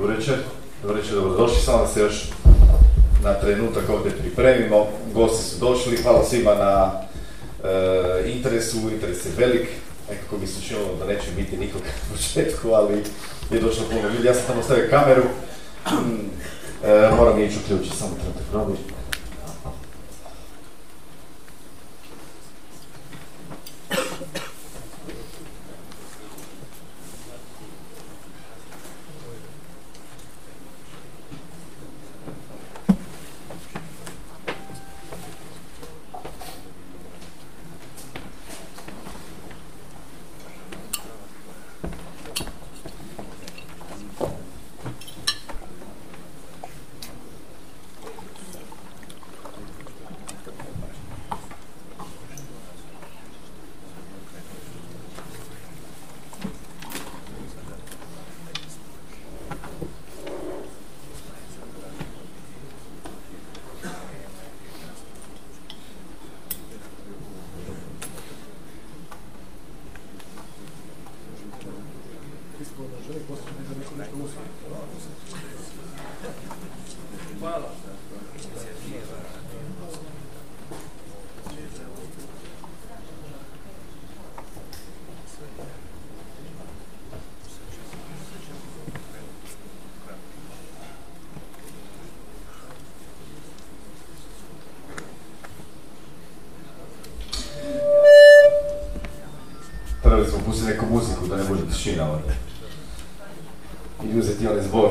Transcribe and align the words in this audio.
Dobro 0.00 0.16
večer, 0.16 0.34
dobro 0.82 1.00
večer, 1.00 1.14
dobrodošli, 1.14 1.62
samo 1.62 1.78
da 1.78 1.86
se 1.86 2.00
još 2.00 2.30
na 3.22 3.34
trenutak 3.34 3.88
ovdje 3.88 4.12
pripremimo. 4.12 4.86
Gosti 5.14 5.44
su 5.44 5.60
došli, 5.60 5.96
hvala 5.96 6.24
svima 6.24 6.54
na 6.54 6.92
e, 7.64 8.32
interesu, 8.32 8.76
interes 8.92 9.26
je 9.26 9.32
velik. 9.38 9.68
Nekako 10.10 10.36
bi 10.36 10.46
se 10.46 10.62
činilo 10.62 10.96
da 10.98 11.06
neće 11.06 11.30
biti 11.36 11.56
nikog 11.56 11.82
na 11.82 12.16
početku, 12.16 12.68
ali 12.68 13.02
je 13.50 13.60
došlo 13.60 13.84
puno 13.90 14.08
ljudi. 14.08 14.26
Ja 14.26 14.34
sam 14.34 14.46
tamo 14.46 14.62
stavio 14.62 14.90
kameru, 14.90 15.22
e, 16.84 17.10
moram 17.16 17.40
ići 17.40 17.58
uključiti, 17.64 17.96
samo 17.96 18.14
trenutak 18.14 18.44
probi. 18.50 18.74
Trebali 100.02 100.28
smo 100.28 100.38
pustiti 100.46 100.70
neku 100.70 100.86
muziku 100.86 101.26
tišina 101.82 102.10
ovdje. 102.12 102.34
I 104.04 104.18
uzeti 104.18 104.46
onaj 104.46 104.62
zbor, 104.62 104.90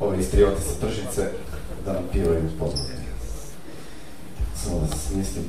ove 0.00 0.20
istrioti 0.20 0.62
sa 0.62 0.86
tržnice, 0.86 1.30
da 1.86 1.92
nam 1.92 2.02
pivaju 2.12 2.42
pozornice. 2.58 2.92
Samo 4.56 4.80
da 4.80 4.96
se 4.96 5.08
smjestim. 5.08 5.42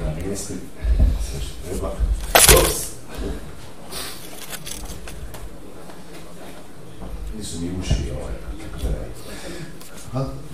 Da 0.00 0.26
mjestim. 0.26 0.56
Sve 1.30 1.40
što 1.40 1.70
treba. 1.70 1.92
Ups. 2.34 2.88
Nisu 7.36 7.60
mi 7.60 7.70
uši 7.80 7.94
ovaj. 8.20 8.34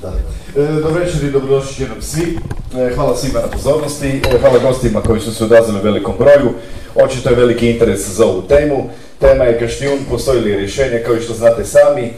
da. 0.03 0.12
E, 0.57 0.73
dobro 0.73 1.01
večer 1.01 1.25
i 1.25 1.31
dobrodošli 1.31 1.85
jednom 1.85 2.03
svi. 2.03 2.39
E, 2.77 2.95
hvala 2.95 3.17
svima 3.17 3.41
na 3.41 3.46
pozornosti. 3.46 4.23
Hvala 4.41 4.58
gostima 4.58 5.01
koji 5.01 5.20
su 5.20 5.35
se 5.35 5.45
odazvali 5.45 5.85
velikom 5.85 6.14
broju. 6.19 6.55
Očito 6.95 7.31
je 7.31 7.37
veliki 7.37 7.71
interes 7.71 8.09
za 8.09 8.27
ovu 8.27 8.43
temu. 8.43 8.85
Tema 9.19 9.45
je 9.45 9.59
Kaštijun, 9.59 9.99
postoji 10.11 10.41
li 10.41 10.57
rješenje 10.57 11.03
kao 11.07 11.15
i 11.15 11.21
što 11.21 11.35
znate 11.35 11.65
sami. 11.65 12.03
E, 12.03 12.13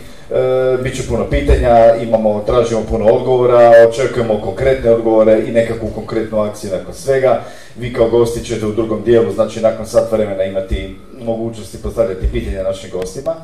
Biće 0.82 1.02
puno 1.08 1.30
pitanja, 1.30 1.96
imamo, 2.02 2.42
tražimo 2.46 2.82
puno 2.88 3.04
odgovora, 3.04 3.72
očekujemo 3.88 4.40
konkretne 4.40 4.90
odgovore 4.90 5.42
i 5.48 5.52
nekakvu 5.52 5.90
konkretnu 5.94 6.40
akciju 6.40 6.70
nakon 6.70 6.94
svega. 6.94 7.42
Vi 7.76 7.92
kao 7.92 8.08
gosti 8.08 8.44
ćete 8.44 8.66
u 8.66 8.72
drugom 8.72 9.02
dijelu, 9.02 9.32
znači 9.32 9.60
nakon 9.60 9.86
sat 9.86 10.12
vremena 10.12 10.44
imati 10.44 10.96
mogućnosti 11.20 11.82
postavljati 11.82 12.26
pitanja 12.32 12.62
našim 12.62 12.90
gostima. 12.90 13.34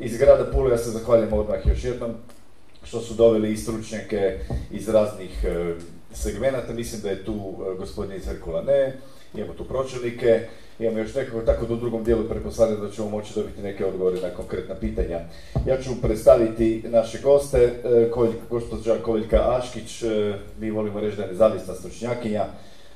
Iz 0.00 0.18
grada 0.18 0.44
Pule 0.52 0.70
ja 0.70 0.78
se 0.78 0.90
zahvaljujem 0.90 1.32
odmah 1.32 1.58
još 1.64 1.84
jednom 1.84 2.10
što 2.84 3.00
su 3.00 3.14
doveli 3.14 3.52
i 3.52 3.56
stručnjake 3.56 4.38
iz 4.70 4.88
raznih 4.88 5.44
e, 5.44 5.74
segmenata. 6.16 6.72
Mislim 6.72 7.02
da 7.02 7.10
je 7.10 7.24
tu 7.24 7.32
e, 7.32 7.78
gospodin 7.78 8.16
iz 8.16 8.24
Herkulane, 8.24 8.96
imamo 9.34 9.54
tu 9.54 9.64
pročelnike, 9.64 10.40
imamo 10.78 10.98
još 10.98 11.14
nekako 11.14 11.40
tako 11.40 11.66
da 11.66 11.74
u 11.74 11.76
drugom 11.76 12.04
dijelu 12.04 12.28
pretpostavljam 12.28 12.80
da 12.80 12.90
ćemo 12.90 13.10
moći 13.10 13.34
dobiti 13.34 13.62
neke 13.62 13.86
odgovore 13.86 14.20
na 14.20 14.30
konkretna 14.30 14.74
pitanja. 14.74 15.20
Ja 15.66 15.82
ću 15.82 15.90
predstaviti 16.02 16.82
naše 16.88 17.18
goste, 17.22 17.58
e, 17.58 18.10
gospođa 18.50 18.94
Koviljka 19.02 19.58
Aškić, 19.58 20.02
e, 20.02 20.34
mi 20.60 20.70
volimo 20.70 21.00
reći 21.00 21.16
da 21.16 21.22
je 21.22 21.28
nezavisna 21.28 21.74
stručnjakinja, 21.74 22.44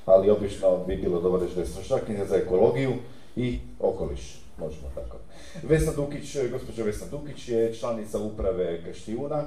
ali 0.06 0.30
obično 0.30 0.84
bi 0.86 0.96
bilo 0.96 1.20
dobro 1.20 1.40
reći 1.40 1.54
da 1.54 1.60
je 1.60 1.66
stručnjakinja 1.66 2.24
za 2.24 2.36
ekologiju 2.36 2.92
i 3.36 3.58
okoliš, 3.80 4.42
možemo 4.58 4.88
tako. 4.94 5.16
Vesna 5.62 5.92
Dukić, 5.92 6.36
gospođa 6.52 6.82
Vesna 6.84 7.06
Dukić 7.10 7.48
je 7.48 7.74
članica 7.74 8.18
uprave 8.18 8.84
Kaštijuna, 8.84 9.44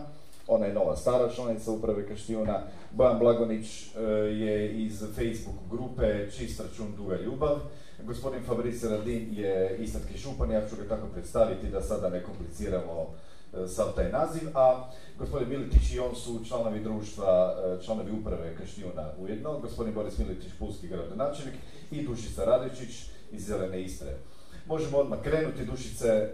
ona 0.48 0.66
je 0.66 0.74
nova 0.74 0.96
stara 0.96 1.30
članica 1.30 1.72
uprave 1.72 2.08
Kaštijuna. 2.08 2.64
Bojan 2.92 3.20
Blagonić 3.20 3.88
e, 3.88 4.02
je 4.04 4.84
iz 4.84 5.00
Facebook 5.00 5.56
grupe 5.72 6.32
Čist 6.32 6.60
račun 6.60 6.88
duga 6.98 7.16
ljubav. 7.16 7.60
Gospodin 8.04 8.44
Fabrice 8.44 8.90
Radin 8.90 9.28
je 9.32 9.78
istatki 9.80 10.18
župan, 10.18 10.52
ja 10.52 10.68
ću 10.70 10.76
ga 10.76 10.88
tako 10.90 11.08
predstaviti 11.14 11.68
da 11.68 11.82
sada 11.82 12.10
ne 12.10 12.24
kompliciramo 12.24 13.14
e, 13.54 13.68
sav 13.68 13.96
taj 13.96 14.12
naziv, 14.12 14.50
a 14.54 14.90
gospodin 15.18 15.50
Militić 15.50 15.94
i 15.94 16.00
on 16.00 16.16
su 16.16 16.46
članovi 16.48 16.80
društva, 16.80 17.56
e, 17.80 17.84
članovi 17.86 18.12
uprave 18.12 18.56
Kaštijuna 18.56 19.12
ujedno, 19.20 19.60
gospodin 19.60 19.94
Boris 19.94 20.18
Militić, 20.18 20.52
pulski 20.60 20.88
gradonačelnik 20.88 21.56
i 21.92 22.04
Dušica 22.08 22.46
Radičić 22.46 23.10
iz 23.32 23.46
Zelene 23.46 23.82
Istre. 23.82 24.18
Možemo 24.66 24.98
odmah 24.98 25.20
krenuti, 25.22 25.66
Dušice, 25.66 26.08
e, 26.08 26.30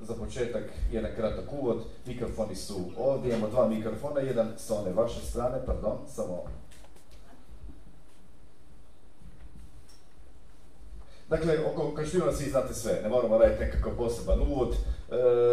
za 0.00 0.14
početak 0.14 0.62
jedan 0.92 1.10
kratak 1.16 1.52
uvod, 1.52 1.76
mikrofoni 2.06 2.54
su 2.54 2.74
ovdje, 2.98 3.30
imamo 3.30 3.48
dva 3.48 3.68
mikrofona, 3.68 4.20
jedan 4.20 4.52
sa 4.56 4.74
one 4.74 4.92
vaše 4.92 5.20
strane, 5.20 5.58
pardon, 5.66 5.98
samo... 6.08 6.44
Dakle, 11.28 11.58
oko 11.64 11.94
Kaštijuna 11.94 12.32
svi 12.32 12.50
znate 12.50 12.74
sve, 12.74 13.00
ne 13.02 13.08
moramo 13.08 13.38
raditi 13.38 13.64
nekakav 13.64 13.96
poseban 13.96 14.40
uvod. 14.40 14.68
E, 14.72 14.76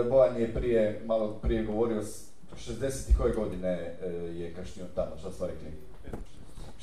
Bojan 0.09 0.37
je 0.37 0.53
prije, 0.53 1.01
malo 1.05 1.33
prije 1.33 1.63
govorio, 1.63 2.03
s- 2.03 2.25
60. 2.57 3.17
koje 3.17 3.33
godine 3.33 3.69
e, 4.01 4.07
je 4.11 4.53
Kaštijun 4.53 4.87
tamo, 4.95 5.17
šta 5.19 5.31
ste 5.31 5.47
rekli? 5.47 5.67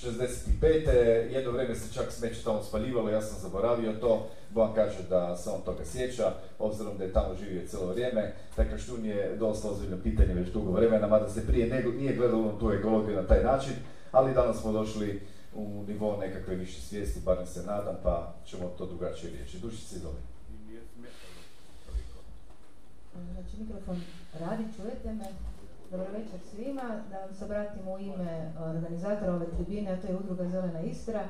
65. 0.03 0.89
jedno 1.33 1.51
vrijeme 1.51 1.75
se 1.75 1.95
čak 1.95 2.13
smeće 2.13 2.45
tamo 2.45 2.63
spaljivalo, 2.63 3.11
ja 3.11 3.23
sam 3.23 3.41
zaboravio 3.41 3.93
to. 3.93 4.29
Bojan 4.51 4.75
kaže 4.75 5.03
da 5.09 5.37
se 5.37 5.51
on 5.51 5.61
toga 5.65 5.85
sjeća, 5.85 6.33
obzirom 6.59 6.99
da 6.99 7.05
je 7.05 7.13
tamo 7.13 7.35
živio 7.35 7.69
cijelo 7.69 7.87
vrijeme. 7.87 8.35
Taj 8.57 8.71
Kaštjun 8.71 9.05
je 9.05 9.37
dosta 9.37 9.69
ozbiljno 9.69 9.97
pitanje 10.03 10.35
već 10.35 10.49
dugo 10.49 10.73
vremena, 10.73 11.07
mada 11.07 11.29
se 11.29 11.47
prije 11.47 11.85
nije 11.99 12.17
gledalo 12.17 12.57
tu 12.61 12.73
ekologiju 12.73 13.17
na 13.17 13.27
taj 13.27 13.45
način, 13.45 13.73
ali 14.13 14.35
danas 14.35 14.61
smo 14.61 14.73
došli 14.73 15.21
u 15.55 15.85
nivo 15.89 16.17
nekakve 16.21 16.55
više 16.55 16.81
svijesti, 16.81 17.21
barem 17.25 17.47
se 17.47 17.63
nadam, 17.63 17.97
pa 18.03 18.35
ćemo 18.47 18.75
to 18.79 18.87
drugačije 18.87 19.33
riječi. 19.33 19.59
Dušice, 19.59 19.97
izvoli. 19.97 20.17
Znači 23.33 23.57
mikrofon 23.59 24.01
radi, 24.41 24.65
čujete 24.77 25.13
me? 25.13 25.25
Dobro 25.93 26.07
večer 26.13 26.41
svima, 26.51 26.83
da 27.11 27.19
vam 27.19 27.35
se 27.39 27.45
obratim 27.45 27.89
u 27.89 27.99
ime 27.99 28.53
organizatora 28.61 29.35
ove 29.35 29.47
tribine, 29.47 29.93
a 29.93 30.01
to 30.01 30.07
je 30.07 30.17
udruga 30.17 30.49
Zelena 30.49 30.81
Istra. 30.81 31.25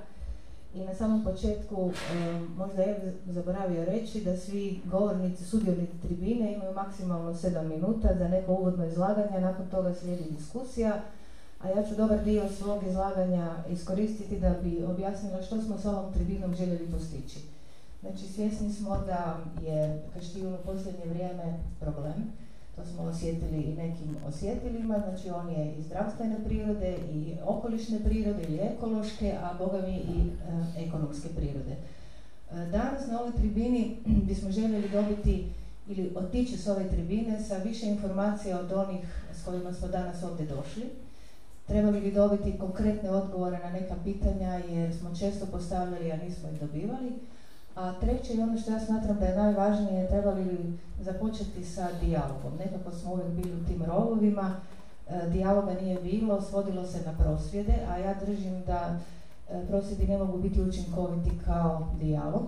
I 0.75 0.81
na 0.81 0.95
samom 0.95 1.25
početku 1.25 1.91
e, 1.91 2.41
možda 2.57 2.83
je 2.83 3.15
zaboravio 3.27 3.85
reći 3.85 4.21
da 4.21 4.37
svi 4.37 4.81
govornici, 4.85 5.45
sudionici 5.45 6.01
tribine 6.03 6.53
imaju 6.53 6.75
maksimalno 6.75 7.35
7 7.35 7.63
minuta 7.63 8.09
za 8.19 8.29
neko 8.29 8.53
uvodno 8.53 8.87
izlaganje, 8.87 9.41
nakon 9.41 9.67
toga 9.71 9.95
slijedi 9.95 10.25
diskusija, 10.31 11.01
a 11.61 11.69
ja 11.69 11.83
ću 11.83 11.95
dobar 11.95 12.25
dio 12.25 12.49
svog 12.49 12.83
izlaganja 12.87 13.55
iskoristiti 13.71 14.41
da 14.41 14.55
bi 14.63 14.85
objasnila 14.85 15.43
što 15.43 15.63
smo 15.63 15.79
s 15.79 15.85
ovom 15.85 16.13
tribinom 16.13 16.55
željeli 16.55 16.91
postići. 16.93 17.39
Znači 18.01 18.27
svjesni 18.27 18.73
smo 18.73 18.97
da 19.07 19.39
je 19.63 20.03
Kaštijun 20.15 20.55
u 20.55 20.59
posljednje 20.65 21.05
vrijeme 21.07 21.59
problem, 21.81 22.33
to 22.77 22.87
smo 22.87 23.03
osjetili 23.03 23.63
i 23.63 23.77
nekim 23.77 24.17
osjetilima, 24.29 25.03
znači 25.09 25.31
on 25.31 25.51
je 25.51 25.75
i 25.79 25.83
zdravstvene 25.83 26.45
prirode 26.45 26.97
i 27.13 27.35
okolišne 27.45 28.05
prirode 28.05 28.43
ili 28.43 28.59
ekološke, 28.59 29.37
a 29.43 29.55
boga 29.59 29.83
mi 29.87 29.95
i 29.95 30.31
e, 30.79 30.87
ekonomske 30.87 31.29
prirode. 31.29 31.73
E, 31.73 32.67
danas 32.71 33.07
na 33.07 33.21
ovoj 33.21 33.33
tribini 33.33 33.97
bismo 34.29 34.51
željeli 34.51 34.89
dobiti 34.89 35.47
ili 35.89 36.13
otići 36.17 36.59
s 36.59 36.67
ove 36.67 36.89
tribine 36.89 37.43
sa 37.43 37.57
više 37.57 37.87
informacija 37.87 38.61
od 38.61 38.73
onih 38.73 39.25
s 39.35 39.45
kojima 39.45 39.73
smo 39.73 39.89
danas 39.89 40.23
ovdje 40.23 40.47
došli. 40.47 40.85
Trebali 41.67 42.01
bi 42.01 42.13
dobiti 42.13 42.59
konkretne 42.59 43.11
odgovore 43.11 43.59
na 43.59 43.71
neka 43.71 43.97
pitanja 44.05 44.61
jer 44.71 44.95
smo 44.97 45.15
često 45.15 45.47
postavljali, 45.47 46.13
a 46.13 46.17
nismo 46.17 46.49
ih 46.49 46.61
dobivali. 46.61 47.13
A 47.75 47.93
treće 48.01 48.35
i 48.35 48.43
ono 48.43 48.59
što 48.59 48.71
ja 48.71 48.81
smatram 48.81 49.17
da 49.19 49.27
je 49.27 49.37
najvažnije, 49.37 50.09
trebali 50.09 50.45
bi 50.45 50.79
započeti 51.01 51.65
sa 51.65 51.89
dijalogom. 52.01 52.53
Nekako 52.59 52.93
smo 52.93 53.13
uvijek 53.13 53.29
bili 53.29 53.61
u 53.61 53.67
tim 53.67 53.83
rovovima, 53.85 54.55
e, 55.09 55.29
dijaloga 55.29 55.75
nije 55.81 56.01
bilo, 56.01 56.43
svodilo 56.43 56.87
se 56.87 57.01
na 57.07 57.13
prosvjede, 57.19 57.75
a 57.89 57.99
ja 57.99 58.15
držim 58.27 58.63
da 58.67 58.99
e, 59.51 59.67
prosvjedi 59.69 60.07
ne 60.07 60.19
mogu 60.19 60.39
biti 60.39 60.63
učinkoviti 60.63 61.31
kao 61.45 61.89
dijalog. 62.01 62.47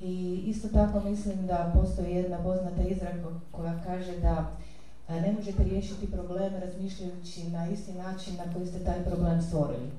I 0.00 0.42
isto 0.46 0.68
tako 0.68 1.00
mislim 1.00 1.46
da 1.46 1.72
postoji 1.74 2.14
jedna 2.14 2.38
poznata 2.42 2.82
izraka 2.82 3.28
koja 3.50 3.82
kaže 3.86 4.20
da 4.20 4.46
e, 5.08 5.20
ne 5.20 5.32
možete 5.32 5.64
riješiti 5.64 6.12
problem 6.12 6.52
razmišljajući 6.54 7.50
na 7.50 7.68
isti 7.68 7.92
način 7.92 8.36
na 8.36 8.54
koji 8.54 8.66
ste 8.66 8.84
taj 8.84 9.04
problem 9.04 9.42
stvorili. 9.42 9.90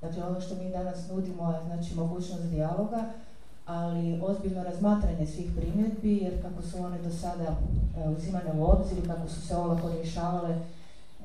Dakle, 0.00 0.24
ono 0.24 0.40
što 0.40 0.54
mi 0.54 0.70
danas 0.70 1.08
nudimo 1.08 1.52
je 1.52 1.60
znači, 1.66 1.94
mogućnost 1.94 2.44
dijaloga, 2.44 3.04
ali 3.70 4.20
ozbiljno 4.22 4.62
razmatranje 4.62 5.26
svih 5.26 5.50
primjedbi, 5.56 6.16
jer 6.16 6.42
kako 6.42 6.62
su 6.62 6.78
one 6.78 6.98
do 7.02 7.10
sada 7.10 7.44
e, 7.44 8.08
uzimane 8.08 8.52
u 8.58 8.64
obzir 8.64 9.06
kako 9.06 9.28
su 9.28 9.40
se 9.40 9.56
olako 9.56 9.90
rješavale, 9.92 10.58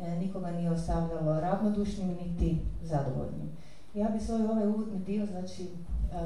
e, 0.01 0.15
nikoga 0.15 0.51
nije 0.51 0.71
ostavljalo 0.71 1.39
ravnodušnim 1.39 2.07
niti 2.07 2.57
zadovoljnim. 2.83 3.50
Ja 3.94 4.09
bi 4.09 4.19
svoj 4.19 4.45
ovaj 4.45 4.68
uvodni 4.68 5.00
dio 5.00 5.25
znači, 5.25 5.68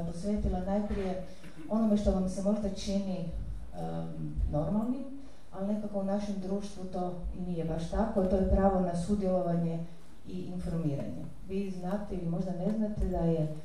posvetila 0.06 0.60
najprije 0.60 1.22
onome 1.68 1.96
što 1.96 2.10
vam 2.10 2.28
se 2.28 2.42
možda 2.42 2.68
čini 2.68 3.24
normalnim, 4.52 5.04
ali 5.52 5.74
nekako 5.74 6.00
u 6.00 6.04
našem 6.04 6.34
društvu 6.42 6.84
to 6.84 7.14
i 7.38 7.50
nije 7.50 7.64
baš 7.64 7.90
tako, 7.90 8.24
to 8.24 8.36
je 8.36 8.50
pravo 8.50 8.80
na 8.80 8.96
sudjelovanje 8.96 9.84
i 10.28 10.32
informiranje. 10.32 11.24
Vi 11.48 11.70
znate 11.70 12.14
ili 12.14 12.26
možda 12.26 12.52
ne 12.52 12.70
znate 12.76 13.08
da 13.08 13.18
je 13.18 13.56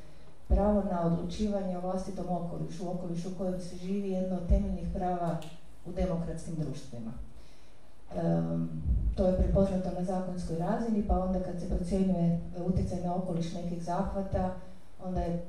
pravo 0.48 0.82
na 0.90 1.06
odlučivanje 1.06 1.78
o 1.78 1.80
vlastitom 1.80 2.26
okolišu, 2.28 2.90
okolišu 2.90 3.28
u 3.28 3.38
kojem 3.38 3.60
se 3.60 3.76
živi 3.76 4.10
jedno 4.10 4.36
od 4.36 4.48
temeljnih 4.48 4.88
prava 4.94 5.38
u 5.86 5.92
demokratskim 5.92 6.54
društvima. 6.54 7.12
to 9.16 9.26
je 9.26 9.36
prepoznato 9.36 9.90
na 9.90 10.04
zakonskoj 10.04 10.58
razini, 10.58 11.04
pa 11.08 11.18
onda 11.18 11.40
kad 11.40 11.60
se 11.60 11.68
procjenjuje 11.68 12.40
utjecaj 12.66 13.00
na 13.00 13.14
okoliš 13.14 13.52
nekih 13.52 13.82
zahvata, 13.84 14.54
onda 15.04 15.20
je 15.20 15.46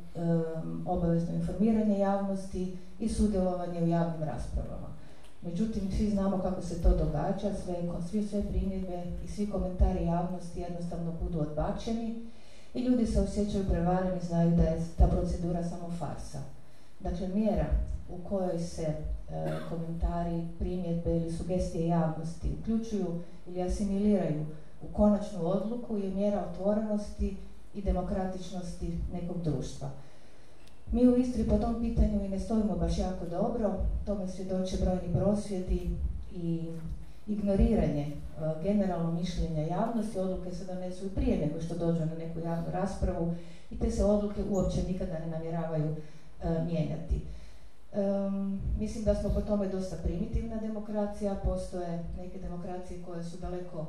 obavezno 0.86 1.34
informiranje 1.34 2.00
javnosti 2.00 2.78
i 3.00 3.10
sudjelovanje 3.10 3.84
u 3.84 3.88
javnim 3.88 4.24
raspravama. 4.24 4.88
Međutim, 5.42 5.92
svi 5.92 6.10
znamo 6.10 6.38
kako 6.38 6.62
se 6.62 6.82
to 6.82 6.90
događa, 6.90 7.54
sve, 7.64 7.76
svi 8.10 8.28
sve 8.28 8.44
primjedbe 8.50 9.04
i 9.26 9.28
svi 9.28 9.50
komentari 9.50 10.06
javnosti 10.06 10.60
jednostavno 10.60 11.12
budu 11.24 11.40
odbačeni 11.40 12.28
i 12.74 12.82
ljudi 12.82 13.06
se 13.06 13.22
osjećaju 13.22 13.66
prevareni, 13.70 14.22
znaju 14.22 14.56
da 14.56 14.64
je 14.64 14.82
ta 14.98 15.08
procedura 15.08 15.64
samo 15.64 15.92
farsa. 16.00 16.40
Dakle, 17.00 17.28
mjera 17.28 17.66
u 18.10 18.30
kojoj 18.30 18.60
se 18.60 18.82
e, 18.84 18.96
komentari, 19.70 20.48
primjedbe 20.60 21.18
ili 21.18 21.32
sugestije 21.32 21.88
javnosti 21.88 22.52
uključuju 22.62 23.22
ili 23.48 23.62
asimiliraju 23.62 24.46
u 24.82 24.94
konačnu 24.94 25.40
odluku 25.48 25.98
je 25.98 26.10
mjera 26.10 26.46
otvorenosti 26.52 27.38
i 27.74 27.82
demokratičnosti 27.82 28.98
nekog 29.14 29.44
društva. 29.44 29.90
Mi 30.92 31.08
u 31.08 31.18
Istri 31.18 31.44
po 31.44 31.58
tom 31.58 31.82
pitanju 31.82 32.26
i 32.26 32.30
ne 32.30 32.40
stojimo 32.40 32.76
baš 32.76 32.98
jako 32.98 33.26
dobro, 33.26 33.74
tome 34.06 34.28
svjedoče 34.28 34.78
brojni 34.82 35.14
prosvjedi 35.14 35.90
i 36.36 36.62
ignoriranje 37.28 38.06
e, 38.08 38.14
generalno 38.64 39.12
mišljenja 39.12 39.62
javnosti, 39.62 40.20
odluke 40.20 40.52
se 40.52 40.66
donesu 40.66 41.16
prije 41.16 41.38
nego 41.38 41.62
što 41.62 41.78
dođu 41.78 42.00
na 42.00 42.16
neku 42.20 42.40
javnu 42.40 42.72
raspravu 42.72 43.36
i 43.72 43.80
te 43.80 43.92
se 43.92 44.04
odluke 44.04 44.42
uopće 44.50 44.84
nikada 44.84 45.20
ne 45.20 45.28
namjeravaju 45.28 45.96
e, 46.44 46.64
mijenjati. 46.66 47.22
mislim 48.80 49.04
da 49.04 49.16
smo 49.16 49.30
po 49.30 49.42
tome 49.42 49.68
dosta 49.68 49.96
primitivna 50.04 50.56
demokracija, 50.56 51.40
postoje 51.44 52.04
neke 52.18 52.40
demokracije 52.40 53.04
koje 53.06 53.24
su 53.24 53.38
daleko 53.38 53.80
uh, 53.80 53.88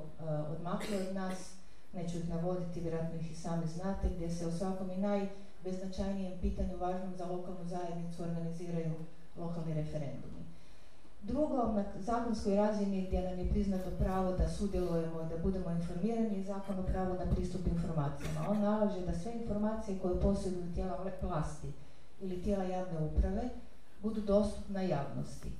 odmakle 0.50 0.96
od 1.08 1.14
nas, 1.14 1.52
neću 1.92 2.18
ih 2.18 2.28
navoditi, 2.28 2.80
vjerojatno 2.80 3.20
ih 3.20 3.32
i 3.32 3.34
sami 3.34 3.66
znate, 3.66 4.08
gdje 4.16 4.30
se 4.30 4.46
o 4.46 4.50
svakom 4.50 4.90
i 4.90 4.96
najbeznačajnijem 4.96 6.32
pitanju 6.40 6.78
važnom 6.78 7.14
za 7.16 7.24
lokalnu 7.24 7.64
zajednicu 7.64 8.22
organiziraju 8.22 8.92
lokalni 9.36 9.74
referendumi. 9.74 10.37
Drugo, 11.28 11.72
na 11.72 11.84
zakonskoj 11.98 12.56
razini 12.56 13.06
gdje 13.06 13.22
nam 13.22 13.38
je 13.38 13.48
priznato 13.48 13.90
pravo 13.98 14.32
da 14.32 14.48
sudjelujemo 14.48 15.22
i 15.22 15.28
da 15.28 15.42
budemo 15.42 15.70
informirani 15.70 16.38
je 16.38 16.44
zakon 16.44 16.78
o 16.78 16.82
pravu 16.82 17.14
na 17.14 17.34
pristup 17.34 17.66
informacijama. 17.66 18.48
On 18.48 18.60
nalaže 18.60 19.00
da 19.00 19.18
sve 19.18 19.32
informacije 19.32 19.98
koje 19.98 20.20
posjeduju 20.20 20.74
tijela 20.74 20.96
vlasti 21.22 21.72
ili 22.20 22.42
tijela 22.42 22.64
javne 22.64 22.98
uprave 23.00 23.48
budu 24.02 24.20
dostupne 24.20 24.88
javnosti. 24.88 25.52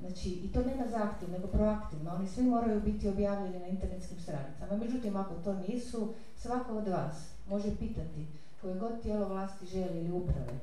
Znači, 0.00 0.28
i 0.30 0.52
to 0.52 0.60
ne 0.60 0.76
na 0.76 0.88
zahtjev, 0.90 1.30
nego 1.30 1.46
proaktivno. 1.46 2.14
Oni 2.14 2.28
svi 2.28 2.42
moraju 2.42 2.80
biti 2.80 3.08
objavljeni 3.08 3.58
na 3.58 3.66
internetskim 3.66 4.18
stranicama. 4.20 4.76
Međutim, 4.76 5.16
ako 5.16 5.34
to 5.34 5.54
nisu, 5.68 6.14
svako 6.36 6.78
od 6.78 6.88
vas 6.88 7.28
može 7.48 7.76
pitati 7.78 8.26
koje 8.60 8.74
god 8.74 9.02
tijelo 9.02 9.28
vlasti 9.28 9.66
želi 9.66 9.98
ili 9.98 10.10
uprave 10.10 10.58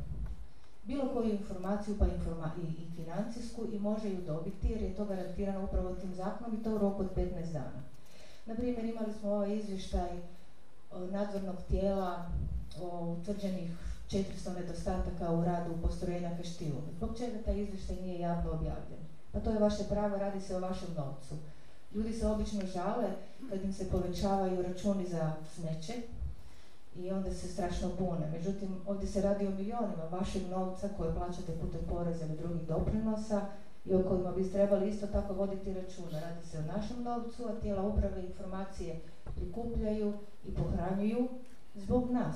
bilo 0.90 1.10
koju 1.14 1.30
informaciju 1.30 1.96
pa 2.00 2.08
informa 2.08 2.52
i, 2.58 2.82
i 2.82 2.92
financijsku 2.96 3.66
i 3.74 3.80
može 3.80 4.10
ju 4.10 4.22
dobiti 4.26 4.70
jer 4.70 4.82
je 4.82 4.96
to 4.96 5.06
garantirano 5.06 5.64
upravo 5.64 5.96
tim 5.96 6.14
zakonom 6.14 6.60
i 6.60 6.64
to 6.64 6.76
u 6.76 6.78
roku 6.78 7.02
od 7.02 7.10
15 7.16 7.52
dana. 7.54 7.82
Na 8.46 8.56
primjer, 8.56 8.86
imali 8.86 9.14
smo 9.14 9.30
ovaj 9.30 9.56
izvještaj 9.58 10.12
nadzornog 11.12 11.56
tijela 11.68 12.26
o 12.82 13.16
utvrđenih 13.20 13.72
400 14.10 14.56
nedostataka 14.56 15.32
u 15.32 15.44
radu 15.44 15.72
postrojenja 15.82 16.38
Kaštivu. 16.38 16.82
Zbog 16.98 17.18
čega 17.18 17.38
taj 17.46 17.62
izvještaj 17.62 17.96
nije 17.96 18.20
javno 18.20 18.52
objavljen? 18.52 19.02
Pa 19.32 19.40
to 19.40 19.52
je 19.52 19.60
vaše 19.60 19.84
pravo, 19.90 20.18
radi 20.18 20.42
se 20.42 20.56
o 20.56 20.60
vašem 20.60 20.90
novcu. 20.98 21.36
Ljudi 21.94 22.14
se 22.14 22.28
obično 22.28 22.66
žale 22.66 23.06
kad 23.50 23.64
im 23.64 23.74
se 23.74 23.90
povećavaju 23.90 24.62
računi 24.62 25.06
za 25.08 25.34
smeće 25.56 25.94
i 26.96 27.12
onda 27.12 27.34
se 27.34 27.48
strašno 27.48 27.90
bune. 28.00 28.30
Međutim, 28.32 28.76
ovdje 28.88 29.08
se 29.08 29.22
radi 29.22 29.48
o 29.48 29.52
milionima 29.52 30.04
vašeg 30.12 30.42
novca 30.50 30.90
koje 30.98 31.14
plaćate 31.16 31.52
putem 31.62 31.82
poreza 31.90 32.26
ili 32.26 32.38
drugih 32.38 32.68
doprinosa 32.68 33.42
i 33.86 33.94
o 33.94 34.04
kojima 34.04 34.32
biste 34.32 34.54
trebali 34.54 34.90
isto 34.90 35.08
tako 35.08 35.34
voditi 35.34 35.74
računa. 35.74 36.20
Radi 36.20 36.48
se 36.48 36.60
o 36.60 36.78
našem 36.78 37.04
novcu, 37.04 37.48
a 37.48 37.62
tijela 37.62 37.84
uprave 37.84 38.22
informacije 38.22 39.00
prikupljaju 39.36 40.14
i 40.46 40.54
pohranjuju 40.54 41.28
zbog 41.76 42.12
nas. 42.12 42.36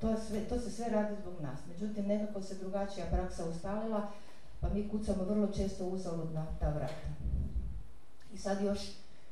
To, 0.00 0.16
sve, 0.28 0.40
to 0.40 0.58
se 0.58 0.70
sve 0.70 0.88
radi 0.88 1.16
zbog 1.22 1.34
nas. 1.42 1.58
Međutim, 1.68 2.06
nekako 2.06 2.42
se 2.42 2.54
drugačija 2.54 3.06
praksa 3.10 3.44
ustalila 3.44 4.08
pa 4.60 4.68
mi 4.68 4.88
kucamo 4.88 5.24
vrlo 5.24 5.46
često 5.46 5.86
uzalud 5.86 6.32
na 6.32 6.46
ta 6.60 6.68
vrata. 6.68 7.08
I 8.34 8.38
sad 8.38 8.62
još, 8.62 8.78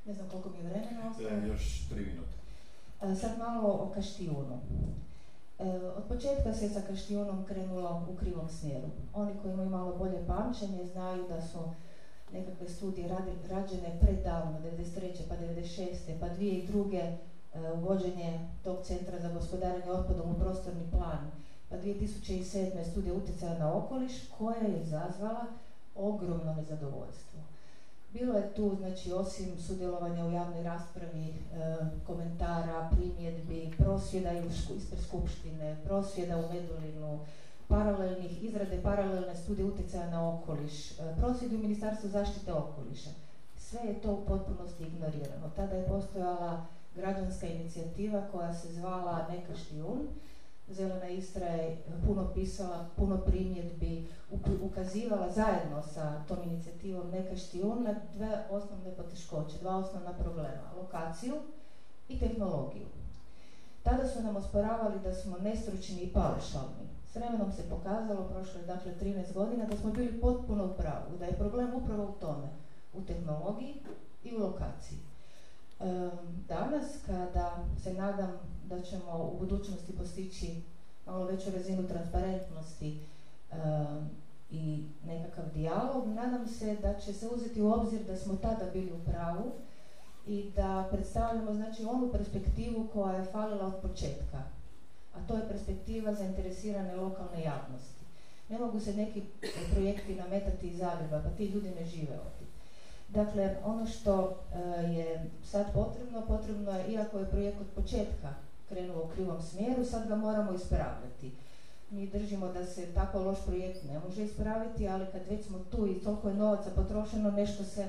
ne 0.06 0.14
znam 0.14 0.28
koliko 0.28 0.48
mi 0.50 0.56
je 0.56 0.62
vremena 0.62 1.10
ostaje. 1.10 1.48
još 1.48 1.88
tri 1.88 2.00
minute. 2.00 2.35
E, 3.02 3.14
sad 3.14 3.38
malo 3.38 3.68
o 3.68 3.92
Kaštijunu. 3.94 4.58
E, 5.58 5.80
od 5.96 6.04
početka 6.08 6.54
se 6.54 6.68
sa 6.68 6.80
Kaštijunom 6.80 7.44
krenulo 7.44 8.06
u 8.10 8.16
krivom 8.16 8.48
smjeru. 8.48 8.88
Oni 9.14 9.32
koji 9.42 9.52
imaju 9.52 9.70
malo 9.70 9.96
bolje 9.96 10.26
pamćenje 10.26 10.86
znaju 10.86 11.24
da 11.28 11.42
su 11.42 11.58
nekakve 12.32 12.68
studije 12.68 13.08
rađene 13.50 13.98
predavno, 14.00 14.58
93. 14.60 15.12
pa 15.28 15.34
96. 15.36 16.20
pa 16.20 16.26
2002. 16.26 17.16
E, 17.54 17.72
uvođenje 17.72 18.48
tog 18.64 18.78
centra 18.82 19.20
za 19.20 19.28
gospodarenje 19.28 19.90
otpadom 19.90 20.30
u 20.30 20.38
prostorni 20.38 20.90
plan 20.90 21.30
2007. 21.70 22.90
studija 22.90 23.14
utjecaja 23.14 23.58
na 23.58 23.76
okoliš 23.76 24.12
koja 24.38 24.56
je 24.56 24.82
izazvala 24.82 25.46
ogromno 25.94 26.54
nezadovoljstvo. 26.54 27.35
Bilo 28.12 28.34
je 28.34 28.54
tu, 28.54 28.76
znači, 28.78 29.12
osim 29.12 29.58
sudjelovanja 29.58 30.26
u 30.26 30.30
javnoj 30.30 30.62
raspravi, 30.62 31.28
e, 31.28 31.34
komentara, 32.06 32.90
primjedbi, 32.92 33.74
prosvjeda 33.78 34.32
ispred 34.32 35.00
skupštine, 35.06 35.76
prosvjeda 35.84 36.36
u 36.36 36.52
Medulinu, 36.52 37.18
paralelnih, 37.68 38.44
izrade 38.44 38.80
paralelne 38.82 39.36
studije 39.36 39.66
utjecaja 39.66 40.10
na 40.10 40.34
okoliš, 40.34 40.90
e, 40.90 40.94
prosvjedi 41.18 41.56
u 41.56 41.58
Ministarstvu 41.58 42.08
zaštite 42.08 42.52
okoliša. 42.52 43.10
Sve 43.56 43.80
je 43.80 44.00
to 44.00 44.12
u 44.12 44.24
potpunosti 44.26 44.84
ignorirano. 44.84 45.50
Tada 45.56 45.74
je 45.74 45.86
postojala 45.86 46.66
građanska 46.96 47.46
inicijativa 47.46 48.22
koja 48.32 48.54
se 48.54 48.72
zvala 48.72 49.26
Neka 49.30 49.54
štijun, 49.54 49.98
Zelena 50.68 51.08
Istra 51.08 51.46
je 51.46 51.78
puno 52.06 52.30
pisala, 52.34 52.86
puno 52.96 53.16
primjedbi, 53.16 54.06
ukazivala 54.62 55.30
zajedno 55.30 55.82
sa 55.82 56.24
tom 56.28 56.38
inicijativom 56.44 57.10
Neka 57.10 57.36
štijun 57.36 57.82
na 57.84 57.94
dve 58.14 58.46
osnovne 58.50 58.96
poteškoće, 58.96 59.58
dva 59.58 59.76
osnovna 59.76 60.12
problema, 60.12 60.70
lokaciju 60.76 61.34
i 62.08 62.18
tehnologiju. 62.18 62.86
Tada 63.82 64.08
su 64.08 64.22
nam 64.22 64.36
osporavali 64.36 65.00
da 65.02 65.14
smo 65.14 65.38
nestručni 65.38 66.02
i 66.02 66.12
paušalni. 66.12 66.86
S 67.12 67.16
vremenom 67.16 67.52
se 67.52 67.62
pokazalo, 67.70 68.28
prošlo 68.28 68.60
je 68.60 68.66
dakle 68.66 68.92
13 69.00 69.32
godina, 69.34 69.64
da 69.64 69.76
smo 69.76 69.90
bili 69.90 70.20
potpuno 70.20 70.64
u 70.64 70.76
pravu, 70.76 71.18
da 71.18 71.24
je 71.24 71.38
problem 71.38 71.74
upravo 71.74 72.04
u 72.04 72.20
tome 72.20 72.48
u 72.94 73.02
tehnologiji 73.02 73.74
i 74.24 74.36
u 74.36 74.38
lokaciji. 74.38 74.98
Danas, 76.48 76.86
kada 77.06 77.64
se 77.82 77.94
nadam 77.94 78.38
da 78.68 78.82
ćemo 78.82 79.30
u 79.32 79.38
budućnosti 79.38 79.96
postići 79.96 80.62
malo 81.06 81.24
veću 81.24 81.50
razinu 81.50 81.88
transparentnosti 81.88 82.98
i 84.50 84.84
nekakav 85.06 85.44
dijalog, 85.54 86.08
nadam 86.08 86.48
se 86.48 86.76
da 86.82 87.00
će 87.00 87.12
se 87.12 87.28
uzeti 87.28 87.62
u 87.62 87.72
obzir 87.72 88.04
da 88.04 88.16
smo 88.16 88.36
tada 88.36 88.70
bili 88.72 88.92
u 88.92 89.10
pravu 89.10 89.52
i 90.26 90.50
da 90.56 90.88
predstavljamo 90.92 91.54
znači 91.54 91.84
onu 91.84 92.12
perspektivu 92.12 92.86
koja 92.92 93.16
je 93.16 93.24
falila 93.24 93.66
od 93.66 93.74
početka, 93.82 94.42
a 95.14 95.26
to 95.28 95.36
je 95.36 95.48
perspektiva 95.48 96.14
zainteresirane 96.14 96.96
lokalne 96.96 97.42
javnosti. 97.42 98.04
Ne 98.48 98.58
mogu 98.58 98.80
se 98.80 98.94
neki 98.94 99.22
projekti 99.72 100.14
nametati 100.14 100.68
iz 100.68 100.78
Zagreba, 100.78 101.22
pa 101.22 101.30
ti 101.30 101.46
ljudi 101.46 101.70
ne 101.80 101.86
žive 101.86 102.12
ovdje. 102.12 102.46
Dakle, 103.08 103.56
ono 103.64 103.86
što 103.86 104.36
e, 104.54 104.58
je 104.82 105.30
sad 105.44 105.66
potrebno, 105.74 106.22
potrebno 106.26 106.70
je, 106.72 106.92
iako 106.92 107.18
je 107.18 107.30
projekt 107.30 107.60
od 107.60 107.66
početka 107.74 108.34
krenuo 108.68 109.04
u 109.04 109.08
krivom 109.08 109.42
smjeru, 109.42 109.84
sad 109.84 110.08
ga 110.08 110.16
moramo 110.16 110.52
ispravljati. 110.52 111.32
Mi 111.90 112.10
držimo 112.10 112.48
da 112.48 112.66
se 112.66 112.86
tako 112.94 113.20
loš 113.20 113.38
projekt 113.46 113.84
ne 113.84 113.98
može 113.98 114.24
ispraviti, 114.24 114.88
ali 114.88 115.06
kad 115.12 115.20
već 115.30 115.46
smo 115.46 115.58
tu 115.70 115.86
i 115.86 116.00
toliko 116.04 116.28
je 116.28 116.34
novaca 116.34 116.70
potrošeno, 116.70 117.30
nešto 117.30 117.64
se 117.64 117.88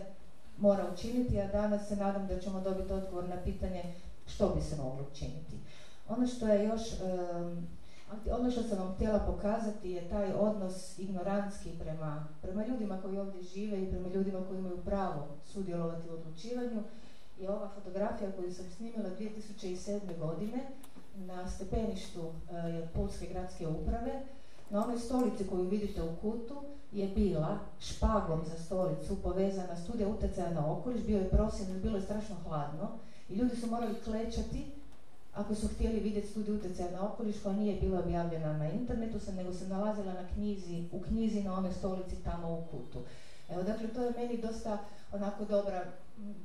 mora 0.57 0.85
učiniti, 0.93 1.39
a 1.39 1.47
danas 1.47 1.87
se 1.87 1.95
nadam 1.95 2.27
da 2.27 2.39
ćemo 2.39 2.61
dobiti 2.61 2.93
odgovor 2.93 3.29
na 3.29 3.35
pitanje 3.43 3.83
što 4.27 4.49
bi 4.49 4.61
se 4.61 4.75
moglo 4.75 5.05
učiniti. 5.11 5.55
Ono 6.09 6.27
što 6.27 6.47
je 6.47 6.65
još, 6.65 6.81
ono 8.39 8.51
što 8.51 8.63
sam 8.63 8.77
vam 8.77 8.93
htjela 8.95 9.19
pokazati 9.19 9.91
je 9.91 10.09
taj 10.09 10.33
odnos 10.33 10.99
ignorantski 10.99 11.69
prema, 11.79 12.27
prema 12.41 12.65
ljudima 12.65 13.01
koji 13.01 13.17
ovdje 13.17 13.43
žive 13.43 13.83
i 13.83 13.89
prema 13.89 14.09
ljudima 14.09 14.39
koji 14.47 14.59
imaju 14.59 14.77
pravo 14.77 15.27
sudjelovati 15.45 16.09
u 16.09 16.13
odlučivanju. 16.13 16.83
I 17.39 17.47
ova 17.47 17.69
fotografija 17.75 18.31
koju 18.31 18.53
sam 18.53 18.65
snimila 18.77 19.09
2007. 19.19 20.19
godine 20.19 20.67
na 21.15 21.49
stepeništu 21.49 22.21
uh, 22.21 22.33
Pulske 22.93 23.25
gradske 23.25 23.67
uprave, 23.67 24.21
na 24.69 24.85
onoj 24.85 24.99
stolici 24.99 25.47
koju 25.47 25.63
vidite 25.63 26.01
u 26.01 26.15
kutu 26.21 26.55
je 26.91 27.07
bila 27.07 27.59
špagom 27.79 28.41
za 28.45 28.63
stolicu 28.63 29.21
povezana 29.23 29.75
studija 29.75 30.07
utjecaja 30.07 30.53
na 30.53 30.71
okoliš, 30.71 31.01
bio 31.01 31.17
je 31.17 31.29
prosjen, 31.29 31.81
bilo 31.81 31.95
je 31.95 32.03
strašno 32.03 32.35
hladno 32.47 32.89
i 33.29 33.35
ljudi 33.35 33.55
su 33.55 33.67
morali 33.67 33.95
klečati 34.03 34.65
ako 35.33 35.55
su 35.55 35.67
htjeli 35.67 35.99
vidjeti 35.99 36.27
studiju 36.27 36.55
utjecaja 36.55 36.91
na 36.91 37.07
okoliš 37.07 37.35
koja 37.43 37.55
nije 37.55 37.81
bila 37.81 37.99
objavljena 37.99 38.57
na 38.57 38.69
internetu, 38.69 39.17
nego 39.35 39.53
se 39.53 39.67
nalazila 39.67 40.13
na 40.13 40.27
knjizi, 40.33 40.83
u 40.91 40.99
knjizi 40.99 41.43
na 41.43 41.53
onoj 41.53 41.71
stolici 41.73 42.15
tamo 42.23 42.53
u 42.53 42.61
kutu. 42.71 42.99
Evo, 43.49 43.63
dakle, 43.63 43.87
to 43.87 44.03
je 44.03 44.13
meni 44.17 44.37
dosta 44.37 44.77
onako 45.11 45.45
dobra, 45.45 45.85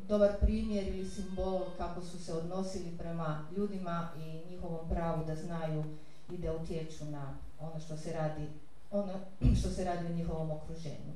dobar 0.08 0.30
primjer 0.40 0.88
ili 0.88 1.10
simbol 1.10 1.60
kako 1.78 2.00
su 2.02 2.24
se 2.24 2.32
odnosili 2.32 2.96
prema 2.98 3.46
ljudima 3.56 4.08
i 4.18 4.50
njihovom 4.50 4.88
pravu 4.88 5.24
da 5.24 5.36
znaju 5.36 5.84
i 6.30 6.38
da 6.38 6.54
utječu 6.54 7.04
na 7.04 7.34
ono 7.60 7.80
što 7.80 7.96
se 7.96 8.12
radi, 8.12 8.46
ono 8.90 9.12
što 9.60 9.68
se 9.68 9.84
radi 9.84 10.06
u 10.06 10.16
njihovom 10.16 10.50
okruženju. 10.50 11.12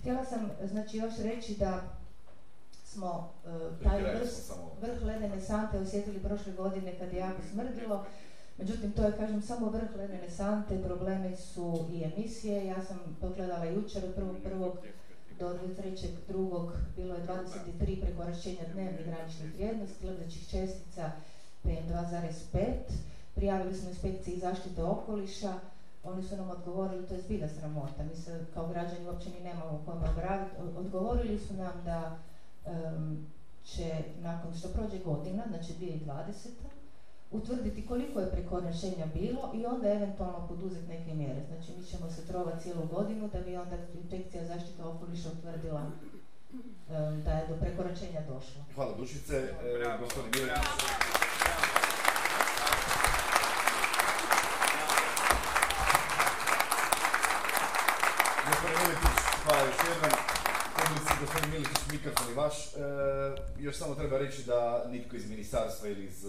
Htjela 0.00 0.24
sam 0.24 0.50
znači 0.70 0.96
još 0.96 1.14
reći 1.18 1.54
da 1.54 1.82
smo 2.84 3.32
uh, 3.44 3.82
taj 3.82 4.02
vrh, 4.02 4.28
vrh 4.80 5.02
ledene 5.02 5.40
sante 5.40 5.78
osjetili 5.78 6.18
prošle 6.18 6.52
godine 6.52 6.98
kad 6.98 7.12
je 7.12 7.18
jako 7.18 7.42
smrdilo. 7.52 8.04
Međutim, 8.58 8.92
to 8.92 9.02
je, 9.02 9.16
kažem, 9.16 9.42
samo 9.42 9.70
vrh 9.70 9.96
ledene 9.96 10.30
sante, 10.30 10.82
problemi 10.82 11.36
su 11.36 11.86
i 11.92 12.04
emisije. 12.04 12.66
Ja 12.66 12.84
sam 12.84 13.16
pogledala 13.20 13.64
jučer 13.64 14.04
od 14.04 14.14
prvog 14.14 14.36
prvog 14.44 14.78
do 15.38 15.54
drugog 16.28 16.72
bilo 16.96 17.14
je 17.14 17.22
23 17.22 18.00
prekoračenja 18.00 18.64
dnevnih 18.64 19.06
graničnih 19.06 19.54
vrijednosti 19.54 20.06
lebdećih 20.06 20.48
čestica 20.48 21.10
PM2,5. 21.64 22.72
Prijavili 23.34 23.74
smo 23.74 23.88
inspekciji 23.88 24.36
zaštite 24.36 24.84
okoliša, 24.84 25.58
oni 26.04 26.22
su 26.22 26.36
nam 26.36 26.50
odgovorili, 26.50 27.02
to 27.02 27.14
je 27.14 27.20
zbilja 27.20 27.48
sramota, 27.48 28.02
mi 28.02 28.14
se 28.14 28.42
kao 28.50 28.66
građani 28.66 29.06
uopće 29.06 29.30
ni 29.30 29.40
nemamo 29.40 29.78
kome 29.78 30.08
obraviti, 30.08 30.50
odgovorili 30.74 31.38
su 31.38 31.54
nam 31.54 31.82
da 31.82 32.10
će 33.64 34.04
nakon 34.16 34.52
što 34.52 34.68
prođe 34.68 34.98
godina, 34.98 35.46
znači 35.46 35.74
2020 35.74 36.48
utvrditi 37.30 37.86
koliko 37.86 38.20
je 38.20 38.30
prekoračenja 38.30 39.06
bilo 39.14 39.52
i 39.54 39.66
onda 39.66 39.92
eventualno 39.92 40.46
poduzeti 40.48 40.88
neke 40.88 41.14
mjere. 41.14 41.40
Znači 41.48 41.72
mi 41.78 41.84
ćemo 41.84 42.10
se 42.10 42.26
trovati 42.26 42.62
cijelu 42.62 42.86
godinu 42.86 43.28
da 43.32 43.40
bi 43.40 43.56
onda 43.56 43.76
inspekcija 43.94 44.44
zaštite 44.44 44.82
okoliša 44.82 45.28
utvrdila 45.38 45.90
da 47.24 47.32
je 47.32 47.46
do 47.48 47.54
prekoračenja 47.60 48.20
došlo. 48.20 48.64
Hvala 48.74 48.96
Dušice. 48.96 49.36
E, 49.36 49.84
hvala 59.44 59.62
još 59.66 59.76
jednom. 59.88 60.10
Gospodin 61.20 61.64
mikrofon 61.92 62.32
i 62.32 62.34
vaš. 62.34 62.74
E, 62.74 62.78
još 63.58 63.76
samo 63.76 63.94
treba 63.94 64.18
reći 64.18 64.42
da 64.42 64.84
nitko 64.88 65.16
iz 65.16 65.30
ministarstva 65.30 65.88
ili 65.88 66.04
iz 66.04 66.24
e, 66.24 66.28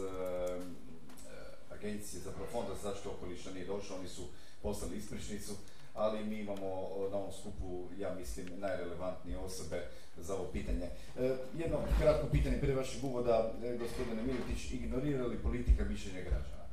agencije, 1.77 2.21
zapravo 2.21 2.47
fonda 2.51 2.75
za 2.75 2.89
zaštitu 2.89 3.09
okoliša 3.09 3.51
nije 3.51 3.65
došao, 3.65 3.97
oni 3.97 4.07
su 4.07 4.23
poslali 4.61 4.97
ispričnicu, 4.97 5.51
ali 5.93 6.25
mi 6.25 6.39
imamo 6.39 6.67
na 7.11 7.17
ovom 7.17 7.31
skupu, 7.39 7.87
ja 7.97 8.13
mislim, 8.13 8.47
najrelevantnije 8.59 9.37
osobe 9.37 9.87
za 10.17 10.35
ovo 10.35 10.45
pitanje. 10.45 10.89
E, 11.19 11.35
jedno 11.57 11.77
kratko 11.99 12.27
pitanje 12.31 12.57
prije 12.57 12.75
vašeg 12.75 13.03
uvoda, 13.03 13.53
e, 13.63 13.77
gospodine 13.77 14.23
Militić, 14.23 14.71
ignorira 14.71 15.25
li 15.25 15.43
politika 15.43 15.83
mišljenja 15.83 16.21
građana? 16.21 16.67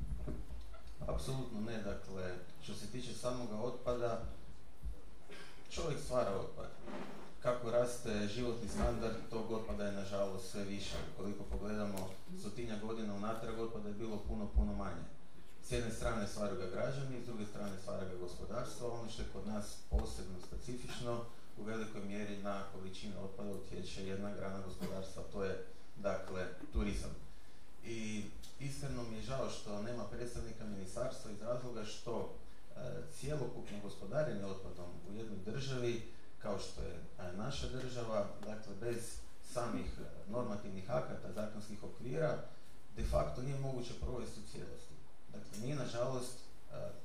Apsolutno 1.07 1.61
ne, 1.61 1.77
dakle, 1.77 2.35
što 2.63 2.75
se 2.75 2.87
tiče 2.87 3.13
samoga 3.15 3.57
otpada, 3.57 4.23
čovjek 5.71 6.01
stvara 6.01 6.31
otpad. 6.31 6.69
Kako 7.45 7.71
raste 7.71 8.29
životni 8.35 8.69
standard, 8.69 9.17
tog 9.31 9.53
otpada 9.53 9.85
je 9.85 9.93
nažalost 9.93 10.51
sve 10.51 10.65
više. 10.65 10.97
Koliko 11.17 11.45
pogledamo 11.45 12.11
stotinja 12.41 12.77
godina 12.83 13.15
unatrag 13.15 13.59
otpada 13.59 13.89
je 13.89 13.95
bilo 13.95 14.19
puno, 14.29 14.49
puno 14.57 14.73
manje. 14.73 15.05
S 15.63 15.73
jedne 15.73 15.91
strane 15.91 16.27
stvaraju 16.27 16.61
ga 16.61 16.67
građani, 16.67 17.23
s 17.23 17.27
druge 17.27 17.47
strane 17.47 17.79
stvara 17.83 18.05
ga 18.05 18.17
gospodarstvo. 18.17 18.89
Ono 18.89 19.11
što 19.11 19.23
je 19.23 19.29
kod 19.33 19.47
nas 19.47 19.77
posebno 19.91 20.39
specifično, 20.47 21.21
u 21.59 21.63
velikoj 21.63 22.01
mjeri 22.05 22.43
na 22.43 22.63
količine 22.73 23.19
otpada 23.19 23.51
utječe 23.51 24.07
jedna 24.07 24.35
grana 24.35 24.61
gospodarstva, 24.67 25.23
to 25.33 25.45
je 25.45 25.65
dakle 25.97 26.47
turizam. 26.73 27.11
I 27.85 28.25
iskreno 28.61 29.03
mi 29.03 29.17
je 29.17 29.23
žao 29.23 29.51
što 29.51 29.83
nema 29.83 30.05
predstavnika 30.05 30.65
ministarstva 30.65 31.31
iz 31.31 31.43
razloga 31.43 31.85
što 31.85 32.35
e, 32.77 32.81
cjelokupno 33.21 33.79
gospodarenje 33.83 34.45
otpadom 34.45 34.91
u 35.09 35.13
jednoj 35.13 35.39
državi 35.47 36.14
kao 36.45 36.59
što 36.59 36.81
je 36.83 36.95
naša 37.37 37.67
država, 37.69 38.27
dakle 38.47 38.75
bez 38.81 39.19
samih 39.53 39.87
e, 39.99 40.31
normativnih 40.31 40.91
akata, 40.91 41.33
zakonskih 41.33 41.85
okvira, 41.85 42.39
de 42.97 43.05
facto 43.05 43.43
nije 43.43 43.59
moguće 43.59 43.95
provesti 44.01 44.41
u 44.41 44.49
cijelosti. 44.53 44.95
Dakle, 45.33 45.59
mi 45.63 45.75
nažalost 45.75 46.37
e, 46.39 46.43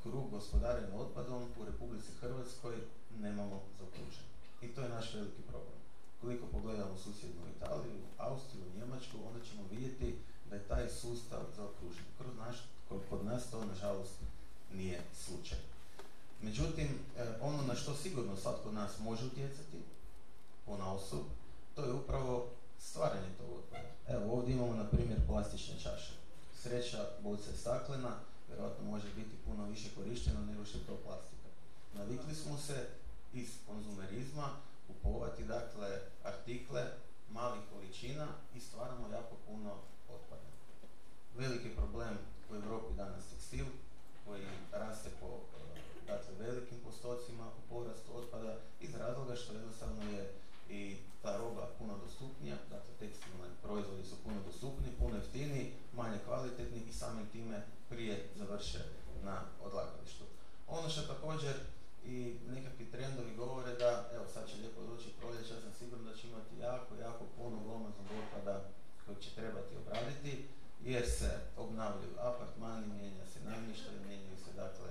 krug 0.04 0.30
gospodarenja 0.30 0.96
otpadom 0.96 1.44
u 1.60 1.66
Republici 1.66 2.12
Hrvatskoj 2.22 2.76
nemamo 3.20 3.62
zaokružen. 3.78 4.26
I 4.62 4.68
to 4.68 4.82
je 4.82 4.90
naš 4.90 5.14
veliki 5.14 5.42
problem. 5.42 5.80
Koliko 6.22 6.46
pogledamo 6.48 6.98
susjednu 6.98 7.42
Italiju, 7.56 8.02
Austriju, 8.18 8.76
Njemačku, 8.78 9.18
onda 9.28 9.46
ćemo 9.46 9.64
vidjeti 9.72 10.16
da 10.50 10.56
je 10.56 10.68
taj 10.68 10.90
sustav 10.90 11.42
zaokružen. 11.56 12.06
kod 13.10 13.26
nas 13.26 13.52
to 13.52 13.66
nažalost 13.66 14.16
nije 14.74 15.02
slučaj. 15.14 15.60
Međutim, 16.42 16.88
e, 17.18 17.24
ono 17.42 17.64
na 17.64 17.76
što 17.76 17.96
sigurno 17.96 18.36
svatko 18.36 18.70
od 18.70 18.76
nas 18.76 19.00
može 19.00 19.26
utjecati, 19.26 19.78
na 20.78 20.94
osob, 20.94 21.24
to 21.76 21.86
je 21.86 21.94
upravo 21.94 22.48
stvaranje 22.80 23.30
tog 23.38 23.50
otpada. 23.60 23.90
Evo 24.08 24.34
ovdje 24.34 24.54
imamo 24.54 24.74
na 24.74 24.90
primjer 24.90 25.20
plastične 25.28 25.76
čaše. 25.84 26.14
Sreća 26.62 27.06
boca 27.24 27.50
je 27.50 27.58
staklena, 27.58 28.12
vjerojatno 28.48 28.86
može 28.86 29.08
biti 29.16 29.36
puno 29.46 29.66
više 29.66 29.90
korišteno 29.96 30.46
nego 30.46 30.66
što 30.66 30.78
je 30.78 30.86
to 30.86 30.96
plastika. 31.06 31.50
Navikli 31.94 32.36
smo 32.36 32.58
se 32.58 32.88
iz 33.34 33.50
konzumerizma 33.68 34.50
kupovati 34.88 35.44
dakle 35.44 36.00
artikle 36.24 36.84
malih 37.32 37.62
količina 37.74 38.28
i 38.56 38.60
stvaramo 38.60 39.08
jako 39.12 39.36
puno 39.48 39.74
otpada. 40.10 40.50
Veliki 41.38 41.70
problem 41.70 42.18
u 42.52 42.56
Europi 42.56 42.94
danas 42.94 43.24
tekstil 43.30 43.66
koji 44.26 44.44
raste 44.72 45.10
po 45.20 45.28
dakle 46.10 46.46
velikim 46.46 46.78
postocima 46.86 47.46
u 47.60 47.62
porastu 47.74 48.10
otpada 48.20 48.56
iz 48.80 48.96
razloga 48.96 49.36
što 49.36 49.54
jednostavno 49.54 50.04
je 50.12 50.34
i 50.70 50.98
ta 51.22 51.38
roba 51.38 51.68
puno 51.80 51.94
dostupnija, 51.98 52.56
dakle 52.70 52.94
tekstilni 53.00 53.30
proizvodi 53.64 54.04
su 54.04 54.16
puno 54.24 54.40
dostupni, 54.46 54.98
puno 55.00 55.16
jeftiniji, 55.16 55.74
manje 55.94 56.18
kvalitetni 56.26 56.82
i 56.90 56.94
samim 56.94 57.28
time 57.32 57.58
prije 57.90 58.30
završe 58.36 58.80
na 59.24 59.42
odlagalištu. 59.66 60.24
Ono 60.68 60.90
što 60.90 61.02
također 61.14 61.56
i 62.06 62.36
nekakvi 62.56 62.92
trendovi 62.92 63.36
govore 63.36 63.74
da, 63.76 64.10
evo 64.16 64.26
sad 64.34 64.50
će 64.50 64.56
lijepo 64.58 64.82
doći 64.82 65.10
proljeć, 65.20 65.52
ja 65.52 65.62
sam 65.62 65.74
sigurno 65.80 66.12
da 66.12 66.18
će 66.18 66.28
imati 66.28 66.60
jako, 66.62 66.96
jako 67.02 67.24
puno 67.38 67.58
glomaznog 67.66 68.08
otpada 68.22 68.64
koji 69.06 69.18
će 69.24 69.30
trebati 69.36 69.78
obraditi, 69.82 70.46
jer 70.86 71.06
se 71.10 71.32
obnavljaju 71.58 72.14
apartmani, 72.20 72.88
mijenja 72.88 73.26
se 73.34 73.40
namještaj, 73.50 73.96
mijenjaju 74.08 74.38
se 74.46 74.52
dakle 74.64 74.90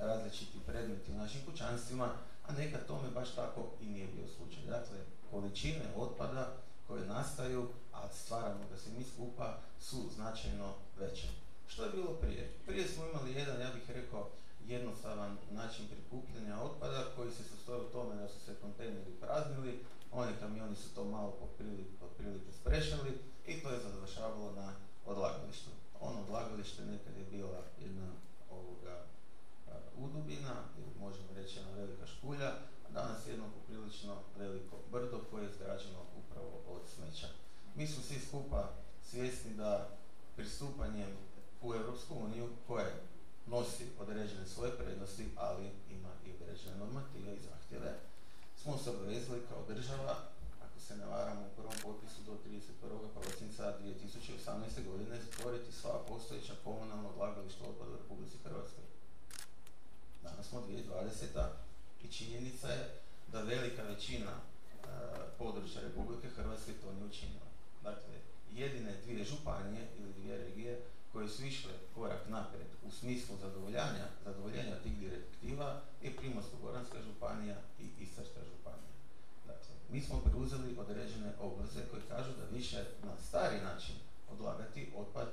različiti 0.00 0.60
predmeti 0.66 1.12
u 1.12 1.18
našim 1.18 1.40
kućanstvima, 1.46 2.08
a 2.46 2.52
nekad 2.52 2.86
tome 2.86 3.10
baš 3.10 3.34
tako 3.34 3.66
i 3.80 3.86
nije 3.86 4.06
bio 4.06 4.26
slučaj. 4.36 4.62
Dakle, 4.66 4.98
količine 5.30 5.84
otpada 5.96 6.52
koje 6.86 7.06
nastaju, 7.06 7.68
a 7.92 8.08
stvaramo 8.08 8.64
da 8.70 8.78
se 8.78 8.90
mi 8.98 9.04
skupa, 9.04 9.58
su 9.80 9.96
značajno 10.14 10.74
veće. 11.00 11.28
Što 11.68 11.84
je 11.84 11.90
bilo 11.90 12.12
prije? 12.14 12.52
Prije 12.66 12.88
smo 12.88 13.04
imali 13.06 13.34
jedan, 13.34 13.60
ja 13.60 13.70
bih 13.74 13.90
rekao, 13.90 14.28
jednostavan 14.66 15.36
način 15.50 15.84
prikupljanja 15.88 16.62
otpada 16.62 17.04
koji 17.16 17.30
se 17.30 17.42
sastoji 17.42 17.80
u 17.80 17.92
tome 17.92 18.14
da 18.14 18.28
su 18.28 18.40
se 18.40 18.54
kontejneri 18.60 19.12
praznili, 19.20 19.84
oni 20.12 20.32
kamioni 20.40 20.76
su 20.76 20.94
to 20.94 21.04
malo 21.04 21.32
prilike 22.16 22.52
sprešali 22.60 23.18
i 23.46 23.60
to 23.62 23.70
je 23.70 23.80
završavalo 23.80 24.52
na 24.52 24.72
odlagalištu. 25.06 25.70
Ono 26.00 26.20
odlagalište 26.20 26.84
nekad 26.84 27.16
je 27.16 27.24
bila 27.30 27.62
jedna 27.80 28.12
ovoga 28.50 29.04
udubina, 29.98 30.54
ili 30.78 30.92
možemo 31.00 31.28
reći 31.34 31.58
jedna 31.58 31.72
velika 31.72 32.06
škulja, 32.06 32.48
a 32.86 32.92
danas 32.92 33.26
je 33.26 33.30
jedno 33.30 33.44
poprilično 33.54 34.14
veliko 34.38 34.76
brdo 34.92 35.20
koje 35.30 35.44
je 35.44 35.50
izgrađeno 35.50 36.00
upravo 36.20 36.60
od 36.68 36.82
smeća. 36.94 37.26
Mi 37.74 37.86
smo 37.86 38.02
svi 38.02 38.18
skupa 38.28 38.70
svjesni 39.10 39.54
da 39.54 39.88
pristupanjem 40.36 41.10
u 41.62 41.74
Europsku 41.74 42.14
uniju, 42.14 42.48
koje 42.66 42.92
nosi 43.46 43.84
određene 44.00 44.46
svoje 44.46 44.72
prednosti, 44.78 45.24
ali 45.36 45.70
ima 45.90 46.08
i 46.26 46.30
određene 46.32 46.76
normative 46.76 47.34
i 47.34 47.44
zahtjeve, 47.50 47.98
smo 48.62 48.78
se 48.78 48.90
obvezali 48.90 49.40
kao 49.48 49.74
država, 49.74 50.14
ako 50.64 50.80
se 50.80 50.96
ne 50.96 51.06
varamo 51.06 51.42
u 51.46 51.54
prvom 51.56 51.76
popisu 51.82 52.20
do 52.26 52.32
31. 52.32 53.20
prosinca 53.20 53.74
2018. 53.82 54.90
godine, 54.90 55.20
zatvoriti 55.20 55.72
sva 55.72 55.98
postojeća 56.08 56.52
komunalna 56.64 57.08
odlagališta 57.08 57.64
otpada 57.64 57.90
u 57.90 57.96
Republici 57.96 58.38
Hrvatskoj. 58.44 58.84
Danas 60.30 60.48
smo 60.48 60.60
2020. 60.60 61.48
i 62.02 62.08
činjenica 62.08 62.68
je 62.68 63.00
da 63.32 63.42
velika 63.42 63.82
većina 63.82 64.30
e, 64.30 64.86
područja 65.38 65.80
Republike 65.80 66.28
Hrvatske 66.28 66.72
to 66.72 66.92
nije 66.92 67.06
učinila. 67.06 67.46
Dakle, 67.82 68.14
jedine 68.52 68.92
dvije 69.04 69.24
županije 69.24 69.88
ili 69.98 70.12
dvije 70.12 70.38
regije 70.38 70.80
koje 71.12 71.28
su 71.28 71.44
išle 71.44 71.72
korak 71.94 72.28
naprijed 72.28 72.66
u 72.86 72.90
smislu 72.90 73.36
zadovoljanja, 73.40 74.06
zadovoljenja 74.24 74.82
tih 74.82 74.98
direktiva 74.98 75.80
je 76.02 76.16
Primorsko-Goranska 76.16 77.02
županija 77.02 77.56
i 77.80 78.02
Istarska 78.02 78.40
županija. 78.50 78.94
Dakle, 79.46 79.74
mi 79.90 80.00
smo 80.00 80.20
preuzeli 80.20 80.76
određene 80.78 81.32
obveze 81.40 81.80
koje 81.90 82.02
kažu 82.08 82.30
da 82.38 82.56
više 82.56 82.84
na 83.02 83.16
stari 83.28 83.60
način 83.60 83.94
odlagati 84.32 84.92
otpad 84.96 85.28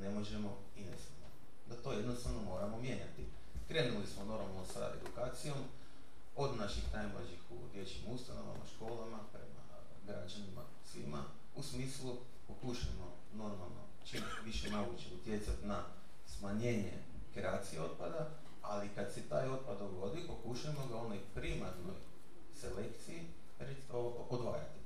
ne 0.00 0.10
možemo 0.10 0.58
i 0.76 0.80
ne 0.80 0.96
smijemo. 1.02 1.28
Da 1.68 1.74
to 1.82 1.92
jednostavno 1.92 2.42
moramo 2.42 2.80
mijenjati. 2.80 3.26
Krenuli 3.70 4.06
smo 4.06 4.24
normalno 4.24 4.64
sa 4.72 4.90
edukacijom 4.96 5.58
od 6.36 6.56
naših 6.58 6.84
najmlađih 6.94 7.40
u 7.50 7.56
dječjim 7.72 8.02
ustanovama, 8.14 8.64
školama, 8.74 9.18
prema 9.32 9.62
građanima, 10.06 10.62
svima, 10.92 11.22
u 11.56 11.62
smislu 11.62 12.16
pokušamo 12.46 13.06
normalno 13.34 13.82
čim 14.04 14.20
više 14.44 14.70
moguće 14.70 15.06
utjecati 15.14 15.66
na 15.66 15.82
smanjenje 16.26 16.92
kreacije 17.34 17.82
otpada, 17.82 18.28
ali 18.62 18.88
kad 18.94 19.12
se 19.14 19.28
taj 19.28 19.48
otpad 19.48 19.78
dogodi, 19.78 20.26
pokušajmo 20.26 20.86
ga 20.86 20.96
onoj 20.96 21.18
primarnoj 21.34 21.96
selekciji 22.60 23.26
odvajati. 24.30 24.80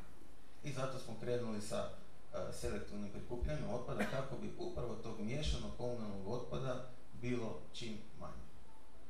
I 0.64 0.73
zato 0.73 0.99
smo 0.99 1.14
krenuli 1.21 1.62
sa 1.62 1.91
selektivnim 2.53 3.11
prikupljanjem 3.11 3.70
otpada 3.70 4.05
kako 4.11 4.37
bi 4.37 4.55
upravo 4.59 4.94
tog 4.94 5.20
miješanog 5.20 5.70
komunalnog 5.79 6.29
otpada 6.29 6.87
bilo 7.20 7.61
čim 7.73 7.99
manje. 8.20 8.43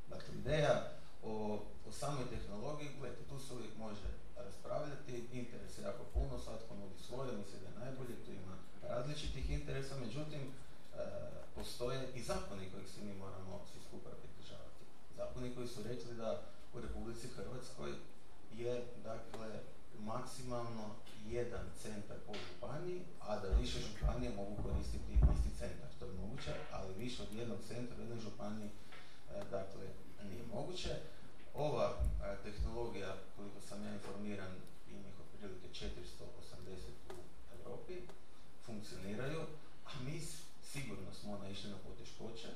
Dakle, 0.09 0.33
ideja 0.33 0.91
o, 1.23 1.59
o 1.87 1.91
samoj 1.91 2.25
tehnologiji, 2.29 2.95
gledajte, 2.99 3.23
tu 3.29 3.39
se 3.39 3.53
uvijek 3.53 3.77
može 3.77 4.09
raspravljati, 4.35 5.27
interes 5.33 5.77
je 5.77 5.83
jako 5.83 6.03
puno, 6.13 6.39
svatko 6.39 6.75
nudi 6.75 7.03
svoje, 7.07 7.37
misli 7.37 7.59
da 7.59 7.67
je 7.67 7.79
najbolje, 7.85 8.23
tu 8.25 8.31
ima 8.31 8.55
različitih 8.81 9.49
interesa, 9.49 9.95
međutim, 10.05 10.41
e, 10.41 10.51
postoje 11.55 11.99
i 12.15 12.21
zakoni 12.21 12.71
kojih 12.71 12.89
se 12.89 13.01
mi 13.01 13.13
moramo 13.13 13.61
svi 13.71 13.79
skupa 13.87 14.09
pridržavati. 14.21 14.83
Zakoni 15.17 15.55
koji 15.55 15.67
su 15.67 15.83
rekli 15.83 16.15
da 16.15 16.41
u 16.73 16.79
Republici 16.79 17.27
Hrvatskoj 17.27 17.91
je, 18.53 18.83
dakle, 19.03 19.59
maksimalno 19.99 20.87
jedan 21.29 21.65
centar 21.81 22.17
po 22.27 22.33
županiji, 22.47 23.01
a 23.19 23.39
da 23.39 23.47
više 23.47 23.79
županije 23.79 24.31
mogu 24.35 24.55
koristiti 24.63 25.13
isti 25.13 25.51
centar. 25.59 25.89
To 25.99 26.05
je 26.05 26.13
moguće, 26.13 26.53
ali 26.71 26.93
više 26.93 27.23
od 27.23 27.33
jednog 27.33 27.59
centra 27.67 27.95
u 27.97 28.01
jednoj 28.01 28.19
županiji 28.19 28.69
dakle, 29.51 29.85
nije 30.29 30.43
moguće. 30.53 30.95
Ova 31.53 31.93
e, 31.93 32.35
tehnologija, 32.43 33.15
koliko 33.35 33.61
sam 33.61 33.83
ja 33.83 33.93
informiran, 33.93 34.53
ima 34.91 35.07
ih 35.07 35.19
otprilike 35.19 35.67
480 35.67 35.89
u 37.09 37.17
Europi, 37.57 37.93
funkcioniraju, 38.65 39.41
a 39.85 39.89
mi 40.05 40.21
sigurno 40.63 41.13
smo 41.13 41.37
naišli 41.37 41.69
na 41.69 41.77
poteškoće, 41.77 42.47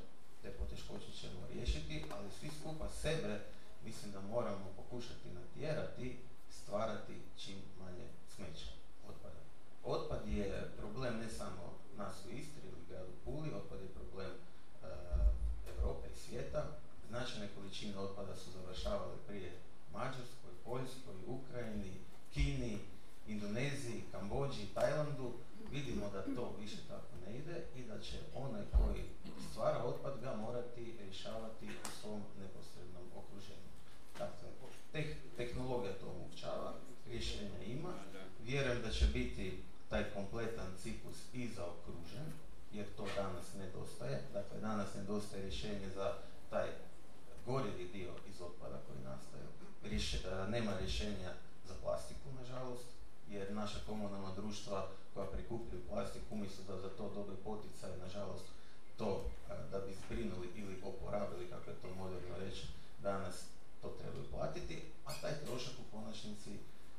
te 0.41 0.49
poteškoće 0.51 1.11
ćemo 1.11 1.47
riješiti, 1.53 2.03
ali 2.11 2.31
svi 2.39 2.49
skupa 2.59 2.89
sebe 2.89 3.39
mislim 3.85 4.11
da 4.11 4.21
moramo 4.21 4.65
pokušati 4.75 5.29
natjerati, 5.29 6.17
stvarati 6.49 7.13
čim 7.37 7.57
manje 7.79 8.07
smeća 8.35 8.71
otpada. 9.09 9.41
Otpad 9.83 10.27
je 10.27 10.71
problem 10.77 11.19
ne 11.19 11.29
samo 11.29 11.73
nas 11.97 12.15
u 12.25 12.29
Istri 12.29 12.61
ili 12.63 12.85
gradu 12.89 13.11
Puli, 13.25 13.53
otpad 13.53 13.79
je 13.81 13.87
problem 13.87 14.31
e, 14.31 14.87
Europe 15.71 16.07
i 16.13 16.19
svijeta. 16.19 16.65
Značajne 17.09 17.47
količine 17.55 17.97
otpada 17.97 18.35
su 18.35 18.51
završavale 18.51 19.15
prije 19.27 19.51
Mađarskoj, 19.93 20.53
Poljskoj, 20.65 21.15
Ukrajini, 21.27 21.93
Kini, 22.33 22.79
Indoneziji, 24.49 24.73
Kambođi, 24.73 24.73
Tajlandu, 24.73 25.31
vidimo 25.71 26.09
da 26.09 26.35
to 26.35 26.55
više 26.59 26.77
tako 26.87 27.13
ne 27.25 27.37
ide 27.37 27.63
i 27.75 27.83
da 27.83 27.99
će 27.99 28.17
onaj 28.35 28.63
koji 28.77 29.03
stvara 29.51 29.83
otpad 29.83 30.21
ga 30.21 30.35
morati 30.35 30.95
rješavati 30.99 31.65
u 31.65 31.89
svom 32.01 32.21
neposrednom 32.41 33.05
okruženju. 33.15 33.69
Dakle, 34.17 34.47
tehnologija 35.37 35.93
to 35.93 36.05
omogućava, 36.09 36.73
rješenja 37.07 37.63
ima, 37.67 37.93
vjerujem 38.43 38.81
da 38.81 38.91
će 38.91 39.05
biti 39.05 39.63
taj 39.89 40.13
kompletan 40.13 40.71
ciklus 40.81 41.17
i 41.33 41.47
zaokružen, 41.47 42.27
jer 42.73 42.85
to 42.97 43.07
danas 43.15 43.53
nedostaje. 43.57 44.21
Dakle, 44.33 44.59
danas 44.59 44.95
nedostaje 44.95 45.41
rješenje 45.43 45.89
za 45.95 46.13
taj 46.49 46.67
gorivi 47.45 47.89
dio 47.93 48.11
iz 48.29 48.41
otpada 48.41 48.77
koji 48.87 48.99
nastaje. 49.03 49.43
nema 50.51 50.71
rješenja 50.79 51.31
za 51.67 51.73
plastiku, 51.83 52.18
jer 53.29 53.53
naša 53.53 53.79
komunalna 53.87 54.35
društva 54.35 54.87
koja 55.13 55.25
prikupljaju 55.27 55.87
plastik 55.89 56.21
umjesto 56.31 56.61
da 56.67 56.81
za 56.81 56.89
to 56.89 57.11
dobe 57.15 57.33
poticaj, 57.43 57.97
nažalost, 58.05 58.45
to 58.97 59.29
da 59.71 59.79
bi 59.79 59.93
zbrinuli 59.93 60.47
ili 60.55 60.81
oporabili, 60.83 61.49
kako 61.49 61.69
je 61.69 61.75
to 61.81 61.87
moderno 61.95 62.37
reći, 62.37 62.63
danas 63.03 63.35
to 63.81 63.89
trebaju 63.89 64.25
platiti, 64.31 64.81
a 65.05 65.11
taj 65.21 65.33
trošak 65.45 65.73
u 65.79 65.95
konačnici 65.95 66.51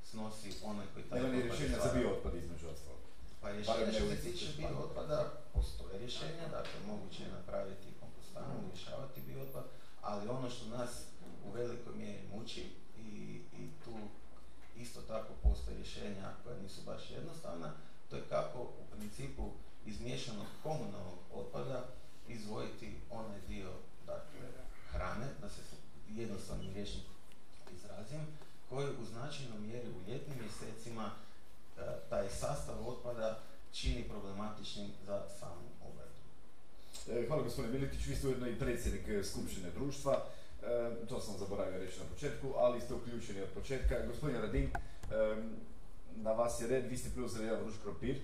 snosi 0.05 0.51
onaj 0.65 0.87
koji 0.95 1.05
taj 1.05 1.23
Nema 1.23 1.35
ni 1.35 1.43
rješenja 1.43 1.79
za 1.85 1.93
bio 1.99 2.11
otpad 2.11 2.35
između 2.35 2.67
ostalog. 2.69 3.01
Pa 3.41 3.53
rješenja 3.53 3.93
što 3.93 4.09
se 4.09 4.17
tiče 4.17 4.47
bio 4.57 4.79
otpada, 4.79 5.33
postoje 5.55 5.99
rješenja, 5.99 6.47
dakle 6.51 6.79
moguće 6.87 7.23
je 7.23 7.31
napraviti 7.39 7.97
kompostanu, 8.01 8.69
rješavati 8.73 9.21
bio 9.21 9.43
otpad, 9.43 9.65
ali 10.03 10.29
ono 10.29 10.51
što 10.51 10.67
nas 10.67 10.91
u 11.47 11.51
velikoj 11.51 11.95
mjeri 11.97 12.23
muči 12.35 12.80
isto 14.81 15.01
tako 15.01 15.33
postoje 15.43 15.77
rješenja 15.77 16.33
koja 16.45 16.59
nisu 16.63 16.81
baš 16.87 17.11
jednostavna, 17.11 17.73
to 18.11 18.17
je 18.17 18.23
kako 18.29 18.59
u 18.63 18.97
principu 18.97 19.51
iz 19.87 20.01
miješanog 20.01 20.47
komunalnog 20.63 21.19
otpada 21.35 21.85
izvojiti 22.29 22.97
onaj 23.11 23.41
dio 23.49 23.71
dakle, 24.07 24.49
hrane, 24.91 25.27
da 25.41 25.49
se 25.49 25.61
jednostavnim 26.09 26.75
rječnik 26.75 27.05
izrazim, 27.73 28.27
koji 28.69 28.89
u 29.03 29.05
značajnoj 29.05 29.61
mjeri 29.61 29.89
u 29.89 30.11
ljetnim 30.11 30.39
mjesecima 30.41 31.11
e, 31.11 31.81
taj 32.11 32.29
sastav 32.29 32.89
otpada 32.89 33.39
čini 33.73 34.09
problematičnim 34.09 34.91
za 35.07 35.23
samu 35.41 35.69
obradu. 35.89 36.21
E, 37.09 37.27
hvala 37.29 37.43
gospodine 37.43 37.79
Militić, 37.79 38.07
vi 38.07 38.17
ste 38.17 38.27
ujedno 38.27 38.49
i 38.49 38.59
predsjednik 38.59 39.09
e, 39.09 39.25
Skupštine 39.25 39.71
društva. 39.71 40.27
To 41.09 41.21
sam 41.21 41.39
zaboravio 41.39 41.79
reći 41.79 42.01
na 42.01 42.07
početku, 42.15 42.53
ali 42.57 42.81
ste 42.81 42.95
uključeni 42.95 43.43
od 43.43 43.49
početka. 43.49 44.07
Gospodin 44.07 44.41
Radin, 44.41 44.71
na 46.17 46.33
vas 46.33 46.61
je 46.61 46.67
red, 46.67 46.87
vi 46.87 46.97
ste 46.97 47.11
preuzeli 47.15 47.47
jedan 47.47 47.63
vruć 47.63 47.75
kropir. 47.83 48.21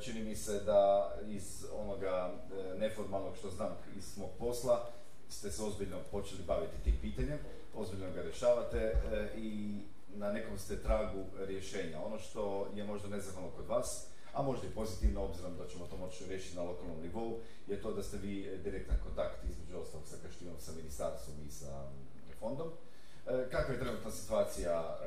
čini 0.00 0.24
mi 0.24 0.36
se 0.36 0.60
da 0.60 1.12
iz 1.28 1.64
onoga 1.74 2.34
neformalnog 2.78 3.36
što 3.36 3.50
znam 3.50 3.76
iz 3.96 4.18
mog 4.18 4.30
posla, 4.38 4.90
ste 5.28 5.50
se 5.50 5.62
ozbiljno 5.62 5.96
počeli 6.10 6.42
baviti 6.46 6.82
tim 6.84 6.96
pitanjem, 7.00 7.38
ozbiljno 7.74 8.12
ga 8.14 8.22
rješavate 8.22 8.94
i 9.36 9.78
na 10.14 10.32
nekom 10.32 10.58
ste 10.58 10.82
tragu 10.82 11.24
rješenja. 11.46 12.00
Ono 12.06 12.18
što 12.18 12.68
je 12.74 12.84
možda 12.84 13.08
nezahvalno 13.08 13.50
kod 13.50 13.66
vas, 13.66 14.06
a 14.32 14.42
možda 14.42 14.66
i 14.66 14.70
pozitivno 14.70 15.24
obzirom 15.24 15.56
da 15.56 15.68
ćemo 15.68 15.86
to 15.86 15.96
moći 15.96 16.24
riješiti 16.26 16.56
na 16.56 16.62
lokalnom 16.62 17.00
nivou, 17.02 17.40
je 17.66 17.82
to 17.82 17.92
da 17.92 18.02
ste 18.02 18.16
vi 18.16 18.58
direktan 18.64 18.96
kontakt 19.04 19.44
između 19.44 19.78
ostalog 19.78 20.06
sa 20.06 20.16
Kaštinom, 20.22 20.54
sa 20.58 20.72
ministarstvom 20.72 21.36
i 21.48 21.50
sa 21.50 21.90
fondom. 22.40 22.68
E, 23.26 23.48
kakva 23.50 23.74
je 23.74 23.80
trenutna 23.80 24.10
situacija 24.10 24.74
e, 24.80 25.06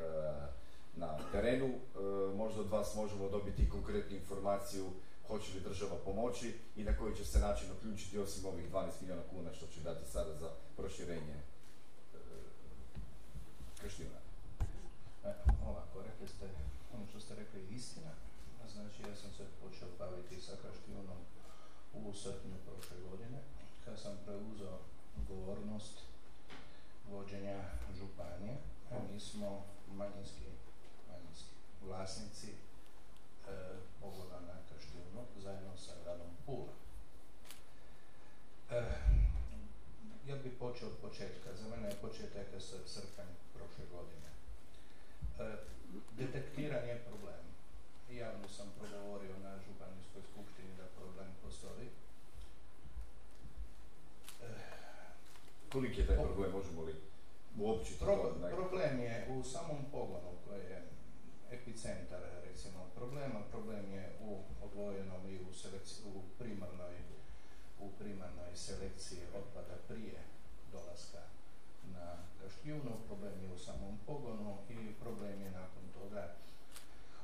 na 0.96 1.18
terenu? 1.32 1.66
E, 1.66 1.98
možda 2.36 2.60
od 2.60 2.70
vas 2.70 2.94
možemo 2.94 3.28
dobiti 3.28 3.70
konkretnu 3.70 4.16
informaciju 4.16 4.86
hoće 5.28 5.54
li 5.54 5.60
država 5.60 5.96
pomoći 6.04 6.54
i 6.76 6.84
na 6.84 6.96
koji 6.98 7.16
će 7.16 7.24
se 7.24 7.38
način 7.38 7.68
uključiti 7.72 8.18
osim 8.18 8.46
ovih 8.46 8.72
12 8.72 8.90
milijuna 9.00 9.22
kuna 9.30 9.52
što 9.52 9.66
će 9.66 9.80
dati 9.80 10.10
sada 10.10 10.34
za 10.34 10.50
proširenje 10.76 11.36
Kaština. 13.82 14.18
ovako, 15.68 16.02
rekli 16.02 16.28
ste, 16.28 16.44
ono 16.94 17.06
što 17.10 17.20
ste 17.20 17.34
rekli 17.34 17.74
istina, 17.74 18.10
znači 18.76 19.02
ja 19.02 19.16
sam 19.16 19.30
se 19.36 19.44
počeo 19.62 19.88
baviti 19.98 20.40
sa 20.40 20.52
Kaštijunom 20.62 21.20
u 21.94 22.14
srpnju 22.14 22.56
prošle 22.66 22.96
godine, 23.10 23.38
kad 23.84 24.00
sam 24.00 24.18
preuzeo 24.24 24.78
govornost 25.28 26.00
vođenja 27.10 27.60
županije, 27.98 28.56
a 28.90 28.94
mi 29.12 29.20
smo 29.20 29.64
manjinski, 29.88 30.46
manjinski 31.08 31.54
vlasnici 31.86 32.50
e, 32.50 32.56
pogoda 34.00 34.40
na 34.40 34.56
Kaštijunu 34.68 35.22
zajedno 35.42 35.76
sa 35.76 35.92
gradom 36.04 36.30
Pula. 36.46 36.72
E, 38.70 38.82
ja 40.26 40.36
bih 40.36 40.52
počeo 40.58 40.88
od 40.88 40.96
početka. 41.02 41.54
Za 41.54 41.68
mene 41.68 41.88
je 41.88 42.00
početak 42.00 42.46
srpanj 42.86 43.32
prošle 43.54 43.84
godine. 43.92 44.30
E, 45.38 45.56
detektiran 46.18 46.88
je 46.88 47.04
problem. 47.08 47.55
Javno 48.10 48.48
sam 48.48 48.66
progovorio 48.78 49.38
na 49.38 49.58
županijskoj 49.66 50.22
skupštini 50.30 50.76
da 50.76 50.86
problem 50.98 51.28
postoji. 51.44 51.88
E, 54.42 54.48
Koliki 55.72 56.00
je 56.00 56.06
taj 56.06 56.16
problem, 56.16 56.52
možemo 56.52 56.82
li 56.82 56.94
uopće 57.58 57.92
Problem 58.56 59.00
je 59.00 59.26
u 59.30 59.44
samom 59.44 59.84
pogonu 59.92 60.32
koji 60.48 60.60
je 60.60 60.82
epicentar 61.50 62.20
recimo. 62.44 62.78
Problema, 62.94 63.40
problem 63.50 63.92
je 63.92 64.12
u 64.20 64.38
odvojenom 64.64 65.28
i 65.28 65.38
u, 65.38 65.48
u 66.08 66.22
primarnoj 66.38 66.96
u 67.80 67.90
primarnoj 67.98 68.52
selekciji 68.54 69.22
otpada 69.40 69.76
prije 69.88 70.20
dolaska 70.72 71.22
na 71.94 72.16
Kaštijunu, 72.40 72.92
problem 73.06 73.42
je 73.42 73.54
u 73.54 73.58
samom 73.58 73.98
pogonu 74.06 74.56
i 74.68 74.92
problem 75.02 75.42
je 75.42 75.50
nakon 75.50 75.84
toga 75.94 76.34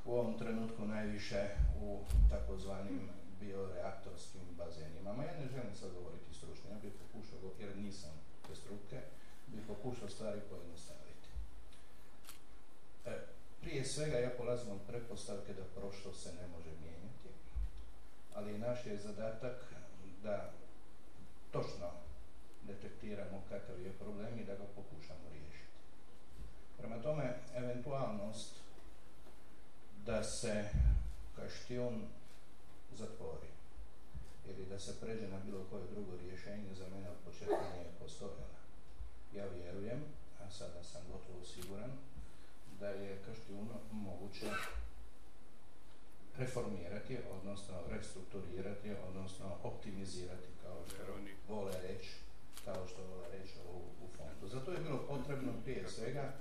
u 0.05 0.11
ovom 0.13 0.37
trenutku 0.37 0.85
najviše 0.85 1.49
u 1.81 1.99
takozvanim 2.29 3.09
bioreaktorskim 3.39 4.41
bazenima. 4.57 5.13
Ma 5.13 5.23
ja 5.23 5.39
ne 5.39 5.47
želim 5.47 5.75
sad 5.75 5.91
govoriti 5.93 6.33
stručno, 6.33 6.69
ja 6.69 6.79
bih 6.79 6.91
pokušao, 7.01 7.51
jer 7.59 7.77
nisam 7.77 8.11
te 8.47 8.55
struke, 8.55 8.99
bih 9.47 9.63
pokušao 9.67 10.09
stvari 10.09 10.39
pojednostaviti. 10.49 11.27
E, 13.05 13.11
prije 13.61 13.85
svega 13.85 14.17
ja 14.17 14.29
polazim 14.37 14.71
od 14.71 14.81
pretpostavke 14.87 15.53
da 15.53 15.63
prošlost 15.79 16.23
se 16.23 16.29
ne 16.29 16.47
može 16.47 16.69
mijenjati, 16.81 17.29
ali 18.35 18.57
naš 18.57 18.85
je 18.85 18.97
zadatak 18.97 19.73
da 20.23 20.51
točno 21.51 21.89
detektiramo 22.67 23.41
kakav 23.49 23.81
je 23.81 23.91
problem 23.91 24.39
i 24.39 24.45
da 24.45 24.55
ga 24.55 24.65
pokušamo 24.75 25.29
riješiti. 25.33 25.73
Prema 26.77 27.01
tome, 27.01 27.33
eventualnost 27.55 28.62
da 30.05 30.23
se 30.23 30.69
kaštion 31.35 32.01
zatvori 32.97 33.47
ili 34.47 34.65
da 34.65 34.79
se 34.79 34.99
pređe 35.01 35.27
na 35.27 35.39
bilo 35.45 35.63
koje 35.69 35.83
drugo 35.87 36.17
rješenje 36.17 36.75
za 36.75 36.87
mene 36.89 37.09
od 37.09 37.17
početka 37.25 37.63
nije 37.75 37.91
postojala. 37.99 38.59
Ja 39.35 39.45
vjerujem, 39.47 40.03
a 40.39 40.51
sada 40.51 40.83
sam 40.83 41.01
gotovo 41.11 41.45
siguran, 41.45 41.91
da 42.79 42.87
je 42.87 43.21
kaštion 43.25 43.67
moguće 43.91 44.45
reformirati, 46.37 47.17
odnosno 47.31 47.75
restrukturirati, 47.89 48.95
odnosno 49.07 49.57
optimizirati, 49.63 50.47
kao 50.63 50.77
što 50.87 51.03
vole 51.49 51.73
reći, 51.81 52.09
kao 52.65 52.87
što 52.87 53.01
vole 53.03 53.27
reći 53.31 53.53
u, 53.73 53.77
u 53.77 54.07
fondu. 54.17 54.47
Zato 54.47 54.71
je 54.71 54.79
bilo 54.79 55.05
potrebno 55.07 55.51
prije 55.63 55.89
svega 55.89 56.33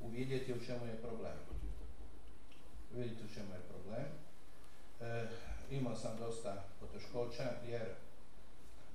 uvidjeti 0.00 0.52
u 0.52 0.64
čemu 0.66 0.86
je 0.86 1.02
problem. 1.02 1.36
Vidjeti 2.94 3.24
u 3.24 3.34
čemu 3.34 3.54
je 3.54 3.68
problem. 3.68 4.06
E, 5.00 5.28
imao 5.70 5.96
sam 5.96 6.18
dosta 6.18 6.64
poteškoća 6.80 7.50
jer 7.68 7.86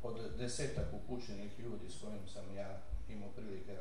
od 0.04 0.38
desetak 0.38 0.86
upućenih 0.94 1.60
ljudi 1.60 1.90
s 1.90 2.02
kojim 2.02 2.28
sam 2.34 2.56
ja 2.56 2.78
imao 3.10 3.30
prilike 3.30 3.76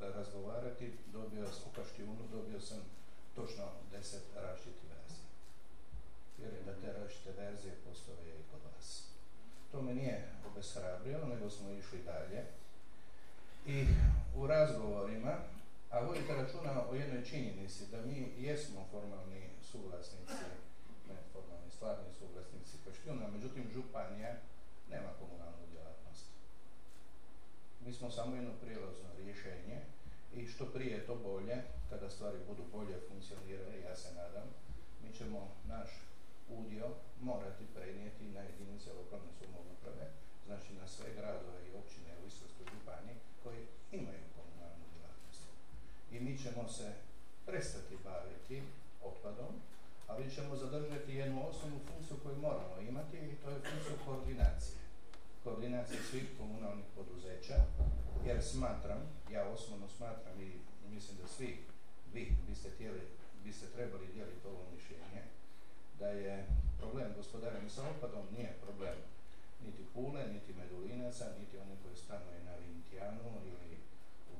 razgovarati, 0.00 0.92
dobio 1.12 1.46
sam 1.46 1.62
u 1.72 1.76
Kaštijunu, 1.76 2.24
dobio 2.32 2.60
sam 2.60 2.78
točno 3.34 3.64
deset 3.92 4.22
različitih 4.34 4.88
verzija. 4.90 5.26
Vjerujem 6.38 6.64
da 6.66 6.72
te 6.80 6.92
različite 6.92 7.32
verzije 7.32 7.74
postoje 7.88 8.40
i 8.40 8.50
kod 8.50 8.60
vas. 8.74 9.02
To 9.72 9.82
me 9.82 9.94
nije 9.94 10.28
obeshrabrio, 10.46 11.26
nego 11.26 11.50
smo 11.50 11.70
išli 11.70 11.98
dalje. 12.04 12.44
I 13.66 13.86
u 14.36 14.46
razgovorima, 14.46 15.36
a 15.90 16.00
vodite 16.00 16.32
računa 16.34 16.88
o 16.90 16.94
jednoj 16.94 17.24
činjenici, 17.24 17.86
da 17.90 18.00
mi 18.06 18.32
jesmo 18.38 18.86
formalni 18.90 19.42
suvlasnici, 19.62 20.44
ne 21.08 21.16
formalni, 21.32 21.70
stvarni 21.70 22.14
suvlasnici 22.18 22.76
Kaštijuna, 22.84 23.28
međutim 23.28 23.70
županija 23.74 24.34
nema 24.90 25.10
komunalnu 25.20 25.66
djelatnost. 25.72 26.26
Mi 27.84 27.92
smo 27.92 28.10
samo 28.10 28.36
jedno 28.36 28.52
prijelazno 28.62 29.08
rješenje 29.18 29.78
i 30.34 30.46
što 30.46 30.64
prije 30.64 31.06
to 31.06 31.14
bolje, 31.14 31.56
kada 31.90 32.10
stvari 32.10 32.38
budu 32.48 32.62
bolje 32.72 32.96
funkcionirale, 33.08 33.80
ja 33.80 33.96
se 33.96 34.14
nadam, 34.14 34.48
mi 35.02 35.12
ćemo 35.18 35.48
naš 35.68 35.90
udio 36.48 36.86
morati 37.20 37.64
prenijeti 37.74 38.24
na 38.24 38.40
jedinice 38.40 38.92
lokalne 38.92 39.32
samouprave, 39.40 40.06
znači 40.46 40.74
na 40.80 40.88
sve 40.88 41.06
gradove 41.16 41.58
i 41.68 41.74
općine 41.80 42.12
u 42.24 42.26
Istarskoj 42.26 42.66
županiji 42.74 43.16
koji 43.42 43.66
imaju. 43.92 44.27
I 46.12 46.20
mi 46.20 46.38
ćemo 46.38 46.68
se 46.68 46.92
prestati 47.46 47.96
baviti 48.04 48.62
otpadom, 49.02 49.52
ali 50.06 50.30
ćemo 50.34 50.56
zadržati 50.56 51.14
jednu 51.14 51.48
osnovnu 51.48 51.78
funkciju 51.88 52.16
koju 52.22 52.36
moramo 52.36 52.80
imati 52.88 53.16
i 53.16 53.36
to 53.42 53.50
je 53.50 53.60
funkciju 53.60 53.96
koordinacije. 54.04 54.78
Koordinacije 55.44 56.00
svih 56.10 56.26
komunalnih 56.38 56.84
poduzeća, 56.96 57.54
jer 58.26 58.42
smatram, 58.42 59.00
ja 59.32 59.48
osobno 59.48 59.88
smatram 59.88 60.40
i 60.40 60.52
mislim 60.94 61.16
da 61.16 61.28
svi 61.28 61.58
vi 62.14 62.36
biste, 62.48 62.70
htjeli, 62.70 63.00
biste 63.44 63.66
trebali 63.66 64.06
dijeliti 64.14 64.46
ovo 64.46 64.62
mišljenje, 64.74 65.22
da 65.98 66.08
je 66.08 66.46
problem 66.78 67.12
gospodarenja 67.16 67.68
sa 67.68 67.82
otpadom 67.90 68.26
nije 68.36 68.52
problem 68.64 68.96
niti 69.64 69.82
Pule, 69.94 70.22
niti 70.32 70.52
Medulinaca, 70.52 71.24
niti 71.40 71.58
oni 71.58 71.76
koji 71.82 71.96
stanuje 71.96 72.40
na 72.44 72.54
Vintijanu 72.56 73.28
ili 73.44 73.77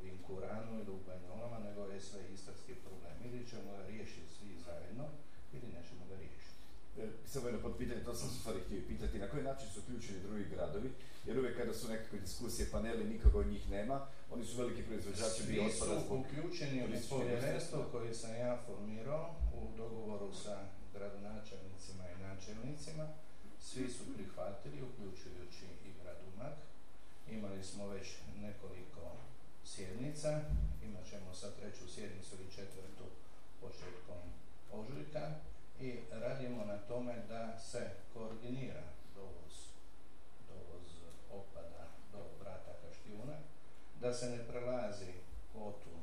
u 0.09 0.11
Vinkuranu 0.11 0.81
ili 0.81 0.91
u 0.91 1.05
Banjolama, 1.07 1.59
nego 1.59 1.85
je 1.85 2.01
sve 2.01 2.21
istarski 2.35 2.75
problem. 2.75 3.15
Ili 3.25 3.49
ćemo 3.51 3.73
ga 3.77 3.87
riješiti 3.87 4.35
svi 4.39 4.57
zajedno, 4.67 5.05
ili 5.53 5.67
nećemo 5.77 6.05
ga 6.11 6.17
riješiti. 6.17 6.59
E, 6.99 7.03
samo 7.27 7.47
jedno 7.49 7.63
podpitanje, 7.63 8.05
to 8.05 8.15
sam 8.15 8.31
stvari 8.31 8.61
htio 8.67 8.89
pitati, 8.89 9.19
na 9.19 9.29
koji 9.29 9.43
način 9.43 9.69
su 9.71 9.81
uključeni 9.81 10.21
drugi 10.27 10.45
gradovi, 10.55 10.91
jer 11.27 11.39
uvijek 11.39 11.57
kada 11.57 11.75
su 11.75 11.89
nekakve 11.89 12.19
diskusije, 12.19 12.71
paneli, 12.71 13.05
nikoga 13.05 13.39
od 13.39 13.47
njih 13.47 13.71
nema, 13.71 14.07
oni 14.31 14.45
su 14.45 14.59
veliki 14.59 14.83
proizvođači 14.83 15.43
bio 15.49 15.63
otpada. 15.67 16.01
Svi 16.01 16.09
su 16.09 16.15
uključeni 16.21 16.85
u 16.85 17.09
povjerenstvo 17.11 17.79
koje 17.93 18.15
sam 18.15 18.35
ja 18.35 18.63
formirao 18.67 19.35
u 19.59 19.77
dogovoru 19.77 20.35
sa 20.35 20.55
gradonačelnicima 20.95 22.05
i 22.11 22.23
načelnicima, 22.23 23.07
svi 23.61 23.89
su 23.91 24.03
prihvatili, 24.15 24.83
uključujući 24.83 25.65
i 25.87 25.91
grad 26.03 26.17
Umag. 26.35 26.55
Imali 27.31 27.63
smo 27.65 27.89
već 27.89 28.07
nekoliko 28.41 28.98
sjednica, 29.75 30.41
imat 30.85 31.05
ćemo 31.11 31.35
sad 31.35 31.57
treću 31.57 31.89
sjednicu 31.95 32.35
ili 32.35 32.53
četvrtu 32.53 33.05
početkom 33.61 34.23
ožujka. 34.73 35.31
I 35.81 35.99
radimo 36.11 36.65
na 36.65 36.79
tome 36.79 37.15
da 37.29 37.59
se 37.59 37.91
koordinira 38.15 38.83
dovoz, 39.15 39.55
dovoz 40.49 40.87
otpada 41.33 41.87
do 42.13 42.19
vrata 42.41 42.73
Kaštijuna, 42.83 43.37
da 44.01 44.15
se 44.15 44.31
ne 44.31 44.49
prelazi 44.49 45.13
kvotu 45.53 45.95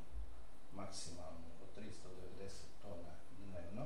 maksimalnu 0.73 1.47
od 1.63 1.83
390 1.83 2.49
tona 2.81 3.13
dnevno 3.37 3.85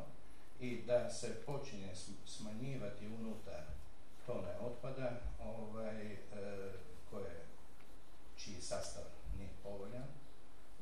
i 0.59 0.81
da 0.87 1.09
se 1.09 1.41
počinje 1.45 1.95
smanjivati 2.25 3.07
unutar 3.07 3.63
tone 4.25 4.53
otpada 4.59 5.21
ovaj, 5.39 6.13
e, 6.13 6.17
koje, 7.09 7.45
čiji 8.37 8.61
sastav 8.61 9.08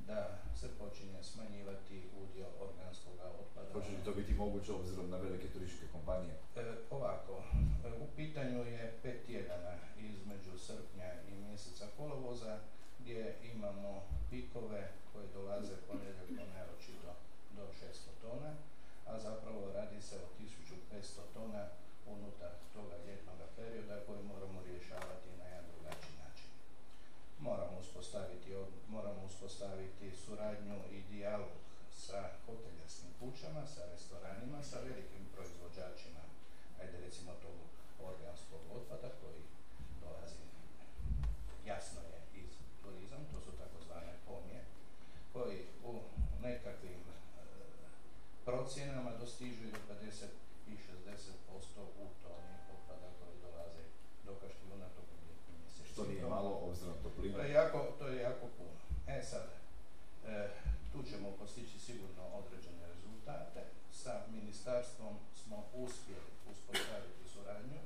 da 0.08 0.40
se 0.60 0.68
počinje 0.80 1.24
smanjivati 1.24 1.98
udio 2.24 2.48
organskog 2.60 3.14
otpada. 3.42 3.74
Počinje 3.74 3.98
to 4.06 4.12
biti 4.12 4.34
moguće 4.34 4.72
obzirom 4.74 5.10
na 5.10 5.18
velike 5.18 5.48
turističke 5.48 5.88
kompanije? 5.92 6.36
E, 6.56 6.62
ovako, 6.92 7.44
e, 7.86 7.90
u 8.04 8.08
pitanju 8.16 8.60
je 8.64 9.00
pet 9.04 9.26
tjedana 9.26 9.74
između 10.00 10.58
srpnja 10.58 11.10
i 11.30 11.34
mjeseca 11.36 11.86
kolovoza 11.98 12.60
gdje 13.00 13.36
imamo 13.54 14.04
pikove 14.30 14.92
koje 15.14 15.28
dolaze 15.34 15.76
ponedjeljak 15.88 16.30
do 16.30 16.46
naročito 16.56 17.12
do 17.56 17.64
600 17.64 18.22
tona, 18.22 18.52
a 19.08 19.20
zapravo 19.20 19.72
radi 19.74 20.02
se 20.02 20.16
o 20.16 20.28
1500 20.94 21.20
tona 21.34 21.68
unutar 22.06 22.52
toga 22.74 22.96
ljetnog 23.08 23.38
perioda 23.56 24.06
koji 24.06 24.24
moramo 24.24 24.62
rješavati 24.68 25.30
na 25.40 25.46
jedan 25.46 25.66
drugačiji 25.72 26.16
način. 26.24 26.50
Moramo 27.48 27.80
uspostaviti, 27.80 28.50
moramo 28.88 29.22
uspostaviti 29.26 30.12
suradnju 30.26 30.78
i 30.92 31.00
dijalog 31.12 31.54
sa 32.06 32.30
hoteljarskim 32.46 33.12
kućama, 33.20 33.62
sa 33.76 33.82
restoranima, 33.94 34.64
sa 34.64 34.78
velikim 34.80 35.24
proizvođačima, 35.34 36.24
ajde 36.82 36.98
recimo 37.06 37.32
tog 37.44 37.58
organskog 38.10 38.62
otpada 38.78 39.10
koji 39.22 39.42
dolazi, 40.02 40.44
jasno 41.66 42.00
je, 42.12 42.18
iz 42.42 42.52
turizam, 42.84 43.22
to 43.32 43.38
su 43.46 43.52
takozvane 43.62 44.14
pomije, 44.28 44.62
koji 45.34 45.58
u 45.92 45.94
nekakvim 46.44 47.02
e, 47.02 47.14
procjenama 48.46 49.12
dostižu 49.20 49.64
i 49.68 49.72
do 49.72 49.82
50 49.90 50.26
i 50.68 50.72
60% 50.72 51.82
u 52.04 52.06
toni 52.24 52.54
otpada 52.76 53.10
koji 53.20 53.36
dolaze 53.42 53.84
do 54.26 54.34
kaštijuna 54.42 54.88
tog 54.96 55.06
mjeseca. 55.62 55.94
Što 55.94 56.04
nije 56.08 56.26
malo 56.26 56.57
obzirom 56.70 56.96
toplinu? 57.04 57.36
To 57.36 57.42
je 57.42 57.52
jako, 57.52 57.80
to 58.00 58.08
je 58.08 58.22
jako 58.22 58.46
puno. 58.58 58.76
E 59.08 59.24
sad, 59.24 59.48
e, 60.28 60.50
tu 60.92 61.04
ćemo 61.10 61.28
postići 61.40 61.80
sigurno 61.80 62.24
određene 62.40 62.84
rezultate. 62.94 63.62
Sa 63.92 64.14
ministarstvom 64.32 65.16
smo 65.44 65.58
uspjeli 65.74 66.32
uspostaviti 66.52 67.30
suradnju. 67.34 67.80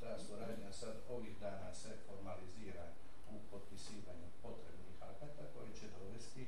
Ta 0.00 0.18
suradnja 0.18 0.72
sad 0.72 0.94
ovih 1.10 1.34
dana 1.40 1.74
se 1.74 1.88
formalizira 2.06 2.86
u 3.30 3.34
potpisivanju 3.50 4.28
potrebnih 4.42 4.96
akata 5.00 5.44
koji 5.54 5.70
će 5.80 5.86
dovesti 5.98 6.46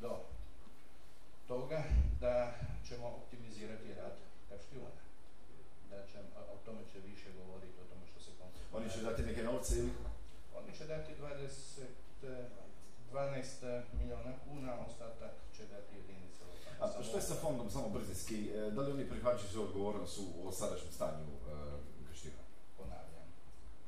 do 0.00 0.20
toga 1.46 1.82
da 2.20 2.54
ćemo 2.88 3.06
optimizirati 3.06 3.94
rad 3.94 4.16
kaštiona. 4.48 5.02
Da 5.90 6.06
će, 6.06 6.18
o 6.54 6.56
tome 6.64 6.80
će 6.92 6.98
više 7.00 7.28
govoriti, 7.38 7.80
o 7.80 7.88
tome 7.90 8.06
što 8.10 8.20
se 8.20 8.30
konkretno... 8.40 8.78
Oni 8.78 8.90
će 8.90 9.00
dati 9.02 9.22
neke 9.22 9.42
novce 9.42 9.78
ili? 9.78 9.90
Će 10.78 10.84
dati 10.86 11.12
20, 12.22 12.46
12 13.12 13.82
milijuna 13.98 14.32
kuna, 14.44 14.72
ostatak 14.86 15.32
će 15.56 15.62
dati 15.74 15.96
jedinice 15.96 16.42
A 16.80 17.02
što 17.02 17.16
je 17.16 17.22
sa 17.22 17.34
fondom, 17.34 17.70
samo 17.70 17.88
brzinski, 17.88 18.50
e, 18.50 18.70
da 18.70 18.80
li 18.82 18.92
oni 18.92 19.10
prihvaćaju 19.10 19.62
odgovornost 19.62 20.18
u, 20.18 20.48
o 20.48 20.52
sadašnjem 20.52 20.92
stanju 20.92 21.26
e, 21.26 21.38
Kaština? 22.08 22.42
Ponavljam, 22.78 23.28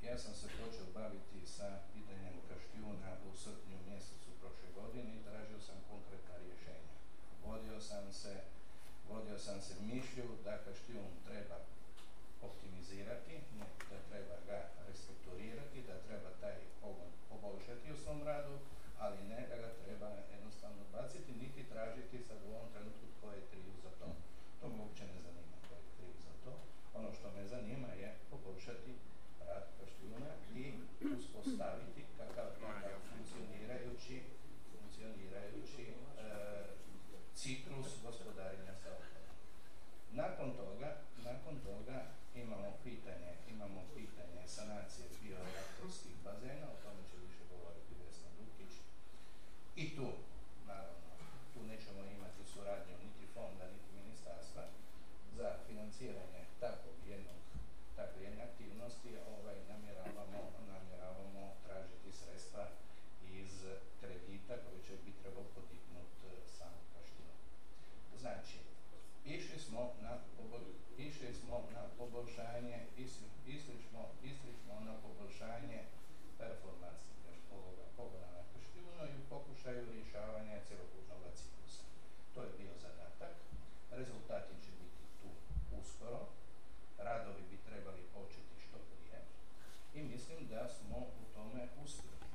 ja 0.09 0.19
sam 0.19 0.35
se 0.35 0.47
počeo 0.61 0.87
baviti 1.01 1.41
sa 1.57 1.69
pitanjem 1.95 2.37
Kaštijuna 2.49 3.11
u 3.29 3.37
srpnju 3.43 3.77
mjesecu 3.91 4.31
prošle 4.41 4.69
godine 4.79 5.11
i 5.17 5.25
tražio 5.29 5.61
sam 5.61 5.79
konkretna 5.91 6.35
rješenja. 6.45 6.95
Vodio 7.47 7.81
sam 7.81 8.13
se, 8.13 8.35
vodio 9.11 9.39
sam 9.39 9.61
se 9.67 9.75
mišlju 9.93 10.27
da 10.45 10.63
Kaštijun 10.65 11.13
treba 11.29 11.57
optimizirati, 12.49 13.33
ne, 13.59 13.67
da 13.91 13.99
treba 14.11 14.37
ga 14.49 14.59
restrukturirati, 14.89 15.79
da 15.89 15.97
treba 16.07 16.31
taj 16.41 16.66
poboljšati 17.47 17.93
u 17.93 17.97
svom 17.97 18.23
radu, 18.23 18.55
ali 18.99 19.19
ne 19.33 19.41
da 19.51 19.57
ga 19.57 19.71
treba 19.85 20.09
jednostavno 20.35 20.83
baciti, 20.93 21.33
niti 21.43 21.69
tražiti 21.73 22.23
sad 22.29 22.39
u 22.47 22.51
ovom 22.57 22.69
trenutku 22.73 23.05
tko 23.15 23.27
je 23.37 23.47
kriv 23.51 23.69
za 23.85 23.91
to. 24.01 24.09
To 24.61 24.69
me 24.69 24.83
uopće 24.83 25.05
ne 25.05 25.19
zanima 25.27 25.57
tko 25.65 25.75
je 25.75 25.85
kriv 25.97 26.15
za 26.27 26.35
to. 26.45 26.53
Ono 26.99 27.09
što 27.17 27.27
me 27.37 27.47
zanima 27.47 27.89
je 28.03 28.09
poboljšati 28.31 28.93
rad 29.49 29.65
Kaštijuna 29.79 30.31
i 30.61 30.65
uspostaviti 31.19 32.01
kakav 32.19 32.49
takav 32.61 32.99
funkcionirajući, 33.11 34.17
funkcionirajući 34.73 35.85
e, 35.85 35.95
ciklus 37.35 37.89
gospodarenja 38.03 38.75
sa 38.83 38.91
Nakon 40.13 40.51
toga, 40.57 40.97
nakon 41.25 41.61
toga 41.61 41.99
imamo 42.35 42.71
pitanje, 42.85 43.33
imamo 43.51 43.81
pitanje 43.95 44.43
sanacije 44.47 45.07
bioreaktorskih 45.23 46.17
bazena, 46.25 46.67
o 46.75 46.81
tome 46.85 47.03
će 47.11 47.17
više 47.27 47.43
govoriti 47.53 47.93
Vesna 48.01 48.31
Dukić. 48.39 48.73
I 49.77 49.97
tu, 49.97 50.09
naravno, 50.67 51.11
tu 51.53 51.61
nećemo 51.71 52.01
imati 52.17 52.43
suradnju 52.53 52.95
niti 53.05 53.33
fonda, 53.35 53.65
niti 53.75 53.91
ministarstva 54.01 54.63
za 55.37 55.49
financiranje 55.67 56.41
takvog 56.61 56.97
jednog, 57.13 57.41
takve 57.97 58.23
jedne 58.23 58.43
aktivnosti, 58.43 59.09
ovaj, 59.35 59.57
namjeravamo, 59.69 60.41
namjeravamo 60.73 61.43
tražiti 61.67 62.13
sredstva 62.21 62.69
iz 63.41 63.53
kredita 64.01 64.55
koji 64.65 64.81
će 64.87 64.95
biti 65.05 65.23
trebao 65.23 65.45
potiknut 65.55 66.11
e, 66.25 66.31
sam 66.59 66.73
kaštinu. 66.95 67.35
Znači, 68.21 68.59
išli 69.25 69.59
smo 69.59 69.81
na, 70.03 70.13
išli 70.99 71.35
smo 71.35 71.57
na 71.75 71.83
poboljšanje, 71.99 72.77
išli, 72.97 73.29
smo, 73.89 74.03
išli 74.25 74.53
smo 74.63 74.75
na 74.81 74.95
poboljšanje 75.05 75.81
performansi 76.39 77.17
ovoga 77.57 77.85
pogona 77.97 78.29
na 78.39 78.43
Krštinu 78.53 78.91
i 79.13 79.19
u 79.21 79.25
pokušaju 79.67 79.93
rješavanja 79.99 80.57
cjelokupnog 80.69 81.23
ciklusa. 81.39 81.83
To 82.35 82.41
je 82.43 82.51
bio 82.59 82.73
zadatak. 82.85 83.35
Rezultati 84.01 84.53
će 84.65 84.71
biti 84.81 85.03
tu 85.21 85.29
uskoro. 85.81 86.21
Radovi 86.99 87.43
bi 87.51 87.57
trebali 87.69 88.03
početi 88.17 88.55
što 88.65 88.77
prije. 88.91 89.19
I 89.97 89.99
mislim 90.13 90.41
da 90.53 90.69
smo 90.77 90.97
u 91.23 91.25
tome 91.35 91.63
uspjeli. 91.85 92.27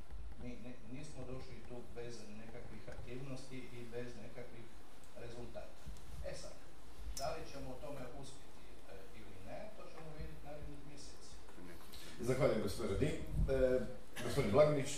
Mi 0.41 0.50
ne, 0.63 0.72
nismo 0.96 1.20
došli 1.32 1.56
tu 1.70 1.76
bez 1.96 2.13
nekakvih 2.41 2.84
aktivnosti 2.96 3.58
i 3.78 3.80
bez 3.96 4.08
nekakvih 4.24 4.65
rezultata. 5.24 5.82
E 6.30 6.34
sad, 6.41 6.56
da 7.17 7.28
li 7.36 7.52
ćemo 7.52 7.67
u 7.72 7.82
tome 7.84 8.04
uspjeti 8.22 8.62
e, 8.91 8.96
ili 9.20 9.36
ne, 9.48 9.60
to 9.78 9.84
ćemo 9.91 10.08
vidjeti 10.17 10.46
narednih 10.46 10.80
mjeseci. 10.89 11.32
Zahvaljujem 12.20 12.62
gospodin 12.62 12.94
Radin. 12.94 13.15
E, 13.56 13.80
gospodin 14.24 14.52
Blagonić, 14.52 14.91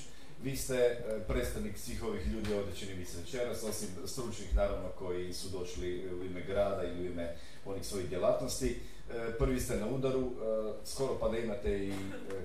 vi 0.43 0.56
ste 0.58 0.75
e, 0.75 1.19
predstavnik 1.27 1.77
svih 1.77 2.03
ovih 2.03 2.27
ljudi 2.27 2.53
ovdje 2.53 2.75
čini 2.75 2.95
mi 2.95 3.06
se 3.06 3.17
večeras, 3.17 3.63
osim 3.63 3.89
stručnih 4.06 4.56
naravno 4.56 4.89
koji 4.89 5.34
su 5.34 5.49
došli 5.49 6.15
u 6.19 6.23
ime 6.23 6.41
grada 6.41 6.84
ili 6.84 7.01
u 7.01 7.12
ime 7.12 7.36
onih 7.65 7.86
svojih 7.86 8.10
djelatnosti. 8.10 8.79
E, 9.12 9.32
prvi 9.39 9.60
ste 9.60 9.77
na 9.77 9.88
udaru, 9.88 10.21
e, 10.21 10.86
skoro 10.86 11.17
pa 11.19 11.29
da 11.29 11.38
imate 11.38 11.88
i 11.88 11.93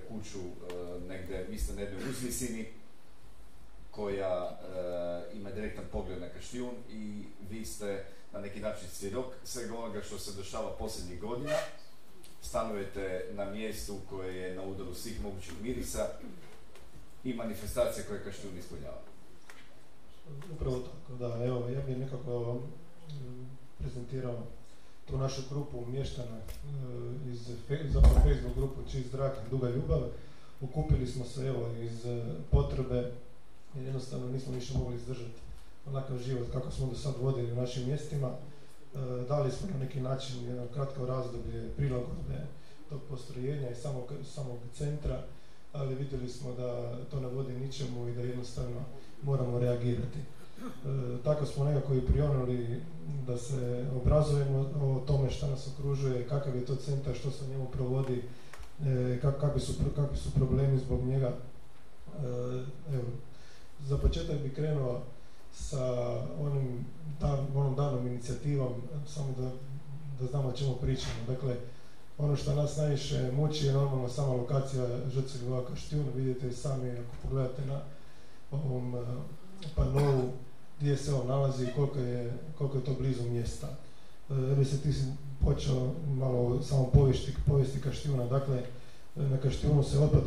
kuću 0.08 0.38
negdje, 1.08 1.46
vi 1.50 1.58
ste 1.58 1.74
na 1.74 1.80
jednoj 1.80 2.10
uzvisini 2.10 2.66
koja 3.90 4.58
ima 5.34 5.50
direktan 5.50 5.84
pogled 5.92 6.20
na 6.20 6.28
Kaštijun 6.28 6.74
i 6.90 7.22
vi 7.50 7.64
ste 7.64 8.04
na 8.32 8.40
neki 8.40 8.60
način 8.60 8.88
svjedok 8.88 9.26
svega 9.44 9.78
onoga 9.78 10.02
što 10.02 10.18
se 10.18 10.36
dešava 10.36 10.76
posljednjih 10.76 11.20
godina. 11.20 11.54
Stanujete 12.42 13.24
na 13.32 13.44
mjestu 13.50 13.96
koje 14.10 14.36
je 14.36 14.54
na 14.54 14.62
udaru 14.62 14.94
svih 14.94 15.22
mogućih 15.22 15.52
mirisa 15.62 16.08
i 17.24 17.34
manifestacija 17.34 18.04
koje 18.08 18.24
Kaštijun 18.24 18.58
ispunjava. 18.58 19.00
Upravo 20.52 20.78
tako, 20.78 21.18
da. 21.18 21.44
Evo, 21.44 21.68
ja 21.68 21.80
bih 21.80 21.98
nekako 21.98 22.60
prezentirao 23.78 24.36
tu 25.08 25.18
našu 25.18 25.42
grupu 25.50 25.86
mještana 25.86 26.36
e, 26.36 26.42
iz 27.32 27.48
zapravo 27.92 28.14
Facebook 28.14 28.56
grupu 28.56 28.90
Čist 28.90 29.10
zrak, 29.10 29.38
duga 29.50 29.70
ljubav. 29.70 30.02
Okupili 30.60 31.06
smo 31.06 31.24
se 31.24 31.46
evo 31.46 31.68
iz 31.80 32.06
e, 32.06 32.24
potrebe 32.50 33.12
jer 33.74 33.84
jednostavno 33.84 34.28
nismo 34.28 34.54
više 34.54 34.78
mogli 34.78 34.96
izdržati 34.96 35.40
onakav 35.86 36.18
život 36.18 36.46
kako 36.52 36.70
smo 36.70 36.86
do 36.86 36.94
sad 36.94 37.14
vodili 37.20 37.52
u 37.52 37.56
našim 37.56 37.86
mjestima. 37.86 38.28
E, 38.28 38.98
dali 39.28 39.52
smo 39.52 39.68
na 39.72 39.78
neki 39.84 40.00
način 40.00 40.44
jedno 40.44 40.66
kratko 40.74 41.06
razdoblje 41.06 41.68
prilagodbe 41.76 42.46
tog 42.88 43.00
postrojenja 43.10 43.70
i 43.70 43.74
samog, 43.74 44.12
samog 44.34 44.58
centra, 44.74 45.22
ali 45.72 45.94
vidjeli 45.94 46.28
smo 46.28 46.52
da 46.52 46.98
to 47.10 47.20
ne 47.20 47.28
vodi 47.28 47.52
ničemu 47.52 48.08
i 48.08 48.14
da 48.14 48.20
jednostavno 48.20 48.80
moramo 49.22 49.58
reagirati. 49.58 50.18
E, 50.18 50.22
tako 51.24 51.46
smo 51.46 51.64
nekako 51.64 51.94
i 51.94 52.06
prionuli 52.06 52.80
da 53.26 53.38
se 53.38 53.86
obrazujemo 53.96 54.58
o 54.58 55.02
tome 55.06 55.30
što 55.30 55.46
nas 55.46 55.68
okružuje, 55.68 56.28
kakav 56.28 56.56
je 56.56 56.66
to 56.66 56.76
centar, 56.76 57.14
što 57.14 57.30
se 57.30 57.48
njemu 57.48 57.66
provodi, 57.66 58.22
e, 58.84 59.18
kak, 59.22 59.40
kakvi, 59.40 59.60
su, 59.60 59.72
kakvi 59.96 60.16
su 60.16 60.30
problemi 60.30 60.78
zbog 60.78 61.04
njega. 61.04 61.28
E, 61.28 61.32
evo, 62.94 63.04
za 63.86 63.98
početak 63.98 64.36
bi 64.42 64.54
krenuo 64.54 65.00
sa 65.52 65.94
onim 66.40 66.84
dan, 67.20 67.46
onom 67.54 67.74
danom 67.76 68.06
inicijativom, 68.06 68.72
samo 69.06 69.34
da, 69.38 69.50
da 70.20 70.26
znamo 70.26 70.48
o 70.48 70.52
čemu 70.52 70.74
pričamo. 70.74 71.14
Dakle, 71.26 71.56
ono 72.18 72.36
što 72.36 72.54
nas 72.54 72.76
najviše 72.76 73.32
muči 73.32 73.66
je 73.66 73.72
normalno 73.72 74.08
sama 74.08 74.32
lokacija 74.32 74.86
Ljubav 75.42 75.64
Kaštijun. 75.64 76.06
Vidite 76.14 76.48
i 76.48 76.52
sami 76.52 76.90
ako 76.90 77.16
pogledate 77.22 77.66
na 77.66 77.80
ovom 78.50 78.94
uh, 78.94 79.00
panovu 79.74 80.32
gdje 80.80 80.96
se 80.96 81.14
on 81.14 81.26
nalazi 81.26 81.64
i 81.64 81.72
koliko 81.76 81.98
je, 81.98 82.32
koliko 82.58 82.76
je 82.76 82.84
to 82.84 82.94
blizu 82.94 83.22
mjesta. 83.22 83.68
bi 84.58 84.64
se 84.64 84.80
ti 84.80 84.92
si 84.92 85.04
počeo 85.44 85.92
malo 86.08 86.62
samo 86.62 86.84
povijesti, 86.84 87.34
povijesti 87.46 87.80
Kaštijuna. 87.80 88.26
Dakle, 88.26 88.62
na 89.16 89.36
Kaštijunu 89.36 89.82
se 89.82 89.98
otpad 89.98 90.22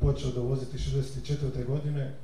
počeo 0.00 0.30
dovoziti 0.30 0.78
64. 0.78 1.66
godine. 1.66 2.14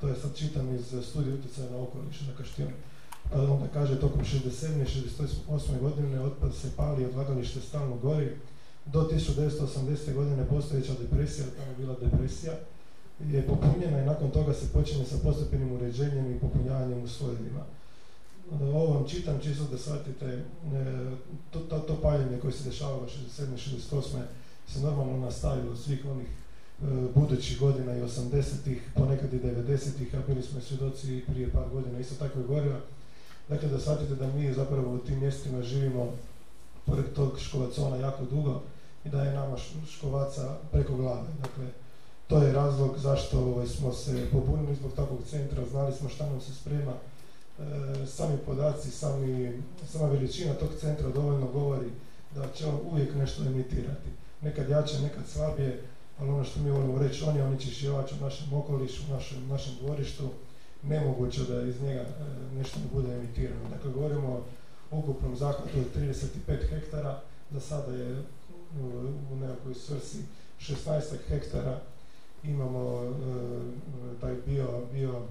To 0.00 0.08
je 0.08 0.14
sad 0.14 0.36
čitam 0.36 0.74
iz 0.74 0.94
studija 1.10 1.34
utjecaja 1.34 1.70
na 1.70 1.78
okoliš 1.78 2.20
na 2.20 2.32
Kaštijunu. 2.38 2.74
Pa 3.32 3.42
onda 3.42 3.68
kaže 3.72 4.00
tokom 4.00 4.20
67. 4.20 4.82
i 4.82 5.08
68. 5.48 5.80
godine 5.80 6.20
otpad 6.20 6.54
se 6.54 6.68
pali, 6.76 7.04
odlagalište 7.04 7.60
stalno 7.60 7.96
gori. 7.96 8.28
Do 8.86 9.10
1980. 9.12 10.14
godine 10.14 10.46
postojeća 10.48 10.92
depresija, 11.00 11.46
tamo 11.56 11.70
je 11.70 11.76
bila 11.76 11.96
depresija, 12.00 12.52
je 13.26 13.46
popunjena 13.46 14.02
i 14.02 14.06
nakon 14.06 14.30
toga 14.30 14.54
se 14.54 14.72
počinje 14.72 15.04
sa 15.04 15.16
postepenim 15.22 15.72
uređenjem 15.72 16.32
i 16.32 16.38
popunjavanjem 16.38 17.02
u 17.02 17.08
slojevima. 17.08 17.64
Ovo 18.60 18.94
vam 18.94 19.08
čitam 19.08 19.40
čisto 19.42 19.64
da 19.64 19.78
shvatite, 19.78 20.26
e, 20.26 20.42
to, 21.50 21.58
to, 21.58 21.78
to 21.78 22.00
paljenje 22.02 22.38
koje 22.40 22.52
se 22.52 22.68
dešavalo 22.68 23.06
67. 23.38 23.46
68. 23.90 24.00
se 24.68 24.80
normalno 24.80 25.18
nastavilo 25.18 25.76
svih 25.76 26.04
onih 26.04 26.26
e, 26.26 26.84
budućih 27.14 27.60
godina 27.60 27.96
i 27.96 28.00
80-ih, 28.00 28.82
ponekad 28.94 29.34
i 29.34 29.40
90-ih, 29.40 30.14
a 30.14 30.18
bili 30.28 30.42
smo 30.42 30.60
svjedoci 30.60 31.24
prije 31.26 31.50
par 31.50 31.68
godina, 31.72 31.98
isto 31.98 32.14
tako 32.14 32.38
je 32.38 32.46
goriva. 32.46 32.80
Dakle, 33.48 33.68
da 33.68 33.78
shvatite 33.78 34.14
da 34.14 34.26
mi 34.26 34.52
zapravo 34.52 34.94
u 34.94 34.98
tim 34.98 35.18
mjestima 35.18 35.62
živimo 35.62 36.12
pored 36.86 37.12
tog 37.14 37.38
škovacona 37.38 37.96
jako 37.96 38.24
dugo 38.24 38.60
i 39.04 39.08
da 39.08 39.22
je 39.22 39.32
nama 39.32 39.56
škovaca 39.90 40.56
preko 40.72 40.96
glave. 40.96 41.28
Dakle, 41.42 41.64
to 42.26 42.42
je 42.42 42.52
razlog 42.52 42.98
zašto 42.98 43.38
ovaj, 43.38 43.66
smo 43.66 43.92
se 43.92 44.26
pobunili 44.32 44.74
zbog 44.74 44.92
takvog 44.92 45.18
centra, 45.30 45.64
znali 45.70 45.92
smo 45.92 46.08
šta 46.08 46.26
nam 46.26 46.40
se 46.40 46.54
sprema. 46.54 46.92
E, 47.58 48.06
sami 48.06 48.36
podaci, 48.46 48.90
sami, 48.90 49.62
sama 49.92 50.06
veličina 50.08 50.54
tog 50.54 50.68
centra 50.80 51.08
dovoljno 51.08 51.46
govori 51.46 51.90
da 52.34 52.44
će 52.54 52.66
on 52.66 52.80
uvijek 52.90 53.14
nešto 53.14 53.42
emitirati. 53.42 54.10
Nekad 54.42 54.68
jače, 54.68 55.00
nekad 55.00 55.22
slabije, 55.26 55.82
ali 56.18 56.30
ono 56.30 56.44
što 56.44 56.60
mi 56.60 56.70
volimo 56.70 56.98
reći, 56.98 57.24
on 57.24 57.36
je 57.36 57.44
onečišćivač 57.44 58.12
u 58.12 58.24
našem 58.24 58.52
okolišu, 58.52 59.02
u 59.08 59.12
našem, 59.12 59.48
našem 59.48 59.72
dvorištu, 59.80 60.28
nemoguće 60.82 61.44
da 61.44 61.62
iz 61.62 61.82
njega 61.82 62.00
e, 62.00 62.06
nešto 62.58 62.78
ne 62.78 62.86
bude 62.92 63.14
emitirano. 63.14 63.68
Dakle, 63.70 63.92
govorimo 63.92 64.44
o 64.90 64.98
ukupnom 64.98 65.36
zahvatu 65.36 65.78
od 65.78 66.02
35 66.02 66.68
hektara, 66.68 67.20
za 67.50 67.60
sada 67.60 67.92
je 67.92 68.22
u 69.32 69.36
nekakvoj 69.36 69.74
svrsi 69.74 70.18
16 70.60 71.00
hektara 71.28 71.80
imamo 72.44 73.04
e, 73.04 73.10
taj 74.20 74.34
bio, 74.46 74.68
bio, 74.92 75.22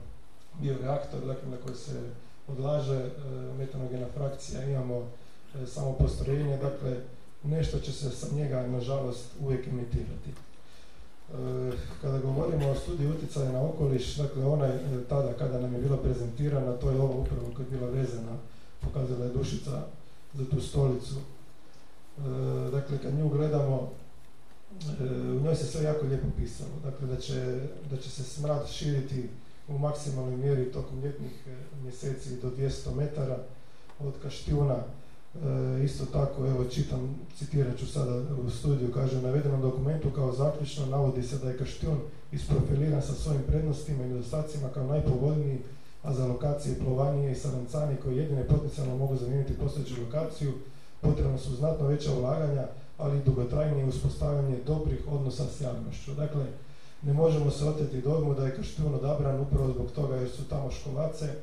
bio 0.61 0.77
reaktor 0.81 1.19
dakle, 1.19 1.49
na 1.49 1.57
koji 1.57 1.75
se 1.75 2.01
odlaže 2.47 2.95
e, 2.95 3.09
metanogena 3.57 4.07
frakcija, 4.15 4.63
imamo 4.63 5.07
samo 5.67 5.93
postrojenje, 5.93 6.57
dakle 6.57 6.97
nešto 7.43 7.79
će 7.79 7.91
se 7.91 8.11
sa 8.11 8.27
njega 8.35 8.67
nažalost 8.67 9.25
uvijek 9.39 9.67
emitirati. 9.67 10.46
Kada 12.01 12.19
govorimo 12.19 12.69
o 12.69 12.75
studiji 12.75 13.11
utjecaja 13.11 13.51
na 13.51 13.61
okoliš, 13.63 14.15
dakle 14.15 14.45
ona 14.45 14.65
je 14.65 15.03
tada 15.09 15.33
kada 15.33 15.59
nam 15.59 15.73
je 15.73 15.81
bila 15.81 15.97
prezentirana, 15.97 16.71
to 16.71 16.89
je 16.89 17.01
ova 17.01 17.15
upravo 17.15 17.51
koja 17.55 17.65
je 17.65 17.77
bila 17.77 17.89
vezana, 17.89 18.37
pokazala 18.81 19.25
je 19.25 19.31
dušica 19.31 19.81
za 20.33 20.45
tu 20.45 20.61
stolicu. 20.61 21.15
Dakle, 22.71 22.97
kad 22.97 23.13
nju 23.13 23.29
gledamo, 23.29 23.91
u 25.37 25.39
njoj 25.43 25.55
se 25.55 25.65
sve 25.65 25.83
jako 25.83 26.05
lijepo 26.05 26.27
pisalo. 26.37 26.69
Dakle, 26.83 27.07
da 27.07 27.17
će, 27.17 27.61
da 27.89 27.97
će 27.97 28.09
se 28.09 28.23
smrad 28.23 28.67
širiti 28.69 29.29
u 29.67 29.77
maksimalnoj 29.77 30.37
mjeri 30.37 30.71
tokom 30.71 31.01
ljetnih 31.03 31.47
mjeseci 31.83 32.41
do 32.41 32.49
200 32.49 32.95
metara 32.95 33.37
od 33.99 34.13
Kaštijuna 34.23 34.75
E, 35.45 35.83
isto 35.83 36.05
tako, 36.05 36.47
evo 36.47 36.65
čitam, 36.65 37.15
citirat 37.37 37.77
ću 37.77 37.87
sada 37.87 38.21
u 38.45 38.49
studiju, 38.49 38.91
kaže 38.93 39.17
u 39.17 39.21
navedenom 39.21 39.61
dokumentu 39.61 40.09
kao 40.15 40.31
zaključno 40.31 40.85
navodi 40.85 41.23
se 41.23 41.37
da 41.37 41.49
je 41.49 41.57
Kaštijun 41.57 41.97
isprofiliran 42.31 43.01
sa 43.01 43.13
svojim 43.13 43.41
prednostima 43.47 44.03
i 44.03 44.07
nedostacima 44.07 44.69
kao 44.73 44.87
najpovoljniji, 44.87 45.59
a 46.03 46.13
za 46.13 46.27
lokacije 46.27 46.79
Plovanije 46.79 47.31
i 47.31 47.35
Sarancani 47.35 47.95
koji 48.03 48.17
jedine 48.17 48.47
potencijalno 48.47 48.97
mogu 48.97 49.15
zamijeniti 49.15 49.57
postojeću 49.57 49.93
lokaciju, 50.01 50.53
potrebno 51.01 51.37
su 51.37 51.55
znatno 51.55 51.87
veća 51.87 52.13
ulaganja, 52.13 52.67
ali 52.97 53.17
i 53.17 53.23
dugotrajnije 53.23 53.85
uspostavljanje 53.85 54.57
dobrih 54.65 54.99
odnosa 55.07 55.43
s 55.45 55.61
javnošću. 55.61 56.13
Dakle, 56.13 56.45
ne 57.01 57.13
možemo 57.13 57.51
se 57.51 57.65
oteti 57.65 58.01
dojmu 58.01 58.33
da 58.33 58.45
je 58.45 58.55
Kaštijun 58.55 58.95
odabran 58.95 59.39
upravo 59.39 59.73
zbog 59.73 59.91
toga 59.91 60.15
jer 60.15 60.29
su 60.29 60.49
tamo 60.49 60.71
školace, 60.71 61.33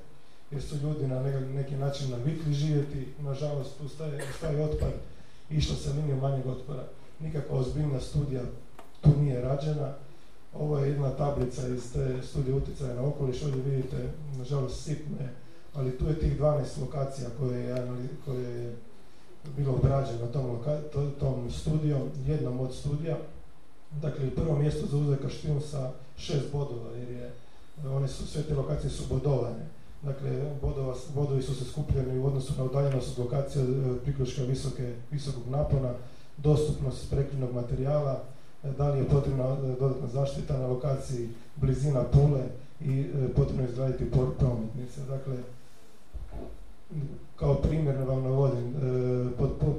jer 0.54 0.62
su 0.62 0.76
ljudi 0.76 1.06
na 1.06 1.22
neki 1.54 1.74
način 1.74 2.10
navikli 2.10 2.54
živjeti, 2.54 3.08
nažalost 3.18 3.78
tu 3.78 3.88
staje, 3.88 4.22
staje 4.38 4.64
otpad, 4.64 4.92
išlo 5.50 5.76
se 5.76 5.92
linijom 5.92 6.18
manjeg 6.18 6.46
otpora. 6.46 6.84
Nikakva 7.20 7.58
ozbiljna 7.58 8.00
studija 8.00 8.42
tu 9.00 9.10
nije 9.20 9.40
rađena. 9.40 9.92
Ovo 10.54 10.78
je 10.78 10.90
jedna 10.90 11.10
tablica 11.10 11.68
iz 11.68 11.92
te 11.92 12.22
studije 12.22 12.54
utjecaja 12.54 12.94
na 12.94 13.02
okoliš, 13.02 13.42
ovdje 13.42 13.62
vidite, 13.62 13.96
nažalost 14.38 14.84
sitne, 14.84 15.32
ali 15.74 15.98
tu 15.98 16.08
je 16.08 16.18
tih 16.18 16.40
12 16.40 16.80
lokacija 16.80 17.28
koje 17.38 17.60
je, 17.60 17.86
koje 18.24 18.64
je 18.64 18.76
bilo 19.56 19.72
obrađeno 19.72 20.26
tom, 20.26 20.58
tom 21.20 21.50
studijom, 21.50 22.02
jednom 22.26 22.60
od 22.60 22.74
studija. 22.74 23.16
Dakle, 24.02 24.30
prvo 24.30 24.56
mjesto 24.56 24.86
za 24.86 25.16
Kaštijun 25.16 25.60
sa 25.60 25.90
šest 26.16 26.52
bodova, 26.52 26.90
jer 26.96 27.10
je, 27.10 27.32
one 27.88 28.08
su, 28.08 28.26
sve 28.26 28.42
te 28.42 28.54
lokacije 28.54 28.90
su 28.90 29.02
bodovane. 29.08 29.66
Dakle, 30.04 30.30
bodova, 30.62 30.94
bodovi 31.14 31.42
su 31.42 31.54
se 31.54 31.64
skupljeni 31.64 32.18
u 32.18 32.26
odnosu 32.26 32.52
na 32.58 32.64
udaljenost 32.64 33.18
od 33.18 33.24
lokacije 33.24 33.64
priključka 34.04 34.42
visoke, 34.42 34.94
visokog 35.10 35.42
napona, 35.50 35.92
dostupnost 36.36 37.10
prekrinog 37.10 37.54
materijala, 37.54 38.22
e, 38.64 38.70
da 38.78 38.90
li 38.90 38.98
je 38.98 39.08
potrebna 39.08 39.44
e, 39.44 39.56
dodatna 39.80 40.08
zaštita 40.08 40.58
na 40.58 40.66
lokaciji, 40.66 41.28
blizina 41.56 42.02
pule 42.02 42.42
i 42.80 43.00
e, 43.00 43.28
potrebno 43.36 43.64
izgraditi 43.64 44.10
prometnice. 44.10 45.00
Dakle, 45.08 45.36
kao 47.36 47.54
primjer 47.54 47.96
vam 47.98 48.22
navodim, 48.22 48.74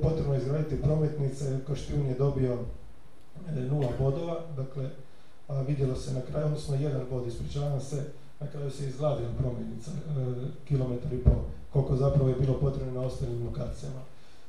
potrebno 0.01 0.35
izgraditi 0.35 0.81
prometnice, 0.81 1.59
Kaštijun 1.67 2.05
je 2.07 2.15
dobio 2.15 2.57
nula 3.69 3.89
bodova, 3.99 4.39
dakle, 4.57 4.89
a 5.47 5.61
vidjelo 5.61 5.95
se 5.95 6.13
na 6.13 6.21
kraju, 6.21 6.45
odnosno 6.45 6.75
jedan 6.75 7.01
bod, 7.09 7.27
ispričavam 7.27 7.81
se, 7.81 8.05
na 8.45 8.51
kraju 8.51 8.71
se 8.71 8.87
izgladila 8.87 9.29
promjenica, 9.37 9.91
e, 9.91 9.97
kilometar 10.67 11.13
i 11.13 11.23
pol, 11.23 11.41
koliko 11.73 11.95
zapravo 11.95 12.29
je 12.29 12.35
bilo 12.35 12.53
potrebno 12.59 12.93
na 12.93 13.07
ostalim 13.07 13.45
lokacijama. 13.45 14.01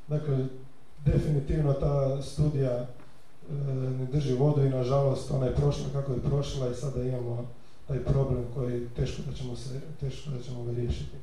Dakle, 0.09 0.47
definitivno 1.05 1.73
ta 1.73 2.23
studija 2.23 2.73
e, 2.73 2.87
ne 3.75 4.07
drži 4.07 4.35
vodu 4.35 4.65
i 4.65 4.69
nažalost 4.69 5.31
ona 5.31 5.47
je 5.47 5.55
prošla 5.55 5.87
kako 5.93 6.13
je 6.13 6.23
prošla 6.23 6.69
i 6.71 6.75
sada 6.75 7.03
imamo 7.03 7.49
taj 7.89 8.05
problem 8.05 8.45
koji 8.55 8.89
teško 8.97 9.23
da 9.31 9.37
ćemo, 9.37 9.57
se, 9.57 9.81
teško 10.01 10.31
da 10.31 10.43
ćemo 10.43 10.65
ga 10.65 10.73
riješiti. 10.73 11.17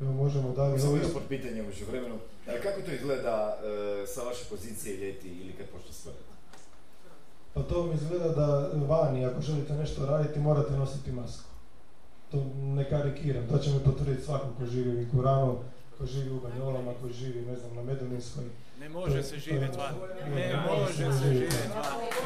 Evo 0.00 0.12
možemo 0.12 0.52
dalje... 0.52 0.78
Samo 0.78 0.96
još 0.96 1.12
pod 1.12 1.22
pitanje 1.28 1.62
u 1.62 1.90
vremenu. 1.90 2.14
E, 2.46 2.60
kako 2.62 2.80
to 2.80 2.92
izgleda 2.92 3.58
e, 3.62 4.06
sa 4.06 4.22
vaše 4.22 4.44
pozicije 4.50 4.96
ljeti 4.96 5.28
ili 5.28 5.52
kad 5.52 5.66
počne 5.66 5.92
smrt? 5.92 6.16
Pa 7.54 7.62
to 7.62 7.86
mi 7.86 7.94
izgleda 7.94 8.28
da 8.28 8.70
vani, 8.88 9.26
ako 9.26 9.40
želite 9.40 9.74
nešto 9.74 10.06
raditi, 10.06 10.40
morate 10.40 10.72
nositi 10.72 11.12
masku 11.12 11.51
ne 12.62 12.84
karikiram, 12.90 13.46
to 13.48 13.58
će 13.58 13.70
mi 13.70 13.80
potvrditi 13.80 14.22
svako 14.22 14.46
ko 14.58 14.66
živi 14.66 14.90
u 14.90 14.98
Vikuranu, 14.98 15.58
ko 15.98 16.06
živi 16.06 16.30
u 16.30 16.40
Banjolama, 16.40 16.92
ko 17.02 17.08
živi, 17.08 17.46
ne 17.46 17.56
znam, 17.56 17.74
na 17.74 17.82
Medoninskoj. 17.82 18.44
Ne 18.80 18.88
može 18.88 19.22
se 19.22 19.38
živjeti 19.38 19.78
van. 19.78 19.94
Ne 20.34 20.64
može 20.68 21.12
se 21.12 21.22
živjeti 21.22 21.56
van. 21.74 22.22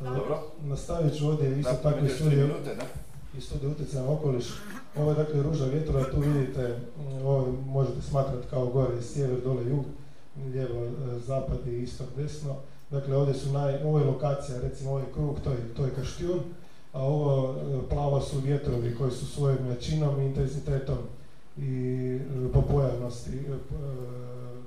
Dobro. 0.00 0.42
Nastavit 0.62 1.18
ću 1.18 1.28
ovdje 1.28 1.60
isto 1.60 1.74
tako 1.82 2.04
i 2.04 2.08
studiju, 2.08 2.48
i 3.38 3.40
studiju 3.40 3.70
utjecaja 3.70 4.04
na 4.04 4.10
okoliš. 4.12 4.46
Ovo 4.96 5.10
je 5.10 5.16
dakle 5.16 5.42
ruža 5.42 5.64
vjetrova, 5.64 6.04
tu 6.04 6.20
vidite, 6.20 6.78
ovo 7.24 7.52
možete 7.66 8.02
smatrati 8.02 8.46
kao 8.50 8.66
gore, 8.66 9.02
sjever, 9.02 9.40
dole, 9.44 9.64
jug 9.64 9.84
lijevo, 10.46 10.84
e, 10.84 11.18
zapad 11.18 11.66
i 11.66 11.82
istok, 11.82 12.06
desno. 12.16 12.56
Dakle, 12.90 13.16
ovdje 13.16 13.34
su 13.34 13.52
naj, 13.52 13.82
ovo 13.82 13.98
je 13.98 14.04
lokacija, 14.04 14.60
recimo 14.60 14.90
ovaj 14.90 15.04
krug, 15.14 15.40
to 15.44 15.50
je, 15.50 15.74
to 15.76 15.84
je 15.84 15.94
Kaštijun, 15.94 16.40
a 16.92 17.02
ovo 17.02 17.54
e, 17.54 17.88
plavo 17.88 18.20
su 18.20 18.38
vjetrovi 18.38 18.94
koji 18.94 19.10
su 19.10 19.26
svojim 19.26 19.66
jačinom 19.66 20.20
intenzitetom 20.20 20.98
i 21.58 21.72
e, 22.16 22.52
po 22.52 22.62
pojavnosti 22.62 23.30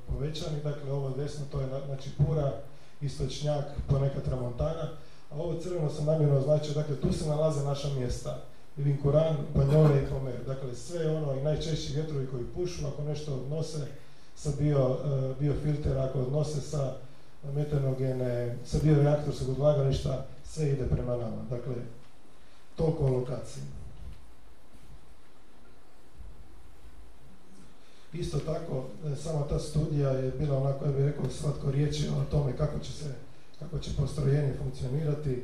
povećani. 0.07 0.57
Dakle, 0.63 0.91
ovo 0.91 1.09
desno 1.09 1.45
to 1.51 1.61
je 1.61 1.67
znači 1.85 2.09
Pura, 2.17 2.51
Istočnjak, 3.01 3.65
ponekad 3.87 4.23
Tramontana, 4.23 4.89
a 5.31 5.35
ovo 5.35 5.59
crveno 5.59 5.89
sam 5.89 6.05
namjerno 6.05 6.37
označio, 6.37 6.73
dakle 6.73 6.95
tu 6.95 7.13
se 7.13 7.29
nalaze 7.29 7.63
naša 7.63 7.89
mjesta. 7.93 8.41
Vinkuran, 8.77 9.35
Banjole 9.55 10.01
i 10.01 10.09
Pomer. 10.09 10.35
Dakle, 10.47 10.75
sve 10.75 11.15
ono 11.15 11.33
i 11.33 11.43
najčešći 11.43 11.93
vjetrovi 11.93 12.27
koji 12.27 12.43
pušu, 12.43 12.87
ako 12.87 13.03
nešto 13.03 13.33
odnose, 13.33 13.87
sa 14.41 14.49
bio, 14.59 14.97
e, 15.05 15.33
biofilter, 15.39 15.97
ako 15.97 16.19
odnose 16.19 16.61
sa 16.61 16.93
metanogene, 17.55 18.57
sa 18.65 18.77
bioreaktorskog 18.83 19.49
odlagališta, 19.49 20.25
sve 20.45 20.69
ide 20.69 20.87
prema 20.87 21.17
nama. 21.17 21.43
Dakle, 21.49 21.75
Toliko 22.75 23.05
o 23.05 23.09
lokaciji. 23.09 23.63
Isto 28.13 28.39
tako, 28.39 28.83
e, 29.05 29.15
sama 29.15 29.47
ta 29.47 29.59
studija 29.59 30.09
je 30.09 30.31
bila 30.31 30.57
onako, 30.57 30.85
ja 30.85 30.91
bih 30.91 31.05
rekao, 31.05 31.29
svatko 31.29 31.71
riječi 31.71 32.07
o 32.07 32.31
tome 32.31 32.57
kako 32.57 32.79
će 32.79 32.91
se, 32.91 33.13
kako 33.59 33.79
će 33.79 33.91
postrojenje 33.97 34.53
funkcionirati. 34.63 35.43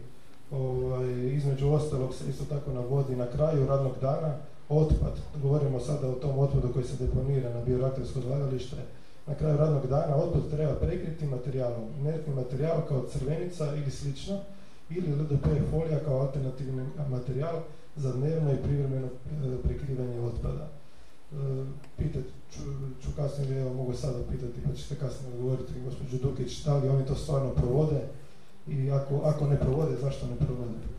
Ovaj, 0.52 1.36
između 1.36 1.70
ostalog 1.70 2.14
se 2.14 2.30
isto 2.30 2.46
tako 2.46 2.72
navodi 2.72 3.16
na 3.16 3.28
kraju 3.28 3.68
radnog 3.68 3.94
dana 4.02 4.36
otpad, 4.70 5.14
govorimo 5.42 5.80
sada 5.80 6.10
o 6.10 6.14
tom 6.14 6.40
otpadu 6.40 6.74
koji 6.74 6.86
se 6.86 7.06
deponira 7.06 7.54
na 7.54 7.62
bioreaktorsko 7.66 8.20
odlagalište, 8.20 8.76
na 9.28 9.36
kraju 9.36 9.58
radnog 9.58 9.88
dana 9.88 10.16
otpad 10.16 10.42
treba 10.52 10.74
prekriti 10.74 11.26
materijalom. 11.26 11.84
Inertni 12.00 12.34
materijal 12.34 12.82
kao 12.88 13.06
crvenica 13.12 13.76
ili 13.76 13.92
slično, 13.92 14.40
ili 14.90 15.16
LDP 15.16 15.46
folija 15.72 16.00
kao 16.00 16.20
alternativni 16.20 16.86
materijal 17.10 17.56
za 17.96 18.14
dnevno 18.14 18.54
i 18.54 18.64
privremeno 18.64 19.08
e, 19.08 19.58
prekrivanje 19.64 20.20
otpada. 20.20 20.68
E, 20.68 21.36
pitat 21.98 22.24
ću, 22.52 22.62
ću 23.04 23.10
kasnije, 23.16 23.62
evo 23.62 23.74
mogu 23.74 23.94
sada 23.94 24.18
pitati 24.32 24.62
pa 24.66 24.74
ćete 24.74 24.96
kasnije 24.96 25.34
odgovoriti 25.34 25.82
gospođu 25.86 26.18
Dukić, 26.18 26.64
da 26.64 26.78
li 26.78 26.90
oni 26.90 27.06
to 27.06 27.16
stvarno 27.16 27.50
provode 27.50 28.02
i 28.68 28.92
ako, 28.92 29.22
ako 29.24 29.48
ne 29.48 29.60
provode, 29.60 29.98
zašto 30.02 30.28
ne 30.28 30.36
provode? 30.36 30.97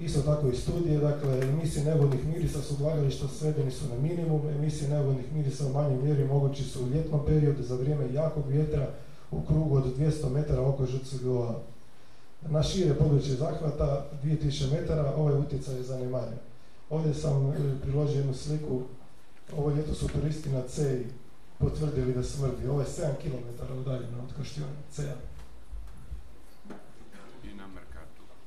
Isto 0.00 0.22
tako 0.22 0.48
i 0.48 0.56
studije, 0.56 0.98
dakle, 0.98 1.40
emisije 1.42 1.84
nevodnih 1.84 2.26
mirisa 2.26 2.62
s 2.62 2.70
odlagališta 2.70 3.28
svedeni 3.28 3.70
su 3.70 3.84
na 3.88 4.08
minimum, 4.08 4.48
emisije 4.48 4.90
nevodnih 4.90 5.32
mirisa 5.32 5.66
u 5.66 5.72
manjoj 5.72 6.02
mjeri 6.02 6.24
mogući 6.24 6.64
su 6.64 6.84
u 6.84 6.88
ljetnom 6.88 7.26
periodu 7.26 7.62
za 7.62 7.74
vrijeme 7.74 8.12
jakog 8.12 8.48
vjetra 8.48 8.88
u 9.30 9.42
krugu 9.42 9.76
od 9.76 9.98
200 9.98 10.30
metara 10.30 10.62
oko 10.62 10.86
ŽCGO-a. 10.86 11.54
Na 12.48 12.62
šire 12.62 12.94
područje 12.94 13.34
zahvata 13.34 14.06
2000 14.24 14.72
metara 14.72 15.14
ovaj 15.16 15.40
utjecaj 15.40 15.76
je 15.76 15.82
zanemaren. 15.82 16.38
Ovdje 16.90 17.14
sam 17.14 17.50
e, 17.50 17.80
priložio 17.82 18.16
jednu 18.16 18.34
sliku, 18.34 18.82
ovo 19.56 19.70
ljeto 19.70 19.94
su 19.94 20.08
turisti 20.08 20.50
na 20.50 20.62
CEI 20.68 21.04
potvrdili 21.58 22.14
da 22.14 22.22
smrdi. 22.22 22.68
Ovo 22.68 22.80
je 22.80 22.86
7 22.86 23.12
km 23.22 23.78
udaljeno 23.80 24.22
od 24.22 24.34
Kaštiona, 24.36 24.72
CEA. 24.92 25.14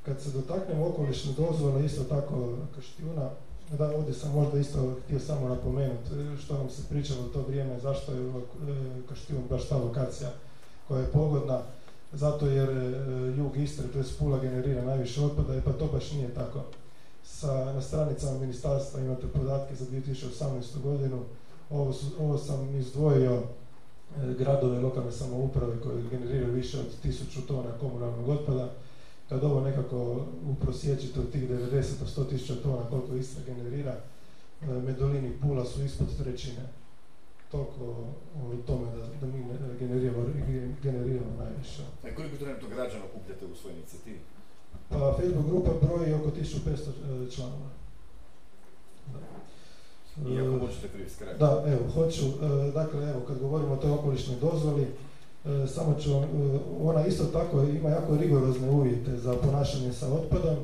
Kad 0.06 0.22
se 0.22 0.30
dotaknemo 0.32 0.88
okolišne 0.88 1.34
dozvole, 1.38 1.86
isto 1.86 2.04
tako 2.04 2.58
Kaštijuna, 2.76 3.30
da, 3.78 3.96
ovdje 3.96 4.14
sam 4.14 4.32
možda 4.34 4.60
isto 4.60 4.96
htio 5.06 5.20
samo 5.20 5.50
napomenuti 5.50 6.14
e, 6.14 6.38
što 6.38 6.58
vam 6.58 6.70
se 6.70 6.82
pričalo 6.90 7.22
u 7.22 7.30
to 7.30 7.42
vrijeme, 7.42 7.80
zašto 7.80 8.12
je 8.12 8.20
e, 8.20 8.34
Kaštijun 9.10 9.44
baš 9.50 9.68
ta 9.68 9.78
lokacija 9.78 10.30
koja 10.88 11.02
je 11.02 11.12
pogodna, 11.12 11.62
zato 12.14 12.48
jer 12.48 12.70
jug 13.38 13.58
Istre, 13.58 13.88
to 13.88 14.00
je 14.00 14.06
Pula, 14.20 14.40
generira 14.40 14.86
najviše 14.86 15.22
otpada, 15.22 15.56
i 15.56 15.62
pa 15.62 15.72
to 15.72 15.88
baš 15.88 16.12
nije 16.12 16.34
tako 16.34 16.60
sa, 17.24 17.74
na 17.74 17.82
stranicama 17.82 18.40
ministarstva 18.40 19.00
imate 19.00 19.28
podatke 19.28 19.76
za 19.76 19.86
2018. 19.86 20.82
godinu. 20.84 21.20
Ovo, 21.70 21.94
ovo 22.20 22.38
sam 22.38 22.76
izdvojio 22.76 23.34
e, 23.34 23.42
gradove 24.38 24.80
lokalne 24.80 25.12
samouprave 25.12 25.80
koje 25.84 26.04
generiraju 26.12 26.54
više 26.54 26.80
od 26.80 26.86
1000 27.04 27.48
tona 27.48 27.72
komunalnog 27.80 28.30
otpada. 28.30 28.70
Kad 29.32 29.44
ovo 29.44 29.62
nekako 29.62 30.26
uprosječite 30.52 31.20
od 31.20 31.32
tih 31.32 31.50
90 31.50 32.00
do 32.00 32.24
100 32.24 32.30
tisuća 32.30 32.56
tona 32.64 32.90
koliko 32.90 33.16
Istra 33.16 33.44
generira, 33.46 33.96
e, 34.62 34.66
Medolini 34.66 35.32
Pula 35.42 35.66
su 35.66 35.84
ispod 35.84 36.08
trećine. 36.18 36.62
Toliko 37.52 37.86
o 38.36 38.56
tome 38.68 38.86
da, 38.86 39.06
da 39.22 39.28
mi 39.28 39.46
generiramo, 39.80 40.26
generiramo 40.84 41.32
najviše. 41.40 41.82
E 42.04 42.16
koliko 42.16 42.38
trenutno 42.38 42.70
građana 42.70 43.04
kupljate 43.14 43.46
u 43.46 43.56
svojoj 43.56 43.78
inicijativi? 43.78 44.20
Pa 44.90 45.16
Facebook 45.20 45.48
grupa 45.48 45.72
broji 45.82 46.14
oko 46.14 46.30
1500 46.30 47.28
e, 47.28 47.32
članova. 47.32 47.70
I 50.30 50.40
ako 50.40 50.66
možete 50.66 50.88
Da, 51.40 51.64
evo, 51.68 51.92
hoću. 51.94 52.26
E, 52.26 52.72
dakle, 52.72 53.10
evo, 53.10 53.22
kad 53.28 53.40
govorimo 53.40 53.74
o 53.74 53.78
toj 53.78 53.92
okolišnoj 53.92 54.40
dozvoli, 54.40 54.84
e, 54.84 55.11
samo 55.68 55.96
ću, 56.00 56.10
ona 56.84 57.06
isto 57.06 57.24
tako 57.24 57.62
ima 57.62 57.90
jako 57.90 58.18
rigorozne 58.18 58.70
uvjete 58.70 59.18
za 59.18 59.34
ponašanje 59.34 59.94
sa 59.94 60.08
otpadom. 60.14 60.56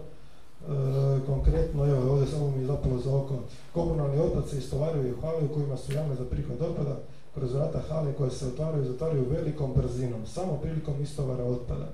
konkretno, 1.26 1.86
evo, 1.86 2.12
ovdje 2.12 2.28
samo 2.28 2.52
mi 2.52 2.62
je 2.62 2.68
zapalo 2.68 3.00
za 3.00 3.16
oko, 3.16 3.36
komunalni 3.74 4.20
otpad 4.20 4.50
se 4.50 4.58
istovaruje 4.58 5.14
u 5.14 5.22
hale 5.22 5.44
u 5.44 5.54
kojima 5.54 5.78
su 5.78 5.94
jame 5.94 6.16
za 6.16 6.26
prihod 6.26 6.62
otpada, 6.62 6.98
kroz 7.36 7.54
vrata 7.54 7.80
hale 7.90 8.14
koje 8.14 8.32
se 8.32 8.48
otvaraju 8.48 8.84
i 8.84 8.88
zatvaraju 8.88 9.26
velikom 9.30 9.74
brzinom, 9.74 10.26
samo 10.26 10.58
prilikom 10.58 11.04
istovara 11.04 11.44
otpada. 11.44 11.88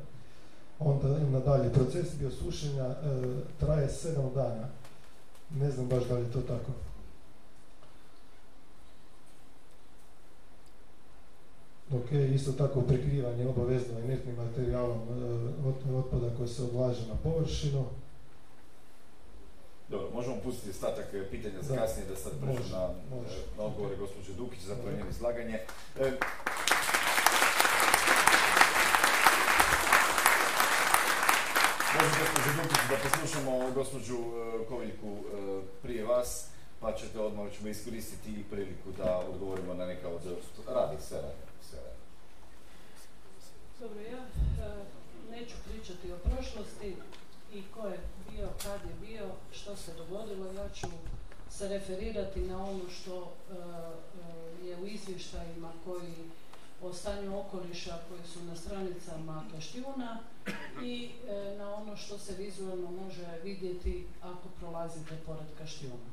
Onda 0.80 1.08
nadalje, 1.32 1.74
proces 1.74 2.08
biosušenja 2.20 2.86
e, 2.86 2.96
traje 3.60 3.90
sedam 3.90 4.30
dana. 4.36 4.68
Ne 5.60 5.72
znam 5.72 5.88
baš 5.88 6.04
da 6.10 6.16
li 6.16 6.22
je 6.22 6.32
to 6.32 6.42
tako. 6.42 6.72
Ok, 11.92 12.12
isto 12.12 12.52
tako 12.52 12.82
prekrivanje 12.82 13.48
obavezno 13.48 14.00
inertnim 14.00 14.36
materijalom 14.36 15.00
e, 15.00 15.96
otpada 15.96 16.36
koji 16.38 16.50
se 16.50 16.64
odlaže 16.64 17.08
na 17.08 17.16
površinu. 17.24 17.86
Dobro, 19.90 20.10
možemo 20.14 20.36
pustiti 20.44 20.70
ostatak 20.70 21.14
e, 21.14 21.30
pitanja 21.32 21.62
za 21.62 21.76
kasnije 21.76 22.08
da 22.10 22.16
sad 22.16 22.32
pređu 22.42 22.72
na, 22.72 22.90
na 23.58 23.64
odgovore 23.64 23.96
gospođe 23.96 24.34
Dukić 24.34 24.62
za 24.62 24.76
njeno 24.76 25.10
izlaganje. 25.10 25.60
Možete 31.94 32.20
gospođu 32.20 32.50
da 32.90 33.10
poslušamo 33.10 33.72
gospođu 33.72 34.18
e, 34.18 34.66
Koviljku 34.70 35.08
e, 35.08 35.62
prije 35.82 36.06
vas, 36.06 36.48
pa 36.80 36.94
ćete 36.94 37.20
odmah 37.20 37.52
ćemo 37.58 37.70
iskoristiti 37.70 38.32
i 38.32 38.44
priliku 38.44 38.92
da 38.98 39.22
odgovorimo 39.34 39.74
na 39.74 39.86
neka 39.86 40.08
od 40.08 40.22
sve 40.22 41.02
sve 41.02 41.22
Dobro, 43.80 44.00
ja 44.02 44.18
e, 44.18 44.26
neću 45.32 45.56
pričati 45.66 46.12
o 46.12 46.18
prošlosti 46.18 46.96
i 47.54 47.64
ko 47.74 47.88
je 47.88 48.00
bio, 48.32 48.48
kad 48.64 48.82
je 48.90 49.08
bio, 49.08 49.30
što 49.52 49.76
se 49.76 49.94
dogodilo. 49.94 50.52
Ja 50.54 50.70
ću 50.70 50.88
se 51.50 51.68
referirati 51.68 52.40
na 52.40 52.64
ono 52.64 52.90
što 52.90 53.34
je 54.64 54.78
u 54.78 54.88
izvještajima 54.88 55.72
koji 55.86 56.14
o 56.84 56.94
stanju 56.94 57.40
okoliša 57.40 57.98
koji 58.10 58.22
su 58.34 58.44
na 58.44 58.56
stranicama 58.56 59.44
Kaštijuna 59.52 60.20
i 60.84 61.10
e, 61.28 61.56
na 61.58 61.76
ono 61.76 61.98
što 61.98 62.18
se 62.18 62.36
vizualno 62.36 62.92
može 62.92 63.28
vidjeti 63.44 64.08
ako 64.22 64.50
prolazite 64.60 65.18
pored 65.26 65.48
Kaštijuna. 65.58 66.10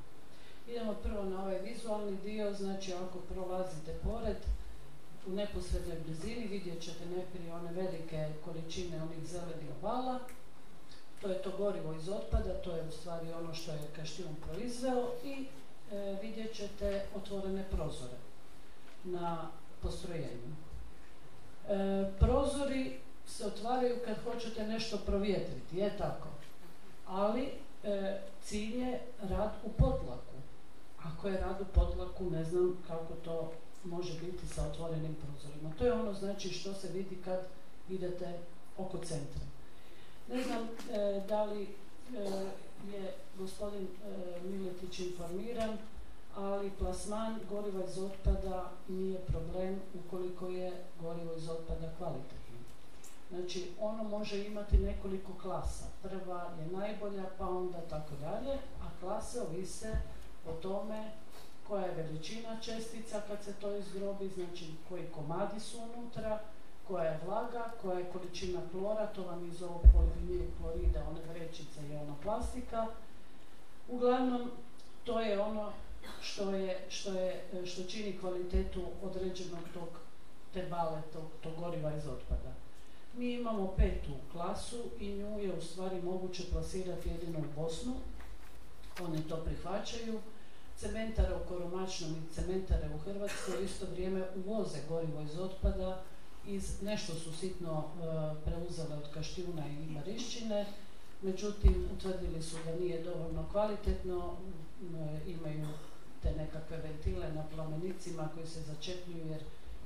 Idemo 0.69 0.95
prvo 0.95 1.25
na 1.25 1.43
ovaj 1.43 1.59
vizualni 1.59 2.17
dio, 2.25 2.53
znači 2.53 2.93
ako 2.93 3.19
prolazite 3.19 3.95
pored, 4.03 4.37
u 5.27 5.31
neposrednoj 5.31 5.97
blizini 6.07 6.47
vidjet 6.47 6.83
ćete 6.83 7.07
najprije 7.07 7.55
one 7.55 7.73
velike 7.73 8.29
količine 8.45 9.03
onih 9.03 9.29
zelenih 9.29 9.69
obala, 9.79 10.19
to 11.21 11.29
je 11.29 11.43
to 11.43 11.51
gorivo 11.59 11.95
iz 11.95 12.09
otpada, 12.09 12.55
to 12.55 12.77
je 12.77 12.83
u 12.89 12.91
stvari 12.91 13.33
ono 13.33 13.55
što 13.55 13.73
je 13.73 13.79
Kaštijun 13.97 14.35
proizveo 14.35 15.09
i 15.25 15.47
e, 15.93 16.17
vidjet 16.23 16.55
ćete 16.55 17.05
otvorene 17.17 17.65
prozore 17.71 18.17
na 19.05 19.51
postrojenju. 19.83 20.55
E, 21.69 22.11
prozori 22.19 22.99
se 23.27 23.47
otvaraju 23.47 23.97
kad 24.05 24.17
hoćete 24.25 24.67
nešto 24.67 24.99
provjetriti, 25.07 25.77
je 25.77 25.99
tako. 25.99 26.29
Ali 27.07 27.49
e, 27.85 28.21
cilj 28.43 28.79
je 28.79 29.01
rad 29.23 29.53
u 29.65 29.69
potlaku. 29.69 30.37
Ako 31.03 31.29
je 31.29 31.41
rad 31.41 31.61
u 31.61 31.65
potlaku, 31.65 32.31
ne 32.31 32.45
znam 32.45 32.77
kako 32.89 33.15
to 33.15 33.53
može 33.85 34.21
biti 34.21 34.47
sa 34.55 34.67
otvorenim 34.67 35.15
prozorima. 35.15 35.71
To 35.79 35.85
je 35.85 35.93
ono 35.93 36.15
znači 36.15 36.49
što 36.49 36.75
se 36.75 36.89
vidi 36.89 37.19
kad 37.25 37.41
idete 37.89 38.39
oko 38.79 38.99
centra. 38.99 39.43
Ne 40.29 40.43
znam 40.43 40.63
e, 40.63 41.21
da 41.29 41.45
li 41.45 41.69
je 42.93 43.15
gospodin 43.39 43.89
Miletić 44.45 44.99
informiran, 44.99 45.79
ali 46.37 46.71
plasman 46.79 47.39
goriva 47.51 47.85
iz 47.85 47.99
otpada 47.99 48.71
nije 48.89 49.19
problem 49.19 49.81
ukoliko 49.95 50.47
je 50.47 50.73
gorivo 51.01 51.35
iz 51.37 51.49
otpada 51.49 51.93
kvalitetno. 51.99 52.41
Znači, 53.31 53.71
ono 53.81 54.05
može 54.05 54.47
imati 54.47 54.79
nekoliko 54.79 55.33
klasa. 55.43 55.85
Prva 56.03 56.51
je 56.61 56.79
najbolja, 56.79 57.25
pa 57.39 57.49
onda 57.49 57.81
tako 57.81 58.15
dalje, 58.21 58.55
a 58.55 59.01
klase 59.01 59.41
ovise 59.43 59.97
o 60.49 60.53
tome 60.53 61.11
koja 61.71 61.87
je 61.87 61.95
veličina 61.95 62.61
čestica 62.61 63.21
kad 63.29 63.45
se 63.45 63.53
to 63.53 63.77
izgrobi, 63.77 64.29
znači 64.29 64.65
koji 64.89 65.03
komadi 65.15 65.61
su 65.61 65.79
unutra, 65.79 66.41
koja 66.89 67.05
je 67.05 67.21
vlaga, 67.27 67.73
koja 67.83 67.99
je 67.99 68.11
količina 68.13 68.61
klora, 68.73 69.07
to 69.07 69.23
vam 69.23 69.51
iz 69.51 69.63
ovog 69.63 69.83
polivinil 69.93 70.47
klorida, 70.61 71.05
one 71.11 71.21
vrećice 71.33 71.81
i 71.91 71.97
ona 71.97 72.15
plastika. 72.23 72.87
Uglavnom, 73.89 74.51
to 75.05 75.21
je 75.21 75.41
ono 75.41 75.73
što, 76.21 76.51
je, 76.51 76.87
što, 76.89 77.13
je, 77.13 77.45
što 77.67 77.85
čini 77.85 78.19
kvalitetu 78.19 78.83
određenog 79.03 79.65
tog 79.75 79.89
te 80.55 80.67
bale, 80.71 81.03
tog, 81.13 81.25
tog 81.41 81.53
goriva 81.59 81.97
iz 81.97 82.07
otpada. 82.07 82.53
Mi 83.17 83.33
imamo 83.33 83.75
petu 83.77 84.13
klasu 84.33 84.85
i 85.01 85.13
nju 85.13 85.39
je 85.39 85.53
u 85.53 85.63
stvari 85.63 86.03
moguće 86.03 86.43
plasirati 86.53 87.09
jedino 87.09 87.39
u 87.39 87.61
Bosnu. 87.63 87.95
Oni 89.01 89.23
to 89.29 89.37
prihvaćaju. 89.37 90.21
Cementare 90.81 91.35
u 91.35 91.49
Koromačnom 91.49 92.11
i 92.11 92.35
cementare 92.35 92.89
u 92.95 92.99
Hrvatskoj 92.99 93.65
isto 93.65 93.87
vrijeme 93.93 94.25
uvoze 94.47 94.79
gorivo 94.89 95.21
iz 95.21 95.39
otpada, 95.39 96.03
iz, 96.47 96.83
nešto 96.83 97.15
su 97.15 97.33
sitno 97.33 97.85
e, 97.85 98.05
preuzele 98.45 98.97
od 98.97 99.11
Kaštijuna 99.15 99.69
i 99.69 99.93
Marišćine, 99.93 100.67
međutim 101.23 101.89
utvrdili 101.97 102.43
su 102.43 102.57
da 102.65 102.77
nije 102.77 103.03
dovoljno 103.03 103.45
kvalitetno, 103.53 104.37
imaju 105.27 105.67
te 106.23 106.33
nekakve 106.33 106.77
ventile 106.77 107.33
na 107.33 107.45
plamenicima 107.55 108.29
koji 108.35 108.47
se 108.47 108.61
začepljuju 108.61 109.27
jer 109.27 109.41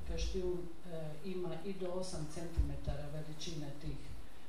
Kaštijun 0.09 0.59
e, 0.59 1.11
ima 1.25 1.55
i 1.65 1.73
do 1.73 1.87
8 1.87 2.03
cm 2.35 2.91
veličine 3.13 3.67
tih 3.81 3.97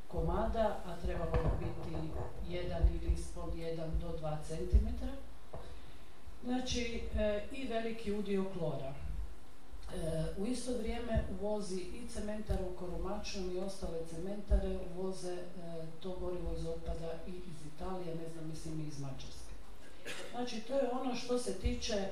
komada, 0.08 0.80
a 0.86 0.96
trebalo 1.06 1.32
bi 1.32 1.66
biti 1.66 1.98
jedan 2.50 2.82
ili 2.94 3.14
ispod 3.14 3.54
1 3.56 3.76
do 4.02 4.18
2 4.22 4.38
cm. 4.48 5.06
Znači, 6.46 7.02
e, 7.18 7.44
i 7.52 7.68
veliki 7.68 8.12
udio 8.12 8.46
klora. 8.58 8.94
E, 8.94 10.24
u 10.38 10.46
isto 10.46 10.78
vrijeme 10.78 11.24
uvozi 11.42 11.82
i 11.82 12.08
cementar 12.08 12.58
u 12.62 12.80
Koromačnom 12.80 13.56
i 13.56 13.60
ostale 13.60 14.00
cementare 14.10 14.80
uvoze 14.96 15.34
e, 15.34 15.42
to 16.00 16.18
gorivo 16.20 16.54
iz 16.58 16.66
otpada 16.66 17.14
i 17.28 17.32
iz 17.32 17.74
Italije, 17.76 18.16
ne 18.16 18.30
znam, 18.30 18.50
mislim 18.50 18.82
i 18.82 18.88
iz 18.88 19.00
Mađarske. 19.00 19.54
Znači, 20.32 20.62
to 20.62 20.74
je 20.74 20.92
ono 20.92 21.16
što 21.16 21.38
se 21.38 21.54
tiče 21.54 22.10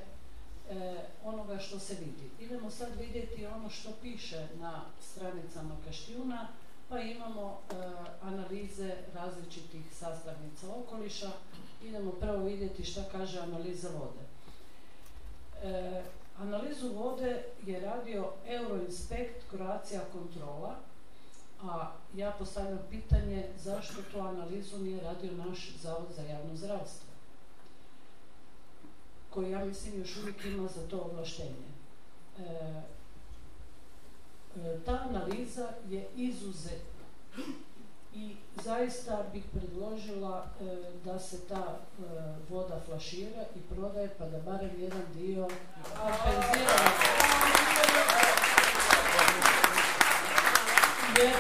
onoga 1.23 1.59
što 1.59 1.79
se 1.79 1.95
vidi. 1.95 2.29
Idemo 2.39 2.71
sad 2.71 2.89
vidjeti 2.99 3.45
ono 3.45 3.69
što 3.69 3.89
piše 4.01 4.47
na 4.59 4.81
stranicama 5.01 5.75
Kaštijuna, 5.85 6.47
pa 6.89 6.99
imamo 6.99 7.59
analize 8.21 8.95
različitih 9.13 9.85
sastavnica 9.91 10.67
okoliša. 10.75 11.31
Idemo 11.83 12.11
prvo 12.11 12.43
vidjeti 12.43 12.83
šta 12.83 13.03
kaže 13.11 13.39
analiza 13.39 13.89
vode. 13.89 14.23
E, 15.63 16.03
analizu 16.39 16.93
vode 16.93 17.43
je 17.65 17.79
radio 17.79 18.33
Euroinspekt 18.47 19.49
Croatia 19.49 20.01
Kontrola, 20.11 20.75
a 21.63 21.91
ja 22.15 22.31
postavljam 22.39 22.79
pitanje 22.89 23.47
zašto 23.63 24.01
tu 24.11 24.19
analizu 24.19 24.77
nije 24.77 25.03
radio 25.03 25.31
naš 25.31 25.75
Zavod 25.81 26.07
za 26.15 26.21
javno 26.21 26.55
zdravstvo, 26.55 27.09
koji 29.29 29.51
ja 29.51 29.65
mislim 29.65 29.99
još 29.99 30.17
uvijek 30.17 30.45
ima 30.45 30.67
za 30.67 30.87
to 30.87 30.97
ovlaštenje. 30.97 31.67
E, 32.39 32.43
e, 34.57 34.79
ta 34.85 35.07
analiza 35.09 35.69
je 35.89 36.07
izuzet 36.15 36.83
i 38.15 38.35
zaista 38.63 39.23
bih 39.33 39.43
predložila 39.53 40.45
e, 40.61 40.63
da 41.05 41.19
se 41.19 41.47
ta 41.47 41.77
e, 41.77 42.03
voda 42.49 42.81
flašira 42.85 43.43
i 43.55 43.59
prodaje 43.75 44.09
pa 44.17 44.25
da 44.25 44.39
barem 44.39 44.71
jedan 44.81 45.03
dio 45.13 45.47
kompenzira. 45.83 46.73
Jer 51.17 51.33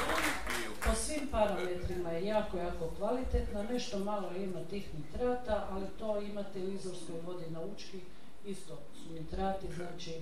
po 0.85 0.95
svim 0.95 1.27
parametrima 1.31 2.11
je 2.11 2.25
jako, 2.25 2.57
jako 2.57 2.91
kvalitetna, 2.97 3.63
nešto 3.63 3.99
malo 3.99 4.29
ima 4.37 4.59
tih 4.69 4.89
nitrata, 4.93 5.67
ali 5.71 5.85
to 5.99 6.21
imate 6.21 6.59
u 6.59 6.71
izorskoj 6.71 7.15
vodi 7.25 7.45
na 7.49 7.61
učki, 7.61 7.99
isto 8.45 8.79
su 8.93 9.13
nitrati, 9.13 9.67
znači 9.75 10.21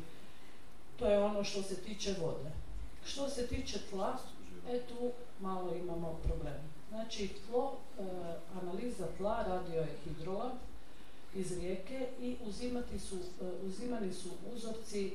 to 0.99 1.05
je 1.05 1.23
ono 1.23 1.43
što 1.43 1.63
se 1.63 1.75
tiče 1.75 2.15
vode. 2.21 2.51
Što 3.05 3.29
se 3.29 3.47
tiče 3.47 3.79
tla, 3.89 4.17
e 4.70 4.80
tu 4.80 5.12
malo 5.39 5.76
imamo 5.76 6.20
problem. 6.24 6.72
Znači, 6.89 7.30
tlo, 7.47 7.74
e, 7.99 8.03
analiza 8.62 9.05
tla 9.18 9.43
radio 9.47 9.82
je 9.82 9.95
hidrolab 10.03 10.51
iz 11.36 11.59
rijeke 11.59 12.07
i 12.22 12.38
uzimati 12.45 12.99
su, 12.99 13.16
e, 13.16 13.45
uzimani 13.66 14.14
su 14.14 14.30
uzorci 14.55 15.07
e, 15.07 15.12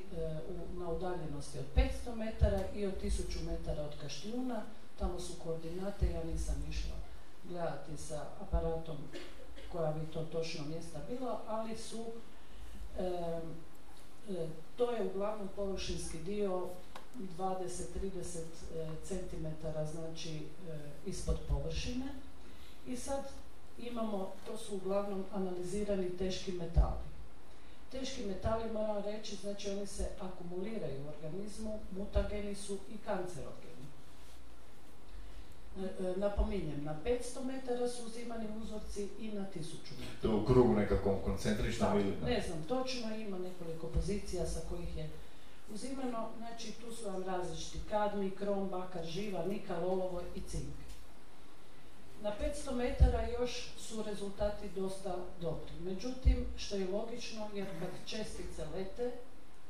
na 0.77 0.89
udaljenosti 0.89 1.59
od 1.59 1.65
500 1.75 2.15
metara 2.15 2.59
i 2.75 2.85
od 2.85 2.93
1000 3.03 3.43
metara 3.45 3.83
od 3.83 4.01
Kaštijuna. 4.01 4.63
Tamo 4.99 5.19
su 5.19 5.33
koordinate, 5.43 6.11
ja 6.11 6.23
nisam 6.23 6.55
išla 6.69 6.95
gledati 7.49 7.97
sa 7.97 8.25
aparatom 8.41 8.97
koja 9.71 9.91
bi 9.91 10.11
to 10.13 10.23
točno 10.23 10.65
mjesta 10.65 10.99
bila, 11.09 11.41
ali 11.47 11.77
su 11.77 12.05
to 14.75 14.91
je 14.91 15.05
uglavnom 15.05 15.47
površinski 15.55 16.17
dio 16.17 16.69
20-30 17.39 18.39
e, 18.75 18.87
cm 19.07 19.47
znači 19.91 20.35
e, 20.35 20.41
ispod 21.05 21.37
površine 21.49 22.05
i 22.87 22.97
sad 22.97 23.23
imamo, 23.79 24.31
to 24.45 24.57
su 24.57 24.75
uglavnom 24.75 25.23
analizirani 25.33 26.09
teški 26.09 26.51
metali. 26.51 27.07
Teški 27.91 28.25
metali 28.25 28.71
moram 28.73 29.03
reći, 29.03 29.35
znači 29.35 29.69
oni 29.69 29.87
se 29.87 30.07
akumuliraju 30.21 31.03
u 31.03 31.09
organizmu, 31.09 31.79
mutageni 31.97 32.55
su 32.55 32.73
i 32.73 32.97
kancerogeni. 33.05 33.67
E, 35.77 36.13
napominjem, 36.15 36.83
na 36.83 36.95
500 37.05 37.43
metara 37.45 37.89
su 37.89 38.05
uzimani 38.05 38.47
uzorci 38.61 39.07
i 39.19 39.27
na 39.27 39.41
1000 39.41 39.45
metara. 39.99 40.21
To 40.21 40.37
u 40.37 40.45
krugu 40.45 40.73
nekakvom 40.73 41.15
koncentričnom 41.25 41.99
ili... 41.99 42.13
Ne 42.25 42.43
znam, 42.47 42.63
točno 42.67 43.15
ima 43.15 43.37
nekoliko 43.37 43.87
pozicija 43.87 44.45
sa 44.45 44.59
kojih 44.69 44.97
je 44.97 45.09
uzimano, 45.73 46.29
znači 46.37 46.71
tu 46.71 46.95
su 46.95 47.05
vam 47.05 47.23
različiti 47.23 47.79
kadmi, 47.89 48.31
krom, 48.31 48.69
bakar, 48.69 49.05
živa, 49.05 49.45
nikal, 49.45 49.85
olovo 49.85 50.21
i 50.35 50.41
cink. 50.41 50.75
Na 52.21 52.31
500 52.41 52.75
metara 52.75 53.27
još 53.39 53.69
su 53.77 54.03
rezultati 54.03 54.69
dosta 54.75 55.15
dobri. 55.41 55.73
Međutim, 55.79 56.45
što 56.57 56.75
je 56.75 56.91
logično, 56.91 57.47
jer 57.53 57.67
kad 57.79 57.89
čestice 58.05 58.65
lete, 58.75 59.11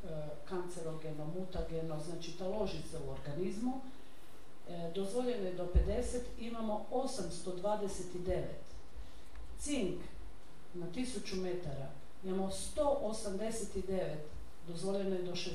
e, 0.05 0.09
kancerogeno, 0.49 1.27
mutageno, 1.39 2.01
znači 2.01 2.39
taloži 2.39 2.83
se 2.91 2.99
u 2.99 3.11
organizmu, 3.11 3.81
e, 4.69 4.91
dozvoljeno 4.95 5.45
je 5.45 5.55
do 5.55 5.69
50, 5.89 6.21
imamo 6.39 6.87
829. 6.91 8.43
Cink 9.59 10.01
na 10.75 10.87
1000 10.95 11.43
metara 11.43 11.89
imamo 12.25 12.51
189, 12.77 14.17
dozvoljeno 14.69 15.17
je 15.17 15.23
do 15.23 15.33
60. 15.33 15.51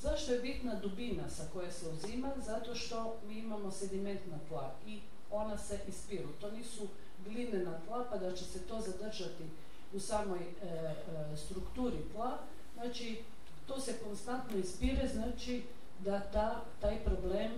Zašto 0.00 0.32
je 0.32 0.40
bitna 0.40 0.74
dubina 0.74 1.30
sa 1.30 1.44
koje 1.52 1.72
se 1.72 1.88
uzima? 1.88 2.30
Zato 2.46 2.74
što 2.74 3.16
mi 3.28 3.38
imamo 3.38 3.70
sedimentna 3.70 4.38
tla 4.48 4.74
i 4.86 5.00
ona 5.30 5.58
se 5.58 5.80
ispiru. 5.88 6.28
To 6.40 6.50
nisu 6.50 6.88
glinena 7.28 7.78
tla 7.86 8.06
pa 8.10 8.16
da 8.16 8.36
će 8.36 8.44
se 8.44 8.58
to 8.58 8.80
zadržati 8.80 9.44
u 9.92 10.00
samoj 10.00 10.38
e, 10.38 10.66
e, 10.66 11.36
strukturi 11.36 11.98
tla. 12.14 12.38
Znači, 12.74 13.22
to 13.66 13.80
se 13.80 13.98
konstantno 14.04 14.58
ispire, 14.58 15.08
znači 15.08 15.62
da 15.98 16.20
ta, 16.20 16.64
taj 16.80 17.04
problem 17.04 17.50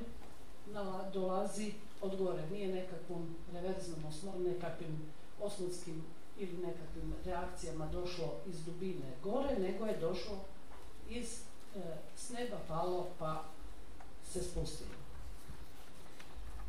dolazi 1.13 1.73
od 2.01 2.17
gore. 2.17 2.43
Nije 2.53 2.69
nekakvom 2.69 3.37
reverznom 3.53 4.05
osnovom, 4.09 4.43
nekakvim 4.43 5.13
osnovskim 5.43 6.05
ili 6.39 6.53
nekakvim 6.53 7.15
reakcijama 7.25 7.87
došlo 7.87 8.35
iz 8.47 8.65
dubine 8.65 9.13
gore, 9.23 9.59
nego 9.59 9.87
je 9.87 9.99
došlo 9.99 10.39
iz 11.09 11.41
e, 11.77 11.81
s 12.17 12.31
neba 12.31 12.57
palo 12.69 13.07
pa 13.19 13.45
se 14.33 14.43
spustilo. 14.43 14.91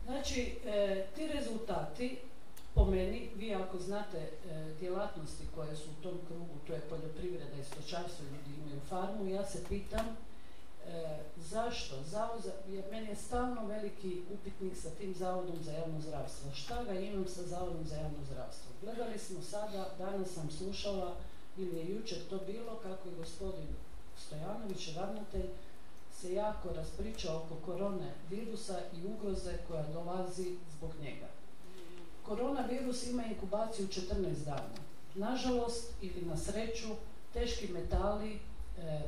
Znači, 0.05 0.57
ti 1.15 1.27
rezultati 1.27 2.17
po 2.77 2.85
meni, 2.85 3.29
vi 3.35 3.55
ako 3.55 3.79
znate 3.79 4.17
e, 4.17 4.29
djelatnosti 4.79 5.47
koje 5.55 5.75
su 5.75 5.89
u 5.89 6.03
tom 6.03 6.17
krugu, 6.27 6.55
to 6.67 6.73
je 6.73 6.89
poljoprivreda 6.89 7.55
i 7.61 7.63
stočarstvo, 7.63 8.25
ljudi 8.25 8.59
imaju 8.61 8.81
farmu, 8.89 9.27
ja 9.27 9.45
se 9.45 9.63
pitam 9.69 10.05
e, 10.07 11.19
zašto 11.37 11.95
zavod 12.03 12.41
za, 12.43 12.51
jer 12.67 12.83
meni 12.91 13.07
je 13.07 13.15
stalno 13.15 13.65
veliki 13.65 14.21
upitnik 14.33 14.77
sa 14.77 14.89
tim 14.89 15.15
zavodom 15.15 15.55
za 15.63 15.71
javno 15.71 16.01
zdravstvo. 16.01 16.51
Šta 16.51 16.83
ga 16.83 16.99
imam 16.99 17.25
sa 17.27 17.43
zavodom 17.43 17.85
za 17.85 17.95
javno 17.95 18.23
zdravstvo? 18.31 18.71
Gledali 18.81 19.19
smo 19.19 19.41
sada, 19.41 19.89
danas 19.97 20.29
sam 20.29 20.49
slušala 20.51 21.15
ili 21.57 21.77
je 21.77 21.95
jučer 21.95 22.17
to 22.29 22.39
bilo 22.47 22.75
kako 22.83 23.09
je 23.09 23.15
gospodin 23.15 23.67
Stojanović, 24.17 24.95
ravnatelj, 24.95 25.49
se 26.11 26.33
jako 26.33 26.69
raspričao 26.75 27.37
oko 27.37 27.55
korone 27.65 28.11
virusa 28.29 28.79
i 28.93 29.05
ugroze 29.05 29.57
koja 29.67 29.83
dolazi 29.83 30.55
zbog 30.77 30.91
njega. 31.01 31.36
Koronavirus 32.27 33.07
ima 33.07 33.25
inkubaciju 33.25 33.87
14 33.87 34.45
dana. 34.45 34.77
Nažalost 35.15 35.93
ili 36.01 36.21
na 36.25 36.37
sreću, 36.37 36.87
teški 37.33 37.67
metali, 37.67 38.33
e, 38.33 38.39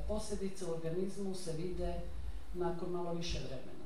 posljedice 0.07 0.65
u 0.65 0.71
organizmu 0.71 1.35
se 1.35 1.53
vide 1.53 1.93
nakon 2.53 2.89
malo 2.89 3.13
više 3.13 3.39
vremena. 3.39 3.85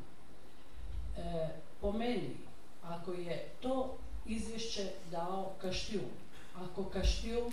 E, 1.18 1.50
po 1.82 1.92
meni, 1.92 2.38
ako 2.84 3.12
je 3.14 3.50
to 3.62 3.98
izvješće 4.26 4.92
dao 5.12 5.52
Kaštijun, 5.62 6.12
ako 6.56 6.84
Kaštijun 6.84 7.52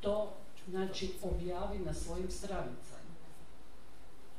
to 0.00 0.32
znači 0.68 1.14
objavi 1.22 1.78
na 1.78 1.94
svojim 1.94 2.30
stranicama, 2.30 3.12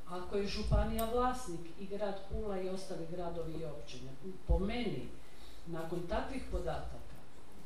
ako 0.09 0.37
je 0.37 0.47
županija 0.47 1.09
vlasnik 1.13 1.61
i 1.79 1.85
grad 1.85 2.15
Pula 2.29 2.61
i 2.61 2.69
ostali 2.69 3.07
gradovi 3.11 3.53
i 3.53 3.65
općine, 3.65 4.09
po 4.47 4.59
meni, 4.59 5.07
nakon 5.67 6.07
takvih 6.09 6.43
podataka, 6.51 7.17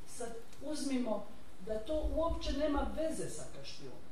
sad 0.07 0.29
uzmimo 0.65 1.25
da 1.65 1.79
to 1.79 2.09
uopće 2.15 2.53
nema 2.53 2.87
veze 2.95 3.29
sa 3.29 3.43
Kaštijunom. 3.55 4.07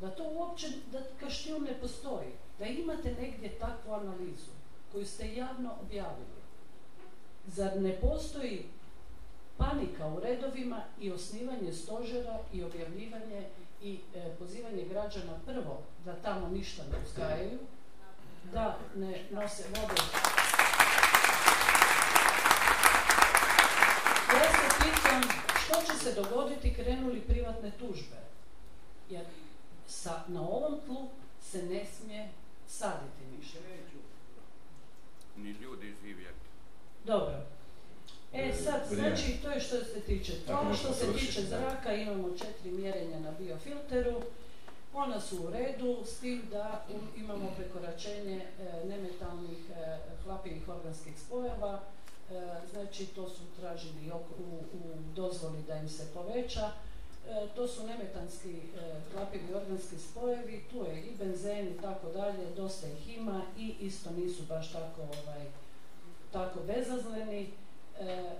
Da 0.00 0.10
to 0.10 0.24
uopće, 0.32 0.66
da 0.92 0.98
Kaštijun 1.20 1.62
ne 1.62 1.80
postoji. 1.80 2.32
Da 2.58 2.66
imate 2.66 3.14
negdje 3.20 3.58
takvu 3.58 3.92
analizu 3.92 4.50
koju 4.92 5.06
ste 5.06 5.34
javno 5.34 5.70
objavili. 5.82 6.36
Zar 7.46 7.80
ne 7.80 8.00
postoji 8.00 8.66
panika 9.56 10.06
u 10.06 10.20
redovima 10.20 10.82
i 11.00 11.12
osnivanje 11.12 11.72
stožera 11.72 12.38
i 12.52 12.64
objavljivanje 12.64 13.48
i 13.82 14.00
e, 14.14 14.34
pozivanje 14.38 14.84
građana 14.90 15.32
prvo 15.46 15.82
da 16.04 16.14
tamo 16.14 16.48
ništa 16.48 16.82
ne 16.92 16.98
uzgajaju, 17.06 17.58
da 18.52 18.78
ne 18.96 19.24
nose 19.30 19.64
vode. 19.68 20.02
Ja 24.34 24.52
se 24.52 24.68
pitam 24.78 25.22
će 25.86 26.04
se 26.04 26.14
dogoditi 26.14 26.74
krenuli 26.74 27.20
privatne 27.20 27.70
tužbe. 27.78 28.16
Jer 29.10 29.24
sa, 29.86 30.24
na 30.28 30.40
ovom 30.40 30.80
tlu 30.86 31.08
se 31.42 31.62
ne 31.62 31.86
smije 31.86 32.28
saditi 32.68 33.22
ništa. 33.38 33.58
Ni 35.36 35.50
ljudi 35.50 35.94
živjeti. 36.02 36.46
Dobro. 37.04 37.34
E 37.34 37.56
E, 38.32 38.52
sad, 38.54 38.80
znači 38.88 39.36
to 39.42 39.50
je 39.50 39.60
što 39.60 39.76
se 39.84 40.00
tiče 40.00 40.32
možemo 40.48 40.74
što 40.74 40.92
se 40.92 41.12
tiče 41.12 41.42
zraka 41.42 41.92
imamo 41.92 42.30
četiri 42.38 42.70
mjerenja 42.70 43.20
na 43.20 43.30
biofilteru, 43.38 44.22
ona 44.94 45.20
su 45.20 45.44
u 45.44 45.50
redu 45.50 45.98
s 46.04 46.20
tim 46.20 46.42
da 46.50 46.86
imamo 47.16 47.52
prekoračenje 47.56 48.36
e, 48.36 48.86
nemetalnih 48.88 49.58
e, 49.76 49.98
hlapivih 50.24 50.68
organskih 50.68 51.20
spojeva, 51.20 51.80
znači 52.72 53.06
to 53.06 53.28
su 53.28 53.42
tražili 53.60 54.12
u, 54.12 54.54
u 54.56 55.12
dozvoli 55.14 55.62
da 55.66 55.76
im 55.76 55.88
se 55.88 56.06
poveća. 56.14 56.70
E, 57.28 57.46
to 57.54 57.68
su 57.68 57.86
nemetanski 57.86 58.56
e, 58.56 58.60
hlapivi 59.12 59.54
organski 59.54 59.98
spojevi, 59.98 60.64
tu 60.70 60.84
je 60.84 61.02
i 61.02 61.16
benzen 61.16 61.68
i 61.68 61.80
tako 61.82 62.08
dalje, 62.08 62.54
dosta 62.56 62.86
ih 62.86 63.16
ima 63.16 63.42
i 63.58 63.74
isto 63.80 64.10
nisu 64.10 64.42
baš 64.48 64.72
tako 64.72 65.02
ovaj, 65.02 65.46
tako 66.32 66.58
bezazleni. 66.66 67.50
E, 68.00 68.30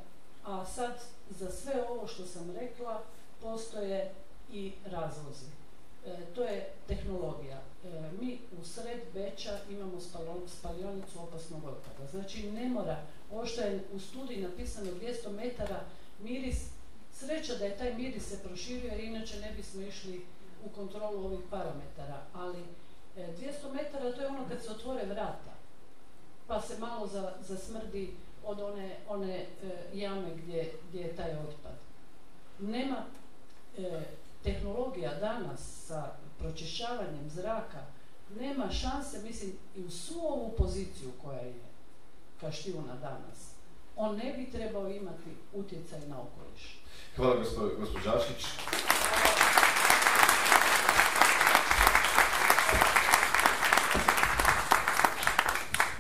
a 0.45 0.67
sad 0.67 0.93
za 1.31 1.51
sve 1.51 1.85
ovo 1.89 2.07
što 2.07 2.27
sam 2.27 2.51
rekla 2.51 3.03
postoje 3.43 4.13
i 4.53 4.73
razlozi. 4.85 5.47
E, 6.07 6.17
to 6.35 6.43
je 6.43 6.73
tehnologija. 6.89 7.57
E, 7.85 8.11
mi 8.21 8.39
u 8.61 8.65
sred 8.65 9.01
Beča 9.15 9.59
imamo 9.71 10.01
spalionicu 10.47 11.23
opasnog 11.23 11.65
otpada. 11.65 12.11
Znači 12.11 12.51
ne 12.51 12.69
mora, 12.69 13.03
je 13.33 13.85
u 13.93 13.99
studiji 13.99 14.43
napisano 14.43 14.91
200 14.91 15.31
metara 15.31 15.81
miris, 16.23 16.67
sreća 17.13 17.55
da 17.55 17.65
je 17.65 17.79
taj 17.79 17.95
miris 17.95 18.29
se 18.29 18.43
proširio 18.43 18.93
jer 18.93 19.01
inače 19.01 19.41
ne 19.41 19.53
bismo 19.57 19.83
išli 19.83 20.25
u 20.65 20.69
kontrolu 20.69 21.25
ovih 21.25 21.41
parametara. 21.51 22.23
Ali 22.33 22.61
e, 23.17 23.29
200 23.63 23.73
metara 23.73 24.13
to 24.13 24.21
je 24.21 24.29
ono 24.29 24.49
kad 24.49 24.63
se 24.63 24.71
otvore 24.71 25.05
vrata 25.07 25.57
pa 26.47 26.61
se 26.61 26.79
malo 26.79 27.07
za, 27.07 27.33
zasmrdi 27.41 28.15
od 28.45 28.61
one, 28.61 28.97
one 29.09 29.35
e, 29.35 29.47
jame 29.95 30.31
gdje, 30.37 30.73
gdje 30.89 31.01
je 31.01 31.17
taj 31.17 31.31
otpad. 31.31 31.73
Nema 32.59 33.05
e, 33.79 34.03
tehnologija 34.43 35.15
danas 35.15 35.87
sa 35.87 36.13
pročišćavanjem 36.39 37.31
zraka, 37.31 37.87
nema 38.41 38.71
šanse, 38.71 39.23
mislim, 39.23 39.53
i 39.77 39.85
u 39.85 39.91
svu 39.91 40.21
ovu 40.21 40.55
poziciju 40.59 41.13
koja 41.23 41.39
je 41.39 41.55
Kaštijuna 42.41 42.95
danas, 42.95 43.55
on 43.97 44.17
ne 44.17 44.33
bi 44.33 44.51
trebao 44.51 44.89
imati 44.91 45.31
utjecaj 45.53 46.01
na 46.09 46.21
okoliš. 46.21 46.81
Hvala 47.17 47.37
gospo, 47.37 47.71
gospo 47.79 47.99
Žaškić. 48.05 48.47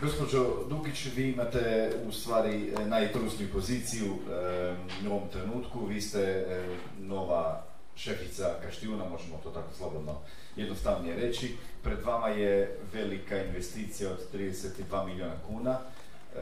Gospođo 0.03 0.65
Dukić, 0.69 1.07
vi 1.17 1.31
imate 1.31 1.93
u 2.09 2.13
stvari 2.13 2.69
e, 2.69 2.85
najtrusniju 2.87 3.53
poziciju 3.53 4.05
e, 4.05 5.09
u 5.09 5.13
ovom 5.13 5.29
trenutku. 5.29 5.87
Vi 5.87 6.01
ste 6.01 6.21
e, 6.21 6.65
nova 6.99 7.65
šefica 7.95 8.55
Kaštijuna, 8.63 9.05
možemo 9.09 9.41
to 9.43 9.51
tako 9.51 9.75
slobodno 9.75 10.15
jednostavnije 10.57 11.17
reći. 11.17 11.57
Pred 11.83 12.03
vama 12.05 12.29
je 12.29 12.79
velika 12.93 13.43
investicija 13.45 14.11
od 14.11 14.19
32 14.35 15.07
milijuna 15.07 15.35
kuna. 15.47 15.79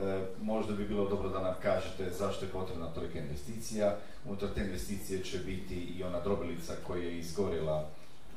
E, 0.03 0.21
možda 0.43 0.75
bi 0.75 0.89
bilo 0.89 1.09
dobro 1.09 1.29
da 1.29 1.43
nam 1.43 1.55
kažete 1.63 2.11
zašto 2.11 2.45
je 2.45 2.51
potrebna 2.51 2.87
tolika 2.87 3.19
investicija. 3.19 3.97
Unutar 4.25 4.49
te 4.55 4.61
investicije 4.61 5.25
će 5.25 5.39
biti 5.39 5.75
i 5.75 6.03
ona 6.03 6.21
drobilica 6.21 6.73
koja 6.87 7.03
je 7.03 7.19
izgorjela 7.19 7.89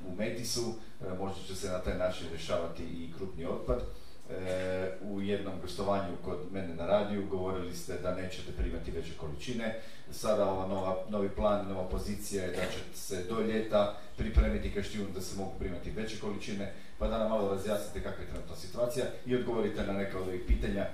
u 0.07 0.15
Metisu. 0.15 0.73
E, 1.01 1.17
možda 1.19 1.43
će 1.47 1.55
se 1.55 1.69
na 1.69 1.79
taj 1.79 1.97
način 1.97 2.27
rješavati 2.31 2.83
i 2.83 3.13
krupni 3.17 3.45
otpad. 3.45 3.81
E, 4.29 4.91
u 5.01 5.21
jednom 5.21 5.53
gostovanju 5.61 6.15
kod 6.25 6.37
mene 6.51 6.75
na 6.75 6.85
radiju 6.85 7.27
govorili 7.29 7.75
ste 7.75 7.93
da 8.03 8.15
nećete 8.15 8.51
primati 8.51 8.91
veće 8.91 9.11
količine. 9.17 9.79
Sada 10.11 10.51
ova 10.51 10.67
nova, 10.67 10.97
novi 11.09 11.29
plan, 11.29 11.67
nova 11.67 11.89
pozicija 11.89 12.43
je 12.43 12.51
da 12.51 12.61
će 12.61 12.99
se 12.99 13.23
do 13.23 13.41
ljeta 13.41 13.97
pripremiti 14.17 14.73
kaštijun 14.73 15.07
da 15.13 15.21
se 15.21 15.37
mogu 15.37 15.51
primati 15.59 15.91
veće 15.91 16.19
količine, 16.19 16.73
pa 16.99 17.07
da 17.07 17.17
nam 17.17 17.29
malo 17.29 17.49
razjasnite 17.49 18.03
kakva 18.03 18.23
je 18.23 18.29
trenutna 18.29 18.55
situacija 18.55 19.05
i 19.25 19.35
odgovorite 19.35 19.85
na 19.85 19.93
neka 19.93 20.19
od 20.19 20.27
ovih 20.27 20.41
pitanja 20.47 20.87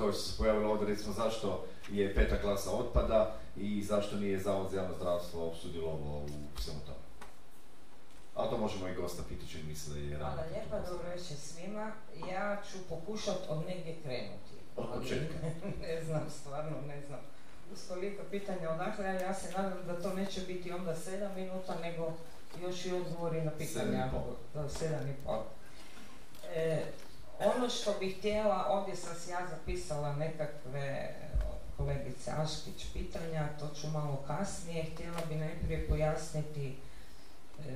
kao 0.00 0.12
što 0.12 0.22
se 0.22 0.38
pojavilo 0.38 0.70
ovdje, 0.70 0.88
recimo 0.88 1.12
zašto 1.14 1.64
je 1.90 2.14
peta 2.14 2.40
klasa 2.40 2.70
otpada 2.70 3.34
i 3.56 3.82
zašto 3.82 4.16
nije 4.16 4.38
Zavod 4.38 4.70
za 4.70 4.76
javno 4.76 4.94
zdravstvo 4.94 5.54
sudjelovao 5.54 6.24
u 6.56 6.60
svemu 6.60 6.80
tome. 6.80 6.98
A 8.34 8.50
to 8.50 8.58
možemo 8.58 8.88
i 8.88 8.94
gosta 8.94 9.22
pitati 9.28 9.50
čini 9.50 9.64
misle 9.64 10.00
i 10.00 10.14
Hvala 10.14 10.44
lijepa, 10.52 10.90
dobro 10.90 11.08
večer 11.08 11.36
svima. 11.36 11.92
Ja 12.30 12.62
ću 12.70 12.78
pokušati 12.88 13.42
od 13.48 13.58
negdje 13.66 13.96
krenuti. 14.02 14.54
Od 14.76 14.86
ali 14.92 15.02
početka. 15.02 15.34
ne 15.86 16.04
znam, 16.04 16.30
stvarno 16.30 16.76
ne 16.86 17.00
znam. 17.06 17.20
Uz 17.72 17.88
toliko 17.88 18.22
pitanja 18.30 18.70
odakle, 18.70 19.08
ali 19.08 19.22
ja 19.22 19.34
se 19.34 19.52
nadam 19.56 19.78
da 19.86 20.02
to 20.02 20.14
neće 20.14 20.40
biti 20.40 20.72
onda 20.72 20.94
7 20.94 21.34
minuta, 21.34 21.74
nego 21.82 22.12
još 22.62 22.86
i 22.86 22.92
odgovori 22.92 23.40
na 23.40 23.50
pitanja. 23.50 23.84
Sedam 23.84 24.08
i 24.08 24.10
pol. 24.10 24.34
Da, 24.54 24.68
sedam 24.68 25.08
i 25.08 25.14
pol. 25.24 25.42
E, 26.54 26.82
ono 27.46 27.68
što 27.68 27.94
bih 28.00 28.18
htjela, 28.18 28.66
ovdje 28.70 28.96
sam 28.96 29.14
si 29.14 29.30
ja 29.30 29.46
zapisala 29.50 30.16
nekakve 30.16 31.14
kolegice 31.76 32.30
Aškić 32.30 32.86
pitanja, 32.92 33.48
to 33.58 33.68
ću 33.80 33.88
malo 33.88 34.22
kasnije. 34.26 34.84
Htjela 34.84 35.20
bi 35.28 35.34
najprije 35.34 35.88
pojasniti 35.88 36.76
e, 37.58 37.72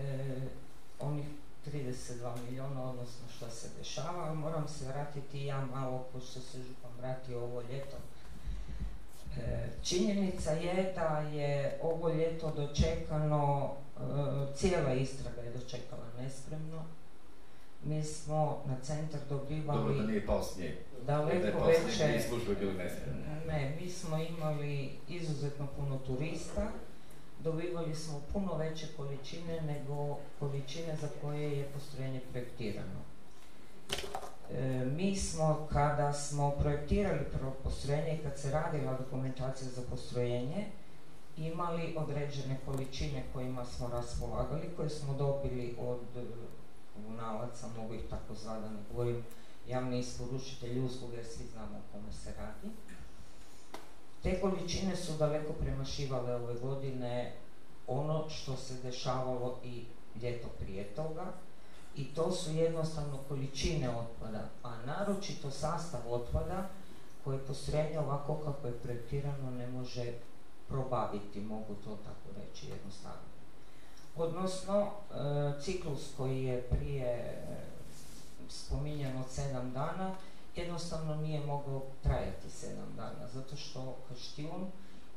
onih 1.01 1.27
32 1.67 2.43
milijuna, 2.45 2.91
odnosno 2.91 3.29
što 3.37 3.51
se 3.51 3.69
dešava. 3.79 4.35
Moram 4.35 4.69
se 4.69 4.87
vratiti 4.87 5.45
ja 5.45 5.67
malo, 5.75 6.07
pošto 6.13 6.41
se 6.41 6.59
župan 6.59 6.91
vratio 6.99 7.45
ovo 7.45 7.63
ljeto. 7.63 7.97
E, 9.37 9.69
činjenica 9.83 10.51
je 10.51 10.93
da 10.97 11.19
je 11.19 11.79
ovo 11.83 12.09
ljeto 12.09 12.53
dočekano, 12.57 13.73
e, 13.97 14.01
cijela 14.57 14.95
istraga 14.95 15.41
je 15.41 15.51
dočekala 15.51 16.05
nespremno. 16.21 16.85
Mi 17.85 18.03
smo 18.03 18.63
na 18.67 18.77
centar 18.83 19.21
Dobro 19.29 19.47
da 19.47 19.59
dobivali 19.75 20.07
nije 20.07 20.27
pao 20.27 20.43
snijeg. 20.43 20.75
Da 21.07 21.13
je 21.13 21.41
daleko 21.41 21.65
snijeg, 21.65 21.85
veće... 21.87 22.09
ni 22.09 22.23
službe 22.23 22.55
bili 22.55 22.75
nesretni. 22.75 23.13
Ne, 23.47 23.77
mi 23.81 23.91
smo 23.91 24.19
imali 24.19 24.91
izuzetno 25.09 25.67
puno 25.77 25.99
turista, 25.99 26.69
dobivali 27.41 27.95
smo 27.95 28.21
puno 28.33 28.57
veće 28.57 28.87
količine 28.97 29.61
nego 29.61 30.19
količine 30.39 30.97
za 31.01 31.09
koje 31.23 31.59
je 31.59 31.65
postrojenje 31.65 32.21
projektirano. 32.33 33.01
E, 34.53 34.85
mi 34.97 35.17
smo, 35.17 35.69
kada 35.73 36.13
smo 36.13 36.51
projektirali 36.51 37.25
prvo 37.33 37.51
postrojenje 37.65 38.15
i 38.15 38.23
kad 38.23 38.39
se 38.39 38.51
radila 38.51 38.99
dokumentacija 38.99 39.71
za 39.71 39.83
postrojenje, 39.91 40.67
imali 41.37 41.95
određene 41.97 42.57
količine 42.67 43.23
kojima 43.33 43.65
smo 43.65 43.89
raspolagali, 43.89 44.71
koje 44.77 44.91
smo 44.91 45.15
dobili 45.15 45.77
od 45.81 46.01
komunalaca, 46.95 47.69
mogu 47.77 47.95
ih 47.95 48.03
tako 48.11 48.35
zvati, 48.35 48.63
da 48.63 48.71
ne 48.71 48.79
govorim 48.91 49.25
javni 49.69 49.99
isporučitelji 49.99 50.81
usluge, 50.81 51.17
jer 51.17 51.27
svi 51.27 51.45
znamo 51.53 51.79
o 51.79 51.93
kome 51.93 52.13
se 52.13 52.35
radi. 52.39 52.75
Te 54.23 54.41
količine 54.41 54.97
su 54.97 55.13
daleko 55.13 55.53
premašivale 55.53 56.35
ove 56.35 56.55
godine 56.55 57.33
ono 57.87 58.31
što 58.31 58.57
se 58.57 58.75
dešavalo 58.83 59.59
i 59.65 59.85
ljeto 60.23 60.49
prije 60.49 60.85
toga 60.85 61.33
i 61.97 62.05
to 62.05 62.33
su 62.33 62.51
jednostavno 62.51 63.19
količine 63.29 63.91
otpada, 63.91 64.49
a 64.63 64.77
naročito 64.87 65.51
sastav 65.51 66.01
otpada 66.07 66.69
koje 67.25 67.47
postrojenje 67.47 67.99
ovako 67.99 68.35
kako 68.35 68.67
je 68.67 68.79
projektirano 68.79 69.51
ne 69.51 69.67
može 69.67 70.13
probaviti, 70.69 71.41
mogu 71.41 71.75
to 71.85 71.97
tako 72.05 72.41
reći 72.41 72.67
jednostavno. 72.67 73.34
Odnosno, 74.17 74.87
e, 74.87 75.61
ciklus 75.61 76.11
koji 76.17 76.45
je 76.45 76.63
prije 76.63 77.07
e, 77.07 77.35
spominjan 78.49 79.17
od 79.17 79.31
sedam 79.31 79.73
dana, 79.73 80.15
jednostavno 80.57 81.15
nije 81.15 81.47
mogao 81.47 81.83
trajati 82.03 82.51
sedam 82.51 82.93
dana, 82.97 83.29
zato 83.33 83.57
što 83.57 83.97
Kaštijun 84.09 84.67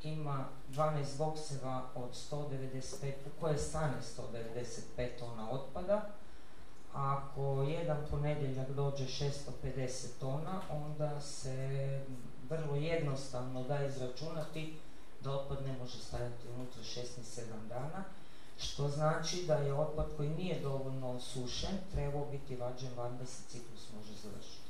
ima 0.04 0.46
12 0.70 1.18
bokseva 1.18 1.84
od 1.96 2.10
195, 2.32 3.14
u 3.26 3.42
koje 3.42 3.58
stane 3.58 3.98
195 4.98 5.20
tona 5.20 5.52
otpada, 5.52 6.10
a 6.94 7.18
ako 7.18 7.64
jedan 7.64 7.98
ponedjeljak 8.12 8.70
dođe 8.70 9.06
650 9.06 10.08
tona, 10.20 10.62
onda 10.72 11.22
se 11.22 12.00
vrlo 12.50 12.76
jednostavno 12.76 13.64
da 13.64 13.86
izračunati 13.86 14.78
da 15.24 15.32
otpad 15.32 15.66
ne 15.66 15.78
može 15.78 15.98
stajati 15.98 16.48
unutra 16.56 16.82
6 16.82 16.96
ni 16.98 17.24
7 17.24 17.68
dana, 17.70 18.04
što 18.60 18.90
znači 18.90 19.44
da 19.48 19.56
je 19.56 19.74
otpad 19.74 20.06
koji 20.18 20.30
nije 20.30 20.60
dovoljno 20.60 21.12
osušen 21.12 21.78
trebao 21.94 22.26
biti 22.32 22.56
vađen 22.56 22.92
van 22.98 23.18
da 23.18 23.26
se 23.26 23.42
ciklus 23.50 23.88
može 23.96 24.14
završiti. 24.24 24.68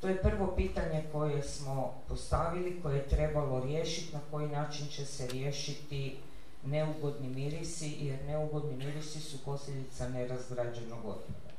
To 0.00 0.08
je 0.08 0.22
prvo 0.22 0.52
pitanje 0.56 1.04
koje 1.12 1.42
smo 1.42 1.94
postavili, 2.08 2.80
koje 2.82 2.96
je 2.96 3.08
trebalo 3.08 3.60
riješiti, 3.60 4.14
na 4.14 4.20
koji 4.30 4.48
način 4.48 4.86
će 4.88 5.06
se 5.06 5.26
riješiti 5.26 6.16
neugodni 6.64 7.28
mirisi, 7.28 7.96
jer 8.00 8.24
neugodni 8.26 8.76
mirisi 8.76 9.20
su 9.20 9.44
posljedica 9.44 10.08
nerazgrađenog 10.08 10.98
otpada. 11.04 11.54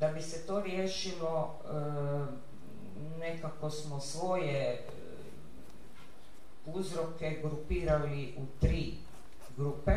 Da 0.00 0.08
bi 0.08 0.22
se 0.22 0.46
to 0.46 0.60
riješilo, 0.60 1.54
e, 1.64 1.68
nekako 3.18 3.70
smo 3.70 4.00
svoje 4.00 4.58
e, 4.58 4.80
uzroke 6.66 7.40
grupirali 7.42 8.34
u 8.38 8.60
tri 8.60 8.94
grupe. 9.60 9.92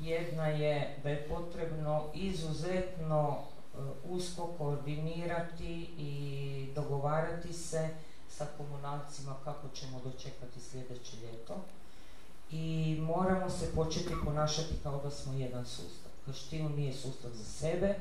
Jedna 0.00 0.46
je 0.46 0.96
da 1.02 1.08
je 1.08 1.28
potrebno 1.28 2.04
izuzetno 2.14 3.38
e, 3.38 3.78
usko 4.04 4.46
koordinirati 4.58 5.90
i 5.98 6.72
dogovarati 6.74 7.52
se 7.52 7.88
sa 8.28 8.46
komunalcima 8.56 9.34
kako 9.44 9.68
ćemo 9.74 10.00
dočekati 10.04 10.60
sljedeće 10.60 11.16
ljeto 11.16 11.54
i 12.50 12.96
moramo 13.00 13.50
se 13.50 13.74
početi 13.74 14.14
ponašati 14.24 14.74
kao 14.82 15.00
da 15.04 15.10
smo 15.10 15.32
jedan 15.32 15.66
sustav. 15.66 16.12
Kaštijun 16.26 16.72
nije 16.72 16.92
sustav 16.92 17.30
za 17.30 17.44
sebe, 17.44 17.94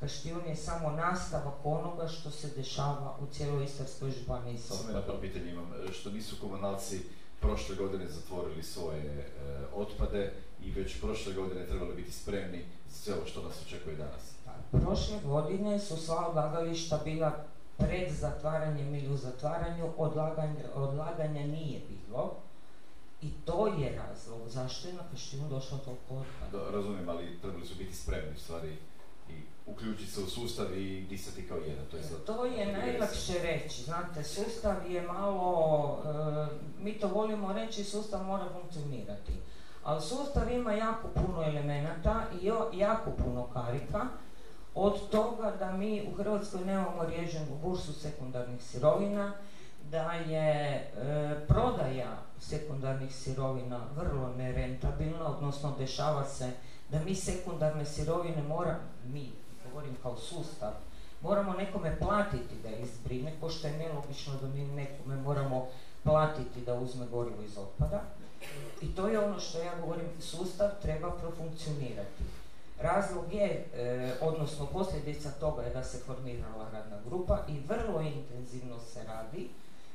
Kaštijun 0.00 0.46
je 0.46 0.56
samo 0.56 0.90
nastavak 0.90 1.54
onoga 1.64 2.08
što 2.08 2.30
se 2.30 2.50
dešava 2.56 3.16
u 3.20 3.34
cijeloj 3.34 3.64
Istarskoj 3.64 4.10
županiji. 4.10 4.58
Samo 4.58 4.98
jedno 4.98 5.20
pitanje 5.20 5.50
imam, 5.50 5.72
što 5.92 6.10
nisu 6.10 6.36
komunalci 6.40 7.00
prošle 7.46 7.76
godine 7.76 8.08
zatvorili 8.08 8.62
svoje 8.62 9.02
e, 9.02 9.24
otpade 9.74 10.32
i 10.64 10.70
već 10.70 11.00
prošle 11.00 11.32
godine 11.32 11.66
trebali 11.66 11.94
biti 11.94 12.12
spremni 12.12 12.64
za 12.88 12.96
sve 12.96 13.14
ovo 13.14 13.26
što 13.26 13.42
nas 13.42 13.62
očekuje 13.66 13.96
danas. 13.96 14.32
Prošle 14.70 15.18
godine 15.24 15.78
su 15.78 15.96
sva 15.96 16.28
odlagališta 16.28 17.00
bila 17.04 17.44
pred 17.76 18.12
zatvaranjem 18.12 18.94
ili 18.94 19.08
u 19.08 19.16
zatvaranju, 19.16 19.92
odlaganja, 19.96 20.64
odlaganja 20.74 21.46
nije 21.46 21.80
bilo. 21.88 22.34
I 23.22 23.30
to 23.44 23.66
je 23.66 23.96
razlog 23.96 24.48
zašto 24.48 24.88
je 24.88 24.94
na 24.94 25.02
Kaštinu 25.10 25.48
došlo 25.48 25.78
toliko 25.78 26.14
otpada. 26.14 26.64
Da, 26.64 26.70
razumijem, 26.70 27.08
ali 27.08 27.38
trebali 27.40 27.66
su 27.66 27.74
biti 27.78 27.94
spremni 27.94 28.32
u 28.36 28.40
stvari 28.40 28.76
uključiti 29.66 30.10
se 30.10 30.20
u 30.20 30.26
sustav 30.26 30.78
i 30.78 31.00
disati 31.02 31.48
kao 31.48 31.58
jedan. 31.58 31.84
To 31.86 31.96
je, 31.96 32.02
sad- 32.02 32.24
To 32.26 32.44
je 32.44 32.72
najlakše 32.72 33.32
reći, 33.34 33.82
znate, 33.82 34.24
sustav 34.24 34.90
je 34.90 35.02
malo, 35.02 35.98
e, 36.00 36.46
mi 36.78 36.92
to 36.92 37.08
volimo 37.08 37.52
reći, 37.52 37.84
sustav 37.84 38.24
mora 38.24 38.44
funkcionirati. 38.52 39.32
Ali 39.84 40.02
sustav 40.02 40.50
ima 40.50 40.72
jako 40.72 41.08
puno 41.10 41.42
elemenata 41.44 42.22
i 42.34 42.46
jo- 42.46 42.70
jako 42.74 43.10
puno 43.12 43.42
karika, 43.44 44.06
od 44.74 45.08
toga 45.08 45.50
da 45.50 45.72
mi 45.72 46.02
u 46.04 46.14
Hrvatskoj 46.14 46.60
nemamo 46.62 47.04
riješenu 47.04 47.56
bursu 47.56 47.92
sekundarnih 47.92 48.62
sirovina, 48.62 49.32
da 49.84 50.12
je 50.12 50.50
e, 50.50 50.90
prodaja 51.48 52.08
sekundarnih 52.40 53.14
sirovina 53.14 53.80
vrlo 53.94 54.32
nerentabilna, 54.32 55.26
odnosno 55.28 55.74
dešava 55.78 56.24
se 56.24 56.50
da 56.88 56.98
mi 57.00 57.14
sekundarne 57.14 57.84
sirovine 57.84 58.42
mora, 58.42 58.76
mi, 59.04 59.32
govorim 59.76 59.96
kao 60.02 60.16
sustav, 60.16 60.72
moramo 61.22 61.52
nekome 61.52 61.98
platiti 61.98 62.54
da 62.62 62.68
ih 62.68 62.86
zbrine, 62.86 63.32
pošto 63.40 63.66
je 63.66 63.78
nelogično 63.78 64.34
da 64.42 64.48
mi 64.48 64.64
nekome 64.64 65.16
moramo 65.16 65.66
platiti 66.02 66.60
da 66.66 66.74
uzme 66.74 67.06
gorivo 67.06 67.42
iz 67.42 67.58
otpada. 67.58 68.02
I 68.82 68.94
to 68.94 69.08
je 69.08 69.18
ono 69.18 69.40
što 69.40 69.58
ja 69.58 69.72
govorim, 69.80 70.06
sustav 70.20 70.70
treba 70.82 71.10
profunkcionirati. 71.10 72.22
Razlog 72.80 73.32
je, 73.32 73.66
e, 73.74 74.12
odnosno 74.20 74.66
posljedica 74.66 75.30
toga 75.30 75.62
je 75.62 75.74
da 75.74 75.84
se 75.84 75.98
formirala 75.98 76.70
radna 76.72 76.96
grupa 77.08 77.38
i 77.48 77.60
vrlo 77.68 78.00
intenzivno 78.00 78.80
se 78.80 79.04
radi 79.04 79.48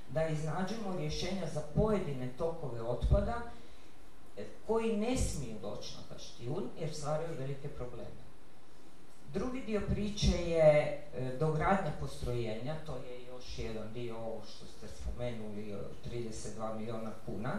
da 0.09 0.27
iznađemo 0.27 0.97
rješenja 0.97 1.47
za 1.53 1.61
pojedine 1.75 2.29
tokove 2.37 2.81
otpada 2.81 3.41
e, 4.37 4.45
koji 4.67 4.97
ne 4.97 5.17
smiju 5.17 5.55
doći 5.61 5.95
na 5.95 6.15
Kaštijun 6.15 6.69
jer 6.79 6.93
stvaraju 6.93 7.39
velike 7.39 7.67
probleme. 7.67 8.20
Drugi 9.33 9.61
dio 9.61 9.81
priče 9.89 10.37
je 10.37 10.63
e, 10.63 11.37
dogradnja 11.39 11.91
postrojenja, 11.99 12.75
to 12.85 12.95
je 12.95 13.25
još 13.25 13.59
jedan 13.59 13.93
dio 13.93 14.17
ovo 14.17 14.41
što 14.45 14.65
ste 14.65 14.87
spomenuli, 14.87 15.73
od 15.73 16.11
32 16.11 16.77
milijuna 16.77 17.11
kuna. 17.25 17.51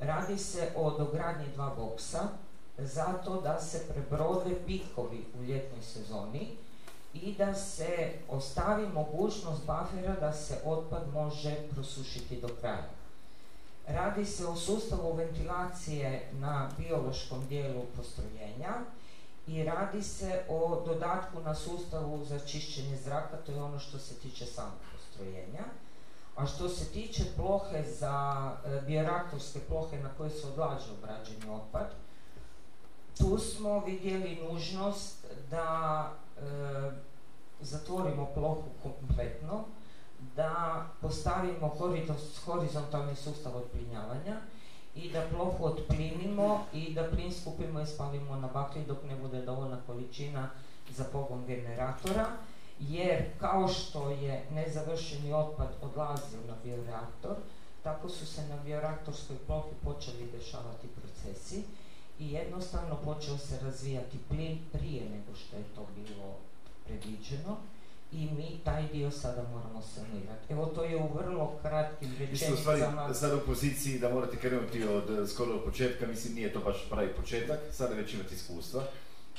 Radi 0.00 0.38
se 0.38 0.72
o 0.76 0.98
dogradnji 0.98 1.46
dva 1.54 1.74
boksa, 1.76 2.28
zato 2.78 3.40
da 3.40 3.60
se 3.60 3.88
prebrode 3.88 4.54
pikovi 4.66 5.24
u 5.40 5.44
ljetnoj 5.44 5.82
sezoni 5.82 6.56
i 7.14 7.34
da 7.34 7.54
se 7.54 8.12
ostavi 8.28 8.86
mogućnost 8.88 9.66
bafera 9.66 10.14
da 10.20 10.32
se 10.32 10.60
otpad 10.64 11.02
može 11.12 11.56
prosušiti 11.70 12.40
do 12.40 12.48
kraja. 12.60 12.88
Radi 13.86 14.24
se 14.24 14.46
o 14.46 14.56
sustavu 14.56 15.12
ventilacije 15.16 16.28
na 16.32 16.70
biološkom 16.78 17.46
dijelu 17.48 17.82
postrojenja 17.96 18.74
i 19.46 19.64
radi 19.64 20.02
se 20.02 20.44
o 20.48 20.82
dodatku 20.86 21.40
na 21.40 21.54
sustavu 21.54 22.24
za 22.24 22.38
čišćenje 22.38 22.96
zraka, 22.96 23.36
to 23.36 23.52
je 23.52 23.62
ono 23.62 23.78
što 23.78 23.98
se 23.98 24.14
tiče 24.14 24.46
samog 24.46 24.78
postrojenja. 24.92 25.64
A 26.36 26.46
što 26.46 26.68
se 26.68 26.84
tiče 26.92 27.24
plohe 27.36 27.82
za 27.98 28.50
e, 28.64 28.80
bioreaktorske 28.86 29.60
plohe 29.60 29.98
na 29.98 30.08
koje 30.16 30.30
se 30.30 30.46
odlaže 30.46 30.92
obrađeni 30.92 31.54
otpad, 31.54 31.86
tu 33.18 33.38
smo 33.38 33.80
vidjeli 33.80 34.40
nužnost 34.48 35.26
da 35.50 36.10
e, 36.38 36.42
zatvorimo 37.60 38.26
plohu 38.34 38.64
kompletno, 38.82 39.64
da 40.36 40.86
postavimo 41.00 41.74
horizo- 41.78 42.44
horizontalni 42.44 43.16
sustav 43.16 43.56
otplinjavanja 43.56 44.40
i 44.94 45.08
da 45.08 45.22
plohu 45.22 45.64
otplinimo 45.64 46.60
i 46.72 46.90
da 46.94 47.04
plin 47.04 47.32
skupimo 47.32 47.80
i 47.80 47.86
spalimo 47.86 48.36
na 48.36 48.48
baklji 48.48 48.84
dok 48.84 49.02
ne 49.04 49.16
bude 49.16 49.40
dovoljna 49.40 49.78
količina 49.86 50.48
za 50.90 51.04
pogon 51.04 51.44
generatora, 51.46 52.26
jer 52.78 53.24
kao 53.40 53.68
što 53.68 54.10
je 54.10 54.42
nezavršeni 54.50 55.32
otpad 55.32 55.68
odlazio 55.82 56.40
na 56.46 56.54
bioreaktor, 56.62 57.36
tako 57.82 58.08
su 58.08 58.26
se 58.26 58.42
na 58.42 58.56
bioreaktorskoj 58.56 59.36
plohi 59.46 59.74
počeli 59.84 60.28
dešavati 60.32 60.88
procesi 60.88 61.62
i 62.18 62.30
jednostavno 62.32 62.96
počeo 62.96 63.38
se 63.38 63.58
razvijati 63.58 64.18
plin 64.28 64.58
prije 64.72 65.04
nego 65.04 65.34
što 65.34 65.56
je 65.56 65.64
to 65.74 65.86
bilo 65.94 66.34
predviđeno 66.86 67.56
i 68.12 68.28
mi 68.36 68.60
taj 68.64 68.88
dio 68.92 69.10
sada 69.10 69.42
moramo 69.42 69.82
sanirati. 69.82 70.52
Evo 70.52 70.66
to 70.66 70.84
je 70.84 70.96
u 70.96 71.08
vrlo 71.14 71.58
kratkim 71.62 72.14
Vi 72.30 72.36
ste 72.36 72.52
u 72.52 72.56
stvari 72.56 72.80
rečenicama. 72.80 73.14
sada 73.14 73.36
u 73.36 73.46
poziciji 73.46 73.98
da 73.98 74.08
morate 74.14 74.36
krenuti 74.36 74.84
od 74.84 75.10
eh, 75.10 75.26
skoro 75.26 75.54
od 75.54 75.64
početka, 75.64 76.06
mislim 76.06 76.34
nije 76.34 76.52
to 76.52 76.60
baš 76.60 76.88
pravi 76.90 77.08
početak, 77.08 77.58
sada 77.70 77.94
već 77.94 78.14
imate 78.14 78.34
iskustva, 78.34 78.82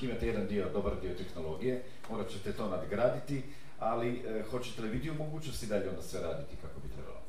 imate 0.02 0.28
jedan 0.28 0.48
dio, 0.48 0.70
dobar 0.74 0.94
dio 1.02 1.14
tehnologije, 1.18 1.84
morat 2.10 2.30
ćete 2.30 2.54
to 2.54 2.70
nadgraditi, 2.70 3.44
ali 3.80 4.24
eh, 4.28 4.44
hoćete 4.52 4.82
li 4.82 4.90
vidjeti 4.90 5.18
mogućnosti 5.18 5.68
dalje 5.68 5.90
onda 5.90 6.02
sve 6.02 6.22
raditi 6.22 6.56
kako 6.62 6.80
bi 6.80 6.88
trebalo? 6.94 7.20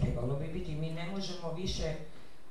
Trebalo 0.00 0.36
bi 0.36 0.48
biti, 0.58 0.74
mi 0.74 0.90
ne 0.90 1.10
možemo 1.10 1.52
više, 1.52 1.94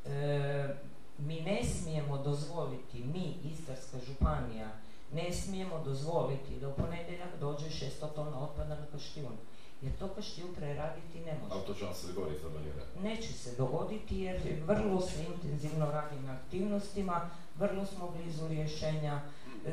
e, 0.06 0.76
mi 1.18 1.42
ne 1.42 1.64
smijemo 1.64 2.18
dozvoliti, 2.18 3.04
mi, 3.14 3.36
Istarska 3.52 3.98
županija, 4.08 4.70
ne 5.14 5.34
smijemo 5.34 5.84
dozvoliti 5.86 6.60
da 6.62 6.68
u 6.68 6.74
ponedjeljak 6.74 7.40
dođe 7.40 7.66
600 7.66 8.14
tona 8.16 8.40
otpada 8.40 8.76
na 8.76 8.86
Kaštijun. 8.92 9.38
Jer 9.82 9.98
to 10.00 10.08
Kaštijun 10.08 10.54
preraditi 10.56 11.20
ne 11.20 11.34
može. 11.34 11.54
Ali 11.54 11.66
to 11.68 11.74
će 11.74 11.86
vam 11.86 11.94
se 11.94 12.08
dogoditi, 12.08 12.46
vjerojatno. 12.64 13.02
Neće 13.02 13.34
se 13.34 13.56
dogoditi 13.56 14.20
jer 14.20 14.64
vrlo 14.68 15.02
se 15.02 15.24
intenzivno 15.24 15.92
radi 15.92 16.20
na 16.20 16.34
aktivnostima, 16.34 17.30
vrlo 17.60 17.86
smo 17.86 18.12
blizu 18.12 18.48
rješenja, 18.48 19.22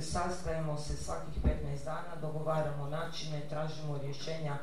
sastajemo 0.01 0.79
se 0.79 0.97
svakih 0.97 1.45
15 1.45 1.85
dana, 1.85 2.17
dogovaramo 2.21 2.89
načine, 2.89 3.41
tražimo 3.49 3.99
rješenja. 3.99 4.59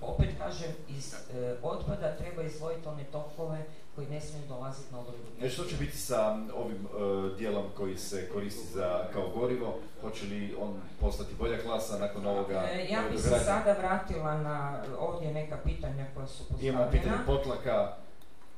Opet 0.00 0.28
kažem, 0.38 0.70
iz 0.88 1.14
e, 1.14 1.56
otpada 1.62 2.16
treba 2.16 2.42
izdvojiti 2.42 2.88
one 2.88 3.04
tokove 3.04 3.64
koji 4.00 4.10
ne 4.10 4.20
smiju 4.20 4.42
dolaziti 4.48 4.92
na 4.92 4.98
obradu. 5.00 5.18
E, 5.42 5.48
što 5.48 5.64
će 5.64 5.76
biti 5.76 5.98
sa 5.98 6.38
ovim 6.54 6.86
eh, 6.86 7.36
dijelom 7.38 7.64
koji 7.76 7.96
se 7.98 8.28
koristi 8.28 8.72
za, 8.72 9.04
kao 9.12 9.28
gorivo? 9.28 9.78
Hoće 10.00 10.24
li 10.26 10.54
on 10.60 10.80
postati 11.00 11.34
bolja 11.38 11.62
klasa 11.62 11.98
nakon 11.98 12.26
ovoga 12.26 12.68
E, 12.72 12.86
ja 12.90 13.00
bih 13.10 13.20
se 13.20 13.28
sada 13.28 13.76
vratila 13.78 14.38
na 14.38 14.82
ovdje 14.98 15.32
neka 15.32 15.56
pitanja 15.64 16.06
koja 16.14 16.26
su 16.26 16.44
Imamo 16.60 16.90
pitanje 16.90 17.16
postavljena. 17.26 17.26
potlaka, 17.26 17.96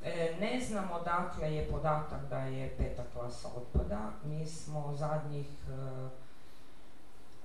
E, 0.04 0.34
ne 0.40 0.60
znam 0.60 0.90
odakle 0.92 1.54
je 1.54 1.68
podatak 1.70 2.28
da 2.30 2.38
je 2.38 2.74
peta 2.78 3.02
klasa 3.14 3.48
otpada. 3.56 4.10
Mi 4.24 4.46
smo 4.46 4.94
zadnjih 4.98 5.46
e, 5.68 5.72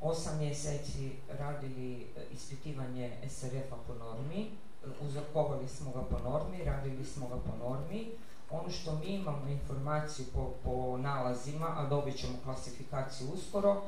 osam 0.01 0.37
mjeseci 0.37 1.11
radili 1.39 2.01
e, 2.01 2.05
ispitivanje 2.31 3.17
SRF-a 3.29 3.75
po 3.87 3.93
normi, 3.93 4.51
uzorkovali 5.01 5.67
smo 5.67 5.91
ga 5.91 6.01
po 6.01 6.29
normi, 6.29 6.63
radili 6.63 7.05
smo 7.05 7.27
ga 7.27 7.35
po 7.35 7.69
normi. 7.69 8.11
Ono 8.51 8.69
što 8.69 8.95
mi 8.95 9.05
imamo 9.05 9.47
informaciju 9.47 10.25
po, 10.33 10.53
po 10.63 10.97
nalazima, 10.97 11.67
a 11.77 11.85
dobit 11.89 12.17
ćemo 12.17 12.33
klasifikaciju 12.43 13.27
uskoro, 13.33 13.81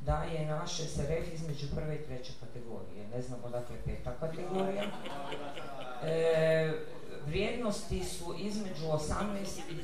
da 0.00 0.22
je 0.22 0.46
naš 0.46 0.76
SRF 0.76 1.34
između 1.34 1.66
prve 1.74 1.96
i 1.96 2.04
treće 2.04 2.32
kategorije. 2.40 3.08
Ne 3.08 3.22
znam 3.22 3.40
odakle 3.44 3.76
peta 3.84 4.12
kategorija. 4.20 4.84
E, 6.02 6.72
vrijednosti 7.26 8.04
su 8.04 8.34
između 8.38 8.84
18 8.84 9.10
i 9.70 9.74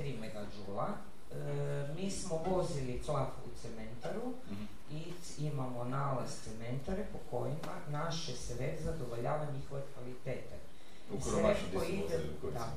23 0.00 0.20
megađula. 0.20 0.88
E, 0.88 1.94
mi 1.96 2.10
smo 2.10 2.36
vozili 2.36 3.02
flaf 3.04 3.28
u 3.46 3.48
cementaru 3.62 4.32
Mhm. 4.50 4.64
I 4.92 5.12
imamo 5.44 5.84
nalaz 5.84 6.30
cementare 6.44 7.04
po 7.12 7.18
kojima 7.30 7.74
naše 7.90 8.36
SRF 8.36 8.82
zadovoljava 8.84 9.46
njihove 9.56 9.82
kvalitete. 9.94 10.56
u 11.12 11.20
SRF 11.20 11.74
koji 11.74 11.90
ide, 11.92 12.18
da, 12.54 12.72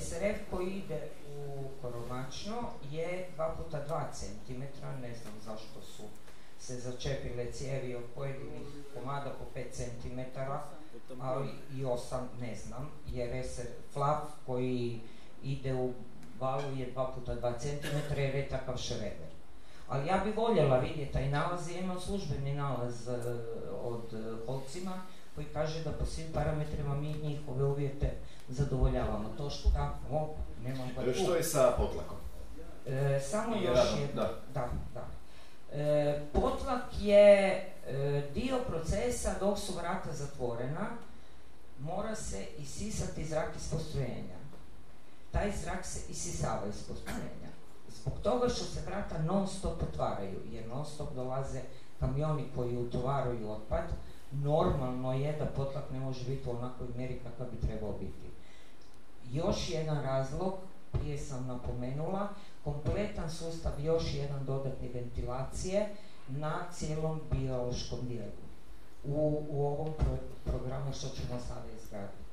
SRF 0.00 0.50
koji 0.50 0.70
ide 0.70 1.08
u 1.36 1.68
Koromačno 1.82 2.70
je 2.90 3.28
2 3.38 3.56
puta 3.56 3.84
2 3.88 4.02
cm, 4.12 4.60
ne 5.02 5.14
znam 5.14 5.34
zašto 5.44 5.80
su 5.82 6.02
se 6.58 6.80
začepile 6.80 7.52
cijevi 7.52 7.94
od 7.94 8.04
pojedinih 8.14 8.68
komada 8.94 9.30
po 9.30 9.60
5 9.60 9.64
cm, 9.70 10.20
ali 11.20 11.48
i 11.74 11.84
8 11.84 12.20
ne 12.40 12.54
znam, 12.54 12.90
jer 13.06 13.46
SR 13.46 13.66
flap 13.92 14.24
koji 14.46 15.00
ide 15.42 15.74
u 15.74 15.92
valu 16.40 16.76
je 16.76 16.94
2 16.94 17.14
puta 17.14 17.36
2 17.36 17.58
cm 17.58 18.20
jer 18.20 18.34
je 18.34 18.48
takav 18.48 18.76
šreder. 18.76 19.23
Ali 19.88 20.06
ja 20.06 20.20
bi 20.24 20.32
voljela 20.32 20.78
vidjeti 20.78 21.12
taj 21.12 21.28
nalaz, 21.28 21.70
ja 21.70 21.78
imam 21.78 22.00
službeni 22.00 22.54
nalaz 22.54 23.08
e, 23.08 23.12
od 23.82 24.14
e, 24.14 24.46
Holcima 24.46 25.00
koji 25.34 25.46
kaže 25.46 25.84
da 25.84 25.92
po 25.92 26.06
svim 26.06 26.26
parametrima 26.34 26.94
mi 26.94 27.14
njihove 27.22 27.64
uvjete 27.64 28.10
zadovoljavamo. 28.48 29.28
To 29.36 29.50
što 29.50 29.70
kako, 29.70 30.28
nemam 30.64 30.88
ga 30.96 31.10
E. 31.10 31.14
Što 31.14 31.34
je 31.34 31.42
sa 31.42 31.74
potlakom? 31.76 32.16
E, 32.86 33.20
samo 33.20 33.56
I 33.56 33.64
još 33.64 33.76
radom, 33.78 34.00
jedno. 34.00 34.22
da. 34.22 34.30
Da, 34.54 34.68
da. 34.94 35.06
E, 35.78 36.22
potlak 36.32 36.84
je 37.00 37.64
dio 38.34 38.58
procesa 38.66 39.34
dok 39.40 39.58
su 39.58 39.72
vrata 39.72 40.12
zatvorena, 40.12 40.90
mora 41.80 42.14
se 42.14 42.46
isisati 42.58 43.24
zrak 43.24 43.56
iz 43.56 43.70
postrojenja. 43.70 44.38
Taj 45.30 45.52
zrak 45.62 45.86
se 45.86 46.00
isisava 46.10 46.62
iz 46.68 46.82
postrojenja. 46.88 47.53
Zbog 48.04 48.18
toga 48.22 48.48
što 48.48 48.64
se 48.64 48.80
vrata 48.86 49.22
non 49.22 49.48
stop 49.48 49.82
otvaraju, 49.82 50.40
jer 50.52 50.68
non 50.68 50.86
stop 50.86 51.14
dolaze 51.14 51.60
kamioni 52.00 52.44
koji 52.54 52.78
utovaruju 52.78 53.50
otpad, 53.50 53.84
normalno 54.32 55.12
je 55.12 55.32
da 55.32 55.46
potlak 55.46 55.84
ne 55.92 56.00
može 56.00 56.24
biti 56.24 56.48
u 56.48 56.52
onakvoj 56.52 56.88
mjeri 56.96 57.20
kakav 57.24 57.46
bi 57.50 57.66
trebao 57.66 57.92
biti. 57.92 58.28
Još 59.32 59.70
jedan 59.70 60.02
razlog, 60.02 60.52
prije 60.92 61.18
sam 61.18 61.46
napomenula, 61.46 62.28
kompletan 62.64 63.30
sustav 63.30 63.72
još 63.80 64.14
jedan 64.14 64.44
dodatni 64.44 64.88
ventilacije 64.88 65.88
na 66.28 66.66
cijelom 66.72 67.20
biološkom 67.30 68.08
dijelu 68.08 68.44
u, 69.04 69.42
u 69.48 69.66
ovom 69.66 69.94
pro- 69.98 70.52
programu 70.52 70.92
što 70.92 71.08
ćemo 71.08 71.40
sada 71.48 71.70
izgraditi. 71.76 72.23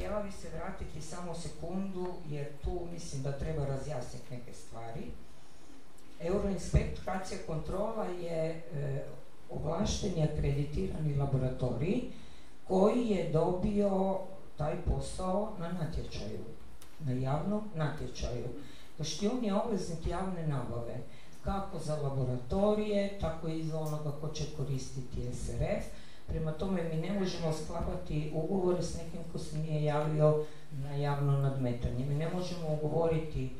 Htjela 0.00 0.22
bi 0.22 0.32
se 0.32 0.48
vratiti 0.56 1.00
samo 1.00 1.34
sekundu 1.34 2.06
jer 2.28 2.46
tu 2.64 2.80
mislim 2.92 3.22
da 3.22 3.38
treba 3.38 3.64
razjasniti 3.66 4.34
neke 4.34 4.52
stvari. 4.52 5.10
Euroinspektoracija 6.20 7.38
kontrola 7.46 8.04
je 8.04 8.48
e, 8.48 8.62
ovlašteni 9.50 10.24
akreditirani 10.24 11.14
laboratorij 11.16 12.00
koji 12.68 13.08
je 13.08 13.30
dobio 13.32 14.18
taj 14.56 14.76
posao 14.84 15.52
na 15.58 15.72
natječaju, 15.72 16.44
na 17.00 17.12
javnom 17.12 17.62
natječaju. 17.74 18.46
Kaštijun 18.98 19.44
je 19.44 19.54
obveznik 19.54 20.06
javne 20.06 20.46
nabave, 20.46 20.96
kako 21.44 21.78
za 21.78 21.96
laboratorije, 21.96 23.18
tako 23.20 23.48
i 23.48 23.62
za 23.62 23.78
onoga 23.80 24.12
ko 24.20 24.28
će 24.28 24.44
koristiti 24.56 25.32
SRF. 25.32 25.84
Prema 26.30 26.52
tome 26.52 26.82
mi 26.82 26.96
ne 26.96 27.12
možemo 27.20 27.52
sklapati 27.52 28.30
ugovore 28.34 28.82
s 28.82 28.96
nekim 28.96 29.20
ko 29.32 29.38
se 29.38 29.58
nije 29.58 29.84
javio 29.84 30.44
na 30.72 30.94
javno 30.94 31.32
nadmetanje. 31.32 32.06
Mi 32.06 32.14
ne 32.14 32.28
možemo 32.34 32.72
ugovoriti 32.82 33.50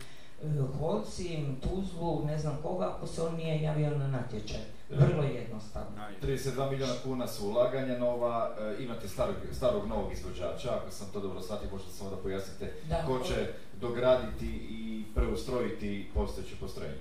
e, 0.42 0.46
Holcim, 0.78 1.56
Tuzlu, 1.62 2.24
ne 2.26 2.38
znam 2.38 2.58
koga, 2.62 2.92
ako 2.96 3.06
se 3.06 3.22
on 3.22 3.34
nije 3.36 3.62
javio 3.62 3.98
na 3.98 4.08
natječaj. 4.08 4.60
Vrlo 4.90 5.22
jednostavno. 5.22 5.90
32 6.22 6.70
milijuna 6.70 6.92
kuna 7.04 7.26
su 7.26 7.48
ulaganja 7.48 7.98
nova, 7.98 8.56
e, 8.60 8.82
imate 8.82 9.08
starog, 9.08 9.34
starog 9.52 9.88
novog 9.88 10.12
izvođača, 10.12 10.76
ako 10.76 10.90
sam 10.90 11.08
to 11.12 11.20
dobro 11.20 11.42
shvatio, 11.42 11.68
možda 11.72 11.90
samo 11.90 12.10
da 12.10 12.16
pojasnite 12.16 12.72
Da. 12.88 13.02
ko 13.06 13.18
će 13.18 13.52
dograditi 13.80 14.46
i 14.70 15.04
preustrojiti 15.14 16.10
postojeće 16.14 16.56
postrojenje. 16.60 17.00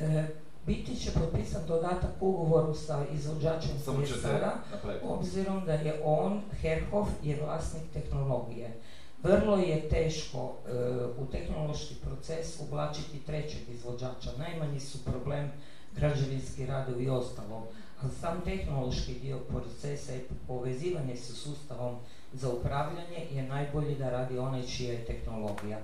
E, 0.00 0.24
biti 0.66 0.96
će 0.96 1.10
potpisan 1.10 1.62
dodatak 1.68 2.10
ugovoru 2.20 2.74
sa 2.74 3.04
izvođačem 3.14 3.78
napraviti. 4.72 5.06
obzirom 5.06 5.64
da 5.64 5.72
je 5.72 6.00
on, 6.04 6.40
Herhoff, 6.60 7.10
je 7.22 7.40
vlasnik 7.42 7.82
tehnologije. 7.92 8.80
Vrlo 9.22 9.56
je 9.56 9.88
teško 9.88 10.38
e, 10.38 10.70
u 11.18 11.26
tehnološki 11.26 11.94
proces 11.94 12.60
uvlačiti 12.60 13.18
trećeg 13.26 13.68
izvođača. 13.68 14.30
Najmanji 14.38 14.80
su 14.80 15.04
problem 15.04 15.50
građevinski 15.96 16.66
radovi 16.66 17.04
i 17.04 17.10
ostalo. 17.10 17.66
Ali 18.02 18.12
sam 18.20 18.40
tehnološki 18.44 19.14
dio 19.14 19.38
procesa 19.38 20.14
i 20.14 20.20
povezivanje 20.46 21.16
sa 21.16 21.32
sustavom 21.32 21.96
za 22.32 22.48
upravljanje 22.48 23.26
je 23.30 23.42
najbolji 23.42 23.94
da 23.94 24.10
radi 24.10 24.38
onaj 24.38 24.62
čija 24.62 24.92
je 24.92 25.04
tehnologija. 25.04 25.78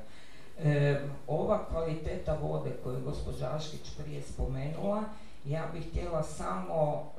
E, 0.64 1.00
ova 1.26 1.64
kvaliteta 1.70 2.38
vode 2.42 2.70
koju 2.82 2.94
je 2.94 3.00
gospođa 3.00 3.50
Aškić 3.56 3.90
prije 3.98 4.22
spomenula, 4.22 5.04
ja 5.44 5.68
bih 5.72 5.88
htjela 5.90 6.22
samo 6.22 7.12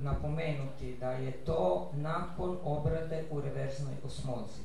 napomenuti 0.00 0.96
da 1.00 1.12
je 1.12 1.32
to 1.32 1.90
nakon 1.94 2.56
obrade 2.64 3.24
u 3.30 3.40
reverznoj 3.40 3.94
osmozi. 4.06 4.62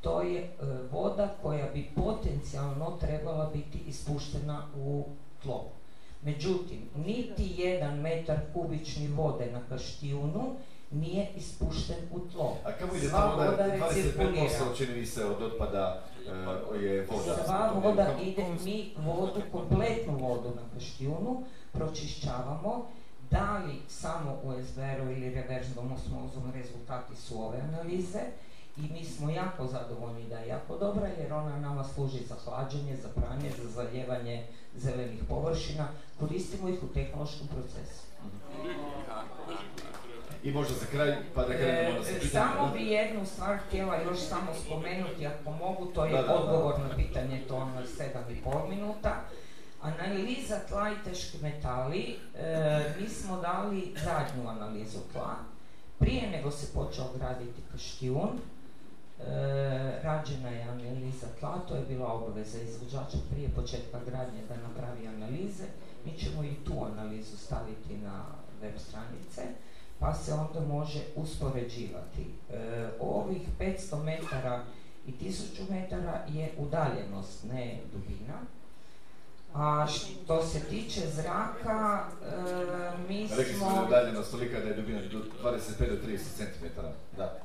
To 0.00 0.22
je 0.22 0.50
voda 0.90 1.34
koja 1.42 1.66
bi 1.74 1.90
potencijalno 1.96 2.96
trebala 3.00 3.50
biti 3.54 3.78
ispuštena 3.78 4.66
u 4.76 5.04
tlo. 5.42 5.64
Međutim, 6.22 6.88
niti 6.96 7.54
jedan 7.56 8.00
metar 8.00 8.38
kubični 8.52 9.08
vode 9.08 9.52
na 9.52 9.60
Kaštijunu 9.68 10.56
nije 10.92 11.28
ispušten 11.36 11.96
u 12.12 12.20
tlo. 12.20 12.56
A 12.64 12.72
kako 12.72 12.96
ide 12.96 13.08
Sva 13.08 13.18
ta 13.18 13.34
voda, 13.34 13.50
voda 13.50 13.64
25% 13.64 13.88
recirkulira. 13.88 14.74
čini 14.76 15.00
mi 15.00 15.06
se 15.06 15.24
od 15.24 15.42
otpada 15.42 16.02
e, 16.74 16.84
je 16.84 17.06
voda. 17.10 17.36
Sva 17.44 17.72
voda 17.84 18.14
ide, 18.22 18.46
mi 18.64 18.94
vodu, 18.96 19.40
kompletnu 19.52 20.18
vodu 20.18 20.48
na 20.48 20.62
Kaštijunu 20.74 21.44
pročišćavamo. 21.72 22.86
Da 23.30 23.62
li 23.66 23.74
samo 23.88 24.38
u 24.42 24.52
SBR-u 24.64 25.10
ili 25.12 25.34
reverznom 25.34 25.92
osmozom 25.92 26.52
rezultati 26.54 27.16
su 27.16 27.42
ove 27.42 27.58
analize 27.60 28.20
i 28.76 28.80
mi 28.92 29.04
smo 29.04 29.30
jako 29.30 29.66
zadovoljni 29.66 30.28
da 30.28 30.38
je 30.38 30.48
jako 30.48 30.78
dobra 30.78 31.06
jer 31.06 31.32
ona 31.32 31.58
nama 31.58 31.84
služi 31.84 32.18
za 32.28 32.34
hlađenje, 32.44 32.96
za 32.96 33.08
pranje, 33.08 33.50
za 33.62 33.70
zaljevanje 33.70 34.46
zelenih 34.76 35.20
površina. 35.28 35.88
Koristimo 36.20 36.68
ih 36.68 36.82
u 36.82 36.86
tehnološkom 36.86 37.46
procesu. 37.48 38.02
I 40.42 40.52
možda 40.52 40.74
za 40.74 40.86
kraj, 40.86 41.16
pa 41.34 41.42
da 41.42 41.54
krenemo 41.54 41.98
na 41.98 42.04
sa 42.04 42.10
E, 42.10 42.14
pitanjem, 42.14 42.30
samo 42.30 42.66
da? 42.66 42.72
bi 42.72 42.86
jednu 42.86 43.26
stvar 43.26 43.58
htjela 43.58 43.96
još 43.96 44.18
samo 44.20 44.54
spomenuti, 44.66 45.26
ako 45.26 45.50
mogu, 45.50 45.86
to 45.86 46.04
je 46.04 46.12
Da, 46.12 46.22
da, 46.22 46.26
da. 46.26 46.34
odgovor 46.34 46.80
na 46.80 46.96
pitanje, 46.96 47.42
to 47.48 47.56
ono 47.56 47.80
7,5 47.80 48.68
minuta. 48.68 49.20
Analiza 49.82 50.58
tla 50.68 50.90
i 50.90 51.04
teški 51.04 51.38
metali, 51.42 52.16
e, 52.38 52.84
mi 53.00 53.08
smo 53.08 53.40
dali 53.40 53.94
zadnju 54.04 54.48
analizu 54.48 54.98
tla. 55.12 55.34
Prije 55.98 56.30
nego 56.30 56.50
se 56.50 56.72
počeo 56.74 57.04
graditi 57.16 57.62
Kaštijun, 57.72 58.30
e, 58.30 59.24
rađena 60.02 60.48
je 60.48 60.62
analiza 60.62 61.26
tla, 61.40 61.58
to 61.68 61.74
je 61.74 61.82
bila 61.88 62.12
obaveza 62.12 62.58
izvođača 62.60 63.18
prije 63.30 63.48
početka 63.48 63.98
gradnje 64.06 64.40
da 64.48 64.56
napravi 64.56 65.08
analize. 65.08 65.64
Mi 66.04 66.18
ćemo 66.18 66.44
i 66.44 66.54
tu 66.64 66.84
analizu 66.92 67.36
staviti 67.36 67.96
na 67.96 68.24
web 68.62 68.74
stranice 68.78 69.42
pa 70.02 70.14
se 70.14 70.32
onda 70.32 70.60
može 70.74 71.00
uspoređivati. 71.16 72.26
E, 72.52 72.88
ovih 73.00 73.42
500 73.60 74.02
metara 74.02 74.64
i 75.06 75.12
1000 75.12 75.70
metara 75.70 76.24
je 76.28 76.52
udaljenost, 76.58 77.44
ne 77.52 77.78
dubina. 77.92 78.34
A 79.54 79.86
što 79.86 80.42
se 80.42 80.60
tiče 80.60 81.00
zraka, 81.00 82.04
e, 82.22 82.92
mi 83.08 83.28
Rekli 83.36 83.54
smo 83.54 83.66
da 83.66 83.74
je 83.74 83.76
smo... 83.76 83.86
udaljenost 83.86 84.30
tolika 84.30 84.60
da 84.60 84.68
je 84.68 84.74
dubina 84.74 85.00
do 85.00 85.18
25 85.44 85.90
do 85.90 86.06
30 86.06 86.18
cm. 86.36 86.80
Da. 87.16 87.38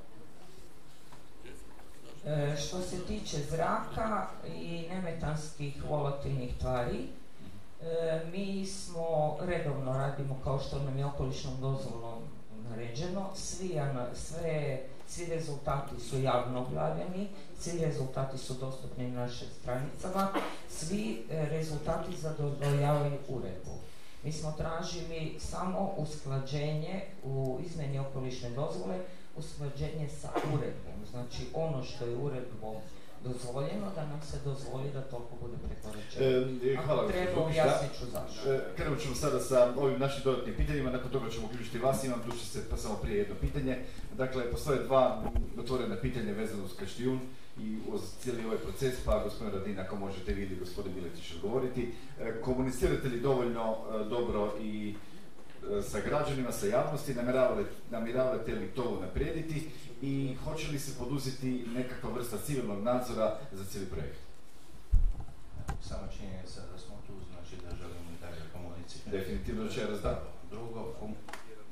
E, 2.25 2.55
što 2.57 2.81
se 2.81 3.05
tiče 3.05 3.37
zraka 3.37 4.27
i 4.55 4.85
nemetanskih 4.89 5.83
volatilnih 5.89 6.57
tvari, 6.57 7.07
e, 7.81 8.21
mi 8.31 8.65
smo 8.65 9.37
redovno 9.41 9.93
radimo 9.93 10.39
kao 10.43 10.59
što 10.59 10.79
nam 10.79 10.97
je 10.97 11.05
okolišnom 11.05 11.53
dozvolom 11.61 12.36
naređeno. 12.69 13.29
Svi, 13.35 13.79
sve, 14.13 14.79
svi 15.07 15.25
rezultati 15.25 16.01
su 16.01 16.19
javno 16.21 16.61
objavljeni, 16.61 17.27
svi 17.59 17.79
rezultati 17.79 18.37
su 18.37 18.53
dostupni 18.53 19.11
na 19.11 19.21
našim 19.21 19.47
stranicama, 19.61 20.29
svi 20.69 21.25
e, 21.29 21.45
rezultati 21.45 22.17
zadovoljavaju 22.17 23.17
uredbu. 23.29 23.71
Mi 24.23 24.31
smo 24.31 24.51
tražili 24.51 25.35
samo 25.39 25.93
usklađenje 25.97 27.05
u 27.23 27.59
izmjeni 27.65 27.99
okolišne 27.99 28.49
dozvole, 28.49 28.99
usklađenje 29.37 30.09
sa 30.21 30.29
uredbom. 30.53 31.05
Znači 31.11 31.47
ono 31.53 31.83
što 31.83 32.05
je 32.05 32.17
uredbom 32.17 32.75
dozvoljeno, 33.27 33.87
da 33.95 34.05
nam 34.05 34.21
se 34.21 34.37
dozvoli 34.45 34.91
da 34.93 35.01
toliko 35.01 35.35
bude 35.41 35.57
prekoračeno. 35.67 36.25
E, 36.63 36.73
Ako 36.77 36.85
hvala 36.85 37.07
treba, 37.07 37.41
objasnit 37.41 37.91
ću 37.99 38.05
zašto. 38.05 38.53
E, 38.53 38.59
Krenut 38.75 38.99
ćemo 39.01 39.15
sada 39.15 39.39
sa 39.39 39.73
ovim 39.77 39.99
našim 39.99 40.21
dodatnim 40.23 40.55
pitanjima, 40.55 40.91
nakon 40.91 41.11
toga 41.11 41.29
ćemo 41.29 41.45
uključiti 41.45 41.79
vas, 41.79 42.03
imam 42.03 42.21
duše 42.25 42.45
se 42.45 42.69
pa 42.69 42.77
samo 42.77 42.95
prije 42.95 43.17
jedno 43.17 43.35
pitanje. 43.41 43.77
Dakle, 44.17 44.51
postoje 44.51 44.83
dva 44.83 45.23
otvorena 45.59 45.95
pitanja 45.95 46.33
vezano 46.33 46.63
uz 46.65 46.71
Kaštijun 46.79 47.19
i 47.59 47.77
uz 47.87 48.01
cijeli 48.21 48.45
ovaj 48.45 48.57
proces, 48.57 48.95
pa 49.05 49.23
gospodin 49.23 49.53
Radin, 49.53 49.79
ako 49.79 49.95
možete 49.95 50.33
vi 50.33 50.41
ili 50.43 50.55
gospodin 50.55 50.93
Miletić 50.95 51.33
odgovoriti. 51.33 51.93
E, 52.19 52.41
Komunicirate 52.41 53.07
li 53.07 53.19
dovoljno 53.19 53.75
e, 53.75 54.03
dobro 54.09 54.53
i 54.61 54.95
e, 54.95 55.06
sa 55.91 55.99
građanima, 55.99 56.51
sa 56.51 56.65
javnosti, 56.65 57.13
namjeravate, 57.13 57.69
namjeravate 57.91 58.51
li 58.55 58.67
to 58.75 58.97
unaprijediti 58.99 59.69
i 60.01 60.35
hoće 60.43 60.71
li 60.71 60.79
se 60.79 60.97
poduzeti 60.99 61.65
nekakva 61.75 62.09
vrsta 62.09 62.37
civilnog 62.45 62.83
nadzora 62.83 63.37
za 63.51 63.65
cijeli 63.65 63.87
projekt? 63.87 64.19
Sama 65.81 66.07
činjenica 66.17 66.61
da 66.71 66.79
smo 66.79 66.95
tu 67.07 67.13
znači 67.31 67.55
da 67.63 67.75
želimo 67.75 68.09
i 68.11 68.21
dalje 68.21 68.41
komunicirati. 68.53 69.11
Definitivno 69.11 69.63
večeras 69.63 70.01
da. 70.01 70.23
Drugo, 70.51 70.93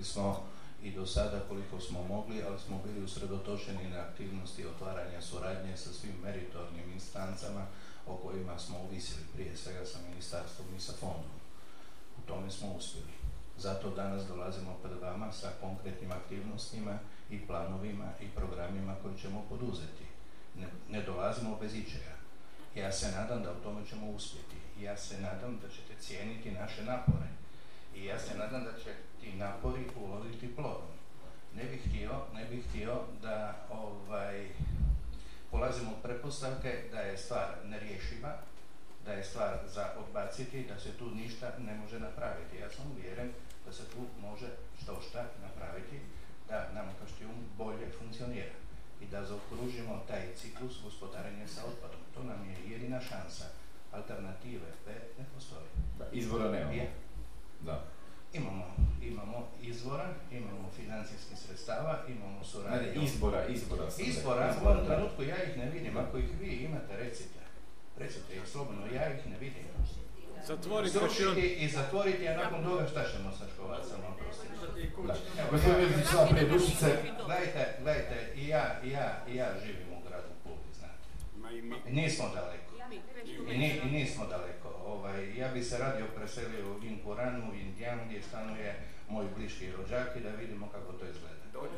smo 0.02 0.44
i 0.84 0.92
do 0.92 1.06
sada 1.06 1.40
koliko 1.50 1.80
smo 1.80 2.04
mogli, 2.04 2.44
ali 2.48 2.60
smo 2.60 2.82
bili 2.86 3.04
usredotočeni 3.04 3.90
na 3.90 4.00
aktivnosti 4.00 4.66
otvaranja 4.66 5.22
suradnje 5.22 5.78
sa 5.78 5.94
svim 5.94 6.16
meritornim 6.24 6.92
instancama 6.94 7.66
o 8.08 8.16
kojima 8.16 8.60
smo 8.60 8.80
uvisili 8.80 9.24
prije 9.34 9.58
svega 9.58 9.86
sa 9.86 9.98
ministarstvom 10.10 10.68
i 10.78 10.80
sa 10.80 10.94
fondom. 11.00 11.36
U 12.18 12.28
tome 12.28 12.52
smo 12.52 12.74
uspjeli. 12.74 13.25
Zato 13.58 13.90
danas 13.90 14.28
dolazimo 14.28 14.78
pred 14.84 14.98
vama 15.02 15.32
sa 15.32 15.50
konkretnim 15.62 16.12
aktivnostima 16.12 17.00
i 17.30 17.40
planovima 17.48 18.10
i 18.22 18.28
programima 18.28 18.96
koje 19.04 19.18
ćemo 19.18 19.46
poduzeti. 19.50 20.06
Ne, 20.56 20.68
ne 20.90 21.02
dolazimo 21.02 21.58
bez 21.62 21.76
ičega. 21.76 22.16
Ja 22.76 22.92
se 22.92 23.12
nadam 23.12 23.44
da 23.44 23.52
u 23.52 23.64
tome 23.64 23.86
ćemo 23.90 24.12
uspjeti. 24.12 24.56
Ja 24.80 24.98
se 24.98 25.22
nadam 25.22 25.60
da 25.62 25.70
ćete 25.70 26.02
cijeniti 26.02 26.52
naše 26.52 26.84
napore. 26.84 27.28
I 27.96 28.06
ja 28.06 28.20
se 28.20 28.38
nadam 28.38 28.64
da 28.64 28.72
će 28.84 28.94
ti 29.22 29.34
napori 29.34 29.86
uroditi 29.96 30.56
plodom. 30.56 30.96
Ne 31.56 31.64
bih 31.64 31.82
htio, 31.90 32.12
ne 32.34 32.46
bih 32.46 32.66
htio 32.70 33.02
da 33.22 33.66
ovaj, 33.70 34.50
polazimo 35.52 35.92
od 35.92 36.02
pretpostavke 36.04 36.84
da 36.92 37.00
je 37.00 37.18
stvar 37.18 37.48
nerješiva, 37.66 38.38
da 39.06 39.14
je 39.14 39.24
stvar 39.24 39.58
za 39.68 39.86
odbaciti, 39.98 40.66
da 40.70 40.80
se 40.80 40.92
tu 40.92 41.10
ništa 41.16 41.52
ne 41.60 41.76
može 41.76 42.00
napraviti. 42.00 42.58
Ja 42.58 42.70
sam 42.70 42.92
uvjeren 42.92 43.32
da 43.66 43.74
se 43.74 43.84
tu 43.84 44.02
može 44.22 44.48
što 44.82 45.02
šta 45.10 45.26
napraviti, 45.42 46.00
da 46.50 46.72
nam 46.74 46.86
Kaštijun 47.00 47.36
bolje 47.58 47.92
funkcionira 48.00 48.56
i 49.02 49.06
da 49.06 49.26
zaokružimo 49.26 50.04
taj 50.08 50.36
ciklus 50.36 50.82
gospodarenja 50.84 51.48
sa 51.48 51.62
otpadom. 51.66 52.00
To 52.14 52.24
nam 52.24 52.50
je 52.50 52.72
jedina 52.72 53.00
šansa. 53.02 53.46
Alternative 53.92 54.70
B 54.86 54.92
ne 55.18 55.26
postoji. 55.36 55.68
Da, 56.00 56.06
izbora 56.12 56.52
nemamo. 56.52 56.74
Je. 56.74 56.90
Da. 57.62 57.84
Imamo, 58.34 58.76
imamo 59.02 59.48
izvora, 59.62 60.14
imamo 60.32 60.70
financijskih 60.76 61.38
sredstava, 61.38 62.00
imamo 62.08 62.44
suradnju. 62.44 63.02
ne, 63.02 63.06
izbora, 63.06 63.48
izbora. 63.48 63.88
Izbora, 63.98 64.48
rekao, 64.48 64.64
u 64.64 64.68
ovom 64.68 64.86
trenutku 64.86 65.24
ja 65.24 65.44
ih 65.44 65.58
ne 65.58 65.70
vidim. 65.70 65.98
Ako 65.98 66.18
ih 66.18 66.30
vi 66.40 66.48
imate, 66.48 66.98
recite. 66.98 67.45
Recite 67.98 68.36
ih 68.36 68.48
slobodno, 68.52 68.86
ja 68.86 69.14
ih 69.14 69.28
ne 69.28 69.38
vidim. 69.40 69.64
Zatvori 70.48 70.90
Srušiti 70.90 71.26
Kaštijun. 71.26 71.56
i 71.60 71.68
zatvoriti, 71.70 72.28
a 72.28 72.38
nakon 72.38 72.64
toga 72.64 72.88
šta 72.88 73.04
ćemo 73.12 73.32
sa 73.32 73.46
školacama. 73.54 74.08
Gospodin 75.52 76.50
dušice. 76.52 76.86
Gledajte, 77.26 77.78
gledajte, 77.82 78.34
i 78.36 78.48
ja, 78.48 78.82
i 78.84 78.90
ja, 78.90 79.24
i 79.28 79.36
ja 79.36 79.48
živim 79.66 79.88
u 79.98 80.10
gradu 80.10 80.28
Puli, 80.44 80.74
znate. 80.80 81.92
Nismo 81.92 82.26
daleko. 82.36 82.66
I, 83.52 83.58
ni, 83.58 83.80
i 83.86 83.92
nismo 83.92 84.26
daleko. 84.26 84.70
Ovaj, 84.86 85.38
ja 85.38 85.48
bi 85.48 85.64
se 85.64 85.78
radio 85.78 86.06
preselio 86.16 86.72
u 86.72 86.80
Vinkuranu, 86.80 87.52
u 87.52 87.56
Indijan, 87.56 88.00
gdje 88.06 88.22
stanuje 88.22 88.76
moj 89.10 89.26
rođak 89.78 90.16
i 90.16 90.20
da 90.20 90.30
vidimo 90.30 90.70
kako 90.70 90.94
to 90.94 91.06
izgleda. 91.06 91.35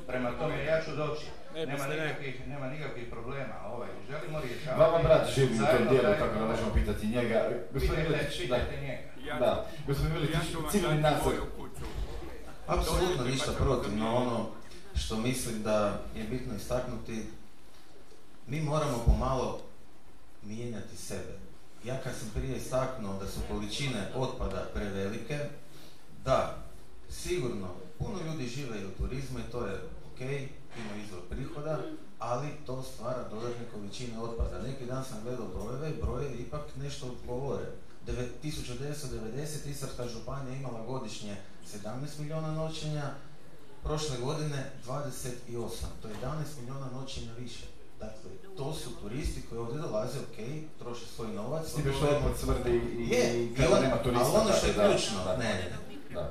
Prema 0.08 0.32
tome, 0.40 0.66
ja 0.66 0.82
ću 0.84 0.96
doći. 0.96 1.26
Ne 1.54 1.66
Nema 1.66 1.88
nikakvih, 1.88 2.48
nema 2.48 2.68
nikakvih 2.68 3.08
problema. 3.10 3.56
Ovaj, 3.66 3.90
želimo 4.10 4.40
rješavati. 4.40 4.82
Vama 4.82 5.04
brat 5.04 5.30
živi 5.36 5.56
u 5.56 5.78
tom 5.78 5.88
dijelu, 5.90 6.16
tako 6.20 6.40
da 6.40 6.46
možemo 6.46 6.74
pitati 6.74 7.08
njega. 7.08 7.50
Gospodin 7.74 8.04
Miletić, 8.04 8.38
da. 8.38 8.44
pitajte 8.44 8.82
njega. 8.82 9.04
Ja, 9.28 9.40
Da. 9.40 9.68
Gospodin 9.88 10.14
vam 10.14 10.72
civilni 10.72 11.02
nadzor. 11.02 11.34
Apsolutno 12.68 13.24
ništa 13.26 13.52
protiv, 13.52 13.98
no 13.98 14.16
ono 14.16 14.50
što 14.96 15.18
mislim 15.18 15.64
da 15.64 16.00
je 16.16 16.24
bitno 16.24 16.56
istaknuti, 16.56 17.26
mi 18.48 18.62
moramo 18.62 19.04
pomalo 19.06 19.62
mijenjati 20.44 20.98
sebe. 20.98 21.40
Ja 21.84 21.98
kad 22.04 22.14
sam 22.16 22.30
prije 22.36 22.58
istaknuo 22.58 23.20
da 23.20 23.28
su 23.28 23.40
količine 23.50 24.08
otpada 24.16 24.66
prevelike, 24.74 25.40
da, 26.26 26.56
sigurno, 27.10 27.68
puno 28.00 28.20
ljudi 28.26 28.48
žive 28.48 28.82
i 28.82 28.86
u 28.86 28.92
turizmu 28.92 29.40
i 29.40 29.52
to 29.52 29.66
je 29.66 29.74
ok, 30.14 30.22
ima 30.78 31.04
izvor 31.06 31.22
prihoda, 31.30 31.80
ali 32.20 32.48
to 32.66 32.84
stvara 32.84 33.30
dodatne 33.30 33.66
količine 33.74 34.20
otpada. 34.20 34.62
Neki 34.62 34.86
dan 34.86 35.06
sam 35.06 35.24
gledao 35.24 35.48
brojeve 35.48 35.90
i 35.90 36.02
brojevi 36.02 36.38
ipak 36.38 36.62
nešto 36.76 37.16
govore. 37.28 37.66
Deve- 38.06 38.30
1990 38.44 39.70
Istarska 39.70 40.08
županija 40.08 40.56
imala 40.56 40.86
godišnje 40.86 41.36
17 41.74 41.88
milijuna 42.20 42.52
noćenja, 42.52 43.12
prošle 43.84 44.18
godine 44.18 44.72
28, 44.86 45.70
to 46.02 46.08
je 46.08 46.14
11 46.16 46.60
milijuna 46.60 46.88
noćenja 46.94 47.32
više. 47.40 47.66
Dakle, 48.00 48.30
to 48.58 48.74
su 48.74 48.90
turisti 49.02 49.42
koji 49.50 49.60
ovdje 49.60 49.82
dolaze, 49.82 50.20
ok, 50.20 50.38
troše 50.80 51.06
svoj 51.16 51.28
novac. 51.28 51.68
Odlaze- 52.02 52.18
otpad 52.18 52.40
smrdi 52.40 52.70
i, 52.98 53.10
je, 53.10 53.40
i 53.40 53.46
i 53.46 53.56
kada 53.56 53.80
nema 53.82 53.98
turista. 54.04 54.26
ali 54.26 54.36
ono 54.42 54.54
što 54.58 54.68
je 54.68 54.74
ključno, 54.74 55.18
ne, 55.40 55.54
ne, 55.54 55.70
ne, 56.14 56.22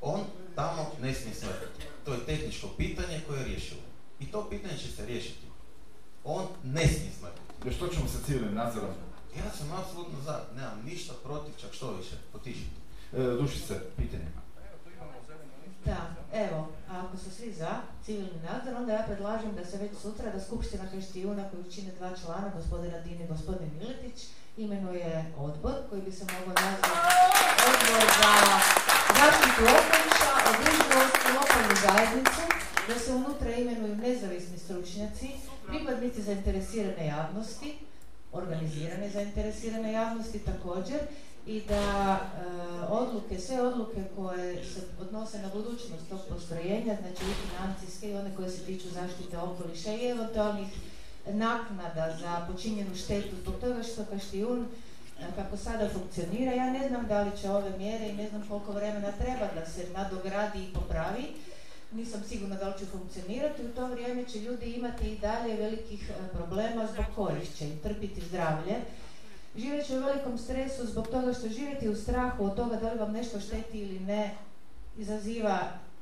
on 0.00 0.20
tamo 0.54 0.92
ne 1.02 1.14
smije 1.14 1.34
smrtiti. 1.34 1.86
To 2.04 2.12
je 2.14 2.26
tehničko 2.26 2.68
pitanje 2.76 3.20
koje 3.26 3.38
je 3.38 3.44
rješivo. 3.44 3.80
I 4.20 4.26
to 4.26 4.50
pitanje 4.50 4.78
će 4.78 4.92
se 4.92 5.06
riješiti. 5.06 5.46
On 6.24 6.46
ne 6.64 6.88
smije 6.88 7.12
smrtiti. 7.18 7.42
Jer 7.64 7.74
što 7.74 7.88
ćemo 7.88 8.08
sa 8.08 8.18
civilnim 8.26 8.54
nadzorom? 8.54 8.90
Ja 9.36 9.50
sam 9.58 9.72
apsolutno 9.72 10.20
za, 10.24 10.40
nemam 10.56 10.82
ništa 10.84 11.14
protiv, 11.24 11.52
čak 11.60 11.72
što 11.72 11.92
više, 11.92 12.16
potišiti. 12.32 12.76
E, 13.12 13.22
Dušice, 13.22 13.74
pitanje. 13.96 14.28
Da, 15.84 16.14
evo, 16.32 16.68
ako 16.90 17.16
su 17.16 17.30
svi 17.30 17.52
za 17.52 17.80
civilni 18.04 18.40
nadzor, 18.42 18.74
onda 18.74 18.92
ja 18.92 19.02
predlažem 19.06 19.54
da 19.54 19.64
se 19.64 19.78
već 19.78 19.92
sutra, 20.02 20.32
da 20.32 20.40
Skupština 20.40 20.90
Krištijuna 20.90 21.50
koju 21.50 21.72
čine 21.72 21.92
dva 21.98 22.10
člana, 22.16 22.52
gospodina 22.56 22.98
Dini 22.98 23.24
i 23.24 23.28
gospodin 23.28 23.70
Miletić, 23.78 24.26
imenuje 24.56 25.24
odbor 25.38 25.74
koji 25.90 26.02
bi 26.02 26.12
se 26.12 26.24
mogao 26.24 26.54
nazvati 26.62 26.88
odbor 27.70 28.04
za 28.20 28.32
zaštitu 29.18 29.62
okoliša, 29.78 30.32
održivost 30.50 31.16
i 31.28 31.32
lokalnu 31.38 31.74
zajednicu, 31.86 32.42
da 32.88 32.98
se 32.98 33.12
unutra 33.12 33.54
imenuju 33.54 33.96
nezavisni 33.96 34.58
stručnjaci, 34.58 35.28
pripadnici 35.68 36.22
zainteresirane 36.22 37.06
javnosti, 37.06 37.78
organizirane 38.32 39.10
zainteresirane 39.10 39.92
javnosti 39.92 40.38
također, 40.38 41.00
i 41.46 41.60
da 41.68 42.18
e, 42.18 42.44
odluke, 42.88 43.38
sve 43.38 43.62
odluke 43.62 44.04
koje 44.16 44.64
se 44.64 44.80
odnose 45.00 45.38
na 45.38 45.48
budućnost 45.48 46.08
tog 46.10 46.20
postrojenja, 46.28 46.96
znači 47.00 47.24
i 47.30 47.48
financijske 47.48 48.10
i 48.10 48.16
one 48.16 48.36
koje 48.36 48.50
se 48.50 48.64
tiču 48.64 48.88
zaštite 48.88 49.38
okoliša 49.38 49.92
i 49.92 50.06
eventualnih 50.06 50.68
naknada 51.26 52.16
za 52.20 52.46
počinjenu 52.52 52.94
štetu 52.94 53.36
zbog 53.42 53.54
toga 53.60 53.82
što 53.82 54.04
Kaštijun 54.04 54.66
e, 55.20 55.24
kako 55.36 55.56
sada 55.56 55.88
funkcionira, 55.88 56.52
ja 56.52 56.70
ne 56.70 56.88
znam 56.88 57.06
da 57.06 57.22
li 57.22 57.30
će 57.40 57.50
ove 57.50 57.78
mjere 57.78 58.08
i 58.08 58.16
ne 58.16 58.28
znam 58.28 58.44
koliko 58.48 58.72
vremena 58.72 59.12
treba 59.12 59.46
da 59.54 59.66
se 59.66 59.86
nadogradi 59.94 60.58
i 60.62 60.72
popravi, 60.74 61.26
nisam 61.92 62.22
sigurna 62.28 62.56
da 62.56 62.68
li 62.68 62.78
će 62.78 62.86
funkcionirati, 62.86 63.64
u 63.64 63.68
to 63.68 63.86
vrijeme 63.86 64.24
će 64.24 64.38
ljudi 64.38 64.72
imati 64.72 65.12
i 65.12 65.18
dalje 65.18 65.56
velikih 65.56 66.10
e, 66.10 66.28
problema 66.32 66.86
zbog 66.92 67.06
kojih 67.14 67.56
će 67.56 67.64
im 67.64 67.78
trpiti 67.82 68.20
zdravlje, 68.28 68.74
živjet 69.56 69.86
će 69.86 69.98
u 69.98 70.02
velikom 70.02 70.38
stresu 70.38 70.86
zbog 70.86 71.06
toga 71.06 71.32
što 71.32 71.48
živjeti 71.48 71.88
u 71.88 71.96
strahu 71.96 72.44
od 72.44 72.56
toga 72.56 72.76
da 72.76 72.92
li 72.92 72.98
vam 72.98 73.12
nešto 73.12 73.40
šteti 73.40 73.78
ili 73.78 74.00
ne, 74.00 74.34
izaziva 74.98 75.58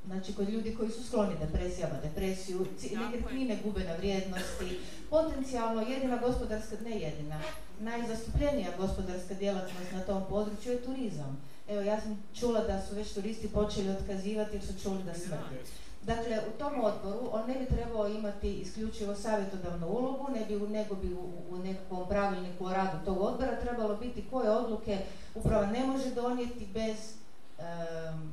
znači 0.07 0.35
kod 0.35 0.49
ljudi 0.49 0.75
koji 0.75 0.91
su 0.91 1.05
skloni 1.05 1.35
depresijama, 1.41 1.95
depresiju, 2.03 2.67
nekretnine 2.83 3.59
gube 3.65 3.85
na 3.85 3.95
vrijednosti, 3.97 4.79
potencijalno 5.11 5.83
jedina 5.83 6.17
gospodarska, 6.17 6.77
ne 6.85 7.01
jedina, 7.01 7.41
najzastupljenija 7.81 8.69
gospodarska 8.79 9.35
djelatnost 9.35 9.93
na 9.93 10.01
tom 10.01 10.23
području 10.29 10.73
je 10.73 10.83
turizam. 10.83 11.43
Evo 11.69 11.81
ja 11.81 12.01
sam 12.01 12.23
čula 12.35 12.61
da 12.61 12.83
su 12.83 12.95
već 12.95 13.13
turisti 13.13 13.49
počeli 13.49 13.91
otkazivati 13.91 14.57
jer 14.57 14.67
su 14.67 14.83
čuli 14.83 15.03
da 15.03 15.15
smrdi. 15.15 15.59
Dakle, 16.03 16.41
u 16.55 16.59
tom 16.59 16.85
odboru 16.85 17.29
on 17.33 17.49
ne 17.49 17.55
bi 17.55 17.67
trebao 17.67 18.09
imati 18.09 18.53
isključivo 18.53 19.15
savjetodavnu 19.15 19.87
ulogu, 19.87 20.29
ne 20.33 20.45
bi, 20.45 20.69
nego 20.69 20.95
bi 20.95 21.15
u, 21.15 21.31
u 21.51 21.59
nekakvom 21.59 22.09
pravilniku 22.09 22.65
o 22.65 22.73
radu 22.73 23.05
tog 23.05 23.21
odbora 23.21 23.61
trebalo 23.61 23.97
biti 23.97 24.25
koje 24.31 24.51
odluke 24.51 24.99
upravo 25.35 25.67
ne 25.67 25.87
može 25.87 26.11
donijeti 26.11 26.67
bez 26.75 27.20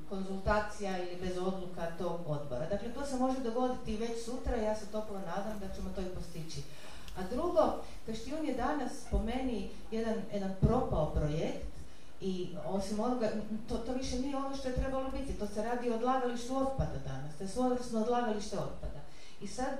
konzultacija 0.09 0.97
ili 0.97 1.21
bez 1.21 1.37
odluka 1.37 1.91
tog 1.97 2.19
odbora. 2.27 2.69
Dakle, 2.69 2.93
to 2.93 3.05
se 3.05 3.15
može 3.15 3.39
dogoditi 3.39 3.97
već 3.97 4.25
sutra, 4.25 4.55
ja 4.55 4.75
se 4.75 4.85
toplo 4.85 5.19
nadam 5.19 5.59
da 5.59 5.75
ćemo 5.75 5.89
to 5.95 6.01
i 6.01 6.15
postići. 6.15 6.61
A 7.17 7.21
drugo, 7.31 7.83
Kaštijun 8.05 8.45
je 8.45 8.53
danas 8.53 8.91
po 9.11 9.19
meni 9.19 9.69
jedan, 9.91 10.15
jedan 10.33 10.55
propao 10.61 11.11
projekt 11.15 11.67
i 12.21 12.55
osim 12.65 12.99
onoga, 12.99 13.31
to, 13.69 13.77
to 13.77 13.93
više 13.93 14.19
nije 14.19 14.37
ono 14.37 14.57
što 14.57 14.67
je 14.67 14.75
trebalo 14.75 15.11
biti, 15.11 15.39
to 15.39 15.47
se 15.47 15.63
radi 15.63 15.89
o 15.89 15.95
odlagalištu 15.95 16.57
otpada 16.57 16.99
danas, 17.07 17.35
to 17.37 17.43
je 17.43 17.47
svojevrsno 17.47 18.01
odlagalište 18.01 18.57
otpada. 18.57 18.99
I 19.41 19.47
sad, 19.47 19.77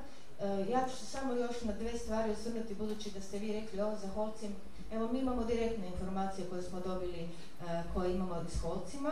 ja 0.70 0.88
ću 0.90 0.96
se 0.96 1.06
samo 1.06 1.34
još 1.34 1.62
na 1.62 1.74
dve 1.74 1.98
stvari 1.98 2.32
osvrnuti, 2.32 2.76
budući 2.76 3.12
da 3.12 3.22
ste 3.22 3.40
vi 3.40 3.54
rekli 3.54 3.82
ovo 3.82 3.96
za 4.02 4.08
Holcim. 4.08 4.56
Evo, 4.92 5.08
mi 5.12 5.20
imamo 5.20 5.44
direktne 5.44 5.88
informacije 5.88 6.48
koje 6.50 6.62
smo 6.62 6.80
dobili, 6.80 7.30
koje 7.94 8.16
imamo 8.16 8.44
s 8.50 8.62
Holcima, 8.62 9.12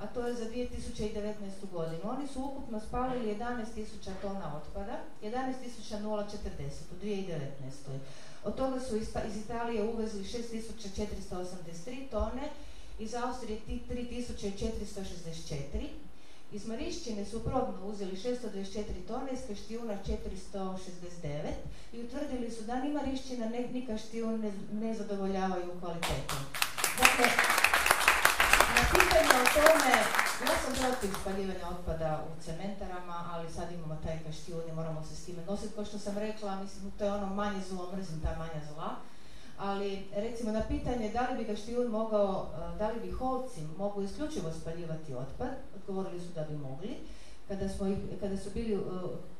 a 0.00 0.06
to 0.06 0.26
je 0.26 0.34
za 0.34 0.44
2019. 0.44 1.34
godinu. 1.72 2.00
Oni 2.04 2.28
su 2.28 2.44
ukupno 2.44 2.80
spalili 2.80 3.34
11.000 3.34 4.10
tona 4.22 4.56
otpada, 4.56 4.98
11.040 5.22 6.22
u 6.92 7.04
2019. 7.04 7.38
Od 8.44 8.56
toga 8.56 8.80
su 8.80 8.96
iz, 8.96 9.08
Italije 9.44 9.84
uvezli 9.84 10.24
6.483 10.24 12.10
tone, 12.10 12.50
iz 12.98 13.14
Austrije 13.14 13.60
3464, 13.68 15.86
iz 16.52 16.66
Marišćine 16.66 17.24
su 17.24 17.44
probno 17.44 17.86
uzeli 17.86 18.16
624 18.16 18.82
tone, 19.08 19.32
iz 19.32 19.40
Kaštijuna 19.48 19.98
469 20.52 21.52
i 21.92 22.02
utvrdili 22.02 22.50
su 22.50 22.62
da 22.62 22.80
ni 22.80 22.92
Marišćina 22.92 23.48
ni 23.48 23.86
Kaštijun 23.86 24.40
ne, 24.40 24.52
ne 24.72 24.94
zadovoljavaju 24.94 25.80
kvalitetom. 25.80 26.38
Dakle, 26.98 27.26
pitanje 28.98 29.34
o 29.42 29.46
tome, 29.56 29.94
ja 30.46 30.54
sam 30.62 30.72
protiv 30.80 31.10
spaljivanja 31.20 31.66
otpada 31.74 32.10
u 32.28 32.42
cementarama, 32.44 33.16
ali 33.32 33.52
sad 33.56 33.72
imamo 33.72 33.96
taj 34.04 34.18
kaštijun 34.24 34.64
i 34.68 34.76
moramo 34.78 35.00
se 35.08 35.16
s 35.16 35.24
time 35.24 35.42
nositi. 35.48 35.74
Kao 35.74 35.84
što 35.84 35.98
sam 35.98 36.18
rekla, 36.18 36.60
mislim, 36.62 36.90
to 36.98 37.04
je 37.04 37.12
ono 37.12 37.26
manje 37.26 37.60
zlo, 37.68 37.92
mrzim 37.92 38.20
ta 38.20 38.32
manja 38.38 38.60
zla 38.72 38.90
ali 39.58 40.04
recimo 40.14 40.52
na 40.52 40.62
pitanje 40.68 41.10
da 41.10 41.28
li 41.30 41.38
bi 41.38 41.44
Gaštijun 41.44 41.86
mogao, 41.86 42.46
e, 42.54 42.78
da 42.78 42.90
li 42.90 43.00
bi 43.00 43.10
Holci 43.10 43.60
mogu 43.78 44.02
isključivo 44.02 44.52
spaljivati 44.60 45.14
otpad, 45.14 45.50
odgovorili 45.74 46.20
su 46.20 46.32
da 46.34 46.42
bi 46.42 46.56
mogli. 46.56 46.96
Kada, 47.48 47.68
smo, 47.68 47.96
kada 48.20 48.36
su 48.36 48.50
bili 48.54 48.76
uh, 48.76 48.82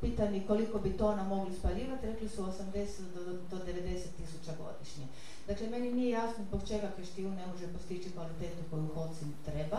pitani 0.01 0.47
koliko 0.47 0.79
bi 0.79 0.97
tona 0.97 1.25
mogli 1.25 1.55
spaljivati, 1.55 2.07
rekli 2.07 2.29
su 2.29 2.43
80 2.43 2.87
do, 3.15 3.33
do 3.51 3.65
90 3.65 3.97
tisuća 4.17 4.53
godišnje. 4.63 5.07
Dakle, 5.47 5.69
meni 5.69 5.93
nije 5.93 6.11
jasno 6.11 6.45
zbog 6.45 6.61
čega 6.69 6.91
Kaštijun 6.97 7.35
ne 7.35 7.47
može 7.47 7.73
postići 7.73 8.11
kvalitetu 8.11 8.63
koju 8.71 8.89
Holcim 8.95 9.35
treba. 9.45 9.79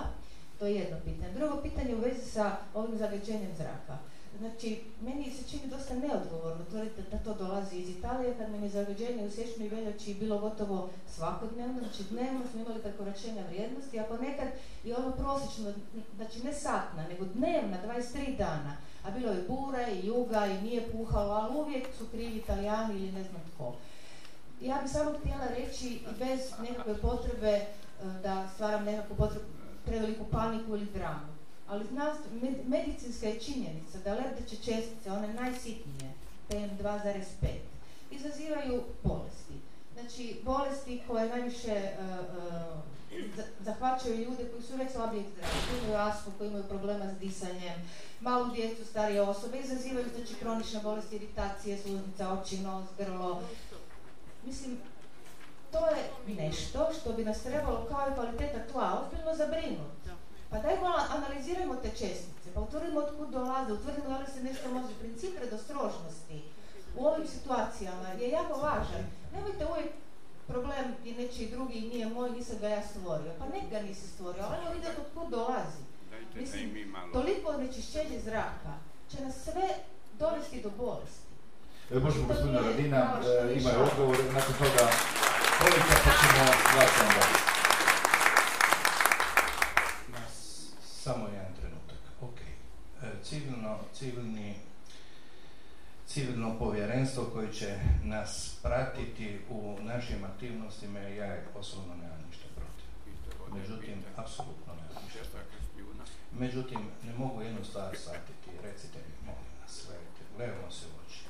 To 0.59 0.65
je 0.65 0.75
jedno 0.75 0.97
pitanje. 1.05 1.33
Drugo 1.33 1.61
pitanje 1.61 1.95
u 1.95 1.99
vezi 1.99 2.31
sa 2.31 2.57
ovim 2.73 2.97
zagađenjem 2.97 3.51
zraka. 3.57 3.97
Znači, 4.39 4.81
meni 5.01 5.31
se 5.31 5.49
čini 5.49 5.67
dosta 5.67 5.93
neodgovorno 5.95 6.65
tvrditi 6.69 7.01
da 7.11 7.17
to 7.17 7.33
dolazi 7.33 7.75
iz 7.75 7.89
Italije, 7.89 8.35
kad 8.37 8.51
nam 8.51 8.63
je 8.63 8.69
zagađenje 8.69 9.25
u 9.25 9.31
siječnju 9.31 9.65
i 9.65 9.69
veljači 9.69 10.13
bilo 10.13 10.39
gotovo 10.39 10.89
svakodnevno, 11.15 11.79
znači 11.79 12.03
dnevno 12.09 12.41
smo 12.51 12.61
imali 12.61 12.81
prekoračenja 12.81 13.43
vrijednosti, 13.47 13.99
a 13.99 14.03
ponekad 14.03 14.47
i 14.83 14.93
ono 14.93 15.11
prosječno, 15.11 15.73
znači 16.15 16.43
ne 16.43 16.53
satna, 16.53 17.07
nego 17.09 17.25
dnevna, 17.25 17.77
23 17.85 18.37
dana, 18.37 18.77
a 19.05 19.11
bilo 19.11 19.31
je 19.31 19.45
bura 19.47 19.87
i 19.87 20.07
juga 20.07 20.45
i 20.45 20.61
nije 20.61 20.91
puhalo, 20.91 21.33
ali 21.33 21.57
uvijek 21.57 21.87
su 21.97 22.05
krivi 22.11 22.37
italijani 22.37 22.95
ili 22.95 23.11
ne 23.11 23.23
znam 23.23 23.41
tko. 23.55 23.75
Ja 24.61 24.79
bih 24.81 24.91
samo 24.91 25.11
htjela 25.19 25.47
reći, 25.57 25.99
bez 26.19 26.39
nekakve 26.61 26.97
potrebe 26.97 27.51
eh, 27.51 27.65
da 28.23 28.47
stvaram 28.53 28.83
nekakvu 28.85 29.15
potrebu, 29.15 29.45
preveliku 29.85 30.25
paniku 30.31 30.75
ili 30.75 30.85
dramu 30.85 31.36
ali 31.67 31.85
medicinska 32.67 33.27
je 33.27 33.39
činjenica 33.39 33.97
da 34.03 34.13
lebdeće 34.13 34.55
čestice, 34.55 35.11
one 35.11 35.33
najsitnije, 35.33 36.13
PM2,5, 36.49 37.47
izazivaju 38.11 38.83
bolesti. 39.03 39.53
Znači, 39.93 40.39
bolesti 40.43 41.01
koje 41.07 41.29
najviše 41.29 41.71
e, 41.71 41.95
e, 43.11 43.23
zahvaćaju 43.59 44.17
ljude 44.17 44.45
koji 44.51 44.63
su 44.63 44.77
već 44.77 44.91
slabije 44.91 45.23
zdravi, 45.23 45.53
koji 45.69 45.79
imaju 45.79 45.99
astmu, 45.99 46.33
koji 46.37 46.47
imaju 46.47 46.63
problema 46.63 47.05
s 47.13 47.19
disanjem, 47.19 47.89
malu 48.21 48.51
djecu, 48.53 48.85
starije 48.85 49.21
osobe, 49.21 49.59
izazivaju 49.59 50.05
znači 50.15 50.35
kronične 50.35 50.79
bolesti, 50.83 51.15
iritacije, 51.15 51.77
sluznica, 51.77 52.33
oči, 52.33 52.57
nos, 52.57 52.85
grlo. 52.97 53.41
Mislim, 54.45 54.77
to 55.71 55.79
je 55.87 56.35
nešto 56.35 56.89
što 57.01 57.13
bi 57.13 57.25
nas 57.25 57.41
trebalo 57.41 57.85
kao 57.89 58.07
i 58.11 58.15
kvaliteta 58.15 58.71
tla 58.71 59.01
ozbiljno 59.01 59.35
zabrinuti. 59.35 59.96
Pa 60.49 60.57
dajmo 60.57 60.87
analizirajmo 61.09 61.75
te 61.75 61.89
čestice, 61.89 62.47
pa 62.53 62.61
utvrdimo 62.61 62.99
od 62.99 63.17
kud 63.17 63.29
dolaze, 63.29 63.73
utvrdimo 63.73 64.09
da 64.09 64.17
li 64.17 64.25
se 64.33 64.43
nešto 64.43 64.73
može. 64.73 64.93
Princip 64.99 65.37
predostrožnosti 65.37 66.41
u 66.95 67.05
ovim 67.05 67.27
situacijama 67.27 68.09
je 68.19 68.29
jako 68.29 68.53
važan. 68.53 69.03
Nemojte 69.33 69.65
uvijek 69.65 69.91
problem 70.47 70.95
je 71.05 71.13
nečiji 71.13 71.51
drugi 71.51 71.73
i 71.73 71.89
nije 71.89 72.07
moj, 72.07 72.29
nisam 72.29 72.55
ga 72.61 72.67
ja 72.67 72.81
stvorio. 72.87 73.31
Pa 73.39 73.45
nek 73.45 73.69
ga 73.71 73.79
nisi 73.79 74.07
stvorio, 74.07 74.43
ali 74.47 74.55
ajmo 74.55 74.71
vidjeti 74.73 75.01
od 75.01 75.07
kud 75.13 75.29
dolazi. 75.31 75.81
Mislim, 76.35 76.93
toliko 77.13 77.49
onečišćenje 77.49 78.19
zraka 78.19 78.73
će 79.11 79.23
nas 79.23 79.35
sve 79.43 79.67
dovesti 80.19 80.61
do 80.61 80.69
bolesti. 80.77 81.27
E, 81.91 81.99
možemo 81.99 82.27
gospodina 82.27 82.59
Radina, 82.59 83.21
e, 83.49 83.53
ima 83.59 83.69
je 83.69 83.77
odgovor, 83.77 84.17
nakon 84.33 84.53
toga 84.59 84.85
koliko 85.59 85.93
pa 86.05 86.11
ćemo 86.19 86.45
glasati 86.73 87.56
Samo 91.07 91.27
jedan 91.27 91.53
trenutak. 91.59 92.01
Ok. 92.21 92.39
E, 93.03 93.23
civilno, 93.23 93.79
civilni, 93.93 94.55
civilno 96.07 96.59
povjerenstvo 96.59 97.23
koje 97.33 97.53
će 97.53 97.79
nas 98.03 98.57
pratiti 98.63 99.39
u 99.49 99.77
našim 99.81 100.23
aktivnostima, 100.23 100.99
ja 100.99 101.35
osobno 101.55 101.95
nemam 101.95 102.21
ništa 102.29 102.47
protiv. 102.55 102.87
Međutim, 103.59 104.03
apsolutno 104.15 104.73
nemam 104.73 105.03
ništa. 105.05 105.37
Međutim, 106.39 106.79
ne 107.03 107.13
mogu 107.13 107.41
jednu 107.41 107.63
stvar 107.63 107.97
shvatiti. 107.97 108.49
Recite 108.63 108.97
mi, 108.97 109.25
molim 109.25 109.51
nas, 109.61 109.87
gledajte, 110.37 110.75
se 110.75 110.85
u 110.85 111.07
oči. 111.07 111.23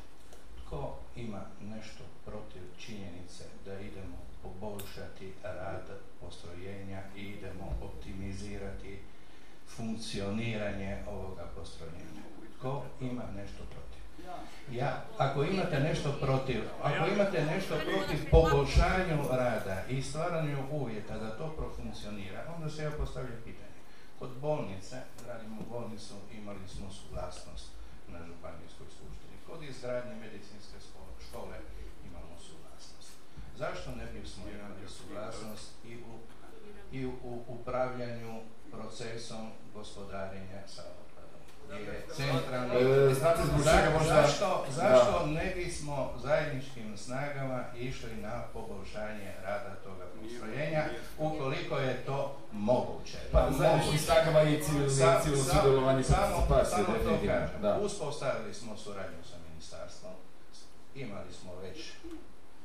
Tko 0.65 0.97
ima 1.15 1.41
nešto 1.61 2.03
protiv 2.25 2.61
činjenice 2.79 3.43
da 3.65 3.79
idemo 3.79 4.17
poboljšati 4.43 5.33
rad 5.43 5.85
postrojenja 6.21 7.01
i 7.15 7.21
idemo 7.21 7.77
optimizirati 7.81 8.99
funkcioniranje 9.77 11.03
ovoga 11.07 11.45
postrojenja? 11.55 12.21
Tko 12.57 12.83
ima 13.01 13.23
nešto 13.35 13.63
protiv? 13.71 13.87
Ja, 14.71 15.03
ako 15.17 15.43
imate 15.43 15.79
nešto 15.79 16.11
protiv, 16.21 16.61
ako 16.83 17.07
imate 17.13 17.45
nešto 17.45 17.75
protiv 17.91 18.29
poboljšanju 18.31 19.17
rada 19.31 19.83
i 19.89 20.01
stvaranju 20.01 20.57
uvjeta 20.71 21.17
da 21.17 21.37
to 21.37 21.47
profunkcionira, 21.57 22.53
onda 22.55 22.69
se 22.69 22.83
ja 22.83 22.91
postavljam 22.91 23.41
pitanje. 23.45 23.77
Kod 24.19 24.29
bolnice, 24.41 24.95
radimo 25.27 25.61
bolnicu, 25.69 26.13
imali 26.31 26.67
smo 26.67 26.91
suglasnost 26.91 27.67
na 28.07 28.19
županijskoj 28.27 28.87
skupštini. 28.95 29.35
Kod 29.47 29.63
izgradnje 29.63 30.15
medicinske 30.15 30.77
škole 31.29 31.55
imamo 32.09 32.35
suglasnost. 32.39 33.11
Zašto 33.57 33.95
ne 33.95 34.05
bismo 34.05 34.43
imali 34.47 34.89
suglasnost 34.89 35.71
i 35.85 35.97
u, 35.97 36.13
i 36.91 37.05
u 37.05 37.41
upravljanju 37.47 38.41
procesom 38.71 39.51
gospodarenja 39.73 40.61
sa 40.67 40.81
je 41.75 42.07
centralni. 42.15 42.75
E, 43.11 43.13
znate 43.13 43.41
zbog 43.45 43.61
čega 43.63 43.89
možda... 43.97 44.13
Zašto, 44.21 44.65
zašto 44.69 45.25
ne 45.25 45.53
bismo 45.55 46.13
zajedničkim 46.23 46.97
snagama 46.97 47.63
išli 47.77 48.15
na 48.15 48.43
poboljšanje 48.53 49.33
rada 49.43 49.75
toga 49.83 50.05
postrojenja, 50.21 50.83
ukoliko 51.17 51.77
je 51.77 52.05
to 52.05 52.37
moguće? 52.51 53.17
Pa 53.31 53.51
zajedničkim 53.57 53.99
snagama 53.99 54.41
i 54.41 54.63
civilno 54.63 54.89
Sa- 54.89 55.21
sa- 55.21 55.53
sudjelovanje 55.53 56.03
samo, 56.03 56.45
participacije, 56.49 56.85
samo 56.85 56.85
to 56.85 56.93
definitivno. 56.93 57.33
kažem. 57.39 57.61
Da. 57.61 57.77
Uspostavili 57.77 58.53
smo 58.53 58.77
suradnju 58.77 59.23
sa 59.31 59.35
ministarstvom, 59.49 60.13
imali 60.95 61.33
smo 61.33 61.51
već 61.55 61.91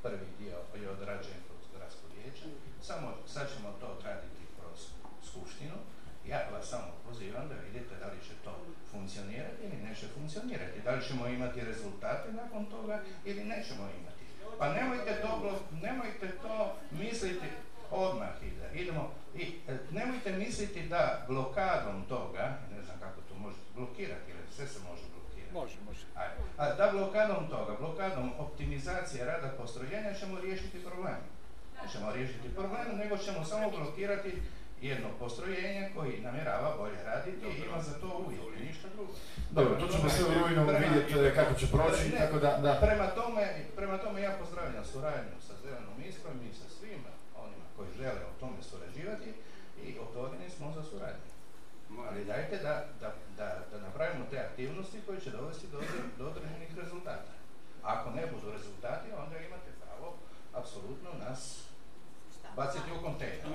prvi 0.03 0.27
dio 0.39 0.57
je 0.83 0.91
odrađen 0.91 1.39
kroz 1.47 1.63
gradsko 1.77 2.05
vijeće, 2.15 2.47
samo 2.83 3.07
sad 3.27 3.47
ćemo 3.57 3.69
to 3.81 3.87
odraditi. 3.87 4.32
Ja 6.29 6.41
vas 6.53 6.69
samo 6.69 6.93
pozivam 7.09 7.49
da 7.49 7.55
vidite 7.55 7.95
da 8.01 8.07
li 8.07 8.19
će 8.29 8.35
to 8.45 8.53
funkcionirati 8.91 9.63
ili 9.63 9.89
neće 9.89 10.07
funkcionirati. 10.15 10.81
Da 10.85 10.91
li 10.91 11.05
ćemo 11.05 11.29
imati 11.29 11.61
rezultate 11.61 12.33
nakon 12.33 12.65
toga 12.65 13.01
ili 13.25 13.45
nećemo 13.45 13.83
imati. 14.01 14.23
Pa 14.59 14.73
nemojte 14.73 15.13
to, 15.23 15.61
nemojte 15.83 16.29
to 16.43 16.77
misliti 16.91 17.47
odmah 17.91 18.35
ide. 18.43 18.83
Idemo, 18.83 19.11
i 19.35 19.43
e, 19.69 19.79
nemojte 19.91 20.33
misliti 20.33 20.89
da 20.89 21.25
blokadom 21.29 22.05
toga, 22.09 22.59
ne 22.77 22.83
znam 22.85 22.97
kako 23.01 23.21
to 23.29 23.35
možete 23.35 23.63
blokirati, 23.77 24.31
jer 24.31 24.39
sve 24.57 24.67
se 24.67 24.79
može 24.91 25.03
blokirati. 25.15 25.55
Može, 25.55 25.77
može. 25.87 26.05
Ajde. 26.15 26.35
A 26.57 26.75
da 26.75 26.93
blokadom 26.93 27.49
toga, 27.49 27.77
blokadom 27.81 28.33
optimizacije 28.39 29.25
rada 29.25 29.49
postrojenja 29.49 30.15
ćemo 30.15 30.41
riješiti 30.41 30.85
problem. 30.85 31.17
Nećemo 31.83 32.13
riješiti 32.13 32.55
problem, 32.55 32.97
nego 32.97 33.19
ćemo 33.19 33.45
samo 33.45 33.71
blokirati 33.71 34.43
jedno 34.89 35.09
postrojenje 35.19 35.91
koji 35.95 36.21
namjerava 36.21 36.77
bolje 36.79 37.03
raditi 37.03 37.47
i 37.47 37.61
ima 37.67 37.83
za 37.83 37.95
to 38.01 38.09
uvjete, 38.27 38.65
ništa 38.65 38.89
drugo. 38.95 39.13
Dobro, 39.51 39.75
to 39.81 39.87
ćemo 39.93 40.09
sve 40.09 40.25
u 40.25 40.35
rujnu 40.39 40.63
Prema- 40.69 40.87
vidjeti 40.87 41.35
kako 41.39 41.55
će 41.61 41.67
proći, 41.75 42.09
Ne, 42.13 42.19
tako 42.19 42.39
da, 42.39 42.51
da. 42.67 42.73
Prema 42.87 43.07
tome, 43.07 43.45
prema 43.77 43.99
tome 43.99 44.23
ja 44.23 44.33
pozdravljam 44.41 44.85
suradnju 44.85 45.37
sa 45.47 45.55
Zelenom 45.63 45.97
Iskrom 46.09 46.37
i 46.49 46.55
sa 46.61 46.69
svima 46.77 47.11
onima 47.45 47.67
koji 47.77 47.89
žele 48.01 48.23
o 48.31 48.39
tome 48.41 48.63
surađivati 48.71 49.31
i 49.87 49.99
otvoreni 50.05 50.51
smo 50.57 50.73
za 50.77 50.83
suradnju. 50.91 51.31
Ali 52.09 52.25
dajte 52.25 52.57
da, 52.67 52.75
da, 53.01 53.09
da, 53.37 53.49
da 53.71 53.77
napravimo 53.87 54.25
te 54.31 54.39
aktivnosti 54.39 55.03
koje 55.07 55.21
će 55.21 55.31
dovesti 55.31 55.67
do, 55.73 55.79
do 56.19 56.25
određenih 56.31 56.71
rezultata. 56.83 57.33
Ako 57.83 58.11
ne 58.11 58.25
budu 58.33 58.53
rezultati, 58.53 59.09
onda 59.23 59.37
imate 59.39 59.71
pravo 59.83 60.15
apsolutno 60.55 61.11
nas 61.29 61.62
baciti 62.57 62.89
u 62.99 63.03
kontejner. 63.03 63.47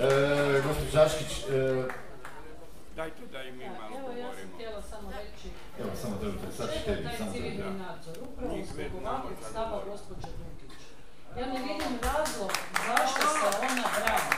E, 0.00 0.62
gospođo 0.66 0.90
Žaškić, 0.92 1.32
e, 1.50 1.84
Dajte 2.96 3.26
da 3.32 3.42
i 3.42 3.52
mi 3.52 3.64
malo 3.64 3.96
Evo 3.98 4.08
ja 4.10 4.16
sam 4.16 4.22
govorimo. 4.22 4.54
htjela 4.54 4.82
samo 4.82 5.10
reći 5.10 5.48
Evo, 5.80 5.90
samo 6.02 6.16
držite, 6.22 6.46
sad 6.56 6.68
ću 6.72 6.78
tebi, 6.84 7.08
civilni 7.32 7.78
nadzor, 7.78 8.16
upravo 8.22 8.56
zbog 8.64 9.00
znamo 9.00 9.24
stava 9.50 9.78
kad 9.80 9.88
gospođe 9.88 10.26
Dukić. 10.26 10.78
Ja 11.38 11.46
ne 11.46 11.58
vidim 11.60 11.98
razlog 12.02 12.50
zašto 12.88 13.20
se 13.20 13.46
ona 13.60 13.84
brani. 13.96 14.36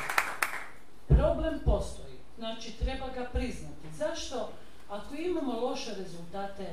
Problem 1.09 1.61
postoji, 1.65 2.17
znači 2.39 2.73
treba 2.73 3.09
ga 3.09 3.25
priznati. 3.33 3.87
Zašto, 3.99 4.51
ako 4.89 5.15
imamo 5.15 5.61
loše 5.61 5.95
rezultate 5.95 6.67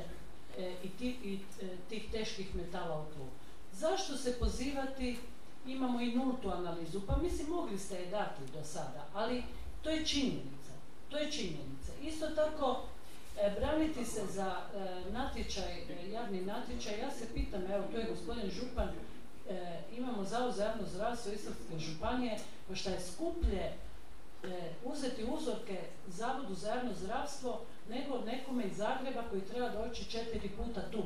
e, 0.58 0.72
i, 0.84 0.88
ti- 0.88 1.18
i, 1.24 1.40
e, 1.62 1.66
tih 1.88 2.10
teških 2.12 2.54
metala 2.54 3.00
u 3.00 3.14
tlu, 3.14 3.26
zašto 3.72 4.16
se 4.16 4.38
pozivati, 4.38 5.18
imamo 5.66 6.00
i 6.00 6.14
nultu 6.14 6.50
analizu, 6.50 7.00
pa 7.06 7.16
mislim 7.16 7.48
mogli 7.48 7.78
ste 7.78 7.94
je 7.94 8.10
dati 8.10 8.42
do 8.54 8.64
sada, 8.64 9.06
ali 9.14 9.42
to 9.82 9.90
je 9.90 10.06
činjenica, 10.06 10.72
to 11.08 11.18
je 11.18 11.32
činjenica. 11.32 11.92
Isto 12.02 12.26
tako, 12.26 12.82
e, 13.38 13.50
braniti 13.60 14.04
se 14.04 14.26
za 14.26 14.56
e, 14.74 15.10
natječaj, 15.12 15.72
e, 15.72 16.10
javni 16.12 16.40
natječaj, 16.40 17.00
ja 17.00 17.10
se 17.10 17.34
pitam, 17.34 17.62
evo 17.72 17.84
tu 17.92 17.98
je 17.98 18.06
gospodin 18.10 18.50
Župan, 18.50 18.88
e, 18.88 19.80
imamo 19.96 20.24
Zavod 20.24 20.54
za 20.54 20.64
javno 20.64 20.86
zdravstvo 20.86 21.32
Istarske 21.32 21.78
županije, 21.78 22.38
pa 22.68 22.74
šta 22.74 22.90
je 22.90 23.00
skuplje 23.00 23.62
e, 23.62 23.74
uzeti 24.84 25.24
uzorke 25.24 25.78
Zavodu 26.08 26.54
za 26.54 26.68
javno 26.68 26.94
zdravstvo 26.94 27.60
nego 27.88 28.18
nekome 28.18 28.64
iz 28.64 28.76
Zagreba 28.76 29.22
koji 29.30 29.40
treba 29.40 29.68
doći 29.68 30.10
četiri 30.10 30.48
puta 30.48 30.80
tu. 30.90 31.02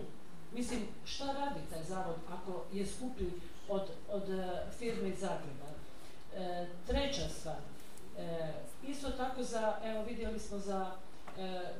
Mislim, 0.54 0.80
šta 1.04 1.24
radi 1.24 1.60
taj 1.70 1.84
zavod 1.84 2.16
ako 2.30 2.64
je 2.72 2.86
skuplji 2.86 3.30
od, 3.68 3.82
od 4.10 4.30
e, 4.30 4.62
firme 4.78 5.08
iz 5.08 5.18
Zagreba? 5.18 5.66
E, 6.36 6.66
treća 6.86 7.28
stvar, 7.28 7.56
e, 8.18 8.52
isto 8.86 9.10
tako 9.10 9.42
za, 9.42 9.76
evo 9.84 10.02
vidjeli 10.02 10.38
smo 10.38 10.58
za 10.58 10.90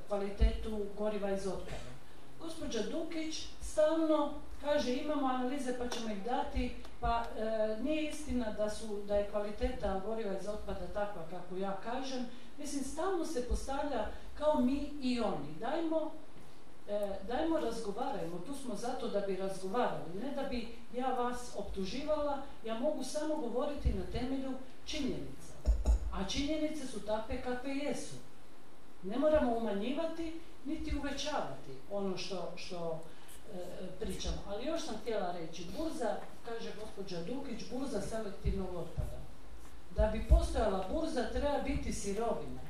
kvalitetu 0.08 0.86
goriva 0.98 1.30
iz 1.30 1.46
otpada. 1.46 1.90
Gospođa 2.40 2.82
Dukić 2.82 3.46
stalno 3.62 4.32
kaže 4.60 4.96
imamo 4.96 5.26
analize 5.26 5.78
pa 5.78 5.88
ćemo 5.88 6.10
ih 6.10 6.24
dati, 6.24 6.76
pa 7.00 7.24
nije 7.82 8.08
istina 8.08 8.50
da, 8.50 8.70
su, 8.70 9.02
da 9.06 9.16
je 9.16 9.30
kvaliteta 9.30 10.00
goriva 10.06 10.38
iz 10.40 10.48
otpada 10.48 10.86
takva 10.86 11.22
kako 11.30 11.56
ja 11.56 11.76
kažem. 11.84 12.26
Mislim, 12.58 12.84
stalno 12.84 13.24
se 13.24 13.48
postavlja 13.48 14.06
kao 14.38 14.60
mi 14.60 14.90
i 15.02 15.20
oni. 15.20 15.54
Dajmo 15.60 16.12
dajmo 17.28 17.58
razgovarajmo, 17.58 18.38
tu 18.46 18.54
smo 18.54 18.74
zato 18.74 19.08
da 19.08 19.20
bi 19.20 19.36
razgovarali, 19.36 20.20
ne 20.22 20.34
da 20.34 20.42
bi 20.42 20.68
ja 20.94 21.08
vas 21.08 21.52
optuživala, 21.56 22.42
ja 22.64 22.78
mogu 22.78 23.04
samo 23.04 23.36
govoriti 23.36 23.92
na 23.92 24.04
temelju 24.12 24.52
činjenica. 24.84 25.52
A 26.12 26.28
činjenice 26.28 26.86
su 26.86 27.00
takve 27.00 27.42
kakve 27.42 27.76
jesu. 27.76 28.14
Ne 29.02 29.18
moramo 29.18 29.56
umanjivati 29.56 30.40
niti 30.64 30.96
uvećavati 30.96 31.72
ono 31.90 32.16
što, 32.16 32.52
što 32.56 33.00
e, 33.54 33.58
pričamo. 34.00 34.36
Ali 34.48 34.66
još 34.66 34.82
sam 34.82 34.96
htjela 34.96 35.32
reći, 35.32 35.66
burza, 35.78 36.16
kaže 36.44 36.70
gospođa 36.80 37.22
Dukić, 37.22 37.62
burza 37.72 38.00
selektivnog 38.00 38.68
otpada. 38.76 39.18
Da 39.96 40.06
bi 40.06 40.28
postojala 40.28 40.88
burza 40.92 41.28
treba 41.32 41.58
biti 41.58 41.92
sirovina. 41.92 42.60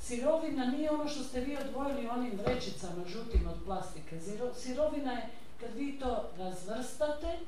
Sirovina 0.00 0.64
nije 0.64 0.90
ono 0.90 1.08
što 1.08 1.24
ste 1.24 1.40
vi 1.40 1.56
odvojili 1.56 2.08
onim 2.08 2.40
vrećicama 2.44 3.04
žutim 3.06 3.48
od 3.48 3.64
plastike. 3.64 4.20
Sirovina 4.54 5.12
je 5.12 5.28
kad 5.60 5.74
vi 5.74 5.98
to 5.98 6.30
razvrstate, 6.38 7.38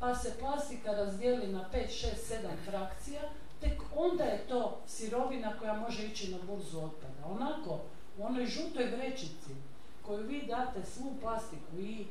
pa 0.00 0.14
se 0.14 0.32
plastika 0.40 0.92
razdijeli 0.92 1.52
na 1.52 1.68
5, 1.74 1.86
6, 1.86 2.06
7 2.30 2.70
frakcija, 2.70 3.22
tek 3.60 3.82
onda 3.96 4.24
je 4.24 4.48
to 4.48 4.80
sirovina 4.86 5.58
koja 5.58 5.74
može 5.74 6.06
ići 6.06 6.30
na 6.30 6.38
burzu 6.46 6.78
otpada. 6.78 7.26
Onako, 7.26 7.80
u 8.18 8.24
onoj 8.24 8.46
žutoj 8.46 8.84
vrećici 8.84 9.54
koju 10.02 10.26
vi 10.26 10.42
date 10.46 10.84
svu 10.84 11.12
plastiku 11.20 11.78
i, 11.78 12.06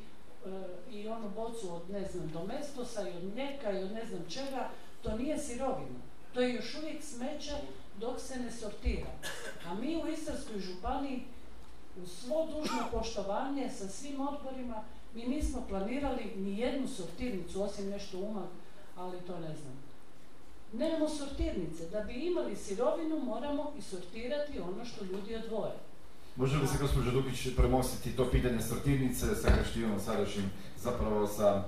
e, 0.45 0.49
i 0.91 1.07
onu 1.07 1.29
bocu 1.29 1.75
od 1.75 1.89
ne 1.89 2.07
znam 2.11 2.27
domestosa 2.27 3.09
i 3.09 3.17
od 3.17 3.23
mlijeka 3.23 3.71
i 3.71 3.83
od 3.83 3.91
ne 3.91 4.05
znam 4.05 4.21
čega, 4.29 4.69
to 5.01 5.17
nije 5.17 5.37
sirovina. 5.37 5.99
To 6.33 6.41
je 6.41 6.53
još 6.53 6.75
uvijek 6.75 7.03
smeće 7.03 7.53
dok 7.99 8.19
se 8.19 8.39
ne 8.39 8.51
sortira. 8.51 9.11
A 9.67 9.73
mi 9.73 10.03
u 10.03 10.07
Istarskoj 10.07 10.59
županiji 10.59 11.23
uz 12.03 12.11
svo 12.11 12.45
dužno 12.45 12.83
poštovanje 12.91 13.69
sa 13.69 13.87
svim 13.87 14.21
odborima 14.21 14.83
mi 15.15 15.23
nismo 15.27 15.65
planirali 15.69 16.33
ni 16.37 16.59
jednu 16.59 16.87
sortirnicu 16.87 17.63
osim 17.63 17.89
nešto 17.89 18.19
umag, 18.19 18.47
ali 18.95 19.17
to 19.27 19.39
ne 19.39 19.55
znam. 19.55 19.73
Nemamo 20.73 21.09
sortirnice. 21.09 21.89
Da 21.91 21.99
bi 21.99 22.13
imali 22.13 22.55
sirovinu 22.55 23.19
moramo 23.19 23.73
i 23.77 23.81
sortirati 23.81 24.59
ono 24.59 24.85
što 24.85 25.05
ljudi 25.05 25.35
odvoje. 25.35 25.73
Može 26.35 26.57
li 26.57 26.67
se 26.67 26.77
gospođo 26.81 27.11
Dukić 27.11 27.47
premostiti 27.55 28.15
to 28.15 28.31
pitanje 28.31 28.61
sortirnice 28.61 29.35
sa 29.35 29.47
Kaštinom 29.47 29.99
sadašnjim 29.99 30.51
zapravo 30.77 31.27
sa 31.27 31.63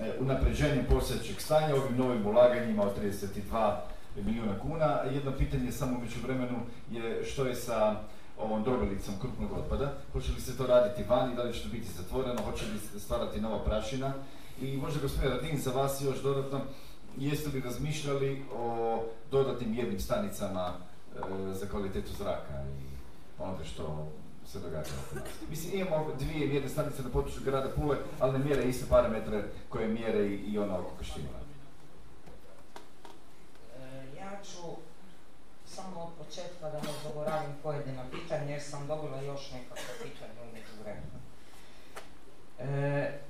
e, 0.00 0.12
unapređenjem 0.20 0.86
postojećeg 0.90 1.40
stanja 1.40 1.74
ovim 1.74 1.96
novim 1.96 2.26
ulaganjima 2.26 2.82
od 2.82 2.92
32 3.02 3.76
milijuna 4.16 4.58
kuna. 4.62 4.84
Jedno 5.14 5.32
pitanje 5.38 5.72
samo 5.72 5.98
među 5.98 6.20
vremenu 6.22 6.58
je 6.90 7.24
što 7.24 7.44
je 7.44 7.54
sa 7.54 7.96
ovom 8.38 8.62
drobilicom 8.62 9.14
krupnog 9.20 9.52
otpada. 9.52 9.92
Hoće 10.12 10.32
li 10.32 10.40
se 10.40 10.56
to 10.56 10.66
raditi 10.66 11.08
vani, 11.08 11.36
da 11.36 11.42
li 11.42 11.54
će 11.54 11.62
to 11.62 11.68
biti 11.68 11.92
zatvoreno, 11.92 12.42
hoće 12.42 12.64
li 12.64 12.78
se 12.78 13.00
stvarati 13.00 13.40
nova 13.40 13.64
prašina? 13.64 14.12
I 14.60 14.76
možda 14.76 15.00
gospodin 15.00 15.30
Radin 15.30 15.58
za 15.58 15.70
vas 15.70 16.00
još 16.02 16.22
dodatno, 16.22 16.60
jeste 17.16 17.50
li 17.50 17.60
razmišljali 17.60 18.42
o 18.54 18.98
dodatnim 19.30 19.74
jednim 19.74 20.00
stanicama 20.00 20.72
e, 20.72 21.52
za 21.52 21.66
kvalitetu 21.66 22.12
zraka 22.12 22.64
i 22.80 22.94
onoga 23.42 23.64
što 23.64 24.08
se 24.46 24.60
događa. 24.60 24.90
Mislim, 25.50 25.80
imamo 25.80 26.06
dvije 26.18 26.48
mjerne 26.48 26.68
stanice 26.68 27.02
na 27.02 27.08
području 27.08 27.42
grada 27.44 27.68
Pule, 27.76 27.96
ali 28.20 28.38
ne 28.38 28.44
mjere 28.44 28.64
iste 28.64 28.86
parametre 28.88 29.44
koje 29.68 29.88
mjere 29.88 30.26
i, 30.26 30.34
i 30.34 30.58
ona 30.58 30.78
oko 30.78 30.90
Kaština. 30.98 31.28
E, 33.78 34.16
ja 34.16 34.33
ću 34.44 34.62
samo 35.66 36.00
od 36.00 36.26
početka 36.26 36.70
da 36.70 36.80
ne 36.80 36.88
zaboravim 37.02 37.54
pojedina 37.62 38.04
pitanja 38.10 38.50
jer 38.50 38.62
sam 38.62 38.86
dobila 38.86 39.20
još 39.20 39.52
nekakve 39.52 39.94
pitanja 40.02 40.42
u 40.42 40.52
međuvremenu. 40.52 41.18
E, 42.58 43.20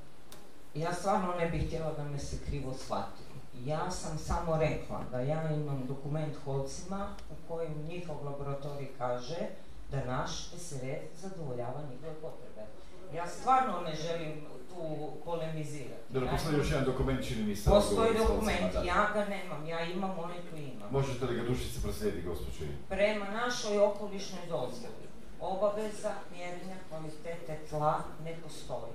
ja 0.74 0.93
stvarno 0.93 1.35
ne 1.35 1.49
bih 1.49 1.66
htjela 1.66 1.93
da 1.93 2.05
me 2.05 2.19
se 2.19 2.36
krivo 2.47 2.74
shvati. 2.74 3.23
Ja 3.65 3.91
sam 3.91 4.19
samo 4.19 4.57
rekla 4.57 5.05
da 5.11 5.20
ja 5.20 5.51
imam 5.51 5.86
dokument 5.86 6.36
Holcima 6.45 7.15
u 7.31 7.49
kojem 7.49 7.82
njihov 7.89 8.24
laboratorij 8.24 8.89
kaže 8.99 9.49
da 9.91 10.05
naš 10.05 10.51
SRF 10.51 11.20
zadovoljava 11.20 11.82
njihove 11.91 12.15
potrebe. 12.15 12.66
Ja 13.15 13.27
stvarno 13.27 13.81
ne 13.81 13.95
želim 13.95 14.47
tu 14.74 15.12
polemizirati. 15.24 16.02
Dobro, 16.12 16.28
postoji 16.30 16.59
još 16.59 16.70
jedan 16.70 16.84
dokument, 16.84 17.28
čini 17.28 17.42
mi 17.44 17.56
se. 17.56 17.70
Postoji 17.70 18.18
dokument, 18.18 18.74
ja 18.86 19.10
ga 19.14 19.24
nemam, 19.24 19.66
ja 19.66 19.84
imam 19.84 20.18
onaj 20.18 20.38
koji 20.51 20.62
imam. 20.62 20.88
Možete 20.90 21.24
li 21.24 21.36
ga 21.36 21.42
dušice 21.42 21.82
proslijediti, 21.82 22.26
gospođo? 22.26 22.64
Prema 22.88 23.24
našoj 23.24 23.78
okolišnoj 23.78 24.46
dozvoli, 24.48 25.05
obaveza 25.40 26.12
mjerenja 26.36 26.76
kvalitete 26.88 27.59
tla 27.70 28.02
ne 28.24 28.36
postoji. 28.42 28.92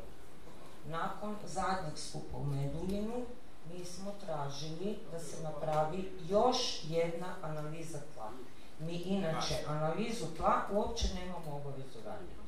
Nakon 0.88 1.36
zadnjeg 1.46 1.98
skupa 1.98 2.38
u 2.38 2.46
Meduljinu, 2.46 3.26
mi 3.74 3.86
smo 3.86 4.12
tražili 4.26 4.98
da 5.12 5.20
se 5.20 5.44
napravi 5.44 6.12
još 6.30 6.58
jedna 6.90 7.36
analiza 7.42 8.00
tla. 8.14 8.32
Mi 8.80 8.94
inače 8.94 9.56
analizu 9.68 10.26
tla 10.38 10.62
uopće 10.72 11.08
nemamo 11.14 11.56
obavezu 11.56 12.00
raditi. 12.06 12.39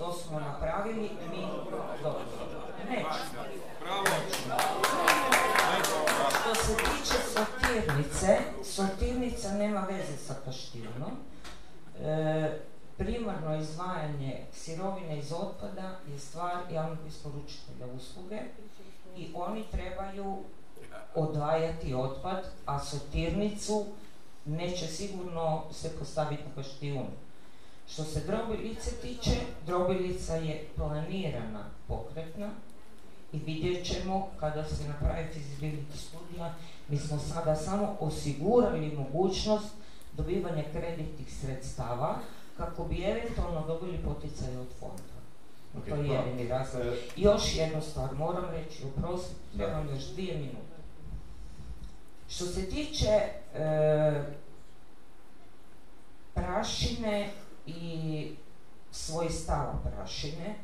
To 0.00 0.12
smo 0.12 0.40
napravili, 0.40 1.10
mi 1.30 1.46
dobro. 2.02 2.22
Nećemo. 2.88 3.44
Što 6.40 6.54
se 6.54 6.76
tiče 6.76 7.18
sortirnice, 7.34 8.38
sortirnica 8.64 9.52
nema 9.52 9.80
veze 9.80 10.16
sa 10.16 10.34
kaštinom. 10.44 11.12
E, 12.02 12.60
primarno 12.96 13.56
izdvajanje 13.56 14.40
sirovine 14.52 15.18
iz 15.18 15.32
otpada 15.32 15.98
je 16.12 16.18
stvar 16.18 16.56
javnog 16.72 16.98
isporučitelja 17.08 17.86
usluge 17.96 18.40
i 19.16 19.32
oni 19.34 19.64
trebaju 19.70 20.36
odvajati 21.14 21.94
otpad, 21.94 22.44
a 22.66 22.78
sortirnicu 22.78 23.86
neće 24.44 24.86
sigurno 24.86 25.62
se 25.72 25.98
postaviti 25.98 26.42
na 26.42 26.62
kaštijun. 26.62 27.06
Što 27.92 28.04
se 28.04 28.20
drobilice 28.20 28.90
tiče, 29.02 29.30
drobilica 29.66 30.34
je 30.34 30.68
planirana 30.76 31.64
pokretna 31.88 32.50
i 33.32 33.38
vidjet 33.38 33.86
ćemo 33.86 34.28
kada 34.40 34.64
se 34.64 34.88
napravi 34.88 35.26
fizibility 35.34 35.96
studija, 35.96 36.54
mi 36.88 36.98
smo 36.98 37.18
sada 37.18 37.56
samo 37.56 37.96
osigurali 38.00 38.96
mogućnost 38.96 39.74
dobivanja 40.12 40.64
kreditnih 40.72 41.34
sredstava 41.40 42.18
kako 42.56 42.84
bi 42.84 43.02
eventualno 43.02 43.66
dobili 43.66 43.98
poticaj 43.98 44.56
od 44.56 44.66
fonda. 44.80 45.20
to 45.88 45.94
je 45.94 46.08
jedini 46.08 46.48
razlog. 46.48 46.82
E, 46.82 46.96
još 47.16 47.56
jednu 47.56 47.82
stvar, 47.82 48.14
moram 48.14 48.50
reći, 48.50 48.82
oprostite, 48.84 49.40
trebam 49.56 49.88
još 49.88 50.04
dvije 50.04 50.34
minute. 50.34 50.80
Što 52.28 52.44
se 52.46 52.68
tiče 52.68 53.22
e, 53.54 54.24
prašine 56.34 57.30
i 57.66 58.34
svojstava 58.90 59.74
prašine, 59.84 60.54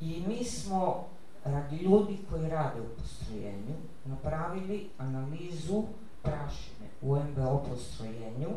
i 0.00 0.22
mi 0.26 0.44
smo 0.44 1.06
radi 1.44 1.76
ljudi 1.76 2.18
koji 2.30 2.48
rade 2.48 2.80
u 2.80 3.00
postrojenju 3.00 3.74
napravili 4.04 4.90
analizu 4.98 5.82
prašine 6.22 6.88
u 7.02 7.16
MBO 7.16 7.64
postrojenju 7.68 8.48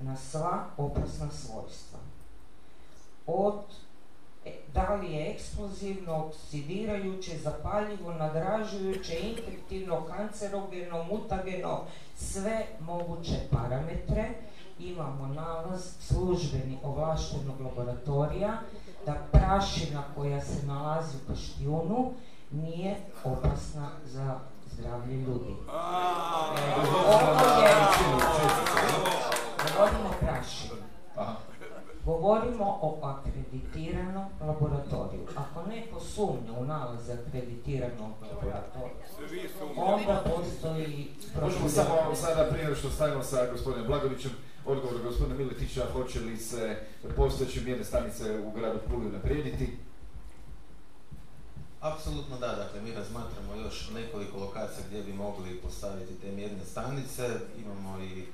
na 0.00 0.16
sva 0.16 0.64
opasna 0.76 1.30
svojstva. 1.30 1.98
Od 3.26 3.62
e, 4.44 4.52
da 4.74 4.94
li 4.94 5.12
je 5.12 5.30
eksplozivno, 5.30 6.26
oksidirajuće, 6.26 7.38
zapaljivo, 7.38 8.12
nadražujuće, 8.12 9.18
infektivno, 9.20 10.04
kancerogeno, 10.04 11.04
mutageno, 11.04 11.84
sve 12.16 12.66
moguće 12.80 13.40
parametre. 13.50 14.28
Imamo 14.78 15.26
nalaz 15.26 15.80
službeni 16.00 16.78
ovlaštenog 16.82 17.60
laboratorija 17.60 18.58
da 19.06 19.14
prašina 19.32 20.02
koja 20.14 20.40
se 20.40 20.66
nalazi 20.66 21.16
u 21.16 21.28
kaštijunu 21.28 22.12
nije 22.50 22.96
opasna 23.24 23.88
za 24.04 24.38
zdravlje 24.72 25.16
ljudi. 25.16 25.50
E, 25.50 25.72
ovo 27.06 27.22
je, 27.62 27.74
govorimo 29.76 30.10
prašini. 30.20 30.75
Govorimo 32.06 32.78
o 32.82 32.98
akreditiranom 33.02 34.24
laboratoriju. 34.40 35.26
Ako 35.36 35.68
neko 35.68 36.00
sumnja 36.00 36.52
u 36.58 36.64
nalaze 36.64 37.12
akreditiranog 37.12 38.12
laboratorija, 38.22 39.06
onda 39.76 40.24
postoji... 40.36 41.08
Možemo 41.42 41.68
samo 41.68 42.14
sada 42.14 42.50
prije 42.50 42.74
što 42.74 42.90
stavimo 42.90 43.22
sa 43.22 43.50
gospodinom 43.52 43.86
Blagovićem, 43.86 44.30
odgovor 44.66 45.02
gospodina 45.02 45.38
Miletića, 45.38 45.86
hoće 45.92 46.20
li 46.20 46.36
se 46.36 46.76
postojeće 47.16 47.60
mjerne 47.60 47.84
stanice 47.84 48.40
u 48.40 48.50
gradu 48.50 48.78
Puli 48.90 49.12
naprijediti? 49.12 49.76
Apsolutno 51.80 52.38
da, 52.38 52.46
dakle 52.46 52.80
mi 52.80 52.94
razmatramo 52.94 53.54
još 53.64 53.90
nekoliko 53.94 54.38
lokacija 54.38 54.84
gdje 54.88 55.02
bi 55.02 55.12
mogli 55.12 55.56
postaviti 55.56 56.14
te 56.14 56.32
mjerne 56.32 56.64
stanice, 56.64 57.28
imamo 57.64 57.98
i 58.00 58.24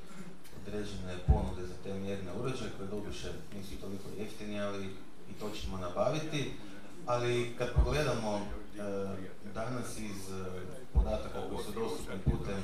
određene 0.67 1.19
ponude 1.27 1.67
za 1.67 1.75
te 1.85 1.95
mjerne 1.95 2.33
uređaje 2.41 2.71
koje 2.77 2.89
doduše 2.89 3.33
nisu 3.55 3.81
toliko 3.81 4.09
jeftini, 4.19 4.61
ali 4.61 4.85
i 5.31 5.33
to 5.41 5.51
ćemo 5.51 5.79
nabaviti. 5.79 6.53
Ali 7.07 7.55
kad 7.59 7.75
pogledamo 7.75 8.37
e, 8.37 8.43
danas 9.55 9.99
iz 9.99 10.31
e, 10.31 10.45
podataka 10.93 11.41
koji 11.49 11.65
su 11.65 11.73
dostupni 11.73 12.19
putem 12.25 12.63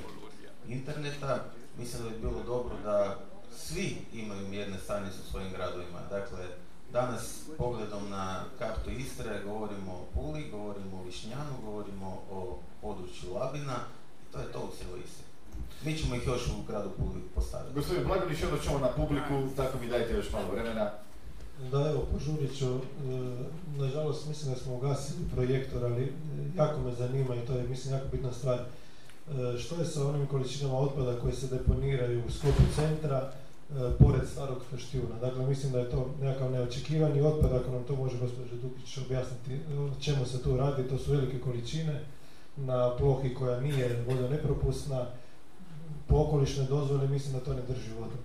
interneta, 0.68 1.44
mislim 1.78 2.02
da 2.02 2.10
bi 2.10 2.18
bilo 2.18 2.42
dobro 2.42 2.74
da 2.84 3.18
svi 3.56 3.96
imaju 4.12 4.48
mjerne 4.48 4.78
stanice 4.78 5.16
u 5.26 5.30
svojim 5.30 5.52
gradovima. 5.52 6.00
Dakle, 6.10 6.46
danas 6.92 7.42
pogledom 7.58 8.10
na 8.10 8.44
kartu 8.58 8.90
Istre 8.90 9.42
govorimo 9.44 9.92
o 9.92 10.06
Puli, 10.14 10.50
govorimo 10.50 11.00
o 11.00 11.04
Višnjanu, 11.04 11.52
govorimo 11.64 12.22
o 12.30 12.58
području 12.80 13.34
Labina 13.34 13.76
i 14.22 14.32
to 14.32 14.38
je 14.38 14.52
to 14.52 14.58
u 14.58 14.76
cijeloj 14.76 15.00
Istri. 15.04 15.27
Mi 15.84 15.98
ćemo 15.98 16.14
ih 16.14 16.26
još 16.26 16.46
u 16.48 16.62
gradu 16.68 16.90
Puli 16.98 17.20
postaviti. 17.34 17.74
Gospodin 17.74 18.04
Blagonić, 18.04 18.42
onda 18.42 18.62
ćemo 18.62 18.78
na 18.78 18.88
publiku, 18.88 19.56
tako 19.56 19.78
mi 19.78 19.88
dajte 19.88 20.14
još 20.14 20.32
malo 20.32 20.46
vremena. 20.52 20.90
Da, 21.70 21.90
evo, 21.90 22.06
požurit 22.12 22.58
ću. 22.58 22.66
E, 22.66 22.80
nažalost, 23.76 24.28
mislim 24.28 24.54
da 24.54 24.60
smo 24.60 24.74
ugasili 24.74 25.28
projektor, 25.34 25.84
ali 25.84 26.02
e, 26.02 26.08
jako 26.56 26.80
me 26.80 26.94
zanima 26.94 27.34
i 27.34 27.46
to 27.46 27.52
je, 27.52 27.68
mislim, 27.68 27.94
jako 27.94 28.06
bitna 28.12 28.32
stvar. 28.32 28.58
E, 28.58 29.58
što 29.58 29.76
je 29.76 29.84
sa 29.84 30.08
onim 30.08 30.26
količinama 30.26 30.78
otpada 30.78 31.20
koje 31.20 31.34
se 31.34 31.46
deponiraju 31.46 32.22
u 32.26 32.30
sklopu 32.30 32.62
centra, 32.74 33.32
pored 33.98 34.28
starog 34.28 34.58
kaštijuna. 34.70 35.18
Dakle, 35.20 35.46
mislim 35.46 35.72
da 35.72 35.78
je 35.78 35.90
to 35.90 36.10
nekakav 36.20 36.50
neočekivani 36.50 37.20
otpad, 37.20 37.52
ako 37.52 37.70
nam 37.70 37.84
to 37.84 37.96
može 37.96 38.18
gospođa 38.18 38.56
Dukić 38.62 38.98
objasniti 38.98 39.60
o 39.78 40.00
čemu 40.00 40.26
se 40.26 40.42
tu 40.42 40.56
radi, 40.56 40.88
to 40.88 40.98
su 40.98 41.12
velike 41.12 41.40
količine 41.40 42.00
na 42.56 42.96
plohi 42.96 43.34
koja 43.34 43.60
nije 43.60 44.04
vodonepropusna, 44.08 45.06
po 46.08 46.16
okolišnoj 46.16 46.66
dozvoli 46.66 47.08
mislim 47.08 47.32
da 47.32 47.40
to 47.40 47.54
ne 47.54 47.62
drži 47.62 47.92
vodu. 48.00 48.16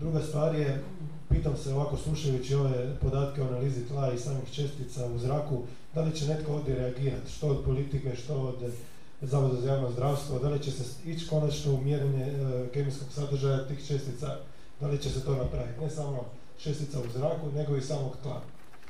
Druga 0.00 0.22
stvar 0.22 0.54
je, 0.54 0.84
pitam 1.28 1.56
se 1.56 1.74
ovako 1.74 1.96
slušajući 1.96 2.54
ove 2.54 2.96
podatke 3.00 3.42
o 3.42 3.46
analizi 3.46 3.86
tla 3.86 4.12
i 4.12 4.18
samih 4.18 4.50
čestica 4.52 5.06
u 5.06 5.18
zraku, 5.18 5.62
da 5.94 6.02
li 6.02 6.16
će 6.16 6.26
netko 6.26 6.52
ovdje 6.52 6.74
reagirati, 6.74 7.32
što 7.32 7.48
od 7.48 7.64
politike, 7.64 8.16
što 8.16 8.34
od 8.34 8.72
Zavoda 9.22 9.60
za 9.60 9.68
javno 9.68 9.90
zdravstvo, 9.90 10.38
da 10.38 10.48
li 10.48 10.62
će 10.62 10.70
se 10.70 10.84
ići 11.04 11.28
konačno 11.28 11.74
u 11.74 11.80
mjerenje 11.80 12.24
e, 12.24 12.68
kemijskog 12.72 13.08
sadržaja 13.12 13.68
tih 13.68 13.86
čestica, 13.86 14.36
da 14.80 14.86
li 14.86 14.98
će 14.98 15.10
se 15.10 15.24
to 15.24 15.34
napraviti, 15.34 15.80
ne 15.80 15.90
samo 15.90 16.24
čestica 16.58 17.00
u 17.00 17.10
zraku, 17.12 17.50
nego 17.54 17.76
i 17.76 17.82
samog 17.82 18.12
tla. 18.22 18.42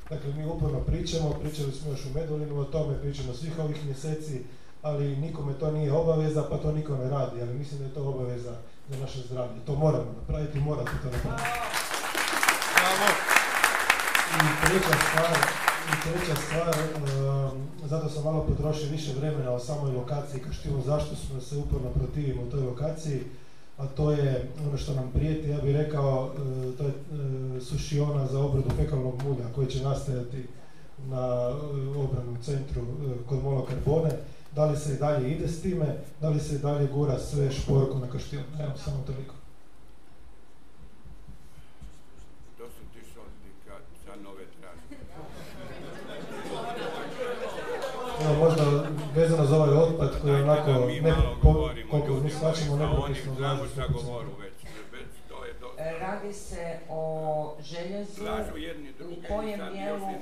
Dakle, 0.09 0.33
mi 0.33 0.45
uporno 0.45 0.79
pričamo, 0.79 1.39
pričali 1.41 1.71
smo 1.71 1.91
još 1.91 2.05
u 2.05 2.13
Medulinu 2.13 2.59
o 2.59 2.63
tome, 2.63 3.01
pričamo 3.01 3.33
svih 3.33 3.59
ovih 3.59 3.85
mjeseci, 3.85 4.41
ali 4.85 5.15
nikome 5.15 5.53
to 5.53 5.71
nije 5.71 5.91
obaveza, 5.91 6.43
pa 6.49 6.57
to 6.57 6.71
niko 6.71 6.97
ne 6.97 7.09
radi, 7.09 7.41
ali 7.41 7.53
mislim 7.53 7.79
da 7.79 7.85
je 7.85 7.93
to 7.93 8.09
obaveza 8.09 8.53
za 8.89 8.97
naše 9.01 9.19
zdravlje. 9.19 9.59
To 9.65 9.75
moramo 9.75 10.05
napraviti, 10.19 10.59
morate 10.59 10.91
to 11.03 11.09
napraviti. 11.11 11.49
I 14.35 14.65
treća 14.65 14.97
stvar, 15.07 15.37
i 15.91 15.95
treća 16.03 16.35
stvar, 16.35 16.75
um, 16.75 17.67
zato 17.85 18.09
sam 18.09 18.23
malo 18.23 18.45
potrošio 18.49 18.89
više 18.89 19.13
vremena 19.13 19.51
o 19.51 19.59
samoj 19.59 19.91
lokaciji 19.91 20.41
Kaštijun, 20.41 20.81
zašto 20.85 21.15
smo 21.15 21.41
se 21.41 21.57
uporno 21.57 21.89
protivimo 21.89 22.41
toj 22.51 22.61
lokaciji, 22.61 23.21
a 23.77 23.87
to 23.87 24.11
je 24.11 24.49
ono 24.67 24.77
što 24.77 24.93
nam 24.93 25.11
prijeti, 25.13 25.49
ja 25.49 25.57
bih 25.61 25.75
rekao, 25.75 26.23
uh, 26.23 26.77
to 26.77 26.83
je 26.83 26.89
uh, 26.89 27.63
sušiona 27.63 28.27
za 28.27 28.39
obradu 28.39 28.69
fekalnog 28.77 29.23
mulja 29.23 29.45
koji 29.55 29.67
će 29.67 29.83
nastajati 29.83 30.47
na 31.09 31.49
obranom 32.03 32.37
centru 32.41 32.81
kod 33.29 33.43
monokarbone. 33.43 34.11
Da 34.55 34.65
li 34.65 34.77
se 34.77 34.93
i 34.93 34.97
dalje 34.97 35.31
ide 35.31 35.47
s 35.47 35.61
time, 35.61 35.85
da 36.21 36.29
li 36.29 36.39
se 36.39 36.55
i 36.55 36.59
dalje 36.59 36.87
gura 36.87 37.19
sve 37.19 37.51
šporko 37.51 37.99
na 37.99 38.07
Kaštijun. 38.09 38.43
Evo, 38.59 38.71
samo 38.77 39.03
toliko. 39.05 39.33
To 42.57 42.65
su 42.69 42.81
ti 42.93 42.99
za 44.05 44.15
nove. 44.23 44.43
Evo, 48.21 48.33
možda 48.39 48.63
vezano 49.15 49.45
za 49.45 49.55
ovaj 49.55 49.73
otpad 49.73 50.21
koji 50.21 50.33
je 50.33 50.43
onako, 50.43 50.71
ne, 51.01 51.13
po, 51.41 51.69
koliko 51.91 52.13
mi 52.13 52.19
oni 52.19 52.29
nepropisno. 52.79 53.35
E, 55.77 55.99
Radi 55.99 56.33
se 56.33 56.79
o 56.89 57.55
željezu 57.59 58.23
u 59.01 59.27
kojem 59.27 59.59
dijelu 59.73 60.09
e, 60.09 60.19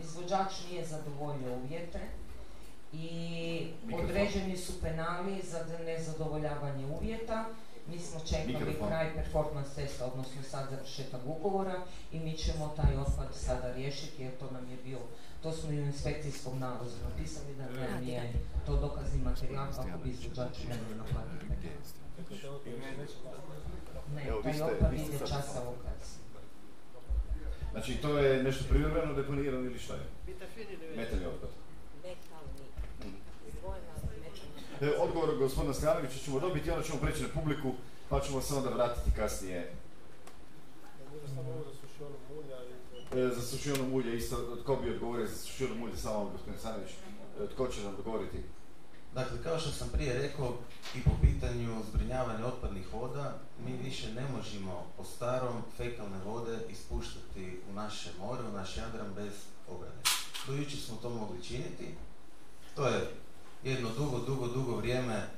izvođač 0.00 0.52
nije 0.70 0.84
zadovoljio 0.84 1.54
uvjete 1.64 2.00
i 2.92 3.08
Mikrofon. 3.82 4.04
određeni 4.06 4.56
su 4.56 4.80
penali 4.80 5.42
za 5.42 5.58
nezadovoljavanje 5.78 6.86
uvjeta. 6.86 7.44
Mi 7.86 7.98
smo 7.98 8.20
čekali 8.20 8.46
Mikrofon. 8.54 8.88
kraj 8.88 9.14
performance 9.14 9.74
testa, 9.74 10.06
odnosno 10.06 10.42
sad 10.42 10.70
završetak 10.70 11.20
ugovora 11.26 11.82
i 12.12 12.20
mi 12.20 12.32
ćemo 12.34 12.72
taj 12.76 12.96
otpad 12.96 13.28
sada 13.34 13.72
riješiti 13.72 14.22
jer 14.22 14.38
to 14.38 14.50
nam 14.50 14.70
je 14.70 14.76
bio, 14.84 14.98
to 15.42 15.52
smo 15.52 15.72
i 15.72 15.80
u 15.80 15.84
inspekcijskom 15.84 16.58
nalogu 16.58 16.84
napisali 17.04 17.54
da 17.54 17.64
nam 17.88 18.02
je 18.04 18.32
to 18.66 18.76
dokazni 18.76 19.22
materijal 19.22 19.66
kako 19.68 19.98
bi 19.98 20.10
izvođač 20.10 20.58
mogli 20.58 20.96
naplatiti. 20.96 21.46
Ne, 24.14 24.28
Evo, 24.28 24.36
vi 24.36 24.42
taj 24.42 24.54
ste- 24.54 24.64
otpad 24.64 24.92
vi 24.92 24.98
ste 24.98 25.06
ide 25.06 25.18
časa 25.18 25.60
lokacije. 25.60 26.18
Znači, 27.72 27.96
to 27.96 28.18
je 28.18 28.42
nešto 28.42 28.64
privremeno 28.68 29.14
deponirano 29.14 29.60
ili 29.60 29.78
šta 29.78 29.94
je? 29.94 30.06
Metalni 30.96 31.26
otpad. 31.26 31.50
E, 32.04 32.14
odgovor 34.98 35.36
gospodina 35.38 35.74
Skanovića 35.74 36.18
ćemo 36.24 36.40
dobiti, 36.40 36.70
onda 36.70 36.82
ćemo 36.82 36.98
preći 36.98 37.22
na 37.22 37.28
publiku, 37.34 37.72
pa 38.08 38.20
ćemo 38.20 38.40
se 38.40 38.54
onda 38.54 38.70
vratiti 38.70 39.16
kasnije 39.16 39.72
e, 43.14 43.28
za 43.34 43.42
sušionu 43.42 43.88
mulje. 43.88 44.16
Isto, 44.16 44.56
tko 44.62 44.76
bi 44.76 44.90
odgovorio 44.90 45.26
za 45.26 45.36
sušionu 45.36 45.74
mulje, 45.74 45.96
samo 45.96 46.30
gospodin 46.30 46.58
Stanović. 46.58 46.90
E, 46.90 47.46
tko 47.54 47.68
će 47.68 47.82
nam 47.82 47.94
odgovoriti? 47.94 48.38
Dakle, 49.14 49.42
kao 49.42 49.58
što 49.58 49.70
sam 49.70 49.88
prije 49.88 50.18
rekao, 50.22 50.56
i 50.94 51.02
po 51.02 51.10
pitanju 51.22 51.82
zbrinjavanja 51.92 52.46
otpadnih 52.46 52.92
voda, 52.92 53.38
mi 53.66 53.72
više 53.84 54.12
ne 54.12 54.22
možemo 54.36 54.86
po 54.96 55.04
starom 55.04 55.62
fekalne 55.76 56.18
vode 56.24 56.58
ispuštati 56.70 57.60
u 57.70 57.72
naše 57.72 58.10
more, 58.18 58.42
u 58.42 58.52
naš 58.52 58.76
Jadran 58.76 59.14
bez 59.14 59.32
obrade. 59.68 60.02
Do 60.46 60.52
jučer 60.52 60.80
smo 60.80 60.96
to 60.96 61.10
mogli 61.10 61.44
činiti. 61.44 61.94
To 62.74 62.86
je 62.86 63.10
jedno 63.64 63.88
dugo, 63.98 64.18
dugo, 64.18 64.48
dugo 64.48 64.76
vrijeme 64.76 65.28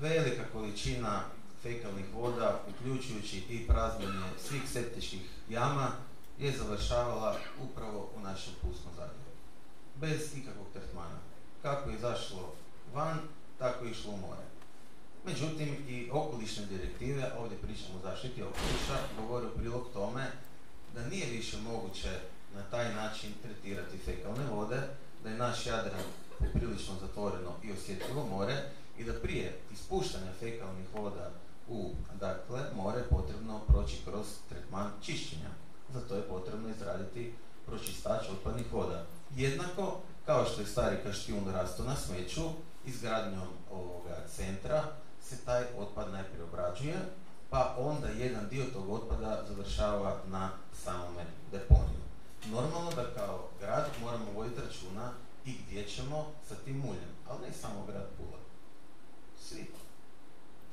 velika 0.00 0.42
količina 0.52 1.20
fekalnih 1.62 2.04
voda, 2.14 2.60
uključujući 2.68 3.38
i 3.48 3.66
praznjenje 3.66 4.24
svih 4.48 4.62
septičkih 4.72 5.20
jama, 5.48 5.90
je 6.38 6.52
završavala 6.52 7.36
upravo 7.62 8.10
u 8.16 8.20
našem 8.20 8.52
pustom 8.62 8.92
zadnju. 8.96 9.24
Bez 10.00 10.36
ikakvog 10.36 10.66
tretmana. 10.72 11.18
Kako 11.62 11.90
je 11.90 11.96
izašlo 11.96 12.54
van, 12.94 13.18
tako 13.58 13.84
je 13.84 13.90
išlo 13.90 14.12
u 14.12 14.16
more. 14.16 14.42
Međutim, 15.24 15.76
i 15.88 16.10
okolišne 16.12 16.66
direktive, 16.66 17.32
ovdje 17.38 17.58
pričamo 17.58 17.98
o 17.98 18.02
zaštiti 18.02 18.42
okoliša, 18.42 18.98
govore 19.18 19.46
u 19.46 19.58
prilog 19.58 19.88
tome 19.92 20.26
da 20.94 21.06
nije 21.06 21.26
više 21.26 21.56
moguće 21.60 22.20
na 22.54 22.62
taj 22.62 22.94
način 22.94 23.30
tretirati 23.42 23.98
fekalne 23.98 24.46
vode, 24.50 24.80
da 25.22 25.30
je 25.30 25.38
naš 25.38 25.66
Jadran 25.66 26.04
poprilično 26.44 26.94
zatvoreno 27.00 27.50
i 27.62 27.72
osjetljivo 27.72 28.26
more 28.26 28.56
i 28.98 29.04
da 29.04 29.12
prije 29.12 29.58
ispuštanja 29.72 30.32
fekalnih 30.40 30.86
voda 30.94 31.30
u 31.68 31.90
dakle, 32.20 32.60
more 32.76 33.02
potrebno 33.10 33.60
proći 33.68 33.96
kroz 34.04 34.26
tretman 34.48 34.90
čišćenja. 35.02 35.50
Za 35.92 36.00
to 36.00 36.14
je 36.14 36.28
potrebno 36.28 36.68
izraditi 36.68 37.34
pročistač 37.66 38.28
otpadnih 38.30 38.72
voda. 38.72 39.04
Jednako 39.36 40.00
kao 40.26 40.44
što 40.44 40.60
je 40.60 40.66
stari 40.66 40.96
kaštijun 41.04 41.52
rastao 41.52 41.86
na 41.86 41.96
smeću, 41.96 42.42
izgradnjom 42.86 43.48
ovoga 43.72 44.16
centra 44.36 44.84
se 45.22 45.36
taj 45.44 45.62
otpad 45.78 46.12
najprije 46.12 46.44
obrađuje, 46.44 46.96
pa 47.50 47.76
onda 47.78 48.08
jedan 48.08 48.48
dio 48.48 48.64
tog 48.72 48.90
otpada 48.90 49.44
završava 49.48 50.16
na 50.26 50.50
samome 50.84 51.24
deponiju. 51.52 52.04
Normalno 52.46 52.90
da 52.90 53.14
kao 53.16 53.48
grad 53.60 53.86
moramo 54.02 54.24
voditi 54.34 54.60
računa 54.60 55.12
i 55.44 55.54
gdje 55.66 55.88
ćemo 55.88 56.26
sa 56.48 56.54
tim 56.54 56.76
muljem, 56.78 57.10
ali 57.28 57.46
ne 57.46 57.52
samo 57.52 57.86
grad 57.86 58.08
Pula. 58.16 58.38
Svi. 59.40 59.66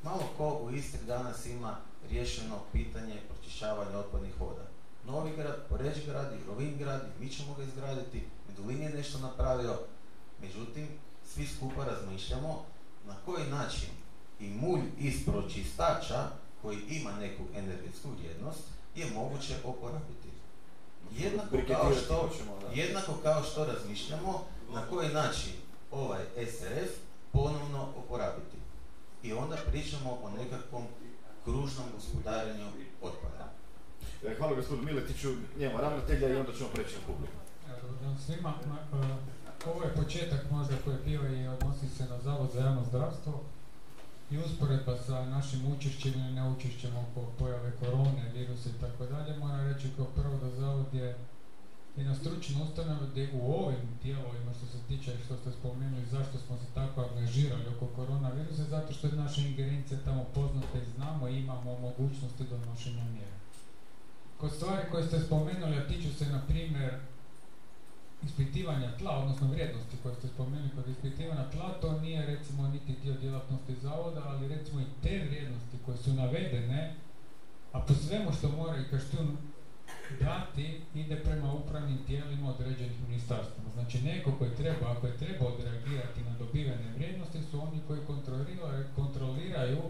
Malo 0.03 0.23
ko 0.37 0.59
u 0.63 0.71
Istri 0.71 1.05
danas 1.07 1.45
ima 1.45 1.77
riješeno 2.09 2.59
pitanje 2.71 3.21
pročišćavanja 3.29 3.97
otpadnih 3.97 4.39
voda. 4.39 4.67
Novi 5.05 5.35
grad, 5.35 5.65
Poreč 5.69 5.97
grad 6.05 6.33
i 6.33 6.45
Rovinj 6.47 6.77
grad, 6.77 7.01
i 7.01 7.23
mi 7.23 7.29
ćemo 7.29 7.55
ga 7.55 7.63
izgraditi, 7.63 8.23
Medulin 8.47 8.81
je 8.81 8.89
nešto 8.89 9.19
napravio, 9.19 9.79
međutim, 10.41 10.87
svi 11.25 11.47
skupa 11.47 11.85
razmišljamo 11.85 12.65
na 13.07 13.15
koji 13.25 13.49
način 13.49 13.89
i 14.39 14.47
mulj 14.47 14.81
iz 14.97 15.25
pročistača 15.25 16.27
koji 16.61 16.77
ima 16.89 17.11
neku 17.11 17.43
energetsku 17.55 18.09
vrijednost 18.09 18.59
je 18.95 19.11
moguće 19.11 19.55
oporabiti. 19.63 20.31
Kao 21.67 21.93
što, 21.95 22.29
jednako 22.73 23.13
kao 23.23 23.43
što 23.43 23.65
razmišljamo 23.65 24.43
na 24.73 24.81
koji 24.89 25.09
način 25.09 25.53
ovaj 25.91 26.21
SRF 26.35 26.91
ponovno 27.31 27.87
oporabiti. 27.97 28.57
I 29.23 29.33
onda 29.33 29.57
pričamo 29.71 30.19
o 30.23 30.29
nekakvom 30.29 30.83
kružnom 31.45 31.87
gospodarenju 31.95 32.67
otpada. 33.01 33.51
E, 34.25 34.35
hvala 34.37 34.55
gospodinu 34.55 34.85
Miletiću, 34.85 35.29
njemu 35.59 35.77
ravnatelja 35.77 36.29
i 36.29 36.35
onda 36.35 36.53
ćemo 36.53 36.69
preći 36.69 36.95
na 36.95 37.01
publiku. 37.07 37.33
Svima, 38.25 38.53
Ma- 38.69 38.99
e, 38.99 39.69
ovo 39.69 39.83
je 39.83 39.95
početak 39.95 40.51
možda 40.51 40.75
koji 40.83 40.93
je 40.95 41.01
bio 41.05 41.21
i 41.35 41.47
odnosi 41.47 41.89
se 41.89 42.05
na 42.05 42.19
Zavod 42.19 42.49
za 42.53 42.59
javno 42.59 42.85
zdravstvo 42.85 43.43
i 44.31 44.37
usporedba 44.37 44.97
sa 44.97 45.25
našim 45.25 45.73
učešćem 45.73 46.13
ili 46.13 46.31
neučešćem 46.31 46.91
oko 46.97 47.31
pojave 47.39 47.71
korone, 47.79 48.31
virusa 48.33 48.69
i 48.69 48.81
tako 48.81 49.05
dalje. 49.05 49.37
Moram 49.37 49.73
reći 49.73 49.87
kao 49.97 50.05
prvo 50.05 50.37
da 50.37 50.49
Zavod 50.49 50.93
je 50.93 51.17
jedna 51.97 52.15
stručna 52.15 52.63
ustanova 52.63 53.05
gdje 53.11 53.29
u 53.33 53.53
ovim 53.53 53.89
dijelovima 54.03 54.53
što 54.53 54.65
se 54.65 54.77
tiče 54.87 55.11
što 55.25 55.37
ste 55.37 55.51
spomenuli 55.51 56.05
zašto 56.05 56.37
smo 56.37 56.57
se 56.57 56.65
tako 56.73 57.01
angažirali 57.01 57.67
oko 57.75 57.87
koronavirusa, 57.95 58.63
zato 58.63 58.93
što 58.93 59.07
je 59.07 59.13
naša 59.13 59.41
ingerencija 59.41 59.99
tamo 60.05 60.23
poznata 60.35 60.77
i 60.77 60.91
znamo 60.95 61.27
i 61.27 61.39
imamo 61.39 61.79
mogućnosti 61.79 62.43
donošenja 62.43 63.03
mjera. 63.03 63.37
Kod 64.37 64.51
stvari 64.51 64.89
koje 64.91 65.07
ste 65.07 65.19
spomenuli, 65.19 65.77
a 65.77 65.87
tiču 65.87 66.13
se 66.13 66.25
na 66.25 66.41
primjer 66.47 66.93
ispitivanja 68.23 68.97
tla, 68.97 69.17
odnosno 69.17 69.47
vrijednosti 69.47 69.97
koje 70.03 70.15
ste 70.15 70.27
spomenuli 70.27 70.69
kod 70.75 70.87
ispitivanja 70.87 71.49
tla, 71.49 71.73
to 71.81 71.99
nije 71.99 72.25
recimo 72.25 72.67
niti 72.67 72.95
dio 73.03 73.15
djelatnosti 73.15 73.75
zavoda, 73.81 74.21
ali 74.25 74.47
recimo 74.47 74.81
i 74.81 74.85
te 75.03 75.23
vrijednosti 75.27 75.77
koje 75.85 75.97
su 75.97 76.13
navedene, 76.13 76.95
a 77.71 77.79
po 77.79 77.93
svemu 77.93 78.33
što 78.33 78.49
mora 78.49 78.77
i 78.77 78.89
Kaštun 78.91 79.37
dati, 80.19 80.81
ide 80.95 81.15
prema 81.15 81.53
upravnim 81.53 81.97
tijelima 82.07 82.49
određenih 82.49 83.01
ministarstva. 83.07 83.63
Znači 83.73 84.01
neko 84.01 84.31
koji 84.37 84.51
treba, 84.55 84.91
ako 84.91 85.07
je 85.07 85.17
treba 85.17 85.45
odreagirati 85.45 86.23
na 86.23 86.33
dobivene 86.39 86.93
vrijednosti, 86.95 87.43
su 87.51 87.61
oni 87.61 87.79
koji 87.87 87.99
kontroliraju, 88.95 89.81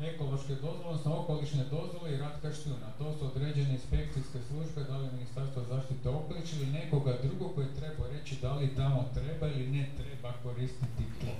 ekološke 0.00 0.54
dozvole, 0.54 0.86
odnosno 0.86 1.18
okolišne 1.20 1.64
dozvole 1.64 2.14
i 2.14 2.18
rad 2.18 2.42
Kaštuna. 2.42 2.88
To 2.98 3.12
su 3.12 3.26
određene 3.26 3.72
inspekcijske 3.72 4.38
službe, 4.48 4.84
da 4.84 4.96
li 4.96 5.12
Ministarstvo 5.12 5.64
zaštite 5.68 6.08
okoliša 6.08 6.56
ili 6.56 6.66
nekoga 6.66 7.18
drugog 7.22 7.54
koji 7.54 7.66
treba 7.78 8.08
reći 8.08 8.38
da 8.42 8.52
li 8.56 8.74
tamo 8.76 9.08
treba 9.14 9.46
ili 9.46 9.66
ne 9.70 9.88
treba 9.96 10.32
koristiti 10.42 11.04
tlo. 11.20 11.34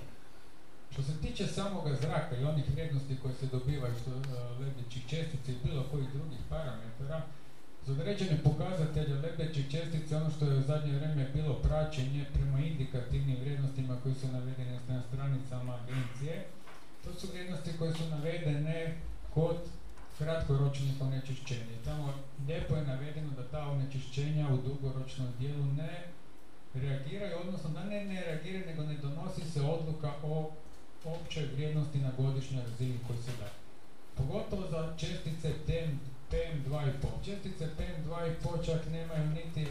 Što 0.92 1.02
se 1.02 1.12
tiče 1.22 1.46
samoga 1.46 1.94
zraka 1.94 2.36
i 2.36 2.44
onih 2.44 2.64
vrijednosti 2.72 3.18
koje 3.22 3.34
se 3.34 3.46
dobivaju 3.46 3.94
što 4.02 4.10
uh, 4.10 4.60
lebdećih 4.60 5.02
čestica 5.08 5.52
i 5.52 5.60
bilo 5.64 5.84
kojih 5.90 6.08
drugih 6.14 6.38
parametara, 6.48 7.22
za 7.86 7.92
određene 7.92 8.42
pokazatelje 8.44 9.14
lebdećih 9.14 9.70
čestica, 9.70 10.16
ono 10.16 10.30
što 10.30 10.44
je 10.44 10.58
u 10.58 10.62
zadnje 10.62 10.92
vrijeme 10.92 11.30
bilo 11.34 11.54
praćenje 11.54 12.26
prema 12.32 12.60
indikativnim 12.60 13.36
vrijednostima 13.40 13.96
koji 14.02 14.14
su 14.14 14.28
navedene 14.28 14.80
na 14.88 15.02
stranicama 15.02 15.78
agencije, 15.82 16.46
To 17.04 17.14
su 17.14 17.26
vrijednosti 17.26 17.78
koje 17.78 17.92
su 17.94 18.04
navedene 18.10 18.96
kod 19.34 19.56
kratkoročnih 20.18 21.00
onečišćenja. 21.00 21.76
Tamo 21.84 22.14
lijepo 22.46 22.76
je 22.76 22.84
navedeno 22.84 23.30
da 23.36 23.48
ta 23.48 23.68
onečišćenja 23.68 24.48
u 24.48 24.56
dugoročnom 24.56 25.28
dijelu 25.38 25.64
ne 25.64 26.06
reagiraju, 26.74 27.38
odnosno 27.38 27.70
da 27.70 27.84
ne, 27.84 28.04
ne 28.04 28.24
reagiraju, 28.24 28.66
nego 28.66 28.82
ne 28.82 28.96
donosi 28.96 29.50
se 29.50 29.60
odluka 29.60 30.12
o 30.22 30.50
općoj 31.04 31.44
vrijednosti 31.44 31.98
na 31.98 32.10
godišnjoj 32.18 32.62
razini 32.62 32.98
koji 33.06 33.18
se 33.18 33.30
da. 33.38 33.50
Pogotovo 34.14 34.70
za 34.70 34.96
čestice 34.96 35.52
PM, 35.66 36.09
PM2,5. 36.30 37.24
Čestice 37.24 37.68
PM2,5 37.78 38.66
čak 38.66 38.86
nemaju 38.92 39.26
niti 39.26 39.66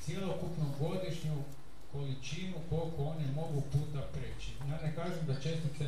cijelokupnu 0.00 0.66
godišnju 0.80 1.36
količinu 1.92 2.56
koliko 2.70 3.04
one 3.04 3.26
mogu 3.34 3.60
puta 3.72 4.00
preći. 4.12 4.50
Ja 4.68 4.78
ne 4.86 4.94
kažem 4.94 5.26
da 5.26 5.34
čestice 5.34 5.84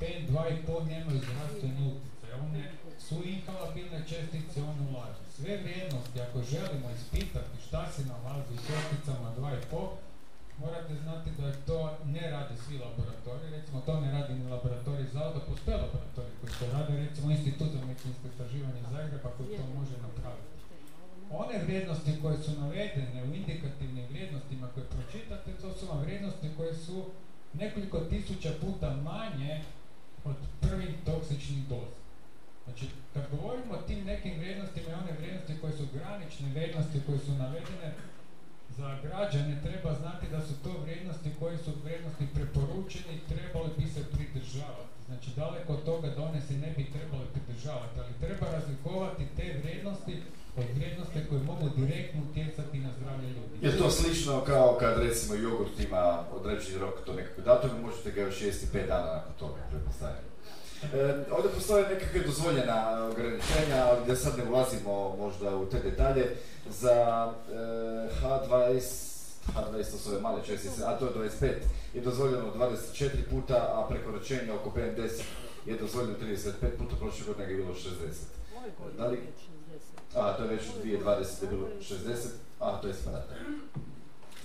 PM2,5 0.00 0.86
nemaju 0.86 1.20
zdravstveni 1.20 1.92
utjecaj. 1.92 2.40
One 2.40 2.64
su 3.08 3.24
inhalabilne 3.24 4.04
čestice, 4.08 4.62
one 4.62 4.82
ulaze. 4.90 5.22
Sve 5.36 5.56
vrijednosti, 5.56 6.20
ako 6.20 6.42
želimo 6.42 6.90
ispitati 6.90 7.62
šta 7.66 7.92
se 7.92 8.02
nalazi 8.04 8.54
u 8.54 8.56
česticama 8.56 9.34
2,5, 9.38 9.88
morate 10.60 10.94
znati 11.02 11.30
da 11.38 11.52
to 11.52 11.78
ne 12.04 12.30
rade 12.30 12.54
svi 12.56 12.78
laboratoriji, 12.78 13.50
recimo 13.50 13.80
to 13.80 14.00
ne 14.00 14.12
radi 14.12 14.32
ni 14.34 14.50
laboratorij 14.50 15.06
da 15.12 15.40
postoje 15.48 15.76
laboratoriji 15.76 16.36
koji 16.40 16.52
to 16.60 16.66
rade, 16.76 16.96
recimo 16.96 17.30
Institut 17.30 17.68
za 17.72 17.80
medicinsko 17.86 18.28
istraživanje 18.28 18.82
Zagreba 18.90 19.30
koji 19.36 19.48
to 19.56 19.64
može 19.78 19.96
napraviti. 20.06 20.58
One 21.30 21.58
vrijednosti 21.64 22.12
koje 22.22 22.38
su 22.38 22.60
navedene 22.60 23.22
u 23.24 23.34
indikativnim 23.34 24.06
vrijednostima 24.10 24.68
koje 24.74 24.86
pročitate, 24.86 25.50
to 25.60 25.74
su 25.74 25.86
vam 25.86 26.00
vrijednosti 26.00 26.48
koje 26.56 26.74
su 26.74 27.04
nekoliko 27.52 28.00
tisuća 28.00 28.50
puta 28.60 28.96
manje 28.96 29.62
od 30.24 30.36
prvih 30.60 30.94
toksičnih 31.04 31.68
doza. 31.68 31.98
Znači, 32.64 32.86
kad 33.14 33.24
govorimo 33.30 33.74
o 33.74 33.82
tim 33.86 34.04
nekim 34.04 34.38
vrijednostima 34.38 34.88
i 34.90 35.00
one 35.02 35.12
vrijednosti 35.18 35.60
koje 35.60 35.72
su 35.72 35.84
granične 35.94 36.50
vrijednosti 36.50 37.00
koje 37.06 37.18
su 37.18 37.32
navedene, 37.32 37.88
za 38.78 38.88
građane 39.02 39.54
treba 39.66 39.90
znati 40.00 40.26
da 40.34 40.40
su 40.46 40.54
to 40.64 40.72
vrijednosti 40.82 41.30
koje 41.40 41.58
su 41.58 41.70
vrijednosti 41.84 42.26
preporučene 42.34 43.12
i 43.14 43.24
trebali 43.32 43.70
bi 43.78 43.86
se 43.94 44.02
pridržavati. 44.12 44.94
Znači 45.06 45.28
daleko 45.36 45.72
od 45.72 45.84
toga 45.84 46.08
da 46.08 46.22
one 46.22 46.40
se 46.40 46.54
ne 46.64 46.70
bi 46.76 46.92
trebali 46.96 47.26
pridržavati, 47.34 47.96
ali 48.00 48.20
treba 48.22 48.46
razlikovati 48.56 49.24
te 49.36 49.46
vrijednosti 49.62 50.14
od 50.56 50.64
vrijednosti 50.76 51.18
koje 51.28 51.42
mogu 51.42 51.68
direktno 51.76 52.20
utjecati 52.30 52.78
na 52.78 52.90
zdravlje 52.96 53.28
ljudi. 53.28 53.66
Je 53.66 53.78
to 53.78 53.90
slično 53.90 54.44
kao 54.44 54.76
kad 54.80 55.02
recimo 55.02 55.34
jogurt 55.34 55.80
ima 55.80 56.24
određeni 56.38 56.78
rok 56.78 56.94
to 57.06 57.12
nekakve 57.12 57.42
datume, 57.44 57.80
možete 57.80 58.10
ga 58.10 58.20
još 58.20 58.42
jesti 58.42 58.66
pet 58.72 58.86
dana 58.86 59.12
nakon 59.16 59.32
toga, 59.38 59.60
pretpostavljam. 59.70 60.27
E, 60.82 61.24
ovdje 61.30 61.50
postoje 61.54 61.88
nekakve 61.88 62.20
dozvoljena 62.20 63.08
ograničenja, 63.10 63.86
da 64.06 64.16
sad 64.16 64.38
ne 64.38 64.44
ulazimo 64.50 65.16
možda 65.16 65.56
u 65.56 65.66
te 65.66 65.78
detalje. 65.78 66.36
Za 66.70 67.32
e, 67.50 67.54
H20, 68.22 69.08
H20 69.54 69.90
to 69.90 69.98
su 69.98 70.10
ove 70.10 70.20
male 70.20 70.44
čestice, 70.44 70.82
a 70.84 70.98
to 70.98 71.06
je 71.06 71.30
25, 71.40 71.52
je 71.94 72.00
dozvoljeno 72.00 72.52
24 72.54 73.08
puta, 73.30 73.54
a 73.54 73.86
prekoračenje 73.88 74.52
oko 74.52 74.78
50 74.78 75.22
je 75.66 75.76
dozvoljeno 75.76 76.14
35 76.22 76.50
puta, 76.78 76.96
prošle 76.96 77.26
godine 77.26 77.50
je 77.50 77.56
bilo 77.56 77.74
60. 77.74 77.84
Da 78.98 79.06
li... 79.06 79.18
A, 80.14 80.32
to 80.32 80.42
je 80.42 80.48
već 80.48 80.62
u 80.62 80.86
2020 80.86 81.42
je 81.42 81.48
bilo 81.50 81.68
60, 81.80 82.28
a 82.60 82.80
to 82.80 82.88
je 82.88 82.94
smrata. 82.94 83.34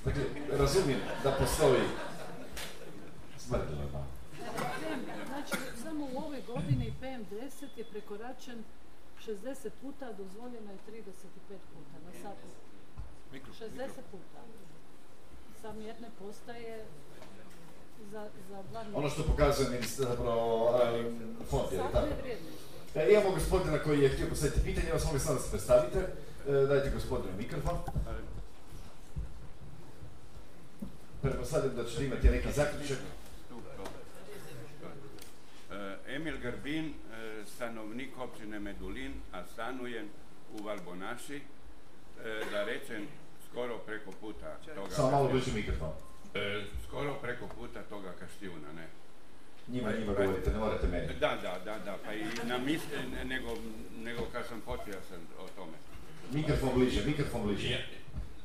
Dakle, 0.06 0.24
razumijem 0.58 1.00
da 1.24 1.32
postoji 1.32 1.82
smrtno 3.38 3.76
Znači, 5.28 5.64
samo 5.84 6.06
u 6.14 6.18
ovoj 6.18 6.42
godini 6.48 6.94
PM10 7.02 7.68
je 7.78 7.84
prekoračen 7.84 8.64
60 9.28 9.70
puta, 9.82 10.06
a 10.06 10.14
dozvoljeno 10.14 10.72
je 10.72 10.78
35 10.88 11.04
puta 11.74 11.98
na 12.06 12.12
sat. 12.24 12.38
60 13.60 13.88
puta. 14.12 14.40
Sa 15.62 15.74
mjerne 15.74 16.10
postaje 16.20 16.86
za, 18.12 18.28
za 18.50 18.64
dva 18.72 18.86
Ono 18.94 19.10
što 19.10 19.24
pokazuje 19.24 19.70
ministar, 19.70 20.06
zapravo 20.08 20.80
fond 21.50 21.72
je, 21.72 21.78
tako? 21.78 22.08
E, 22.96 23.08
imamo 23.12 23.32
gospodina 23.32 23.80
koji 23.80 24.00
je 24.00 24.10
htio 24.10 24.28
postaviti 24.30 24.64
pitanje, 24.64 24.92
vas 24.94 25.06
mogu 25.06 25.20
samo 25.20 25.36
da 25.36 25.42
se 25.42 25.50
predstavite. 25.50 26.00
E, 26.48 26.52
dajte 26.52 26.92
gospodinu 26.94 27.38
mikrofon. 27.38 27.78
Pretpostavljam 31.22 31.76
da 31.76 31.86
ćete 31.86 32.06
imati 32.06 32.30
neki 32.30 32.52
zaključak. 32.52 32.98
Emil 36.16 36.38
Grbin, 36.42 36.86
e, 36.86 37.46
stanovnik 37.46 38.10
općine 38.18 38.60
Medulin, 38.60 39.14
a 39.32 39.44
stanujem 39.54 40.10
u 40.54 40.64
Valbonaši, 40.64 41.36
e, 41.36 41.42
da 42.52 42.64
rečem 42.64 43.08
skoro 43.50 43.78
preko 43.78 44.12
puta 44.12 44.58
toga... 44.76 44.90
Samo 44.90 45.12
malo 45.12 45.30
bliže 45.30 45.52
mikrofon. 45.54 45.90
E, 46.34 46.64
skoro 46.88 47.14
preko 47.22 47.48
puta 47.48 47.82
toga 47.84 48.12
kaštijuna, 48.20 48.74
ne. 48.76 48.88
Njima, 49.68 49.92
njima 49.92 50.14
govorite, 50.14 50.52
ne 50.52 50.58
morate 50.58 50.88
meni. 50.88 51.08
Da, 51.20 51.38
da, 51.42 51.60
da, 51.66 51.80
da, 51.86 51.98
pa 52.06 52.14
i 52.14 52.24
na 52.44 52.58
misle, 52.58 52.98
nego, 53.26 53.58
nego 54.04 54.22
kad 54.32 54.46
sam 54.48 54.62
počeo 54.62 55.02
sam 55.10 55.20
o 55.40 55.48
tome. 55.56 55.78
Mikrofon 56.32 56.70
bliže, 56.76 57.06
mikrofon 57.06 57.44
bliže. 57.44 57.86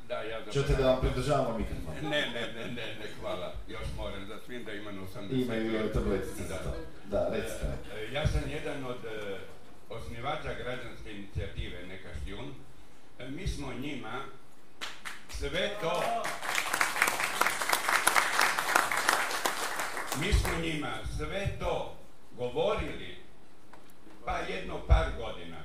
Da, 0.09 0.21
ja 0.21 0.39
Čete 0.53 0.75
da 0.75 0.87
vam 0.87 1.01
pridržavamo 1.01 1.57
mikrofon? 1.57 1.93
Ne, 2.01 2.21
ne, 2.33 2.41
ne, 2.55 2.65
ne, 2.65 2.95
ne, 2.99 3.07
hvala. 3.21 3.53
Još 3.67 3.87
moram 3.97 4.27
da 4.27 4.39
svim 4.45 4.63
da 4.63 4.73
imam 4.73 5.07
80. 5.15 5.43
Imaju 5.43 5.85
i 5.85 5.93
tabletice 5.93 6.43
za 6.43 6.57
to. 6.57 6.75
Da, 7.05 7.29
recite. 7.31 7.65
E, 7.95 8.13
ja 8.13 8.27
sam 8.27 8.41
jedan 8.51 8.85
od 8.85 9.05
e, 9.05 9.37
osnivača 9.89 10.53
građanske 10.53 11.11
inicijative 11.11 11.87
Neka 11.87 12.09
šljun. 12.23 12.53
E, 13.19 13.29
mi 13.29 13.47
smo 13.47 13.73
njima 13.73 14.21
sve 15.29 15.69
to... 15.81 16.03
Mi 20.21 20.33
smo 20.33 20.49
njima 20.61 20.93
sve 21.17 21.47
to 21.59 21.97
govorili 22.37 23.17
pa 24.25 24.37
jedno 24.37 24.79
par 24.87 25.05
godina 25.17 25.57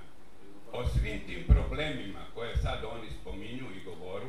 o 0.75 0.87
svim 0.87 1.21
tim 1.27 1.45
problemima 1.49 2.21
koje 2.35 2.57
sad 2.57 2.85
oni 2.85 3.11
spominju 3.21 3.67
i 3.77 3.85
govoru, 3.85 4.29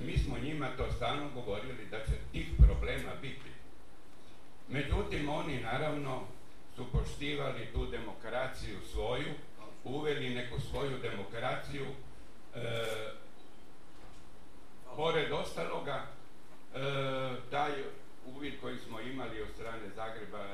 mi 0.00 0.18
smo 0.18 0.38
njima 0.38 0.68
to 0.76 0.92
stalno 0.92 1.30
govorili 1.34 1.86
da 1.90 1.98
će 1.98 2.12
tih 2.32 2.46
problema 2.58 3.10
biti. 3.20 3.50
Međutim, 4.68 5.28
oni 5.28 5.60
naravno 5.60 6.22
su 6.76 6.84
poštivali 6.92 7.68
tu 7.72 7.86
demokraciju 7.86 8.78
svoju, 8.92 9.32
uveli 9.84 10.34
neku 10.34 10.60
svoju 10.60 10.98
demokraciju, 11.02 11.86
e, 12.54 12.84
pored 14.96 15.32
ostaloga, 15.32 16.02
e, 16.02 16.78
taj 17.50 17.72
uvid 18.26 18.54
koji 18.60 18.78
smo 18.78 19.00
imali 19.00 19.42
od 19.42 19.48
strane 19.54 19.90
Zagreba, 19.96 20.46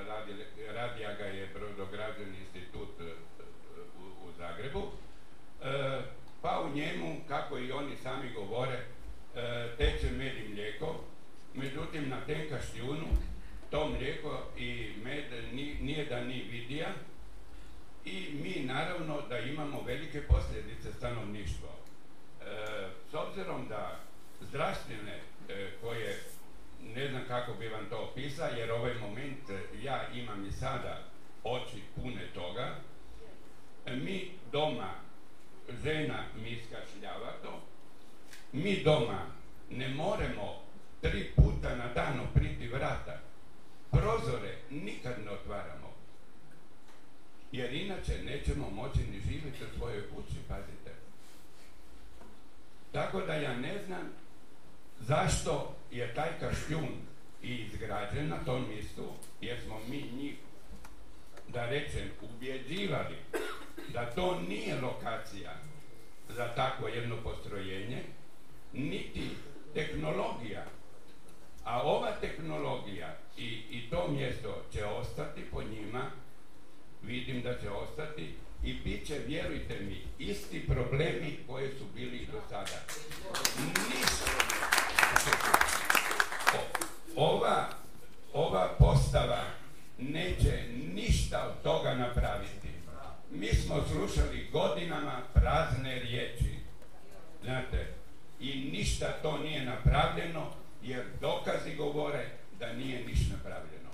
radija 0.74 1.14
ga 1.14 1.24
je 1.24 1.50
Brodograđani 1.54 2.36
institut 2.38 3.00
e, 3.00 3.04
u 4.24 4.32
Zagrebu, 4.38 4.82
E, 4.82 4.99
pa 6.42 6.60
u 6.60 6.76
njemu, 6.76 7.16
kako 7.28 7.58
i 7.58 7.72
oni 7.72 7.96
sami 7.96 8.32
govore, 8.32 8.78
e, 9.34 9.68
teče 9.76 10.10
med 10.10 10.36
i 10.36 10.48
mlijeko, 10.48 11.04
međutim 11.54 12.08
na 12.08 12.20
tenka 12.26 12.58
šljunu 12.60 13.06
to 13.70 13.88
mlijeko 13.88 14.42
i 14.58 14.92
med 15.04 15.24
nije 15.80 16.04
da 16.04 16.24
ni 16.24 16.42
vidija 16.50 16.88
i 18.04 18.28
mi 18.42 18.64
naravno 18.64 19.20
da 19.28 19.38
imamo 19.38 19.82
velike 19.86 20.22
posljedice 20.22 20.92
stanovništva. 20.92 21.68
E, 21.68 22.88
s 23.10 23.14
obzirom 23.14 23.68
da 23.68 23.98
zdravstvene 24.40 25.20
koje 25.80 26.18
ne 26.94 27.08
znam 27.08 27.22
kako 27.28 27.54
bi 27.54 27.68
vam 27.68 27.86
to 27.90 27.98
opisao 27.98 28.48
jer 28.48 28.70
ovaj 28.72 28.94
moment 28.94 29.64
ja 29.82 30.08
imam 30.14 30.46
i 30.46 30.52
sada 30.52 31.02
oči 31.44 31.82
pune 31.94 32.26
toga 32.34 32.74
mi 33.86 34.30
doma 34.52 34.94
žena 35.84 36.24
miska 36.42 36.76
šljavato, 36.92 37.60
mi 38.52 38.82
doma 38.84 39.26
ne 39.70 39.88
moremo 39.88 40.62
tri 41.00 41.32
puta 41.36 41.76
na 41.76 41.92
dan 41.94 42.20
opriti 42.20 42.68
vrata, 42.68 43.20
prozore 43.90 44.56
nikad 44.70 45.14
ne 45.24 45.30
otvaramo, 45.30 45.94
jer 47.52 47.74
inače 47.74 48.22
nećemo 48.22 48.70
moći 48.70 48.98
ni 48.98 49.20
živjeti 49.20 49.64
u 49.64 49.78
svojoj 49.78 50.08
kući, 50.08 50.36
pazite. 50.48 50.94
Tako 52.92 53.20
da 53.20 53.34
ja 53.34 53.56
ne 53.56 53.84
znam 53.86 54.12
zašto 55.00 55.76
je 55.90 56.14
taj 56.14 56.30
kaštjun 56.40 56.88
i 57.42 57.54
izgrađen 57.54 58.28
na 58.28 58.44
tom 58.44 58.68
mjestu, 58.68 59.04
jer 59.40 59.60
smo 59.64 59.80
mi 59.88 60.10
njih, 60.16 60.34
da 61.48 61.66
rečem, 61.66 62.10
ubjeđivali 62.22 63.16
da 63.92 64.10
to 64.10 64.40
nije 64.48 64.80
lokacija 64.80 65.52
za 66.28 66.48
takvo 66.54 66.88
jedno 66.88 67.16
postrojenje, 67.22 68.02
niti 68.72 69.28
tehnologija. 69.74 70.64
A 71.64 71.82
ova 71.82 72.12
tehnologija 72.20 73.16
i, 73.36 73.62
i 73.70 73.90
to 73.90 74.08
mjesto 74.08 74.62
će 74.72 74.84
ostati 74.84 75.40
po 75.52 75.62
njima, 75.62 76.02
vidim 77.02 77.42
da 77.42 77.58
će 77.58 77.70
ostati 77.70 78.34
i 78.64 78.74
bit 78.74 79.06
će, 79.06 79.18
vjerujte 79.26 79.80
mi, 79.80 80.02
isti 80.18 80.66
problemi 80.66 81.38
koji 81.46 81.68
su 81.68 81.84
bili 81.94 82.28
do 82.32 82.40
sada. 82.48 82.80
Nisu. 83.66 84.30
Ova, 87.16 87.68
ova 88.32 88.68
postava 88.78 89.44
neće 89.98 90.64
ništa 90.94 91.48
od 91.48 91.62
toga 91.62 91.94
napraviti. 91.94 92.59
Mi 93.30 93.54
smo 93.54 93.84
slušali 93.92 94.48
godinama 94.52 95.20
prazne 95.34 95.98
riječi. 95.98 96.54
Znate, 97.44 97.86
i 98.40 98.70
ništa 98.72 99.06
to 99.22 99.38
nije 99.38 99.64
napravljeno, 99.64 100.46
jer 100.82 101.04
dokazi 101.20 101.76
govore 101.76 102.26
da 102.58 102.72
nije 102.72 103.06
ništa 103.06 103.34
napravljeno. 103.36 103.90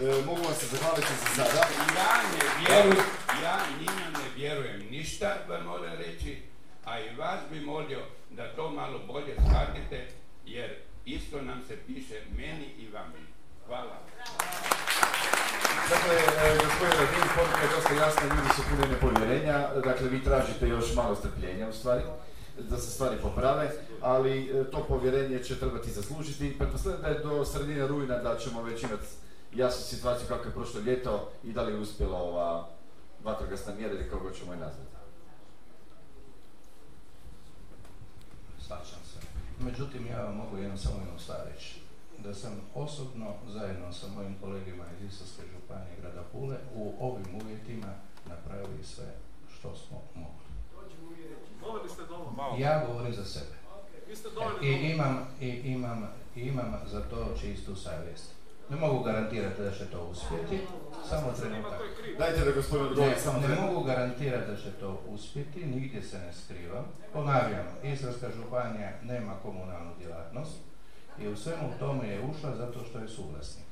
E, 0.00 0.24
mogu 0.26 0.42
vam 0.42 0.54
se 0.54 0.66
zahvaliti 0.66 1.12
za 1.36 1.44
sada. 1.44 1.66
Ja 1.96 2.22
ne 2.32 2.66
vjerujem, 2.66 3.06
ja 3.42 3.58
njima 3.78 4.18
ne 4.18 4.28
vjerujem 4.36 4.86
ništa, 4.90 5.36
vam 5.48 5.64
moram 5.64 5.92
reći, 5.98 6.42
a 6.84 7.00
i 7.00 7.16
vas 7.16 7.40
bi 7.50 7.60
molio 7.60 8.00
da 8.30 8.54
to 8.54 8.70
malo 8.70 8.98
bolje 9.06 9.34
shvatite, 9.34 10.06
jer 10.46 10.76
isto 11.04 11.42
nam 11.42 11.62
se 11.68 11.76
piše 11.86 12.20
meni 12.36 12.66
i 12.78 12.88
vami. 12.88 13.26
Hvala. 13.66 14.00
Dakle, 15.90 16.14
e, 16.14 16.54
gospodin 16.64 16.96
Radin, 17.00 17.28
poruka 17.36 17.62
je 17.62 17.68
dosta 17.76 17.94
jasna, 17.94 18.22
ljudi 18.34 18.48
su 18.56 18.62
puni 18.68 18.88
nepovjerenja, 18.92 19.68
dakle 19.84 20.08
vi 20.08 20.24
tražite 20.24 20.68
još 20.68 20.94
malo 20.94 21.14
strpljenja 21.14 21.68
u 21.68 21.72
stvari, 21.72 22.02
da 22.58 22.76
se 22.76 22.90
stvari 22.90 23.16
poprave, 23.22 23.70
ali 24.00 24.60
e, 24.60 24.64
to 24.70 24.84
povjerenje 24.88 25.44
će 25.44 25.58
trebati 25.58 25.90
zaslužiti. 25.90 26.58
Pretpostavljam 26.58 27.02
da 27.02 27.08
je 27.08 27.18
do 27.18 27.44
sredine 27.44 27.86
rujna 27.86 28.18
da 28.18 28.38
ćemo 28.38 28.62
već 28.62 28.82
imati 28.82 29.06
jasnu 29.54 29.84
situaciju 29.84 30.28
kako 30.28 30.44
je 30.44 30.54
prošlo 30.54 30.80
ljeto 30.80 31.30
i 31.42 31.52
da 31.52 31.62
li 31.62 31.72
je 31.72 31.78
uspjela 31.78 32.18
ova 32.18 32.68
vatrogasna 33.24 33.74
mjera 33.74 33.94
ili 33.94 34.10
kako 34.10 34.30
ćemo 34.30 34.52
je 34.52 34.58
nazvati. 34.58 34.94
Slačam 38.66 39.00
se. 39.12 39.18
Međutim, 39.60 40.06
ja 40.06 40.22
vam 40.22 40.36
mogu 40.36 40.56
jedno 40.56 40.76
samo 40.76 40.96
jednu 40.98 41.18
stvar 41.18 41.38
reći. 41.54 41.80
Da 42.18 42.34
sam 42.34 42.52
osobno, 42.74 43.34
zajedno 43.48 43.92
sa 43.92 44.06
mojim 44.16 44.34
kolegima 44.40 44.84
iz 45.00 45.12
Istarske 45.12 45.42
županije 45.64 45.96
grada 46.00 46.22
Pule, 46.32 46.56
u 46.74 46.94
ovim 47.00 47.40
uvjetima 47.42 47.94
napravili 48.28 48.84
sve 48.84 49.04
što 49.54 49.76
smo 49.76 50.02
mogli. 50.14 50.44
Ja 52.62 52.84
govorim 52.86 53.12
za 53.12 53.24
sebe. 53.24 53.54
I 54.62 54.68
imam, 54.68 55.26
i 55.40 55.48
imam, 55.48 56.08
i 56.36 56.40
imam 56.40 56.80
za 56.86 57.00
to 57.00 57.34
čistu 57.40 57.76
savjest. 57.76 58.30
Ne 58.70 58.76
mogu 58.76 59.02
garantirati 59.02 59.62
da 59.62 59.70
će 59.70 59.84
to 59.86 60.08
uspjeti, 60.10 60.60
samo 61.08 61.32
trenutak. 61.32 61.80
Dajte 62.18 62.44
da 62.44 62.50
gospodin 62.52 62.86
odgovori 62.86 63.10
Ne, 63.10 63.20
samo 63.20 63.38
ne 63.48 63.54
mogu 63.60 63.84
garantirati 63.84 64.50
da 64.50 64.56
će 64.56 64.70
to 64.70 65.00
uspjeti, 65.08 65.66
nigdje 65.66 66.02
se 66.02 66.18
ne 66.18 66.32
skrivam. 66.32 66.84
Ponavljam, 67.12 67.66
Istarska 67.82 68.30
županija 68.30 68.92
nema 69.02 69.32
komunalnu 69.42 69.90
djelatnost 69.98 70.58
i 71.18 71.28
u 71.28 71.36
svemu 71.36 71.70
tome 71.78 72.08
je 72.08 72.24
ušla 72.30 72.56
zato 72.56 72.84
što 72.84 72.98
je 72.98 73.08
suvlasnik. 73.08 73.63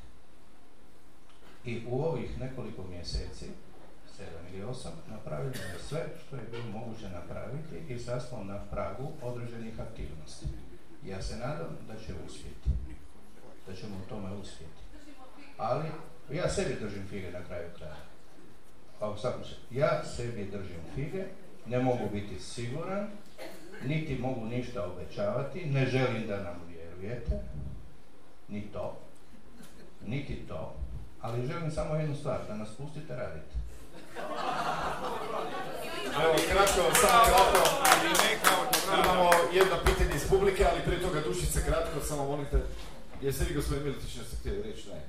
I 1.65 1.83
u 1.91 2.03
ovih 2.03 2.41
nekoliko 2.41 2.83
mjeseci, 2.83 3.47
sedam 4.17 4.47
ili 4.55 4.65
osam, 4.65 4.93
napravljeno 5.11 5.65
je 5.73 5.79
sve 5.89 6.07
što 6.27 6.37
je 6.37 6.43
bilo 6.51 6.65
moguće 6.65 7.09
napraviti 7.09 7.93
i 7.95 7.99
smo 7.99 8.45
na 8.45 8.59
pragu 8.71 9.13
određenih 9.23 9.81
aktivnosti. 9.81 10.47
Ja 11.07 11.23
se 11.23 11.37
nadam 11.37 11.77
da 11.89 11.95
će 11.95 12.15
uspjeti, 12.27 12.71
da 13.67 13.75
ćemo 13.75 13.97
u 13.97 14.09
tome 14.09 14.33
uspjeti. 14.33 14.83
Ali 15.57 15.89
ja 16.33 16.49
sebi 16.49 16.81
držim 16.81 17.07
fige 17.09 17.31
na 17.31 17.45
kraju 17.45 17.69
kraja. 17.77 17.97
Pa 18.99 19.17
ja 19.71 20.05
sebi 20.05 20.45
držim 20.45 20.81
fige, 20.95 21.25
ne 21.67 21.79
mogu 21.79 22.11
biti 22.13 22.41
siguran, 22.41 23.07
niti 23.87 24.19
mogu 24.19 24.47
ništa 24.47 24.87
obećavati, 24.87 25.67
ne 25.67 25.87
želim 25.87 26.27
da 26.27 26.43
nam 26.43 26.61
vjerujete, 26.69 27.41
ni 28.49 28.63
to, 28.73 28.99
niti 30.07 30.37
to, 30.49 30.82
ali 31.23 31.47
želim 31.47 31.71
samo 31.71 31.95
jednu 31.95 32.17
stvar, 32.17 32.39
da 32.49 32.55
nas 32.55 32.69
pustite 32.79 33.17
raditi. 33.17 33.55
Evo, 36.23 36.35
kratko, 36.51 36.83
samo 37.01 37.25
kratko. 37.25 37.63
Imamo 39.05 39.31
jedno 39.53 39.77
pitanje 39.85 40.15
iz 40.17 40.29
publike, 40.29 40.67
ali 40.73 40.81
prije 40.87 41.03
toga 41.03 41.21
dušice 41.21 41.65
kratko, 41.67 42.01
samo 42.01 42.25
molite. 42.25 42.63
Jeste 43.23 43.45
vi 43.45 43.55
gospodin 43.55 43.85
Miletić 43.85 44.17
nešto 44.17 44.37
htjeli 44.41 44.63
reći? 44.63 44.89
Ne. 44.89 45.03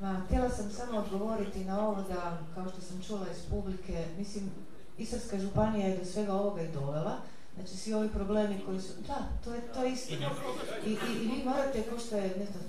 Ma, 0.00 0.20
htjela 0.26 0.50
sam 0.50 0.70
samo 0.70 0.98
odgovoriti 0.98 1.64
na 1.64 1.88
ovo 1.88 2.02
da, 2.02 2.38
kao 2.54 2.68
što 2.68 2.80
sam 2.80 3.02
čula 3.06 3.26
iz 3.30 3.50
publike, 3.50 4.04
mislim, 4.18 4.50
Istarska 4.98 5.38
županija 5.38 5.88
je 5.88 5.96
do 5.96 6.04
svega 6.04 6.32
ovoga 6.32 6.62
i 6.62 6.72
dovela. 6.72 7.16
Znači, 7.58 7.76
svi 7.76 7.94
ovi 7.94 8.08
problemi 8.08 8.60
koji 8.66 8.80
su... 8.80 8.92
Da, 9.06 9.28
to 9.44 9.54
je, 9.54 9.60
to 9.74 9.82
je 9.82 9.92
istina. 9.92 10.30
I, 10.86 10.90
i, 10.90 11.24
I 11.24 11.28
vi 11.28 11.44
morate, 11.44 11.82
kao 11.82 11.98
što 11.98 12.16
je, 12.16 12.22
ne 12.22 12.44
znam, 12.44 12.62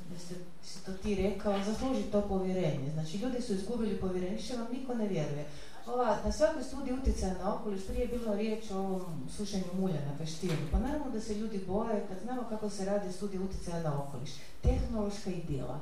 si 0.64 0.86
to 0.86 0.94
ti 0.94 1.16
rekao, 1.16 1.64
zaslužiti 1.64 2.12
to 2.12 2.22
povjerenje. 2.22 2.92
Znači, 2.94 3.18
ljudi 3.18 3.42
su 3.42 3.54
izgubili 3.54 3.98
povjerenje, 3.98 4.36
više 4.36 4.58
vam 4.58 4.68
niko 4.72 4.94
ne 4.94 5.08
vjeruje. 5.08 5.46
Ova, 5.88 6.18
na 6.26 6.32
svakoj 6.32 6.64
studiji 6.64 6.94
utjecaja 6.94 7.34
na 7.44 7.56
okoliš, 7.56 7.86
prije 7.88 8.02
je 8.02 8.08
bilo 8.08 8.36
riječ 8.36 8.72
o 8.72 8.78
ovom 8.78 9.30
sušenju 9.38 9.64
mulja 9.74 10.02
na 10.06 10.18
Kaštijunu. 10.18 10.68
Pa 10.72 10.80
naravno 10.80 11.12
da 11.12 11.22
se 11.22 11.36
ljudi 11.36 11.64
boje 11.68 12.06
kad 12.08 12.18
znamo 12.24 12.44
kako 12.50 12.70
se 12.70 12.86
radi 12.86 13.12
studija 13.12 13.42
utjecaja 13.42 13.84
na 13.84 14.04
okoliš. 14.04 14.30
Tehnološka 14.62 15.30
idila. 15.30 15.80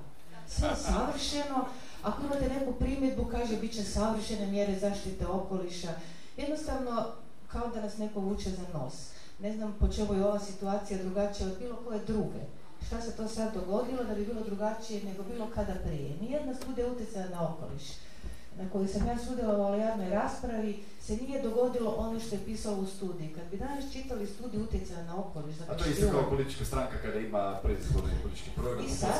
Sve 0.47 0.67
je 0.67 0.75
savršeno, 0.75 1.65
ako 2.03 2.21
imate 2.25 2.49
neku 2.49 2.73
primjedbu, 2.73 3.25
kaže 3.25 3.57
bit 3.57 3.73
će 3.73 3.84
savršene 3.84 4.47
mjere 4.47 4.79
zaštite 4.79 5.27
okoliša. 5.27 5.93
Jednostavno, 6.38 7.05
kao 7.48 7.68
da 7.68 7.82
nas 7.82 7.98
neko 7.98 8.19
vuče 8.19 8.49
za 8.49 8.80
nos. 8.80 8.94
Ne 9.40 9.53
znam 9.53 9.76
po 9.80 9.88
čemu 9.88 10.14
je 10.14 10.26
ova 10.26 10.40
situacija 10.40 11.03
drugačija 11.03 11.48
od 11.48 11.57
bilo 11.60 11.76
koje 11.76 11.99
druge. 11.99 12.40
Šta 12.88 13.02
se 13.02 13.18
to 13.18 13.28
sad 13.28 13.53
dogodilo 13.53 14.03
da 14.03 14.15
bi 14.15 14.26
bilo 14.26 14.41
drugačije 14.41 15.03
nego 15.03 15.24
bilo 15.24 15.48
kada 15.56 15.74
prije? 15.74 16.18
Nijedna 16.22 16.53
studija 16.53 16.91
utjecaja 16.91 17.30
na 17.30 17.53
okoliš 17.53 17.84
na 18.57 18.69
kojoj 18.69 18.88
sam 18.88 19.07
ja 19.07 19.17
sudjelovala 19.27 19.77
u 19.77 19.79
javnoj 19.79 20.09
raspravi 20.09 20.84
se 21.01 21.17
nije 21.17 21.41
dogodilo 21.41 21.95
ono 21.97 22.19
što 22.19 22.35
je 22.35 22.45
pisalo 22.45 22.77
u 22.77 22.85
studiji. 22.85 23.34
Kad 23.35 23.43
bi 23.51 23.57
danas 23.57 23.91
čitali 23.93 24.27
studiju 24.27 24.63
utjecaja 24.63 25.03
na 25.03 25.19
okoliš, 25.19 25.55
A 25.69 25.77
to 25.77 25.85
je 25.85 25.91
isto 25.91 26.11
kao 26.11 26.29
politička 26.29 26.65
stranka 26.65 26.97
kada 27.01 27.19
ima 27.19 27.59
predizborni 27.63 28.11
politički 28.23 28.49
program, 28.55 28.85
I 28.85 28.89
sad, 28.89 29.13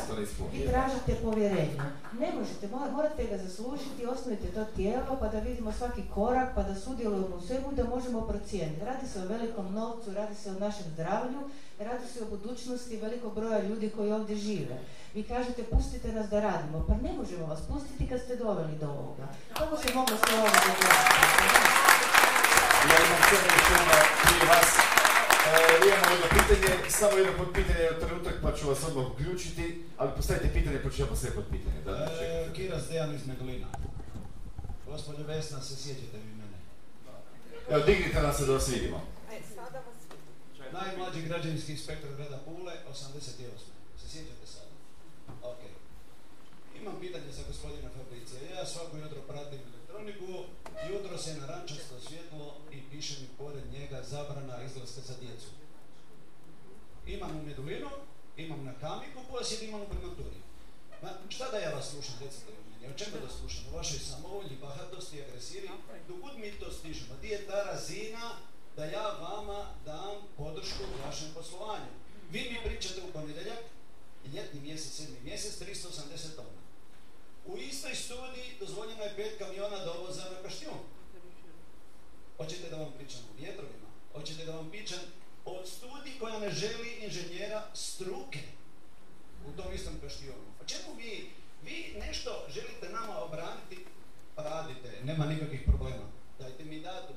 vi 0.52 0.66
tražite 0.68 1.22
povjerenje. 1.22 1.76
Ne 2.20 2.32
možete, 2.38 2.68
mora- 2.68 2.90
morate 2.90 3.24
ga 3.24 3.38
zaslužiti, 3.38 4.06
osnujete 4.06 4.46
to 4.46 4.64
tijelo 4.64 5.16
pa 5.20 5.28
da 5.28 5.38
vidimo 5.38 5.72
svaki 5.72 6.02
korak, 6.14 6.54
pa 6.54 6.62
da 6.62 6.74
sudjelujemo 6.74 7.36
u 7.36 7.40
svemu 7.40 7.72
i 7.72 7.74
da 7.74 7.84
možemo 7.84 8.20
procijeniti. 8.20 8.84
Radi 8.84 9.06
se 9.06 9.22
o 9.22 9.28
velikom 9.28 9.74
novcu, 9.74 10.14
radi 10.14 10.34
se 10.34 10.50
o 10.50 10.58
našem 10.58 10.86
zdravlju, 10.94 11.40
radi 11.78 12.06
se 12.12 12.22
o 12.22 12.28
budućnosti 12.30 12.96
velikog 12.96 13.34
broja 13.34 13.62
ljudi 13.62 13.90
koji 13.90 14.12
ovdje 14.12 14.36
žive. 14.36 14.78
Vi 15.14 15.22
kažete 15.22 15.62
pustite 15.62 16.12
nas 16.12 16.30
da 16.30 16.40
radimo, 16.40 16.84
pa 16.88 16.94
ne 16.94 17.12
možemo 17.12 17.46
vas 17.46 17.60
pustiti 17.68 18.08
kad 18.08 18.20
ste 18.20 18.36
doveli 18.36 18.78
do 18.78 18.88
ovoga. 18.90 19.26
Kako 19.58 19.76
se 19.76 19.94
moglo 19.94 20.16
sve 20.16 20.38
ovo? 20.38 20.46
Ja 22.88 22.96
imam 23.06 23.22
sve 23.28 23.38
još 23.56 23.68
jedno 23.72 23.94
prije 24.22 24.44
vas. 24.52 24.70
E, 25.48 25.58
imamo 25.88 26.10
jedno 26.14 26.28
pitanje, 26.38 26.90
samo 26.90 27.16
jedno 27.18 27.32
potpitanje 27.38 27.88
od 27.90 28.00
trenutak 28.06 28.34
pa 28.42 28.52
ću 28.56 28.68
vas 28.68 28.84
odmah 28.88 29.06
uključiti, 29.12 29.84
ali 29.96 30.10
postavite 30.16 30.52
pitanje 30.52 30.78
pa 30.84 30.90
ću 30.90 31.02
ja 31.02 31.06
postaviti 31.06 31.38
potpitanje. 31.40 31.80
Da, 31.84 31.92
da, 31.92 32.04
E. 32.24 32.50
Kiras 32.56 32.88
Dejan 32.88 33.14
iz 33.14 33.26
Medulina. 33.26 33.66
Gospodin 34.86 35.26
Vesna, 35.26 35.60
se 35.60 35.76
sjećate 35.76 36.16
vi 36.24 36.32
mene? 36.40 36.58
Evo, 37.70 37.84
dignite 37.86 38.22
nas 38.22 38.36
se 38.36 38.46
da 38.46 38.52
vas 38.52 38.68
vidimo. 38.68 39.00
Najmlađi 40.72 41.22
građevinski 41.22 41.72
inspektor 41.72 42.10
grada 42.16 42.38
Pule, 42.44 42.72
88. 42.90 43.22
Se 44.00 44.08
sjećate 44.08 44.46
sada? 44.46 44.67
Ok. 45.42 45.58
Imam 46.80 47.00
pitanje 47.00 47.32
za 47.32 47.42
gospodina 47.48 47.90
Fabricija. 47.96 48.40
Ja 48.56 48.66
svako 48.66 48.96
jutro 48.96 49.20
pratim 49.28 49.60
elektroniku, 49.74 50.44
jutro 50.92 51.18
se 51.18 51.34
narančasto 51.34 52.00
svjetlo 52.00 52.54
i 52.72 52.82
piše 52.90 53.20
mi 53.20 53.28
pored 53.38 53.64
njega 53.72 54.02
zabrana 54.02 54.62
izlaska 54.62 55.00
za 55.00 55.14
djecu. 55.20 55.46
Imam 57.06 57.36
u 57.36 57.42
Medulinu, 57.42 57.90
imam 58.36 58.64
na 58.64 58.74
Kamiku, 58.80 59.20
posjed 59.30 59.62
imam 59.62 59.82
u 59.82 59.88
Primaturi. 59.88 60.40
Ma, 61.02 61.08
šta 61.28 61.50
da 61.50 61.58
ja 61.58 61.74
vas 61.74 61.90
slušam, 61.90 62.14
recite 62.20 62.52
mi 62.52 62.70
meni, 62.70 62.94
o 62.94 62.98
čemu 62.98 63.16
da 63.26 63.32
slušam? 63.32 63.64
O 63.72 63.76
vašoj 63.76 63.98
samovolji, 63.98 64.56
bahatosti, 64.60 65.22
agresiji? 65.22 65.62
Dokud 66.08 66.38
mi 66.38 66.52
to 66.52 66.72
stižemo? 66.72 67.14
Di 67.22 67.28
je 67.28 67.46
ta 67.46 67.62
razina 67.62 68.36
da 68.76 68.84
ja 68.84 69.16
vama 69.20 69.66
dam 69.84 70.16
podršku 70.36 70.82
u 70.82 71.06
vašem 71.06 71.28
poslovanju? 71.34 71.92
Vi 72.30 72.40
mi 72.40 72.70
pričate 72.70 73.00
u 73.08 73.12
ponedjeljak, 73.12 73.58
ljetni 74.34 74.60
mjesec, 74.60 74.92
sedmi 74.92 75.20
mjesec, 75.24 75.60
380 75.60 76.36
tona. 76.36 76.58
U 77.46 77.56
istoj 77.56 77.94
studiji 77.94 78.56
dozvoljeno 78.60 79.04
je 79.04 79.16
pet 79.16 79.38
kamiona 79.38 79.84
dovoza 79.84 80.30
na 80.30 80.42
kaštijun. 80.42 80.78
Hoćete 82.36 82.70
da 82.70 82.76
vam 82.76 82.92
pričam 82.98 83.20
o 83.20 83.40
vjetrovima? 83.40 83.88
Hoćete 84.12 84.44
da 84.44 84.56
vam 84.56 84.70
pričam 84.70 84.98
o 85.44 85.66
studiji 85.66 86.18
koja 86.20 86.38
ne 86.38 86.50
želi 86.50 86.98
inženjera 87.02 87.66
struke 87.74 88.38
u 89.48 89.62
tom 89.62 89.72
istom 89.74 89.94
kaštijonu? 90.02 90.48
O 90.62 90.64
čemu 90.64 90.94
vi, 90.96 91.30
vi 91.64 91.94
nešto 91.98 92.46
želite 92.48 92.88
nama 92.88 93.18
obraniti? 93.18 93.84
Pa 94.34 94.42
radite, 94.42 95.00
nema 95.04 95.26
nikakvih 95.26 95.62
problema. 95.66 96.06
Dajte 96.38 96.64
mi 96.64 96.80
datum. 96.80 97.16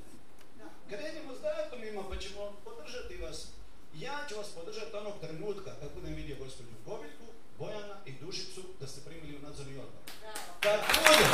Krenimo 0.90 1.36
s 1.36 1.42
datumima 1.42 2.04
pa 2.10 2.18
ćemo 2.18 2.54
podržati 2.64 3.18
vas 3.18 3.48
ja 3.94 4.26
ću 4.30 4.36
vas 4.38 4.48
podržati 4.48 4.96
onog 4.96 5.14
trenutka 5.22 5.72
kad 5.80 5.90
budem 5.96 6.14
vidio 6.14 6.36
gospodinu 6.40 6.78
Bobiljku, 6.86 7.26
Bojana 7.60 7.96
i 8.06 8.12
Dušicu 8.12 8.62
da 8.80 8.88
ste 8.88 9.02
primili 9.02 9.38
u 9.38 9.42
nadzorni 9.42 9.74
odbor. 9.74 10.02
Kad 10.60 10.80
bude, 10.80 11.28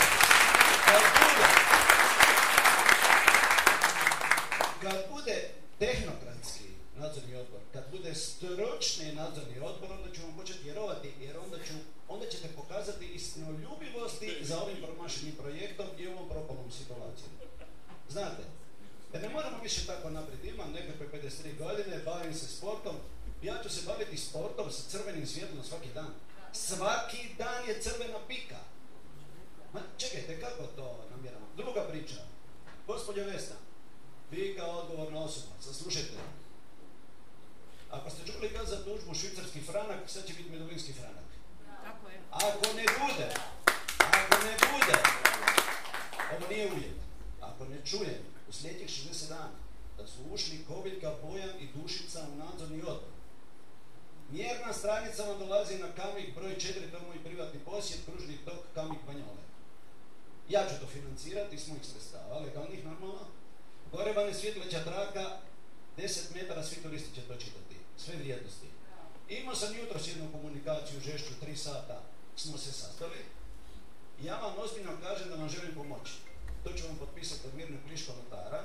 kad 0.85 1.01
bude, 1.19 1.47
kad 4.81 5.09
bude 5.09 5.49
tehnokratski 5.79 6.63
nadzorni 6.97 7.35
odbor, 7.35 7.59
kad 7.73 7.83
bude 7.91 8.15
stručni 8.15 9.15
nadzorni 9.15 9.59
odbor, 9.59 9.91
onda 9.91 10.15
ću 10.15 10.21
vam 10.21 10.37
početi 10.37 10.63
vjerovati, 10.63 11.13
jer 11.19 11.37
onda, 11.37 11.57
ću, 11.57 11.73
onda 12.07 12.25
ćete 12.25 12.47
pokazati 12.55 13.05
istinoljubivosti 13.05 14.37
za 14.41 14.61
ovim 14.61 14.77
promašenim 14.85 15.35
projektom 15.35 15.87
i 15.97 16.07
ovom 16.07 16.29
propalom 16.29 16.71
situacijom. 16.71 17.31
Znate, 18.09 18.43
da 19.17 19.27
ne 19.27 19.33
moramo 19.33 19.57
više 19.63 19.85
tako 19.85 20.09
naprijed, 20.09 20.45
imam 20.45 20.71
nekakve 20.71 21.19
53 21.19 21.57
godine, 21.57 21.99
bavim 22.05 22.33
se 22.33 22.47
sportom, 22.47 22.95
ja 23.41 23.63
ću 23.63 23.69
se 23.69 23.85
baviti 23.85 24.17
sportom 24.17 24.71
sa 24.71 24.89
crvenim 24.89 25.27
svjetlom 25.27 25.63
svaki 25.63 25.89
dan. 25.93 26.13
Svaki 26.53 27.29
dan 27.37 27.67
je 27.67 27.81
crvena 27.81 28.19
pika. 28.27 28.57
Ma 29.73 29.79
čekajte, 29.97 30.41
kako 30.41 30.63
to 30.63 31.05
namjeravamo? 31.11 31.47
Druga 31.57 31.81
priča. 31.81 32.15
Gospodja 32.87 33.25
Vesna, 33.25 33.55
vi 34.31 34.55
kao 34.57 34.79
odgovorna 34.79 35.19
osoba, 35.19 35.53
saslušajte. 35.61 36.17
Ako 37.91 38.09
ste 38.09 38.31
čuli 38.31 38.49
kad 38.49 38.67
za 38.67 38.83
tužbu 38.83 39.13
švicarski 39.13 39.61
franak, 39.61 39.99
sad 40.07 40.27
će 40.27 40.33
biti 40.33 40.49
medovinski 40.49 40.93
franak. 40.93 41.27
Tako 41.83 42.09
je. 42.09 42.19
Ako 42.31 42.73
ne 42.73 42.85
bude, 42.99 43.29
ako 43.99 44.43
ne 44.45 44.53
bude, 44.71 44.99
ovo 46.37 46.47
nije 46.49 46.71
uvjet, 46.71 46.97
ako 47.41 47.65
ne 47.65 47.85
čujem 47.85 48.36
u 48.49 48.51
sljedećih 48.51 49.13
60 49.13 49.29
dana 49.29 49.59
da 49.97 50.07
su 50.07 50.19
ušli 50.31 50.65
Koviljka, 50.67 51.13
Bojan 51.23 51.49
i 51.59 51.67
Dušica 51.75 52.27
u 52.33 52.35
nadzorni 52.35 52.81
odbor, 52.81 53.17
mjerna 54.31 54.73
stranica 54.73 55.23
vam 55.23 55.39
dolazi 55.39 55.77
na 55.77 55.91
kamik 55.91 56.35
broj 56.35 56.55
4, 56.55 56.91
to 56.91 56.97
je 56.97 57.07
moj 57.07 57.23
privatni 57.23 57.59
posjed, 57.59 57.99
kružni 58.05 58.37
tok 58.45 58.59
kamik 58.73 58.99
Banjole. 59.05 59.43
Ja 60.49 60.67
ću 60.69 60.75
to 60.81 60.87
financirati 60.87 61.55
iz 61.55 61.67
mojih 61.67 61.85
sredstava, 61.85 62.39
legalnih 62.39 62.85
normalno. 62.85 63.27
Gore 63.91 64.13
vam 64.13 64.27
je 64.27 64.33
svjetleća 64.33 64.83
traka, 64.83 65.37
10 65.97 66.35
metara 66.35 66.63
svi 66.63 66.81
turisti 66.83 67.15
će 67.15 67.21
to 67.21 67.35
čitati, 67.35 67.75
sve 67.97 68.15
vrijednosti. 68.15 68.67
Imao 69.29 69.55
sam 69.55 69.75
jutros 69.77 70.07
jednu 70.07 70.31
komunikaciju, 70.31 71.01
žešću, 71.01 71.33
3 71.45 71.55
sata 71.55 72.01
smo 72.35 72.57
se 72.57 72.71
sastali. 72.71 73.25
Ja 74.21 74.39
vam 74.39 74.53
ozbiljno 74.57 74.91
kažem 75.01 75.29
da 75.29 75.35
vam 75.35 75.49
želim 75.49 75.75
pomoći. 75.75 76.13
To 76.67 76.73
ću 76.73 76.87
vam 76.87 76.97
potpisati 76.97 77.47
od 77.47 77.55
Mirne 77.55 77.77
Pliško 77.87 78.11
notara, 78.23 78.63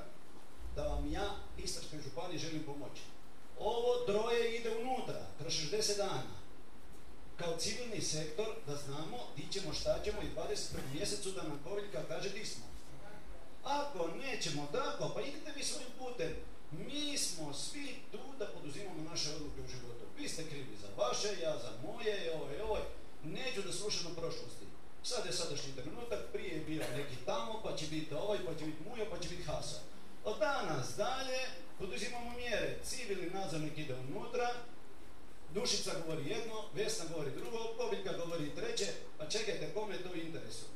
da 0.76 0.82
vam 0.82 1.12
ja, 1.12 1.36
Istarskoj 1.58 1.98
županiji, 2.04 2.38
želim 2.38 2.62
pomoći. 2.64 3.02
Ovo 3.58 4.06
troje 4.06 4.56
ide 4.56 4.70
unutra, 4.76 5.26
kroz 5.38 5.52
60 5.52 5.96
dana. 5.96 6.36
Kao 7.36 7.56
civilni 7.56 8.00
sektor, 8.00 8.46
da 8.66 8.76
znamo 8.76 9.18
di 9.36 9.52
ćemo, 9.52 9.74
šta 9.74 10.00
ćemo 10.04 10.22
i 10.22 10.36
20. 10.36 10.58
mjesecu 10.94 11.30
da 11.30 11.42
nam 11.42 11.60
Koviljka 11.64 12.04
kaže 12.08 12.30
di 12.30 12.44
smo. 12.44 12.64
Ako 13.64 14.08
nećemo 14.08 14.68
tako, 14.72 15.12
pa 15.14 15.20
idite 15.20 15.52
vi 15.56 15.64
svojim 15.64 15.90
putem. 15.98 16.32
Mi 16.70 17.18
smo 17.18 17.54
svi 17.54 17.96
tu 18.12 18.18
da 18.38 18.46
poduzimamo 18.46 19.10
naše 19.10 19.34
odluke 19.34 19.60
u 19.60 19.68
životu. 19.68 20.04
Vi 20.18 20.28
ste 20.28 20.44
krivi 20.44 20.76
za 20.80 20.88
vaše, 20.96 21.40
ja 21.42 21.58
za 21.58 21.70
moje, 21.82 22.34
ovaj, 22.34 22.60
ovaj. 22.60 22.82
Neću 23.24 23.62
da 23.62 23.72
slušam 23.72 24.12
o 24.12 24.20
prošlosti. 24.20 24.71
Sad 25.04 25.26
je 25.26 25.32
sadašnji 25.32 25.72
trenutak, 25.72 26.18
prije 26.32 26.54
je 26.54 26.64
bio 26.64 26.84
neki 26.96 27.16
tamo, 27.26 27.60
pa 27.64 27.76
će 27.76 27.86
biti 27.86 28.14
ovaj, 28.14 28.38
pa 28.46 28.54
će 28.58 28.64
biti 28.64 28.82
mujo, 28.88 29.06
pa 29.10 29.18
će 29.18 29.28
biti 29.28 29.42
hasa. 29.42 29.80
Od 30.24 30.38
danas 30.38 30.96
dalje 30.96 31.38
poduzimamo 31.78 32.36
mjere. 32.36 32.78
Civilni 32.84 33.30
nadzornik 33.30 33.78
ide 33.78 33.94
unutra, 33.94 34.54
Dušica 35.54 35.90
govori 36.06 36.30
jedno, 36.30 36.64
Vesna 36.74 37.04
govori 37.12 37.30
drugo, 37.30 37.58
Kobiljka 37.76 38.12
govori 38.12 38.54
treće, 38.54 38.86
pa 39.18 39.28
čekajte, 39.28 39.72
kome 39.74 39.94
je 39.94 40.02
to 40.02 40.08
u 40.12 40.16
interesu? 40.16 40.66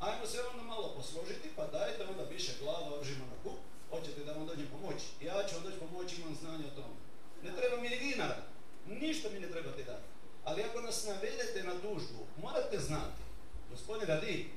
Ajmo 0.00 0.26
se 0.26 0.42
onda 0.42 0.62
malo 0.62 0.94
posložiti, 0.96 1.48
pa 1.56 1.66
dajte 1.66 2.04
onda 2.04 2.22
više 2.22 2.52
glava 2.60 2.98
oržimo 2.98 3.24
na 3.26 3.36
kup, 3.42 3.58
hoćete 3.90 4.24
da 4.24 4.32
vam 4.32 4.46
dođem 4.46 4.68
pomoći. 4.72 5.06
Ja 5.20 5.46
ću 5.48 5.54
vam 5.54 5.64
doći 5.64 5.78
pomoći, 5.78 6.20
imam 6.20 6.34
znanje 6.34 6.64
o 6.66 6.76
tome. 6.80 6.96
Ne 7.42 7.50
treba 7.56 7.76
mi 7.82 7.88
ni 7.88 7.98
dinara, 7.98 8.42
ništa 8.86 9.28
mi 9.30 9.40
ne 9.40 9.50
trebate 9.50 9.82
dati. 9.82 10.06
Ali 10.44 10.62
ako 10.62 10.80
nas 10.80 11.06
navedete 11.06 11.62
na 11.62 11.74
tužbu, 11.74 12.26
morate 12.42 12.78
znati, 12.78 13.22
gospodin 13.72 14.08
Radi, 14.08 14.50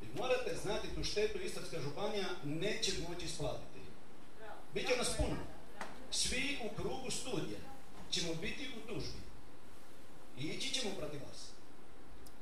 vi 0.00 0.08
morate 0.16 0.56
znati 0.62 0.88
tu 0.94 1.04
štetu 1.04 1.38
Istarska 1.38 1.80
županija 1.80 2.26
neće 2.44 2.92
moći 3.08 3.24
isplatiti. 3.24 3.80
Biće 4.74 4.96
nas 4.96 5.16
puno. 5.16 5.36
Svi 6.10 6.58
u 6.64 6.76
krugu 6.76 7.10
studija 7.10 7.60
ćemo 8.10 8.34
biti 8.34 8.68
u 8.76 8.88
tužbi. 8.88 9.20
I 10.38 10.44
ići 10.44 10.74
ćemo 10.74 10.94
protiv 10.98 11.20
vas. 11.28 11.50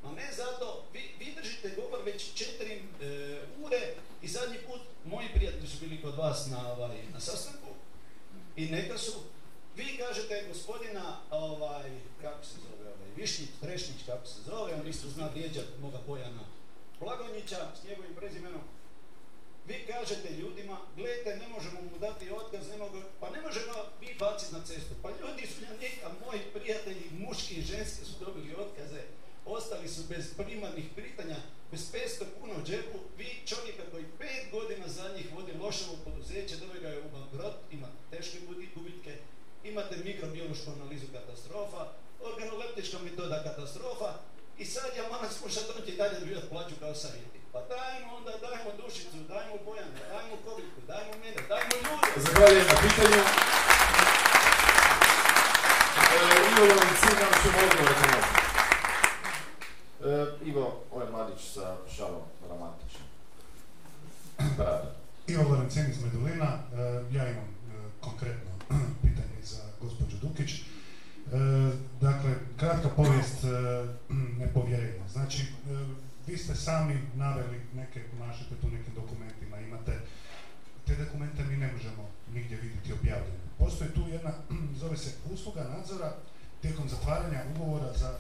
Ma 0.02 0.12
ne 0.12 0.32
zato, 0.36 0.84
vi, 0.92 1.10
vi 1.18 1.34
držite 1.34 1.70
govor 1.76 2.04
već 2.04 2.34
četiri 2.34 2.72
e, 2.72 3.40
ure 3.62 3.94
i 4.22 4.28
zadnji 4.28 4.58
put 4.66 4.80
moji 5.04 5.28
prijatelji 5.34 5.66
su 5.66 5.76
bili 5.80 6.02
kod 6.02 6.14
vas 6.14 6.46
na, 6.46 6.72
ovaj, 6.72 6.96
na 7.12 7.20
sastanku 7.20 7.68
i 8.56 8.66
neka 8.66 8.98
su, 8.98 9.12
vi 9.76 9.96
kažete 9.96 10.44
gospodina, 10.48 11.20
ovaj, 11.30 11.90
kako 12.22 12.44
se 12.44 12.54
zove, 12.54 12.87
Višnjić, 13.18 13.50
Trešnić, 13.60 14.00
kako 14.06 14.26
se 14.26 14.42
zove, 14.42 14.74
on 14.74 14.88
isto 14.88 15.08
zna 15.08 15.28
vrijeđat 15.28 15.66
moga 15.82 15.98
Bojana 16.06 16.44
Blagonjića 17.00 17.70
s 17.80 17.88
njegovim 17.88 18.14
prezimenom, 18.14 18.60
vi 19.66 19.86
kažete 19.86 20.36
ljudima, 20.40 20.76
gledajte, 20.96 21.36
ne 21.36 21.48
možemo 21.48 21.80
mu 21.82 21.98
dati 21.98 22.30
otkaz, 22.30 22.68
ne 22.68 22.76
mogu, 22.76 22.98
pa 23.20 23.30
ne 23.30 23.40
možemo 23.40 23.74
vi 24.00 24.16
baciti 24.18 24.54
na 24.54 24.64
cestu. 24.64 24.94
Pa 25.02 25.08
ljudi 25.10 25.46
su 25.46 25.60
neka, 25.80 26.08
moji 26.26 26.40
prijatelji, 26.54 27.10
muški 27.18 27.54
i 27.54 27.62
ženski 27.62 28.04
su 28.04 28.24
dobili 28.24 28.54
otkaze, 28.54 29.02
ostali 29.46 29.88
su 29.88 30.02
bez 30.08 30.34
primarnih 30.36 30.84
pitanja, 30.96 31.36
bez 31.70 31.92
500 31.92 32.24
kuna 32.40 32.54
u 32.58 32.66
džepu, 32.66 32.98
vi 33.18 33.42
čovjeka 33.46 33.82
koji 33.90 34.04
pet 34.18 34.44
godina 34.52 34.88
zadnjih 34.88 35.26
vodi 35.34 35.52
loševo 35.52 35.96
poduzeće, 36.04 36.56
dove 36.56 36.80
ga 36.80 36.88
je 36.88 37.00
u 37.00 37.10
bankrot, 37.10 37.56
ima 37.72 37.88
teške 38.10 38.38
gubitke, 38.74 39.16
imate 39.64 39.96
mikrobiološku 40.04 40.70
analizu 40.70 41.06
katastrofa, 41.12 41.92
organoleptička 42.20 42.98
metoda 42.98 43.42
katastrofa 43.42 44.10
i 44.58 44.64
sad 44.64 44.90
ja 44.96 45.08
moram 45.08 45.30
slušati, 45.30 45.72
on 45.76 45.86
će 45.86 45.92
dalje 45.96 46.20
dobivati 46.20 46.48
plaću 46.48 46.74
kao 46.80 46.94
savjeti. 46.94 47.38
Pa 47.52 47.60
dajmo 47.60 48.16
onda, 48.16 48.32
dajmo 48.46 48.70
Dušicu, 48.78 49.16
dajmo 49.28 49.56
Bojanu, 49.64 49.92
dajmo 50.12 50.36
Koviljku, 50.44 50.80
dajmo 50.86 51.12
mene, 51.22 51.40
dajmo 51.48 51.74
ljude. 51.84 52.08
Zahvaljujem 52.26 52.66
na 52.66 52.76
pitanju. 52.82 53.22
E, 56.14 56.20
Ivo 56.50 56.64
Lorenci, 56.70 57.08
nam 57.20 57.32
ćemo 57.42 57.58
odgovor. 57.66 57.94
E, 60.04 60.46
Ivo, 60.50 60.84
ovo 60.90 61.02
je 61.02 61.10
mladić 61.10 61.40
sa 61.54 61.76
šalom 61.96 62.22
romantičnim. 62.48 63.08
Ivo 65.26 65.42
Lorencin 65.48 65.90
iz 65.90 66.02
Medulina, 66.04 66.44
e, 66.44 66.78
ja 67.16 67.28
imam 67.30 67.44
e, 67.44 67.90
konkretno 68.00 68.50
pitanje 69.02 69.42
za 69.42 69.62
gospođu 69.80 70.16
Dukić. 70.16 70.50
E, 70.52 70.60
dakle, 72.00 72.30
kratka 72.68 72.88
povijest 72.88 73.44
nepovjerenja. 74.40 75.08
Znači, 75.08 75.46
vi 76.26 76.38
ste 76.38 76.54
sami 76.54 77.00
naveli 77.14 77.60
neke, 77.74 78.00
mašete 78.18 78.54
tu 78.60 78.68
nekim 78.68 78.94
dokumentima, 78.94 79.60
imate, 79.60 80.00
te 80.86 80.96
dokumente 80.96 81.44
mi 81.44 81.56
ne 81.56 81.72
možemo 81.72 82.08
nigdje 82.34 82.56
vidjeti 82.56 82.92
objavljene. 82.92 83.38
Postoji 83.58 83.90
tu 83.90 84.00
jedna, 84.08 84.32
zove 84.80 84.96
se 84.96 85.10
usluga 85.32 85.64
nadzora 85.64 86.12
tijekom 86.62 86.88
zatvaranja 86.88 87.42
ugovora 87.54 87.92
za 87.96 88.18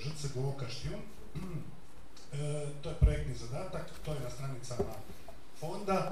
ŽCGO 0.00 0.52
Kaštijun. 0.52 1.00
to 2.82 2.88
je 2.88 2.94
projektni 3.00 3.34
zadatak, 3.34 3.86
to 4.04 4.14
je 4.14 4.20
na 4.20 4.30
stranicama 4.30 4.94
fonda. 5.60 6.10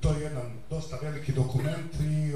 to 0.00 0.12
je 0.12 0.20
jedan 0.20 0.58
dosta 0.70 0.96
veliki 1.02 1.32
dokument 1.32 1.94
i 1.94 2.32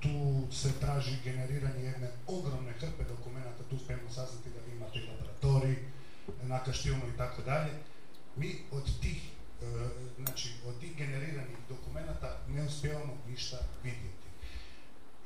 tu 0.00 0.52
se 0.52 0.72
traži 0.80 1.16
generiranje 1.24 1.84
jedne 1.84 2.10
ogromne 2.26 2.72
hrpe 2.72 3.04
dokumenta, 3.04 3.64
tu 3.70 3.78
spremno 3.78 4.10
saznati 4.10 4.50
da 4.50 4.60
vi 4.66 4.76
imate 4.76 4.98
i 4.98 5.06
laboratorij, 5.06 5.76
na 6.42 6.60
i 7.14 7.18
tako 7.18 7.42
dalje. 7.42 7.70
Mi 8.36 8.56
od 8.72 9.00
tih, 9.00 9.30
e, 9.62 9.66
znači 10.18 10.52
od 10.66 10.80
tih 10.80 10.96
generiranih 10.96 11.56
dokumenata 11.68 12.38
ne 12.48 12.62
uspijevamo 12.64 13.12
ništa 13.28 13.58
vidjeti. 13.82 14.28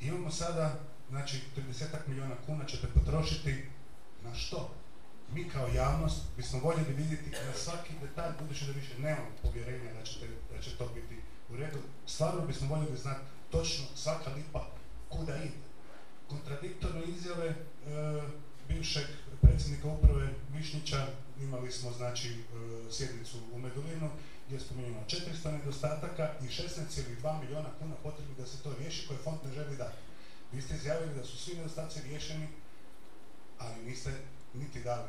Imamo 0.01 0.31
sada, 0.31 0.81
znači 1.11 1.41
30 1.57 1.85
milijuna 2.07 2.35
kuna 2.47 2.65
ćete 2.65 2.87
potrošiti 2.87 3.65
na 4.25 4.35
što? 4.35 4.71
Mi 5.35 5.49
kao 5.49 5.69
javnost 5.69 6.23
bismo 6.37 6.61
voljeli 6.61 6.93
vidjeti 6.93 7.31
na 7.31 7.55
svaki 7.55 7.93
detalj, 8.03 8.33
budući 8.41 8.67
da 8.67 8.73
više 8.73 8.99
nemamo 8.99 9.31
povjerenja 9.43 9.93
da, 9.93 10.05
ćete, 10.05 10.27
da 10.55 10.63
će 10.63 10.77
to 10.77 10.89
biti 10.95 11.23
u 11.51 11.57
redu, 11.57 11.79
stvarno 12.07 12.47
bismo 12.47 12.69
voljeli 12.69 12.97
znati 12.97 13.21
točno 13.51 13.85
svaka 13.95 14.31
lipa 14.31 14.67
kuda 15.09 15.37
ide. 15.37 15.69
Kontradiktorne 16.29 17.03
izjave 17.05 17.47
e, 17.49 17.57
bivšeg 18.69 19.07
predsjednika 19.43 19.89
uprave 19.89 20.29
Višnjića 20.53 21.07
imali 21.41 21.73
smo 21.73 21.93
znači 21.93 22.29
e, 22.29 22.43
sjednicu 22.93 23.37
u 23.53 23.59
Medulinu 23.59 24.11
gdje 24.47 24.57
je 24.57 24.61
spomenuo 24.61 25.03
400 25.07 25.53
nedostataka 25.53 26.31
i 26.41 26.45
16,2 26.45 27.41
milijuna 27.41 27.69
kuna 27.79 27.95
potrebni 28.03 28.35
da 28.39 28.47
se 28.47 28.63
to 28.63 28.75
riješi 28.79 29.09
koje 29.09 29.19
fond 29.19 29.39
ne 29.45 29.53
želi 29.53 29.77
dati. 29.77 29.97
Vi 30.53 30.63
ste 30.63 30.75
izjavili 30.75 31.15
da 31.15 31.25
su 31.25 31.39
svi 31.39 31.57
nedostaci 31.57 32.01
riješeni, 32.03 32.49
ali 33.59 33.85
niste 33.85 34.13
niti 34.55 34.83
dali 34.83 35.09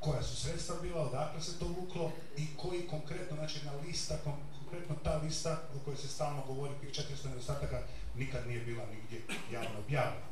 koja 0.00 0.22
su 0.22 0.36
sredstva 0.36 0.76
bila, 0.82 1.00
odakle 1.02 1.40
se 1.40 1.58
to 1.58 1.66
vuklo 1.66 2.12
i 2.36 2.46
koji 2.56 2.88
konkretno, 2.88 3.36
znači 3.36 3.58
jedna 3.58 3.72
lista, 3.86 4.14
konkretno 4.58 4.96
ta 5.04 5.16
lista 5.16 5.62
o 5.76 5.84
kojoj 5.84 5.96
se 5.96 6.08
stalno 6.08 6.42
govori, 6.46 6.74
tih 6.80 6.90
400 6.90 7.28
nedostataka, 7.28 7.82
nikad 8.14 8.46
nije 8.46 8.60
bila 8.60 8.86
nigdje 8.86 9.22
javno 9.52 9.78
objavljena. 9.78 10.28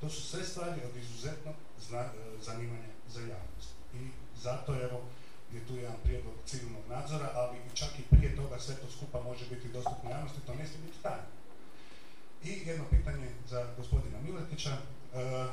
To 0.00 0.10
su 0.10 0.22
sve 0.22 0.44
stvari 0.44 0.80
od 0.84 0.96
izuzetnog 0.96 1.54
zanimanja 2.40 2.88
za 3.08 3.20
javnost. 3.20 3.70
I 3.94 4.08
zato 4.42 4.74
evo 4.74 5.00
je 5.52 5.66
tu 5.66 5.76
jedan 5.76 5.96
prijedlog 6.02 6.34
civilnog 6.46 6.82
nadzora, 6.88 7.30
ali 7.34 7.58
čak 7.74 7.88
i 7.98 8.16
prije 8.16 8.36
toga 8.36 8.58
sve 8.58 8.74
to 8.74 8.90
skupa 8.90 9.22
može 9.22 9.46
biti 9.50 9.68
dostupno 9.68 10.10
javnosti, 10.10 10.40
to 10.46 10.54
ne 10.54 10.66
smije 10.66 10.82
biti 10.86 11.02
tajno. 11.02 11.30
I 12.44 12.68
jedno 12.68 12.84
pitanje 12.90 13.28
za 13.48 13.66
gospodina 13.76 14.18
Miletića. 14.20 14.70
E, 14.70 15.46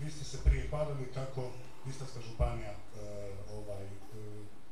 vi 0.00 0.10
ste 0.10 0.24
se 0.24 0.44
prije 0.44 0.68
hvalili 0.68 1.12
kako 1.14 1.50
Istarska 1.88 2.20
županija 2.20 2.70
e, 2.70 2.76
ovaj, 3.52 3.84
e, 3.84 3.88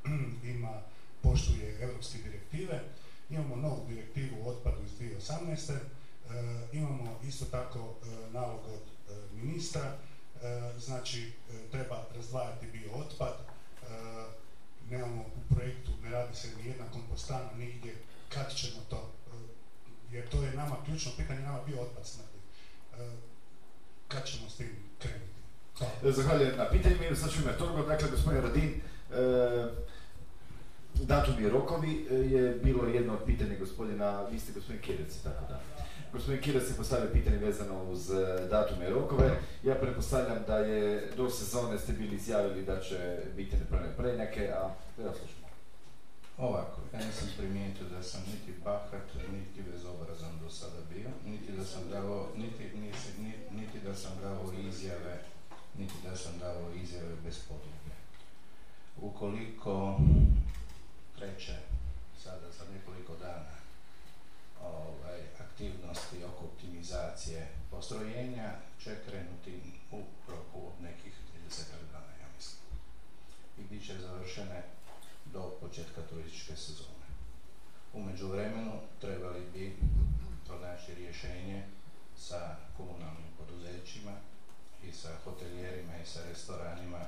ima, 0.55 0.83
poštuje 1.23 1.79
europske 1.81 2.19
direktive. 2.19 2.81
Imamo 3.31 3.57
novu 3.57 3.87
direktivu 3.89 4.37
o 4.43 4.51
otpadu 4.51 4.83
iz 4.85 4.91
2018. 5.01 5.79
imamo 6.73 7.21
isto 7.25 7.45
tako 7.45 7.95
nalog 8.33 8.61
od 8.67 9.15
ministra, 9.33 9.97
znači 10.79 11.33
treba 11.71 12.05
razdvajati 12.15 12.67
bio 12.67 12.93
otpad, 12.93 13.35
nemamo 14.91 15.23
u 15.23 15.55
projektu, 15.55 15.91
ne 16.03 16.11
radi 16.11 16.37
se 16.37 16.49
ni 16.57 16.69
jedna 16.69 16.91
kompostana 16.93 17.53
nigdje, 17.57 17.95
kad 18.29 18.55
ćemo 18.55 18.81
to, 18.89 19.13
jer 20.11 20.29
to 20.29 20.43
je 20.43 20.53
nama 20.53 20.77
ključno 20.85 21.13
pitanje, 21.17 21.41
nama 21.41 21.63
bio 21.67 21.81
otpad 21.81 22.07
smrti. 22.07 22.39
Kad 24.09 24.27
ćemo 24.27 24.51
s 24.51 24.57
tim 24.57 24.77
krenuti? 24.99 25.38
E, 25.81 26.13
zahvaljujem 26.13 26.57
na 26.57 26.69
pitanju. 26.71 27.17
Sad 27.17 27.31
ću 27.31 27.43
ime 27.43 27.53
toga, 27.59 27.83
dakle, 27.83 28.09
gospodin 28.11 28.41
Radin, 28.41 28.71
e, 28.71 29.67
datum 30.95 31.45
i 31.45 31.49
rokovi 31.49 32.07
e, 32.11 32.15
je 32.15 32.59
bilo 32.63 32.87
jedno 32.87 33.13
od 33.13 33.25
pitanja 33.27 33.59
gospodina, 33.59 34.23
vi 34.31 34.41
ste 34.41 34.53
gospodin 34.53 34.83
Kirec, 34.83 35.23
tako 35.23 35.45
da. 35.49 35.61
Gospodin 36.13 36.43
Kirec 36.43 36.71
je 36.71 36.77
postavio 36.77 37.11
pitanje 37.13 37.37
vezano 37.37 37.83
uz 37.83 38.09
datume 38.51 38.87
i 38.87 38.91
rokove. 38.91 39.31
Ja 39.63 39.75
pretpostavljam 39.75 40.45
da 40.47 40.59
je 40.59 41.11
do 41.17 41.31
sezone 41.31 41.79
ste 41.79 41.93
bili 41.93 42.17
izjavili 42.17 42.63
da 42.63 42.81
će 42.81 43.19
biti 43.37 43.57
nepravne 43.57 43.89
prenjake, 43.97 44.41
a 44.41 44.63
ja 45.03 45.13
slušamo. 45.15 45.49
Ovako, 46.39 46.81
ja 46.93 46.99
nisam 47.07 47.29
primijetio 47.39 47.87
da 47.97 48.03
sam 48.03 48.21
niti 48.27 48.61
bahat, 48.65 49.09
niti 49.33 49.71
bezobrazan 49.71 50.39
do 50.43 50.51
sada 50.51 50.81
bio, 50.95 51.09
niti 51.27 51.53
da 51.53 51.65
sam 51.65 51.83
dao, 51.91 52.27
niti, 52.37 52.65
niti, 52.65 53.33
niti 53.51 53.79
da 53.87 53.95
sam 53.95 54.13
dao 54.23 54.53
izjave 54.69 55.19
niti 55.79 55.95
da 56.05 56.17
sam 56.17 56.39
dao 56.39 56.73
izjave 56.83 57.17
bez 57.25 57.39
podloge. 57.49 57.95
Ukoliko 59.01 60.01
kreće 61.17 61.57
sada 62.23 62.51
za 62.59 62.65
nekoliko 62.75 63.17
dana 63.17 63.59
ovaj, 64.63 65.21
aktivnosti 65.41 66.25
oko 66.25 66.45
optimizacije 66.45 67.49
postrojenja 67.71 68.51
će 68.85 68.97
krenuti 69.09 69.61
u 69.93 70.03
roku 70.29 70.67
od 70.67 70.83
nekih 70.83 71.13
30 71.49 71.63
dana, 71.93 72.13
ja 72.21 72.29
mislim. 72.37 72.63
I 73.59 73.63
bit 73.63 73.87
će 73.87 73.99
završene 73.99 74.63
do 75.25 75.51
početka 75.61 76.03
turističke 76.11 76.57
sezone. 76.57 77.09
U 77.95 78.03
međuvremenu 78.03 78.73
trebali 79.01 79.41
bi 79.55 79.77
pronaći 80.47 80.95
rješenje 80.95 81.65
sa 82.17 82.57
komunalnim 82.77 83.31
poduzećima 83.39 84.13
i 84.89 84.93
sa 84.93 85.09
hotelijerima 85.25 85.93
i 85.97 86.07
sa 86.07 86.21
restoranima 86.29 87.01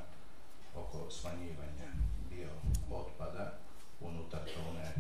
oko 0.75 1.11
smanjivanja 1.11 1.89
bio 2.31 2.49
otpada 2.91 3.53
unutar 4.01 4.41
tone 4.55 4.93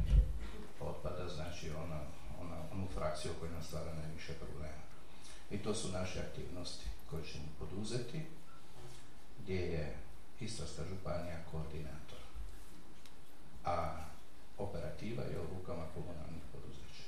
otpada, 0.81 1.29
znači 1.29 1.71
ona, 1.71 2.01
ona, 2.41 2.57
onu 2.73 2.87
frakciju 2.95 3.33
koja 3.41 3.53
nam 3.53 3.63
stvara 3.63 3.95
najviše 3.95 4.33
problema. 4.33 4.83
I 5.51 5.59
to 5.59 5.75
su 5.75 5.93
naše 5.93 6.21
aktivnosti 6.21 6.87
koje 7.11 7.25
ćemo 7.25 7.45
poduzeti, 7.59 8.27
gdje 9.39 9.61
je 9.61 9.97
Istarska 10.41 10.83
županija 10.85 11.39
koordinator. 11.51 12.19
A 13.65 14.05
operativa 14.59 15.23
je 15.23 15.41
u 15.41 15.57
rukama 15.57 15.85
komunalnih 15.95 16.43
poduzeća. 16.53 17.05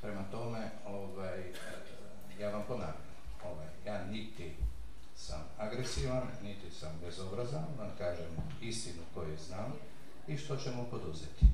Prema 0.00 0.24
tome, 0.30 0.70
ovaj, 0.86 1.52
ja 2.40 2.50
vam 2.50 2.64
ponavljam, 2.68 3.05
ovaj, 3.52 3.66
ja 3.86 4.04
niti 4.04 4.56
sam 5.16 5.40
agresivan, 5.58 6.22
niti 6.42 6.70
sam 6.70 6.90
bezobrazan, 7.04 7.64
vam 7.78 7.90
kažem 7.98 8.26
istinu 8.62 9.02
koju 9.14 9.36
znam 9.46 9.72
i 10.28 10.36
što 10.36 10.56
ćemo 10.56 10.84
poduzeti. 10.90 11.46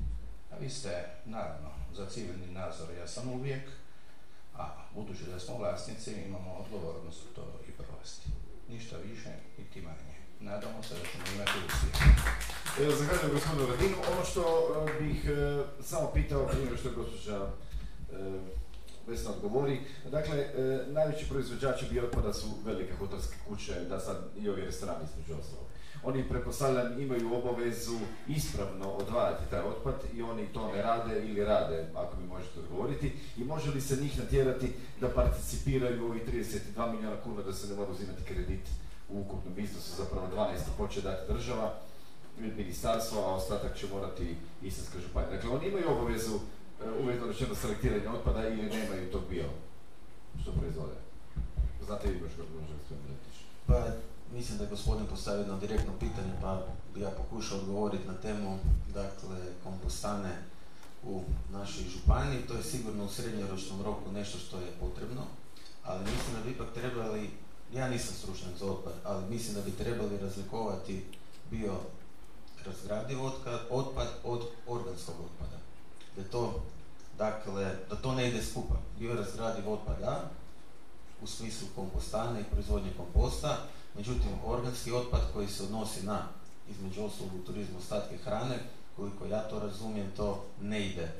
A 0.51 0.55
vi 0.59 0.69
ste, 0.69 1.05
naravno, 1.25 1.69
za 1.93 2.05
civilni 2.09 2.47
nadzor, 2.47 2.89
ja 2.99 3.07
sam 3.07 3.29
uvijek, 3.29 3.69
a 4.55 4.67
budući 4.95 5.23
da 5.23 5.39
smo 5.39 5.57
vlasnici, 5.57 6.13
imamo 6.13 6.53
odgovornost 6.53 7.21
to 7.35 7.59
i 7.67 7.71
provesti. 7.71 8.29
Ništa 8.69 8.97
više, 8.97 9.29
niti 9.57 9.81
manje. 9.81 10.13
Nadamo 10.39 10.83
se 10.83 10.93
da 10.93 10.99
ćemo 10.99 11.23
imati 11.35 11.51
uspjeh. 11.67 11.93
Zahvaljujem 12.97 13.31
gospodinu 13.33 13.67
Radinu. 13.67 13.97
Ono 14.13 14.25
što 14.25 14.43
e, 14.43 15.01
bih 15.03 15.25
e, 15.25 15.63
samo 15.83 16.11
pitao 16.13 16.47
prije 16.47 16.77
što 16.77 16.89
je 16.89 16.95
gospođa 16.95 17.37
e, 17.37 17.47
Vesna 19.07 19.31
odgovori. 19.31 19.79
Dakle, 20.11 20.37
e, 20.37 20.85
najveći 20.87 21.29
proizvođači 21.29 21.85
biootpada 21.91 22.33
su 22.33 22.47
velike 22.65 22.93
hotelske 22.93 23.35
kuće, 23.47 23.73
da 23.89 23.99
sad 23.99 24.17
i 24.37 24.49
ovi 24.49 24.61
restorani 24.61 25.03
između 25.03 25.41
ostalog. 25.41 25.65
Oni, 26.03 26.29
pretpostavljam, 26.29 27.01
imaju 27.01 27.33
obavezu 27.33 27.97
ispravno 28.27 28.91
odvajati 28.91 29.49
taj 29.49 29.59
otpad 29.59 29.95
i 30.13 30.21
oni 30.21 30.47
to 30.53 30.71
ne 30.75 30.81
rade 30.81 31.25
ili 31.27 31.45
rade, 31.45 31.87
ako 31.95 32.17
mi 32.17 32.27
možete 32.27 32.59
odgovoriti. 32.59 33.13
I 33.37 33.43
može 33.43 33.71
li 33.71 33.81
se 33.81 34.01
njih 34.01 34.19
natjerati 34.19 34.73
da 35.01 35.09
participiraju 35.09 36.03
u 36.03 36.05
ovih 36.05 36.21
32 36.27 36.91
milijuna 36.91 37.21
kuna 37.23 37.41
da 37.41 37.53
se 37.53 37.67
ne 37.67 37.75
mora 37.75 37.91
uzimati 37.91 38.23
kredit 38.23 38.67
u 39.09 39.19
ukupnom 39.19 39.59
iznosu, 39.59 39.95
zapravo 39.97 40.27
12 40.35 40.57
poče 40.77 41.01
dati 41.01 41.33
država 41.33 41.73
ministarstvo, 42.37 43.21
a 43.21 43.35
ostatak 43.35 43.77
će 43.77 43.87
morati 43.93 44.35
Istarska 44.61 44.99
županija. 44.99 45.31
Dakle, 45.31 45.49
oni 45.49 45.67
imaju 45.67 45.91
obavezu 45.91 46.39
uvjetno 47.03 47.27
rečeno 47.27 47.55
selektiranje 47.55 48.09
otpada 48.09 48.47
ili 48.47 48.63
nemaju 48.63 49.11
tog 49.11 49.21
bio 49.29 49.45
što 50.41 50.51
proizvode? 50.51 50.95
Znate 51.85 52.11
vi 52.11 52.19
baš 52.19 52.31
kako 52.31 52.49
može 52.61 52.73
sve 52.87 52.97
Pa 53.67 53.85
mislim 54.33 54.57
da 54.57 54.63
je 54.63 54.69
gospodin 54.69 55.05
postavio 55.05 55.39
jedno 55.39 55.57
direktno 55.57 55.93
pitanje 55.99 56.33
pa 56.41 56.65
bi 56.93 57.01
ja 57.01 57.09
pokušao 57.09 57.57
odgovoriti 57.57 58.07
na 58.07 58.13
temu 58.13 58.59
dakle 58.93 59.37
kompostane 59.63 60.37
u 61.03 61.23
našoj 61.51 61.83
županiji. 61.83 62.47
To 62.47 62.53
je 62.53 62.63
sigurno 62.63 63.05
u 63.05 63.09
srednjoročnom 63.09 63.81
roku 63.81 64.11
nešto 64.11 64.37
što 64.37 64.57
je 64.57 64.77
potrebno, 64.79 65.21
ali 65.83 65.99
mislim 65.99 66.35
da 66.35 66.43
bi 66.43 66.51
ipak 66.51 66.67
trebali, 66.73 67.29
ja 67.73 67.89
nisam 67.89 68.15
stručnjak 68.15 68.57
za 68.59 68.65
otpad, 68.65 68.93
ali 69.03 69.29
mislim 69.29 69.55
da 69.55 69.61
bi 69.61 69.71
trebali 69.71 70.17
razlikovati 70.17 71.05
bio 71.51 71.73
razgradiv 72.65 73.17
otpad 73.69 74.07
od 74.23 74.41
organskog 74.67 75.15
otpada. 75.25 75.57
Da 76.15 76.23
to 76.23 76.63
Dakle, 77.17 77.75
da 77.89 77.95
to 77.95 78.15
ne 78.15 78.29
ide 78.29 78.43
skupa. 78.43 78.75
Biorazgradiv 78.99 79.71
otpad 79.71 79.99
da, 79.99 80.29
u 81.21 81.27
smislu 81.27 81.67
kompostane 81.75 82.41
i 82.41 82.51
proizvodnje 82.51 82.91
komposta, 82.97 83.57
međutim 83.95 84.31
organski 84.45 84.91
otpad 84.91 85.21
koji 85.33 85.47
se 85.47 85.63
odnosi 85.63 86.05
na, 86.05 86.27
između 86.69 87.03
ostalog 87.03 87.33
u 87.35 87.45
turizmu 87.45 87.77
ostatke 87.77 88.17
hrane, 88.17 88.59
koliko 88.95 89.25
ja 89.25 89.39
to 89.39 89.59
razumijem, 89.59 90.11
to 90.17 90.45
ne 90.61 90.87
ide 90.87 91.11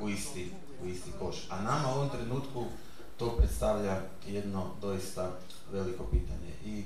u 0.00 0.08
isti, 0.08 0.50
u 0.82 0.86
isti 0.86 1.10
koš. 1.18 1.36
A 1.50 1.62
nama 1.62 1.88
u 1.88 1.94
ovom 1.94 2.08
trenutku 2.08 2.64
to 3.18 3.36
predstavlja 3.36 4.00
jedno 4.26 4.70
doista 4.80 5.30
veliko 5.72 6.04
pitanje. 6.04 6.52
I 6.64 6.84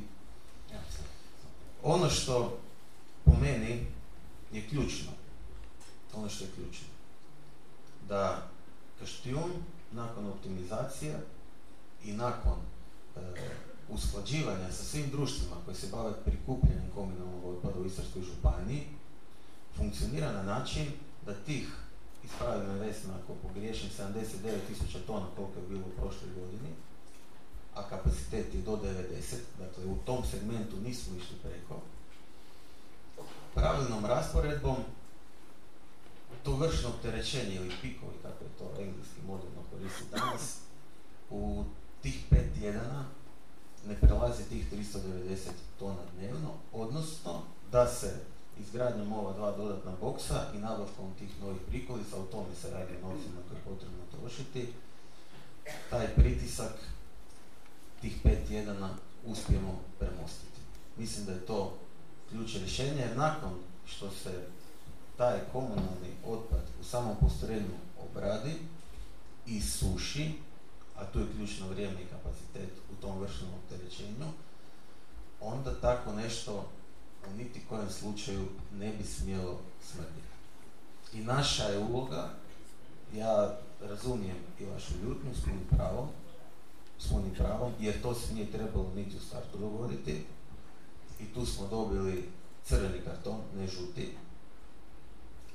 ono 1.83 2.11
što 2.11 2.59
po 3.25 3.33
meni 3.41 3.87
je 4.53 4.69
ključno, 4.69 5.11
ono 6.15 6.29
što 6.29 6.45
je 6.45 6.51
ključno, 6.51 6.89
da 8.11 8.43
Kaštijun 8.99 9.51
nakon 9.93 10.27
optimizacije 10.27 11.15
i 12.05 12.13
nakon 12.13 12.59
e, 13.17 13.21
usklađivanja 13.89 14.73
sa 14.73 14.85
svim 14.85 15.11
društvima 15.11 15.57
koji 15.65 15.77
se 15.77 15.87
bave 15.93 16.13
prikupljanjem 16.25 16.91
komunalnog 16.95 17.45
otpada 17.45 17.79
u 17.81 17.87
Istarskoj 17.87 18.23
županiji 18.23 18.87
funkcionira 19.77 20.33
na 20.33 20.43
način 20.43 20.87
da 21.27 21.35
tih 21.35 21.69
ispravi 22.25 22.79
vesna 22.79 23.15
ako 23.23 23.35
pogriješim 23.35 23.91
79.000 23.99 25.07
tona 25.07 25.27
koliko 25.37 25.59
je 25.59 25.69
bilo 25.69 25.83
u 25.87 26.01
prošloj 26.01 26.31
godini, 26.35 26.71
a 27.75 27.89
kapacitet 27.89 28.55
je 28.55 28.63
do 28.63 28.77
90, 28.77 29.37
dakle 29.59 29.85
u 29.85 29.97
tom 30.07 30.25
segmentu 30.31 30.77
nismo 30.77 31.17
išli 31.17 31.37
preko, 31.43 31.81
pravilnom 33.55 34.05
rasporedbom 34.05 34.77
to 36.45 36.57
vršno 36.57 36.89
opterećenje 36.89 37.55
ili 37.55 37.75
pikovi, 37.83 38.13
kako 38.23 38.45
je 38.45 38.51
to 38.59 38.83
engleski 38.83 39.21
moderno 39.27 39.63
koristi 39.71 40.05
danas, 40.11 40.59
u 41.31 41.65
tih 42.03 42.25
pet 42.31 42.47
tjedana 42.59 43.05
ne 43.89 43.95
prelazi 44.01 44.45
tih 44.49 44.73
390 44.73 45.39
tona 45.79 46.03
dnevno, 46.17 46.51
odnosno 46.73 47.43
da 47.73 47.87
se 47.89 48.21
izgradnjom 48.61 49.13
ova 49.13 49.33
dva 49.33 49.57
dodatna 49.57 49.93
boksa 50.01 50.47
i 50.55 50.59
nabavkom 50.59 51.15
tih 51.19 51.41
novih 51.43 51.61
prikolica, 51.69 52.17
o 52.17 52.23
tome 52.23 52.55
se 52.55 52.71
radi 52.71 52.93
o 52.97 53.09
novcima 53.09 53.41
koje 53.49 53.59
je 53.59 53.65
potrebno 53.65 53.99
trošiti, 54.11 54.73
taj 55.91 56.15
pritisak 56.15 56.73
tih 58.01 58.17
pet 58.23 58.49
tjedana 58.49 58.91
uspijemo 59.27 59.81
premostiti. 59.99 60.61
Mislim 60.97 61.27
da 61.27 61.33
je 61.33 61.47
to 61.47 61.79
ključ 62.31 62.55
rješenja 62.55 63.03
jer 63.03 63.17
nakon 63.17 63.51
što 63.87 64.11
se 64.11 64.47
taj 65.21 65.39
komunalni 65.53 66.13
otpad 66.27 66.65
u 66.81 66.85
samom 66.85 67.17
postrojenju 67.21 67.77
obradi 68.05 68.55
i 69.47 69.61
suši, 69.61 70.33
a 70.97 71.05
tu 71.05 71.19
je 71.19 71.27
ključno 71.37 71.69
vrijeme 71.69 72.03
i 72.03 72.07
kapacitet 72.07 72.71
u 72.93 73.03
tom 73.03 73.19
vršnom 73.19 73.51
opterećenju, 73.55 74.27
onda 75.41 75.81
tako 75.81 76.13
nešto 76.13 76.69
u 77.31 77.37
niti 77.37 77.61
kojem 77.69 77.91
slučaju 77.91 78.47
ne 78.79 78.93
bi 78.93 79.05
smjelo 79.05 79.59
smrditi. 79.83 80.31
I 81.13 81.21
naša 81.21 81.65
je 81.65 81.79
uloga, 81.79 82.31
ja 83.15 83.59
razumijem 83.81 84.39
i 84.61 84.65
vašu 84.65 84.93
ljutnju 85.03 85.35
s 85.35 85.45
punim 85.45 85.67
pravom, 85.71 86.09
s 86.99 87.09
punim 87.09 87.35
pravom, 87.35 87.73
jer 87.81 88.03
to 88.03 88.15
se 88.15 88.35
nije 88.35 88.53
trebalo 88.53 88.93
niti 88.97 89.17
u 89.17 89.21
startu 89.21 89.59
dogoditi 89.59 90.25
i 91.21 91.25
tu 91.25 91.47
smo 91.47 91.69
dobili 91.69 92.29
crveni 92.65 93.05
karton, 93.05 93.41
ne 93.57 93.67
žuti, 93.67 94.15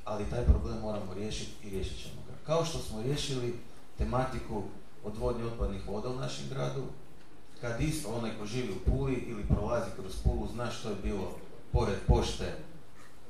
ali 0.06 0.30
taj 0.30 0.46
problem 0.46 0.82
moramo 0.82 1.14
riješiti 1.14 1.68
i 1.68 1.70
riješit 1.70 2.02
ćemo 2.04 2.22
ga. 2.28 2.34
Kao 2.46 2.66
što 2.66 2.80
smo 2.80 3.02
riješili 3.02 3.60
tematiku 3.98 4.64
odvodnje 5.04 5.46
otpadnih 5.46 5.88
voda 5.88 6.10
u 6.10 6.16
našem 6.16 6.46
gradu, 6.50 6.84
kad 7.62 7.82
isto 7.82 8.10
onaj 8.10 8.32
ko 8.40 8.46
živi 8.46 8.74
u 8.74 8.92
Puli 8.92 9.14
ili 9.14 9.48
prolazi 9.48 9.92
kroz 9.96 10.16
Pulu 10.24 10.48
zna 10.54 10.72
što 10.72 10.90
je 10.90 10.96
bilo 11.04 11.36
pored 11.72 11.98
pošte 12.08 12.54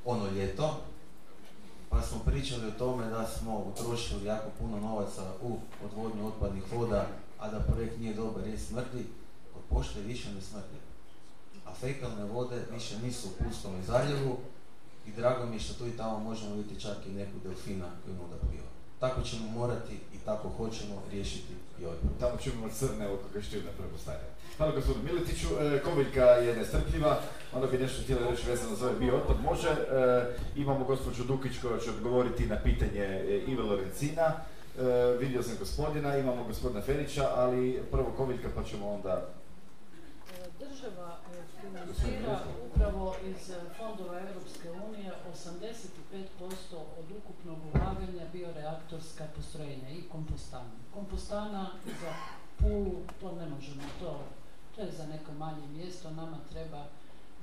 ono 0.05 0.31
ljeto, 0.31 0.77
pa 1.89 2.01
smo 2.01 2.19
pričali 2.19 2.67
o 2.67 2.79
tome 2.79 3.09
da 3.09 3.27
smo 3.27 3.59
utrošili 3.59 4.25
jako 4.25 4.49
puno 4.59 4.79
novaca 4.79 5.33
u 5.41 5.57
odvodnju 5.85 6.27
otpadnih 6.27 6.63
voda, 6.73 7.07
a 7.39 7.51
da 7.51 7.59
projekt 7.59 7.99
nije 7.99 8.13
dobar 8.13 8.47
jer 8.47 8.59
smrdi, 8.59 9.05
od 9.55 9.61
pošte 9.69 10.01
više 10.01 10.33
ne 10.33 10.41
smrdi. 10.41 10.77
A 11.65 11.73
fekalne 11.73 12.23
vode 12.23 12.65
više 12.73 12.99
nisu 12.99 13.27
u 13.27 13.43
Pulskom 13.43 13.83
zaljevu 13.87 14.37
i 15.07 15.11
drago 15.11 15.45
mi 15.45 15.55
je 15.55 15.59
što 15.59 15.73
tu 15.73 15.87
i 15.87 15.97
tamo 15.97 16.19
možemo 16.19 16.55
vidjeti 16.55 16.81
čak 16.81 16.97
i 17.07 17.11
neku 17.11 17.37
delfina 17.43 17.85
koji 18.05 18.15
da 18.15 18.47
pliva. 18.47 18.69
Tako 18.99 19.21
ćemo 19.21 19.47
morati 19.47 19.93
i 20.13 20.17
tako 20.25 20.49
hoćemo 20.49 21.01
riješiti 21.11 21.53
i 21.81 21.85
ovaj 21.85 21.97
problem. 21.97 22.19
Tamo 22.19 22.37
ćemo 22.37 22.69
crne 22.69 23.07
oko 23.07 23.23
kaštirne 23.33 23.71
pretpostavljam. 23.77 24.35
Hvala 24.57 24.71
gospodinu 24.71 25.05
Miletiću. 25.05 25.47
E, 25.59 25.79
Koviljka 25.83 26.23
je 26.25 26.55
nestrpljiva, 26.55 27.19
onda 27.53 27.67
bi 27.67 27.77
nešto 27.77 28.03
htjela 28.03 28.29
reći 28.29 28.49
vezano 28.49 28.75
za 28.75 28.85
ovaj 28.85 28.99
bio 28.99 29.15
otpad. 29.15 29.35
Može, 29.43 29.69
e, 29.69 29.75
imamo 30.55 30.85
gospođu 30.85 31.23
Dukić 31.23 31.53
koja 31.61 31.79
će 31.79 31.89
odgovoriti 31.89 32.45
na 32.45 32.55
pitanje 32.63 33.01
e, 33.01 33.41
Ive 33.47 33.63
Lorencina. 33.63 34.33
vidio 35.19 35.43
sam 35.43 35.55
gospodina, 35.59 36.17
imamo 36.17 36.43
gospodina 36.43 36.81
Ferića, 36.81 37.29
ali 37.35 37.81
prvo 37.91 38.13
Koviljka 38.17 38.49
pa 38.55 38.63
ćemo 38.63 38.89
onda... 38.89 39.25
Država 40.69 41.17
financira 41.61 42.39
upravo 42.65 43.15
iz 43.25 43.51
fondova 43.77 44.19
Europske 44.19 44.71
unije 44.71 45.11
85% 45.33 46.75
od 46.99 47.05
ukupnog 47.17 47.57
ulaganja 47.73 48.25
bioreaktorska 48.33 49.27
postrojenja 49.35 49.89
i 49.89 50.09
kompostana. 50.11 50.71
Kompostana 50.93 51.71
za 51.85 52.13
Pulu, 52.59 53.01
to 53.19 53.31
ne 53.31 53.49
možemo, 53.49 53.83
to 53.99 54.19
to 54.75 54.81
je 54.81 54.91
za 54.91 55.05
neko 55.05 55.31
manje 55.31 55.67
mjesto, 55.67 56.11
nama 56.11 56.37
treba 56.51 56.85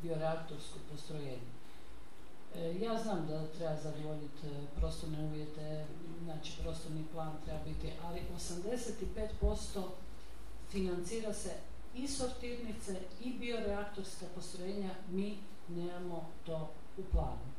bioreaktorsko 0.02 0.78
postrojenje. 0.90 1.52
E, 2.54 2.74
ja 2.80 3.02
znam 3.02 3.26
da 3.26 3.46
treba 3.46 3.76
zadovoljiti 3.76 4.46
e, 4.46 4.66
prostorne 4.76 5.24
uvjete, 5.24 5.84
znači 6.24 6.52
prostorni 6.62 7.04
plan 7.12 7.32
treba 7.44 7.60
biti, 7.64 7.92
ali 8.04 8.20
85% 8.38 9.82
financira 10.70 11.32
se 11.32 11.50
i 11.94 12.08
sortirnice 12.08 12.96
i 13.20 13.32
bioreaktorska 13.32 14.26
postrojenja, 14.34 14.90
mi 15.10 15.38
nemamo 15.68 16.28
to 16.46 16.70
u 16.96 17.02
planu. 17.12 17.52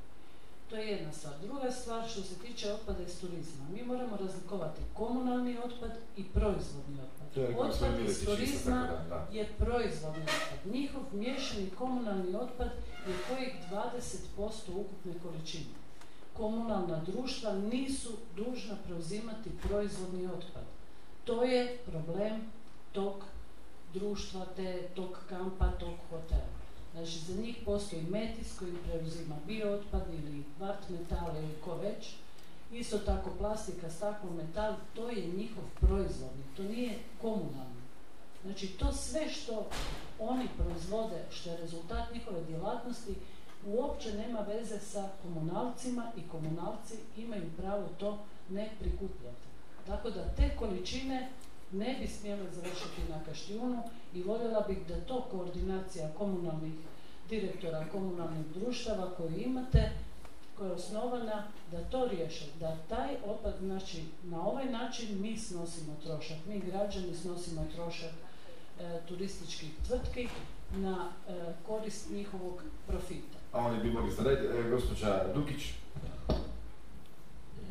To 0.69 0.75
je 0.75 0.87
jedna 0.87 1.11
stvar. 1.11 1.33
Druga 1.41 1.71
stvar 1.71 2.09
što 2.09 2.21
se 2.21 2.35
tiče 2.35 2.73
otpada 2.73 3.03
iz 3.03 3.19
turizma. 3.21 3.65
Mi 3.73 3.83
moramo 3.83 4.17
razlikovati 4.17 4.81
komunalni 4.93 5.57
otpad 5.57 5.91
i 6.17 6.23
proizvodni 6.23 6.97
otpad. 7.01 7.57
Otpad 7.57 7.99
iz 8.09 8.25
turizma 8.25 8.89
je 9.31 9.49
proizvodni 9.57 10.23
otpad. 10.23 10.73
Njihov 10.73 11.01
miješani 11.11 11.69
komunalni 11.77 12.35
otpad 12.35 12.67
je 13.07 13.13
kojih 13.29 13.53
20% 13.71 14.71
ukupne 14.75 15.13
količine. 15.23 15.73
Komunalna 16.33 17.01
društva 17.05 17.53
nisu 17.53 18.09
dužna 18.35 18.75
preuzimati 18.85 19.49
proizvodni 19.67 20.27
otpad. 20.27 20.63
To 21.23 21.43
je 21.43 21.77
problem 21.85 22.41
tog 22.91 23.23
društva, 23.93 24.45
te, 24.55 24.87
tog 24.95 25.17
kampa, 25.29 25.71
tog 25.79 25.93
hotela. 26.09 26.53
Znači, 26.93 27.19
za 27.19 27.41
njih 27.41 27.57
postoji 27.65 28.01
metis 28.01 28.57
koji 28.59 28.71
preuzima 28.85 29.35
biootpad 29.47 30.01
ili 30.13 30.43
vart 30.59 30.89
metal 30.89 31.35
ili 31.35 31.53
ko 31.65 31.75
već. 31.75 32.13
Isto 32.71 32.97
tako 32.97 33.29
plastika, 33.37 33.89
staklo, 33.89 34.29
metal, 34.31 34.75
to 34.93 35.09
je 35.09 35.27
njihov 35.37 35.63
proizvodnik, 35.79 36.45
to 36.57 36.63
nije 36.63 36.99
komunalni. 37.21 37.83
Znači, 38.43 38.67
to 38.67 38.91
sve 38.91 39.29
što 39.29 39.67
oni 40.19 40.47
proizvode, 40.57 41.25
što 41.31 41.49
je 41.49 41.57
rezultat 41.57 42.13
njihove 42.13 42.43
djelatnosti, 42.43 43.15
uopće 43.65 44.13
nema 44.13 44.39
veze 44.39 44.79
sa 44.79 45.09
komunalcima 45.23 46.11
i 46.17 46.29
komunalci 46.29 46.93
imaju 47.17 47.51
pravo 47.57 47.89
to 47.99 48.19
ne 48.49 48.69
prikupljati. 48.79 49.47
Tako 49.87 50.09
da 50.09 50.33
te 50.37 50.55
količine 50.59 51.29
ne 51.73 51.97
bi 52.01 52.07
smjele 52.07 52.51
završiti 52.51 53.01
na 53.09 53.23
kaštijunu 53.25 53.83
i 54.13 54.23
voljela 54.23 54.65
bih 54.67 54.77
da 54.87 55.01
to 55.01 55.27
koordinacija 55.31 56.09
komunalnih 56.17 56.73
direktora 57.29 57.85
komunalnih 57.91 58.45
društava 58.55 59.11
koju 59.17 59.37
imate, 59.37 59.91
koja 60.57 60.67
je 60.67 60.73
osnovana, 60.73 61.43
da 61.71 61.83
to 61.83 62.07
riješe, 62.07 62.45
da 62.59 62.77
taj 62.89 63.15
otpad, 63.25 63.53
znači 63.59 64.03
na 64.23 64.47
ovaj 64.47 64.65
način 64.65 65.21
mi 65.21 65.37
snosimo 65.37 65.95
trošak, 66.03 66.37
mi 66.47 66.59
građani 66.59 67.15
snosimo 67.15 67.65
trošak 67.75 68.11
e, 68.79 68.99
turističkih 69.07 69.69
tvrtki 69.87 70.27
na 70.75 71.09
e, 71.27 71.53
korist 71.67 72.09
njihovog 72.11 72.63
profita. 72.87 73.37
A 73.51 73.59
oni 73.59 73.79
bi 73.83 73.91
mogli 73.91 74.11
e, 74.11 74.69
gospođa 74.69 75.23
Dukić. 75.35 75.73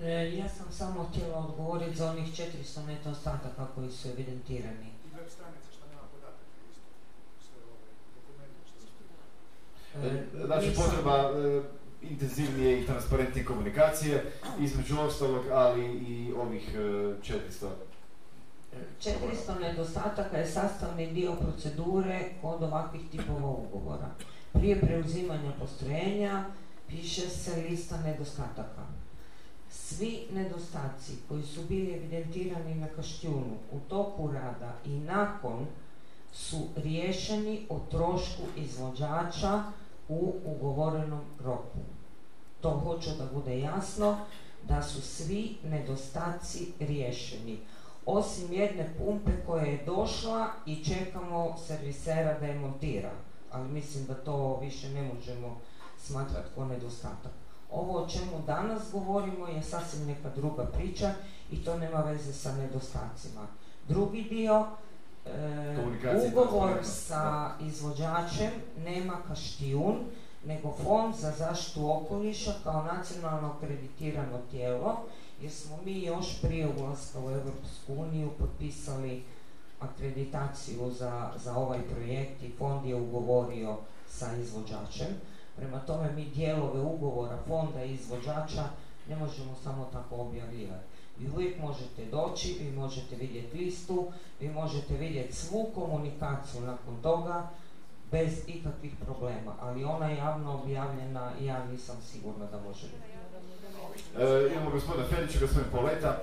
E, 0.03 0.37
ja 0.37 0.49
sam 0.49 0.67
samo 0.73 1.05
htjela 1.05 1.39
odgovoriti 1.39 1.97
za 1.97 2.11
onih 2.11 2.27
400 2.27 2.87
nedostataka 2.87 3.67
koji 3.75 3.91
su 3.91 4.09
evidentirani. 4.09 4.93
Web 5.15 5.29
stranica 5.29 5.69
što 5.73 5.87
nema 5.87 6.03
podataka 6.13 6.43
e, 10.03 10.47
Znači 10.47 10.75
potreba 10.77 11.17
e, 11.17 11.63
intenzivnije 12.03 12.81
i 12.81 12.87
transparentnije 12.87 13.45
komunikacije, 13.45 14.33
između 14.61 15.01
ostalog, 15.01 15.45
ali 15.53 15.85
i 15.85 16.33
ovih 16.33 16.77
400 16.77 17.69
400 19.01 19.61
nedostataka 19.61 20.37
je 20.37 20.47
sastavni 20.47 21.13
dio 21.13 21.35
procedure 21.35 22.29
kod 22.43 22.63
ovakvih 22.63 23.03
tipova 23.11 23.51
ugovora. 23.51 24.11
Prije 24.53 24.81
preuzimanja 24.81 25.53
postrojenja 25.61 26.45
piše 26.89 27.29
se 27.29 27.63
lista 27.69 28.01
nedostataka. 28.01 29.02
Svi 29.73 30.27
nedostaci 30.33 31.13
koji 31.29 31.43
su 31.43 31.63
bili 31.69 31.95
evidentirani 31.95 32.75
na 32.75 32.87
Kaštjunu 32.87 33.57
u 33.73 33.79
toku 33.89 34.31
rada 34.33 34.75
i 34.85 34.91
nakon 34.91 35.67
su 36.33 36.57
riješeni 36.77 37.67
o 37.69 37.79
trošku 37.91 38.43
izvođača 38.57 39.63
u 40.09 40.35
ugovorenom 40.45 41.21
roku. 41.45 41.79
To 42.61 42.71
hoću 42.71 43.11
da 43.19 43.27
bude 43.35 43.59
jasno, 43.59 44.17
da 44.69 44.83
su 44.83 45.03
svi 45.03 45.57
nedostaci 45.65 46.73
riješeni. 46.81 47.59
Osim 48.07 48.53
jedne 48.53 48.95
pumpe 48.99 49.31
koja 49.47 49.65
je 49.65 49.85
došla 49.87 50.51
i 50.67 50.85
čekamo 50.85 51.57
servisera 51.67 52.39
da 52.41 52.47
je 52.47 52.59
montira. 52.59 53.13
Ali 53.51 53.69
mislim 53.69 54.07
da 54.07 54.15
to 54.15 54.59
više 54.61 54.89
ne 54.89 55.03
možemo 55.15 55.61
smatrati 55.99 56.49
kao 56.55 56.65
nedostatak. 56.65 57.42
Ovo 57.73 58.03
o 58.03 58.09
čemu 58.09 58.43
danas 58.47 58.83
govorimo 58.93 59.49
je 59.49 59.63
sasvim 59.63 60.07
neka 60.07 60.31
druga 60.37 60.65
priča 60.65 61.15
i 61.51 61.65
to 61.65 61.79
nema 61.79 62.01
veze 62.01 62.33
sa 62.33 62.53
nedostacima. 62.57 63.47
Drugi 63.89 64.23
dio, 64.23 64.67
e, 65.27 66.29
ugovor 66.29 66.79
sa 66.83 67.51
izvođačem 67.61 68.51
nema 68.85 69.17
kaštijun, 69.29 69.97
nego 70.47 70.75
Fond 70.83 71.15
za 71.15 71.33
zaštitu 71.39 71.91
okoliša 71.91 72.53
kao 72.65 72.83
nacionalno 72.83 73.53
akreditirano 73.57 74.39
tijelo, 74.51 74.97
jer 75.41 75.53
smo 75.53 75.79
mi 75.85 76.03
još 76.03 76.41
prije 76.43 76.69
ulaska 76.79 77.19
u 77.19 77.31
Europsku 77.31 77.95
uniju 77.97 78.31
potpisali 78.39 79.23
akreditaciju 79.81 80.91
za, 80.91 81.31
za 81.45 81.57
ovaj 81.57 81.81
projekt 81.95 82.43
i 82.43 82.53
fond 82.59 82.87
je 82.87 82.95
ugovorio 82.95 83.77
sa 84.09 84.37
izvođačem. 84.37 85.07
Prema 85.57 85.79
tome 85.79 86.13
mi 86.13 86.25
dijelove 86.25 86.81
ugovora 86.81 87.39
fonda 87.47 87.85
i 87.85 87.95
izvođača 87.95 88.65
ne 89.09 89.17
možemo 89.17 89.55
samo 89.65 89.89
tako 89.93 90.17
objavljivati. 90.17 90.85
Vi 91.19 91.31
uvijek 91.31 91.61
možete 91.61 92.05
doći, 92.11 92.57
vi 92.61 92.71
možete 92.71 93.17
vidjeti 93.17 93.59
listu, 93.59 94.13
vi 94.41 94.49
možete 94.49 94.97
vidjeti 94.97 95.33
svu 95.33 95.71
komunikaciju 95.75 96.61
nakon 96.61 97.03
toga 97.03 97.51
bez 98.11 98.33
ikakvih 98.47 98.93
problema, 99.05 99.55
ali 99.61 99.85
ona 99.85 100.07
je 100.07 100.17
javno 100.17 100.55
objavljena 100.55 101.33
i 101.41 101.45
ja 101.45 101.67
nisam 101.67 101.97
sigurna 102.13 102.47
da 102.47 102.61
može 102.61 102.87
biti. 102.87 103.13
E, 104.19 104.53
imamo 104.53 104.71
gospodina 104.71 105.09
Ferića, 105.09 105.39
gospodin 105.41 105.71
Poleta. 105.73 106.23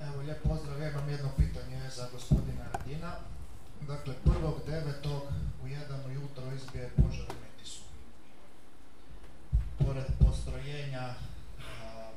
Evo, 0.00 0.22
lijep 0.22 0.42
pozdrav, 0.42 0.80
ja 0.80 0.90
imam 0.90 1.08
jedno 1.08 1.28
pitanje 1.36 1.90
za 1.90 2.06
gospodina 2.12 2.64
Radina. 2.72 3.12
Dakle, 3.80 4.14
prvog 4.24 4.54
devetog 4.66 5.22
u 5.64 5.66
jedan 5.66 6.00
ujutro 6.06 6.44
izbije 6.54 6.90
požar. 6.96 7.43
Pored 9.86 10.06
postrojenja 10.18 11.14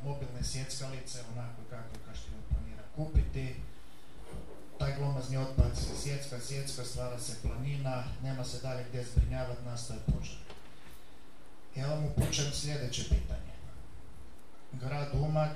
mobilne 0.04 0.44
sjeckalice, 0.44 1.24
onako 1.34 1.62
kako 1.70 1.96
Kaštilj 2.06 2.34
planira 2.50 2.84
kupiti, 2.96 3.56
taj 4.80 4.96
glomazni 4.96 5.38
otpad 5.38 5.78
se 5.78 6.02
sjecka, 6.02 6.40
sjecka, 6.40 6.86
stvara 6.86 7.20
se 7.20 7.42
planina, 7.42 8.04
nema 8.24 8.44
se 8.44 8.62
dalje 8.62 8.86
gdje 8.90 9.04
zbrinjavati, 9.04 9.66
nastaje 9.66 10.00
požar. 10.06 10.38
Ja 11.76 11.88
vam 11.88 12.06
upućujem 12.06 12.52
sljedeće 12.52 13.04
pitanje. 13.04 13.54
Grad 14.72 15.08
Umag 15.14 15.52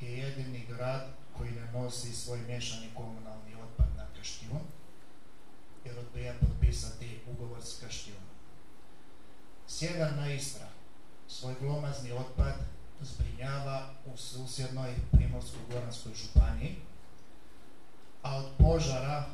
je 0.00 0.18
jedini 0.18 0.66
grad 0.68 1.06
koji 1.36 1.50
ne 1.50 1.72
nosi 1.72 2.12
svoj 2.12 2.38
miješani 2.38 2.90
komunalni 2.94 3.54
otpad 3.64 3.86
na 3.96 4.06
Kaštijun, 4.16 4.60
jer 5.84 5.98
odbija 5.98 6.34
potpisati 6.40 7.20
ugovor 7.30 7.62
s 7.62 7.80
Kaštijunom. 7.80 8.34
Sjeverna 9.68 10.32
Istra 10.32 10.73
svoj 11.34 11.54
glomazni 11.60 12.12
otpad 12.12 12.54
zbrinjava 13.00 13.90
u 14.06 14.16
susjednoj 14.16 14.94
Primorsko-Goranskoj 15.12 16.14
županiji, 16.14 16.76
a 18.22 18.36
od 18.36 18.46
požara 18.58 19.24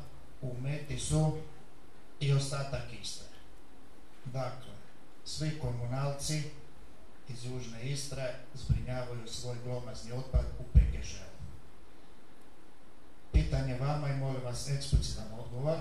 u 0.41 0.53
Metisu 0.61 1.37
i 2.19 2.33
ostatak 2.33 2.81
Istre. 3.01 3.27
Dakle, 4.25 4.73
svi 5.25 5.59
komunalci 5.59 6.43
iz 7.29 7.45
Južne 7.45 7.83
Istre 7.83 8.35
zbrinjavaju 8.53 9.27
svoj 9.27 9.55
glomazni 9.63 10.11
otpad 10.11 10.45
u 10.59 10.63
PGŽ. 10.63 11.15
Pitanje 13.31 13.77
vama 13.79 14.07
i 14.07 14.17
molim 14.17 14.43
vas 14.43 14.69
eksplicitan 14.69 15.27
odgovor. 15.39 15.77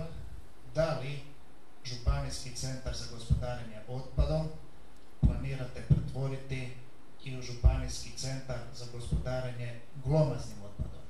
Da 0.74 0.98
li 1.02 1.20
Županijski 1.84 2.56
centar 2.56 2.96
za 2.96 3.04
gospodarenje 3.14 3.80
otpadom 3.88 4.48
planirate 5.20 5.82
pretvoriti 5.88 6.72
i 7.24 7.38
u 7.38 7.42
Županijski 7.42 8.10
centar 8.16 8.58
za 8.74 8.84
gospodarenje 8.92 9.80
glomaznim 10.04 10.58
otpadom? 10.64 11.02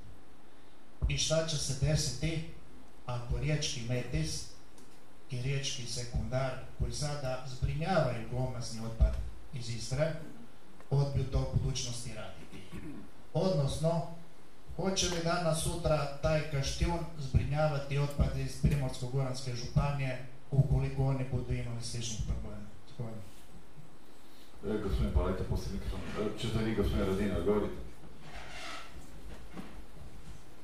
I 1.08 1.18
šta 1.18 1.46
će 1.46 1.56
se 1.56 1.86
desiti 1.86 2.44
ako 3.06 3.38
riječki 3.38 3.80
metis 3.88 4.46
i 5.30 5.42
riječki 5.42 5.86
sekundar 5.86 6.50
koji 6.78 6.92
sada 6.92 7.44
zbrinjavaju 7.48 8.28
glomazni 8.30 8.86
otpad 8.86 9.14
iz 9.54 9.68
Istre 9.68 10.12
odbiju 10.90 11.24
to 11.24 11.52
budućnosti 11.54 12.14
raditi? 12.14 12.78
Odnosno, 13.34 14.06
hoće 14.76 15.08
li 15.08 15.24
danas 15.24 15.62
sutra 15.62 16.18
taj 16.22 16.50
kaštijun 16.50 16.98
zbrinjavati 17.18 17.98
otpad 17.98 18.38
iz 18.38 18.62
Primorsko-Goranske 18.62 19.54
županije 19.54 20.26
ukoliko 20.50 21.06
oni 21.06 21.24
budu 21.32 21.52
imali 21.52 21.82
sličnih 21.82 22.20
problema? 22.26 22.60
Paleta, 24.62 25.44
poslije 25.50 25.72
mikrofon. 25.72 26.00
E, 26.20 26.38
Ćete 26.38 26.64
vi, 26.64 26.74
gospodin 26.74 27.06
Radina, 27.06 27.36
odgovoriti? 27.36 27.74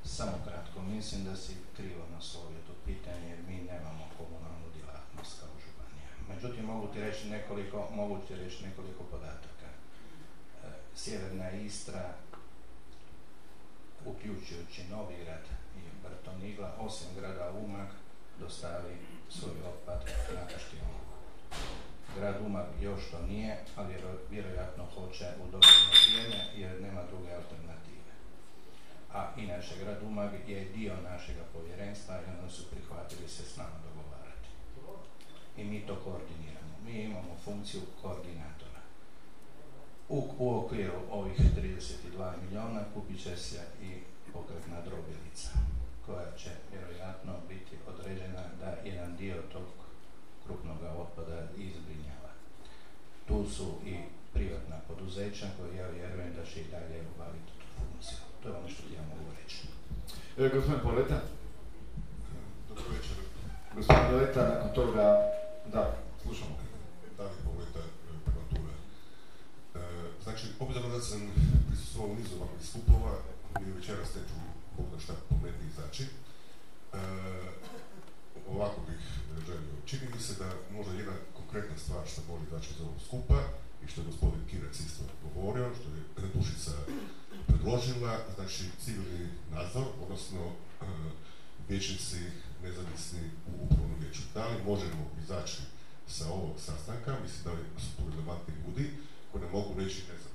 Samo 0.04 0.32
kratko, 0.44 0.82
mislim 0.82 1.24
da 1.24 1.36
si 1.36 1.56
krivo 1.76 2.04
naslovio 2.14 2.58
to 2.66 2.72
pitanje 2.84 3.28
jer 3.28 3.38
mi 3.48 3.56
nemamo 3.56 4.04
komunalnu 4.18 4.66
djelatnost 4.74 5.40
kao 5.40 5.48
županija. 5.64 6.10
Međutim, 6.28 6.64
mogu 6.64 6.86
ti 6.92 7.00
reći 7.00 7.28
nekoliko, 7.28 7.88
mogu 7.94 8.18
ti 8.28 8.34
reći 8.34 8.64
nekoliko 8.64 9.04
podataka. 9.04 9.68
E, 10.64 10.68
Sjeverna 10.94 11.50
Istra, 11.50 12.14
uključujući 14.04 14.84
Novigrad 14.90 15.44
i 15.76 15.80
Brtonigla, 16.02 16.76
osim 16.78 17.08
grada 17.18 17.50
Umag, 17.50 17.88
dostavi 18.40 18.96
svoj 19.28 19.56
otpad 19.68 20.00
na 20.34 20.48
Kaštijonu. 20.52 21.06
Grad 22.18 22.36
Umag 22.46 22.66
još 22.80 23.10
to 23.10 23.26
nije, 23.26 23.56
ali 23.76 23.88
vjero- 23.94 24.18
vjerojatno 24.30 24.84
hoće 24.94 25.26
u 25.42 25.44
dogledno 25.44 25.90
vrijeme 26.08 26.44
jer 26.56 26.82
nema 26.82 27.02
druge 27.10 27.30
alternative. 27.34 28.12
A 29.12 29.32
inače, 29.36 29.74
grad 29.82 30.02
Umag 30.02 30.30
je 30.48 30.64
dio 30.64 30.94
našega 31.10 31.44
povjerenstva 31.52 32.14
i 32.16 32.40
oni 32.40 32.50
su 32.50 32.70
prihvatili 32.70 33.28
se 33.28 33.42
s 33.42 33.56
nama 33.56 33.76
dogovarati. 33.88 34.48
I 35.56 35.64
mi 35.64 35.80
to 35.86 35.96
koordiniramo. 36.04 36.74
Mi 36.84 37.02
imamo 37.02 37.36
funkciju 37.44 37.80
koordinatora. 38.02 38.80
U, 40.08 40.28
u 40.38 40.58
okviru 40.58 40.98
ovih 41.10 41.40
32 41.40 42.32
milijuna 42.42 42.80
kupit 42.94 43.22
će 43.22 43.36
se 43.36 43.60
i 43.82 43.90
pokretna 44.32 44.80
drobilica 44.80 45.50
koja 46.06 46.36
će 46.36 46.50
vjerojatno 46.72 47.32
biti 47.48 47.76
određena 47.88 48.42
da 48.60 48.88
jedan 48.88 49.16
dio 49.16 49.36
tog 49.52 49.62
krupnog 50.46 50.76
otpada 50.98 51.42
izbrinjava. 51.56 52.05
Tu 53.28 53.46
su 53.50 53.66
i 53.86 53.94
privatna 54.32 54.76
poduzeća 54.88 55.46
koje 55.56 55.76
ja 55.76 55.88
vjerujem 55.88 56.32
da 56.36 56.44
će 56.50 56.60
i 56.60 56.70
dalje 56.70 56.98
obaviti 57.14 57.52
tu 57.58 57.66
funkciju. 57.76 58.18
To 58.42 58.48
je 58.48 58.54
ono 58.54 58.68
što 58.68 58.82
ja 58.96 59.02
mogu 59.10 59.30
reći. 59.38 59.58
E, 60.38 60.48
gospodin 60.54 60.82
Poleta. 60.82 61.18
Dobro 62.68 62.84
večer. 62.96 63.16
Gospodin 63.74 64.04
Poleta, 64.10 64.42
nakon 64.48 64.70
toga, 64.74 65.04
da, 65.72 65.96
slušamo. 66.22 66.56
Damir 67.18 67.42
Poleta, 67.44 67.82
prematura. 68.24 68.74
E, 69.74 69.80
znači, 70.22 70.46
obzirom 70.60 70.90
da 70.90 71.00
sam 71.00 71.20
prisustvovao 71.68 72.16
nizu 72.16 72.36
ovakvih 72.36 72.68
skupova, 72.68 73.12
mi 73.60 73.72
večeras 73.72 74.14
neću 74.14 74.34
Bog 74.76 74.86
da 74.94 75.00
šta 75.00 75.12
pametnije 75.28 75.70
izaći. 75.70 76.02
E, 76.02 76.98
ovako 78.48 78.80
bih 78.88 79.02
želio. 79.46 79.86
Čini 79.86 80.06
mi 80.14 80.20
se 80.20 80.34
da 80.42 80.48
možda 80.76 80.92
jedna 80.92 81.12
konkretna 81.46 81.78
stvar 81.78 82.06
što 82.06 82.22
može 82.28 82.44
izaći 82.46 82.70
iz 82.74 82.80
ovog 82.80 82.94
skupa 83.06 83.40
i 83.84 83.86
što 83.88 84.00
je 84.00 84.06
gospodin 84.06 84.44
Kirac 84.50 84.80
isto 84.80 85.04
govorio, 85.34 85.70
što 85.74 85.88
je 86.22 86.28
Dušica 86.34 86.72
predložila, 87.46 88.18
znači 88.34 88.64
civilni 88.84 89.28
nadzor, 89.50 89.86
odnosno 90.02 90.40
e, 90.46 90.84
vijećnici 91.68 92.18
nezavisni 92.62 93.20
u 93.46 93.64
upravnom 93.64 93.98
vijeću. 94.00 94.22
Da 94.34 94.46
li 94.48 94.64
možemo 94.64 95.10
izaći 95.22 95.62
sa 96.08 96.28
ovog 96.30 96.54
sastanka, 96.58 97.16
mislim 97.22 97.44
da 97.44 97.52
li 97.52 97.64
su 97.78 97.96
tu 97.96 98.10
relevantni 98.10 98.54
ljudi 98.66 98.90
koji 99.32 99.44
ne 99.44 99.50
mogu 99.50 99.80
reći, 99.80 100.02
ne 100.12 100.18
znam, 100.18 100.34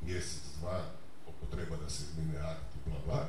mjesec, 0.00 0.42
dva, 0.60 0.84
oko 1.26 1.56
treba 1.56 1.76
da 1.76 1.90
se 1.90 2.02
izmine 2.04 2.38
akt 2.38 2.72
bla 2.86 2.98
bla, 3.06 3.28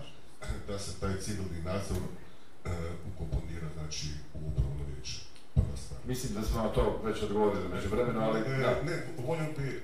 da 0.68 0.80
se 0.80 1.00
taj 1.00 1.22
civilni 1.22 1.62
nadzor 1.62 1.98
e, 1.98 2.70
ukomponira 3.08 3.68
znači 3.74 4.08
u 4.34 4.38
upravno 4.48 4.86
vijeće. 4.88 5.33
Mislim 6.08 6.34
da 6.34 6.42
smo 6.42 6.64
na 6.64 6.70
to 6.70 7.02
već 7.04 7.24
odgovorili 7.24 7.70
među 7.70 7.90
vremenu, 7.90 8.20
ali 8.20 8.40
E, 8.40 8.58
da. 8.58 8.84
Ne, 8.84 9.04
volio 9.28 9.46
bi, 9.58 9.82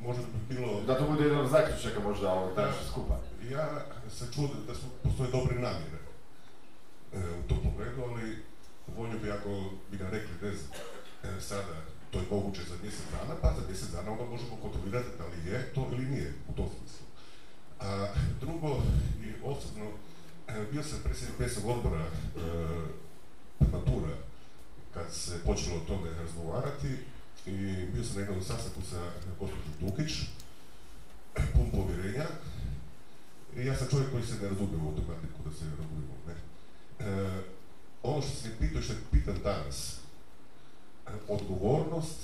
možda 0.00 0.22
bi 0.22 0.54
bilo... 0.54 0.80
Da 0.86 0.98
to 0.98 1.06
bude 1.06 1.24
jedan 1.24 1.40
od 1.40 1.50
zaključaka 1.50 2.00
možda 2.00 2.32
ovog 2.32 2.54
današnjeg 2.56 2.86
skupa. 2.90 3.18
Ja 3.50 3.84
se 4.10 4.24
čudim 4.34 4.66
da 4.66 4.74
su, 4.74 4.86
postoje 5.02 5.30
dobre 5.30 5.54
namjere 5.54 6.00
e, 7.12 7.18
u 7.44 7.48
tom 7.48 7.58
pogledu, 7.64 8.02
ali 8.02 8.42
volio 8.96 9.18
bi 9.18 9.30
ako 9.30 9.70
bi 9.90 9.96
nam 9.98 10.10
rekli, 10.10 10.34
ne 10.42 10.54
znam, 10.56 10.70
e, 11.24 11.40
sada 11.40 11.74
to 12.10 12.18
je 12.18 12.24
moguće 12.30 12.62
za 12.68 12.74
mjesec 12.82 13.04
dana, 13.12 13.34
pa 13.42 13.54
za 13.60 13.66
mjesec 13.68 13.88
dana 13.88 14.12
onda 14.12 14.24
možemo 14.24 14.56
kontrolirati 14.62 15.08
da 15.18 15.26
li 15.26 15.50
je 15.50 15.72
to 15.74 15.88
ili 15.92 16.06
nije 16.06 16.34
u 16.48 16.52
tom 16.52 16.68
smislu. 16.78 17.06
A 17.80 18.06
drugo, 18.40 18.82
i 19.24 19.32
osobno, 19.44 19.84
e, 20.48 20.64
bio 20.72 20.82
sam 20.82 20.98
predsjednik 21.04 21.38
pesnog 21.38 21.76
odbora 21.76 22.04
e, 22.04 22.10
Matura, 23.72 24.14
kad 24.94 25.12
se 25.12 25.38
počelo 25.44 25.76
o 25.76 25.86
tome 25.86 26.10
razgovarati 26.10 26.96
i 27.46 27.86
bio 27.92 28.04
sam 28.04 28.14
na 28.14 28.20
jednom 28.20 28.42
sastanku 28.42 28.82
sa 28.90 29.10
gospođom 29.40 29.72
Dukić, 29.80 30.12
pun 31.54 31.70
povjerenja, 31.70 32.26
i 33.56 33.66
ja 33.66 33.76
sam 33.76 33.88
čovjek 33.90 34.10
koji 34.10 34.22
se 34.22 34.34
ne 34.42 34.48
razumije 34.48 34.76
u 34.76 34.86
ovu 34.86 34.96
tematiku, 34.96 35.42
da 35.44 35.50
se 35.50 35.64
razumijemo, 35.64 36.14
ne. 36.26 36.34
E, 37.06 37.42
ono 38.02 38.22
što 38.22 38.30
sam 38.30 38.50
pitao 38.60 38.80
i 38.80 38.82
što 38.82 38.94
pitam 39.12 39.34
danas, 39.44 39.96
odgovornost 41.28 42.18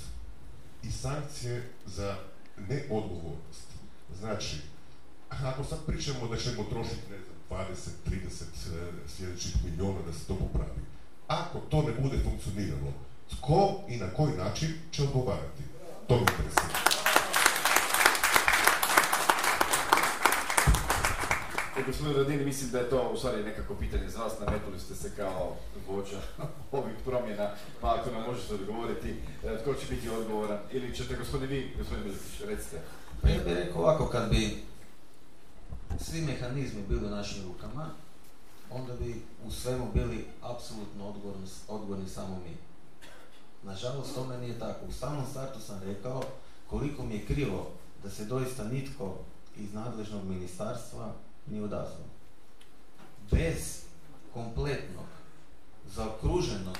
i 0.83 0.91
sankcije 0.91 1.69
za 1.85 2.17
neodgovornost. 2.57 3.67
Znači, 4.19 4.57
ako 5.29 5.63
sad 5.63 5.85
pričamo 5.85 6.27
da 6.27 6.37
ćemo 6.37 6.63
trošiti, 6.63 7.11
ne 7.11 7.17
znam, 7.17 7.37
20, 7.49 7.65
30 8.05 8.43
e, 8.73 8.91
sljedećih 9.07 9.55
milijuna 9.63 10.01
da 10.05 10.13
se 10.13 10.27
to 10.27 10.35
popravi, 10.35 10.81
ako 11.27 11.59
to 11.59 11.81
ne 11.81 11.91
bude 12.01 12.17
funkcioniralo, 12.23 12.93
Tko 13.29 13.79
i 13.87 13.97
na 13.97 14.07
koji 14.17 14.33
način 14.33 14.69
će 14.91 15.03
odgovarati? 15.03 15.63
To 16.07 16.15
me 16.15 16.21
interesuje. 16.21 16.67
E, 21.77 21.83
gospodin 21.87 22.17
Radini, 22.17 22.45
mislim 22.45 22.71
da 22.71 22.79
je 22.79 22.89
to 22.89 23.09
u 23.13 23.17
stvari 23.17 23.43
nekako 23.43 23.75
pitanje 23.75 24.09
za 24.09 24.23
vas, 24.23 24.33
nametnuli 24.39 24.79
ste 24.79 24.95
se 24.95 25.11
kao 25.15 25.55
vođa 25.87 26.19
ovih 26.71 26.95
promjena, 27.05 27.49
pa 27.81 27.95
ako 27.95 28.11
nam 28.11 28.23
možete 28.27 28.53
odgovoriti, 28.53 29.15
e, 29.43 29.57
tko 29.61 29.73
će 29.73 29.85
biti 29.89 30.09
odgovoran, 30.09 30.59
ili 30.71 30.95
ćete 30.95 31.15
gospodin 31.15 31.49
vi, 31.49 31.73
gospodin 31.77 32.03
Miletić, 32.03 32.41
recite. 32.45 32.81
Pa 33.21 33.29
ja 33.29 33.35
bih 33.45 33.53
rekao 33.53 33.81
ovako, 33.81 34.07
kad 34.07 34.29
bi 34.29 34.63
svi 35.99 36.21
mehanizmi 36.21 36.83
bili 36.89 37.05
u 37.05 37.09
našim 37.09 37.43
rukama, 37.43 37.89
onda 38.71 38.93
bi 38.93 39.21
u 39.47 39.51
svemu 39.51 39.91
bili 39.93 40.25
apsolutno 40.41 41.13
odgovorni, 41.67 42.09
samo 42.09 42.35
mi. 42.35 42.57
Nažalost, 43.63 44.15
tome 44.15 44.37
nije 44.37 44.59
tako. 44.59 44.85
U 44.89 44.91
samom 44.91 45.25
startu 45.31 45.59
sam 45.59 45.81
rekao 45.83 46.23
koliko 46.69 47.03
mi 47.03 47.13
je 47.13 47.25
krivo 47.25 47.67
da 48.03 48.09
se 48.09 48.25
doista 48.25 48.63
nitko 48.63 49.15
iz 49.57 49.73
nadležnog 49.73 50.23
ministarstva 50.25 51.13
nije 51.47 51.63
odazvao. 51.63 52.07
Bez 53.31 53.81
kompletnog, 54.33 55.05
zaokruženog 55.95 56.77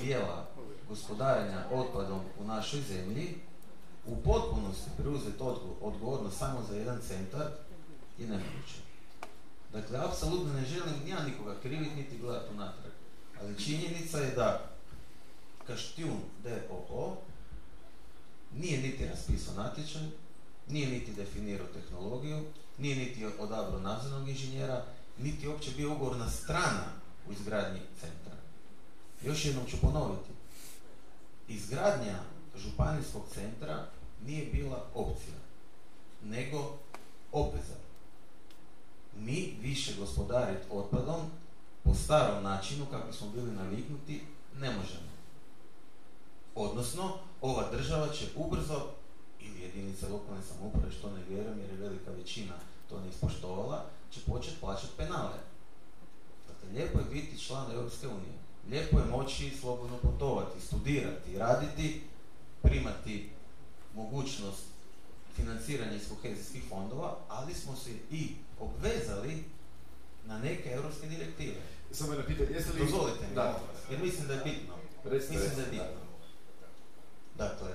dijela 0.00 0.46
gospodarenja 0.88 1.64
otpadom 1.72 2.20
u 2.40 2.44
našoj 2.44 2.80
zemlji, 2.80 3.34
u 4.06 4.16
potpunosti 4.16 4.90
preuzeti 4.96 5.42
odgo- 5.42 5.76
odgovornost 5.80 6.38
samo 6.38 6.62
za 6.68 6.76
jedan 6.76 7.00
centar 7.08 7.46
je 8.18 8.26
nemoguće. 8.26 8.89
Dakle, 9.72 9.98
apsolutno 9.98 10.52
ne 10.52 10.64
želim 10.64 11.06
ja 11.08 11.24
nikoga 11.24 11.60
kriviti 11.60 11.94
niti 11.94 12.18
gledati 12.18 12.54
unatrag. 12.54 12.92
Ali 13.40 13.64
činjenica 13.64 14.18
je 14.18 14.30
da 14.30 14.70
Kaštijun 15.66 16.20
DOO 16.44 17.16
nije 18.56 18.82
niti 18.82 19.06
raspisao 19.06 19.54
natječaj, 19.54 20.02
nije 20.68 20.88
niti 20.88 21.12
definirao 21.12 21.66
tehnologiju, 21.66 22.44
nije 22.78 22.96
niti 22.96 23.26
odabrao 23.38 23.80
nadzornog 23.80 24.28
inženjera, 24.28 24.84
niti 25.18 25.48
uopće 25.48 25.70
bio 25.76 25.92
ugovorna 25.92 26.30
strana 26.30 26.86
u 27.28 27.32
izgradnji 27.32 27.80
centra. 28.00 28.36
Još 29.22 29.44
jednom 29.44 29.66
ću 29.66 29.76
ponoviti. 29.80 30.30
Izgradnja 31.48 32.18
županijskog 32.56 33.22
centra 33.34 33.86
nije 34.26 34.46
bila 34.52 34.86
opcija, 34.94 35.36
nego 36.24 36.78
obveza. 37.32 37.89
Mi 39.20 39.56
više 39.60 39.94
gospodariti 39.98 40.66
otpadom 40.70 41.20
po 41.84 41.94
starom 41.94 42.42
načinu 42.42 42.86
kako 42.90 43.12
smo 43.12 43.30
bili 43.30 43.50
naviknuti 43.50 44.22
ne 44.60 44.70
možemo. 44.70 45.10
Odnosno, 46.54 47.12
ova 47.40 47.70
država 47.70 48.08
će 48.08 48.26
ubrzo 48.36 48.80
ili 49.40 49.60
jedinice 49.60 50.08
lokalne 50.08 50.42
samouprave, 50.42 50.92
što 50.92 51.10
ne 51.10 51.24
vjerujem 51.28 51.60
jer 51.60 51.70
je 51.70 51.76
velika 51.76 52.10
većina 52.10 52.54
to 52.88 53.00
ne 53.00 53.08
ispoštovala, 53.08 53.84
će 54.10 54.20
početi 54.26 54.60
plaćati 54.60 54.92
penale. 54.96 55.38
Dakle, 56.48 56.68
lijepo 56.72 56.98
je 56.98 57.04
biti 57.04 57.40
član 57.40 57.72
Europske 57.72 58.08
unije. 58.08 58.34
Lijepo 58.70 58.98
je 58.98 59.04
moći 59.04 59.56
slobodno 59.60 59.96
putovati, 59.96 60.60
studirati, 60.60 61.38
raditi, 61.38 62.02
primati 62.62 63.30
mogućnost 63.94 64.64
financiranja 65.36 65.92
iz 65.92 66.08
kohezijskih 66.08 66.64
fondova, 66.68 67.16
ali 67.28 67.54
smo 67.54 67.76
se 67.76 67.90
i 68.10 68.34
obvezali 68.60 69.44
na 70.26 70.38
neke 70.38 70.70
europske 70.70 71.06
direktive. 71.06 71.60
Samo 71.92 72.12
jedno 72.12 72.26
pitanje, 72.26 72.50
jeste 72.50 72.72
li... 72.72 72.78
Dozvolite 72.78 73.28
mi, 73.28 73.34
Da. 73.34 73.60
jer 73.90 74.00
mislim 74.02 74.26
da 74.26 74.34
je 74.34 74.40
bitno. 74.44 74.74
Recite, 75.04 75.32
mislim 75.32 75.56
da 75.56 75.62
je 75.62 75.70
bitno. 75.70 76.00
Dakle, 77.38 77.70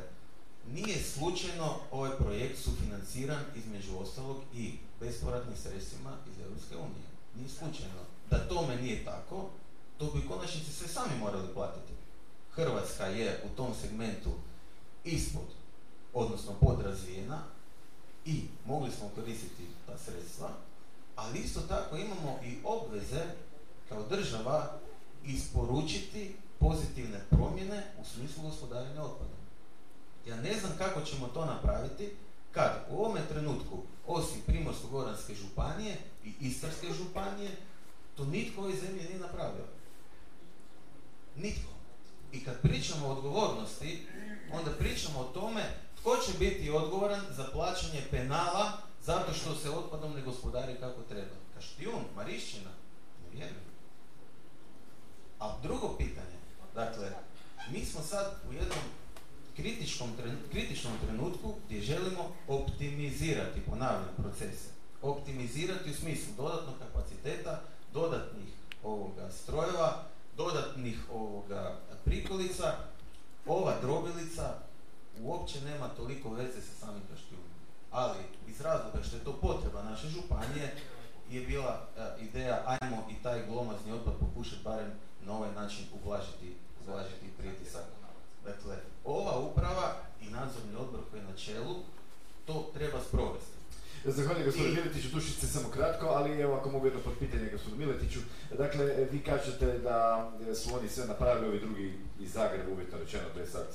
nije 0.72 1.04
slučajno 1.04 1.76
ovaj 1.92 2.18
projekt 2.18 2.60
sufinanciran 2.60 3.44
između 3.56 3.98
ostalog 3.98 4.38
i 4.54 4.74
bespovratnim 5.00 5.58
sredstvima 5.58 6.12
iz 6.32 6.46
Europske 6.46 6.76
unije. 6.76 7.08
Nije 7.36 7.50
slučajno. 7.50 8.02
Da 8.30 8.48
tome 8.48 8.76
nije 8.76 9.06
tako, 9.06 9.50
to 9.98 10.06
bi 10.12 10.28
konačnici 10.28 10.72
sve 10.74 10.88
sami 10.88 11.20
morali 11.20 11.48
platiti. 11.54 11.94
Hrvatska 12.52 13.06
je 13.06 13.44
u 13.46 13.56
tom 13.58 13.74
segmentu 13.82 14.30
ispod, 15.04 15.48
odnosno 16.14 16.54
podrazvijena 16.62 17.40
i 18.26 18.44
mogli 18.66 18.92
smo 18.92 19.10
koristiti 19.16 19.64
ta 19.86 19.98
sredstva, 19.98 20.50
ali 21.16 21.40
isto 21.40 21.62
tako 21.62 21.98
imamo 21.98 22.40
i 22.46 22.58
obveze 22.64 23.24
kao 23.90 24.04
država 24.10 24.80
isporučiti 25.26 26.36
pozitivne 26.60 27.20
promjene 27.30 27.84
u 28.02 28.06
smislu 28.06 28.44
gospodarenja 28.44 29.04
otpadom. 29.04 29.46
Ja 30.28 30.36
ne 30.36 30.60
znam 30.60 30.72
kako 30.78 31.02
ćemo 31.02 31.28
to 31.28 31.46
napraviti 31.46 32.12
kad 32.52 32.86
u 32.90 33.00
ovome 33.00 33.22
trenutku, 33.30 33.78
osim 34.08 34.42
Primorsko-Goranske 34.48 35.36
županije 35.36 35.98
i 36.26 36.34
Istarske 36.40 36.88
županije, 36.94 37.52
to 38.18 38.26
nitko 38.26 38.62
u 38.62 38.64
ovoj 38.64 38.78
zemlji 38.78 39.04
nije 39.04 39.20
napravio. 39.20 39.66
Nitko. 41.36 41.72
I 42.32 42.44
kad 42.44 42.62
pričamo 42.62 43.08
o 43.08 43.12
odgovornosti, 43.12 44.08
onda 44.52 44.72
pričamo 44.72 45.20
o 45.20 45.24
tome 45.24 45.64
tko 46.02 46.18
će 46.26 46.38
biti 46.40 46.70
odgovoran 46.70 47.22
za 47.32 47.48
plaćanje 47.54 48.02
penala 48.12 48.72
zato 49.06 49.34
što 49.34 49.56
se 49.56 49.70
otpadom 49.70 50.14
ne 50.16 50.22
gospodari 50.22 50.76
kako 50.80 51.02
treba. 51.02 51.36
Kaštijun, 51.56 52.04
Marišćina, 52.16 52.70
ne 53.24 53.30
vjerujem. 53.32 53.66
A 55.40 55.58
drugo 55.64 55.96
pitanje, 55.98 56.38
dakle, 56.76 57.12
mi 57.72 57.86
smo 57.86 58.02
sad 58.02 58.42
u 58.50 58.54
jednom 58.54 58.80
kritičkom, 59.56 60.10
kritičnom 60.52 60.94
trenutku 61.06 61.56
gdje 61.66 61.82
želimo 61.82 62.36
optimizirati, 62.48 63.62
ponavljam, 63.62 64.16
procese. 64.18 64.70
Optimizirati 65.02 65.92
u 65.92 65.94
smislu 65.94 66.34
dodatnog 66.38 66.76
kapaciteta, 66.80 67.62
dodatnih 67.94 68.50
ovoga 68.84 69.32
strojeva, 69.32 70.04
dodatnih 70.38 71.00
ovoga 71.12 71.80
prikolica. 72.06 72.74
Ova 73.46 73.74
drobilica 73.82 74.58
uopće 75.22 75.62
nema 75.62 75.88
toliko 75.88 76.30
veze 76.30 76.62
sa 76.62 76.86
samim 76.86 77.02
kaštjunom. 77.12 77.45
Ali 77.96 78.20
iz 78.48 78.62
razloga 78.62 79.04
što 79.04 79.16
je 79.16 79.24
to 79.24 79.34
potreba 79.34 79.84
naše 79.84 80.08
županije 80.08 80.76
je 81.30 81.42
bila 81.42 81.82
e, 81.98 82.24
ideja 82.24 82.64
ajmo 82.66 83.08
i 83.12 83.24
taj 83.24 83.46
glomazni 83.46 83.92
otpad 83.92 84.14
pokušati 84.20 84.64
barem 84.64 84.92
na 85.26 85.34
ovaj 85.38 85.52
način 85.52 85.86
ublažiti, 85.94 86.56
ublažiti 86.82 87.34
pritisak. 87.38 87.84
Dakle, 88.46 88.76
ova 89.06 89.40
uprava 89.40 89.96
i 90.22 90.26
nadzorni 90.26 90.76
odbor 90.76 91.02
koji 91.10 91.20
je 91.20 91.28
na 91.28 91.38
čelu 91.38 91.76
to 92.46 92.72
treba 92.74 93.00
sprovesti. 93.08 93.55
Zahvaljujem 94.06 94.46
gospodinu 94.46 94.76
Miletiću, 94.76 95.08
dušice 95.14 95.48
samo 95.48 95.70
kratko, 95.70 96.06
ali 96.08 96.42
evo 96.42 96.56
ako 96.56 96.70
mogu 96.70 96.86
jedno 96.88 97.00
pitanje 97.20 97.50
gospodinu 97.52 97.86
Miletiću. 97.86 98.20
Dakle, 98.58 98.86
vi 99.12 99.20
kažete 99.20 99.80
da 99.80 100.30
su 100.56 100.76
oni 100.76 100.90
sve 100.90 101.06
napravili, 101.06 101.48
ovi 101.48 101.60
drugi 101.60 101.94
iz 102.20 102.32
Zagreba, 102.32 102.72
uvjetno 102.72 102.98
rečeno, 103.00 103.24
to 103.34 103.40
je 103.40 103.46
sad 103.46 103.66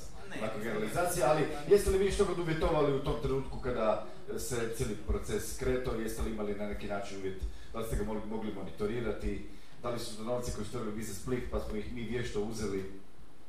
nakon 0.41 0.61
generalizacije, 0.61 1.25
ali 1.25 1.41
jeste 1.67 1.89
li 1.89 1.97
vi 1.97 2.11
što 2.11 2.25
god 2.25 2.39
uvjetovali 2.39 2.93
u 2.93 3.03
tom 3.03 3.21
trenutku 3.21 3.59
kada 3.59 4.05
se 4.37 4.73
cijeli 4.77 4.95
proces 5.07 5.57
kretao, 5.59 5.93
jeste 5.93 6.21
li 6.21 6.31
imali 6.31 6.55
na 6.55 6.67
neki 6.67 6.87
način 6.87 7.17
uvjet, 7.17 7.41
da 7.73 7.79
li 7.79 7.85
ste 7.85 7.95
ga 7.95 8.03
mogli, 8.03 8.21
mogli 8.25 8.53
monitorirati, 8.53 9.49
da 9.83 9.89
li 9.89 9.99
su 9.99 10.17
to 10.17 10.23
novci 10.23 10.51
koji 10.51 10.65
su 10.65 10.71
trebali 10.71 10.91
biti 10.91 11.07
za 11.07 11.13
Split, 11.13 11.43
pa 11.51 11.59
smo 11.59 11.75
ih 11.75 11.93
mi 11.93 12.01
vješto 12.03 12.41
uzeli? 12.41 12.91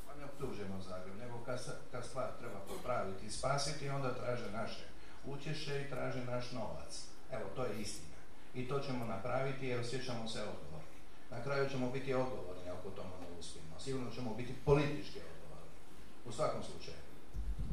Pa 0.07 0.15
ne 0.15 0.25
optužujemo 0.25 0.81
Zagreb, 0.81 1.15
nego 1.19 1.39
kad, 1.39 1.61
se- 1.65 1.79
kad 1.93 2.05
stvar 2.05 2.29
treba 2.39 2.59
popraviti 2.69 3.27
i 3.27 3.31
spasiti, 3.31 3.89
onda 3.89 4.15
traže 4.15 4.51
naše 4.53 4.92
učešće 5.27 5.83
i 5.83 5.91
traže 5.91 6.25
naš 6.25 6.53
novac. 6.53 7.03
Evo, 7.33 7.45
to 7.57 7.65
je 7.65 7.81
istina. 7.81 8.17
I 8.55 8.69
to 8.69 8.79
ćemo 8.79 9.05
napraviti 9.05 9.67
jer 9.67 9.81
osjećamo 9.81 10.29
se 10.29 10.41
odgovorni. 10.41 10.99
Na 11.31 11.43
kraju 11.45 11.71
ćemo 11.71 11.91
biti 11.91 12.15
odgovorni 12.15 12.71
ako 12.71 12.91
tome 12.91 13.11
ne 13.21 13.39
uspijemo. 13.39 13.81
Sigurno 13.81 14.11
ćemo 14.11 14.35
biti 14.35 14.55
politički 14.65 15.19
odgovorni. 15.19 15.71
U 16.27 16.33
svakom 16.33 16.63
slučaju. 16.63 16.97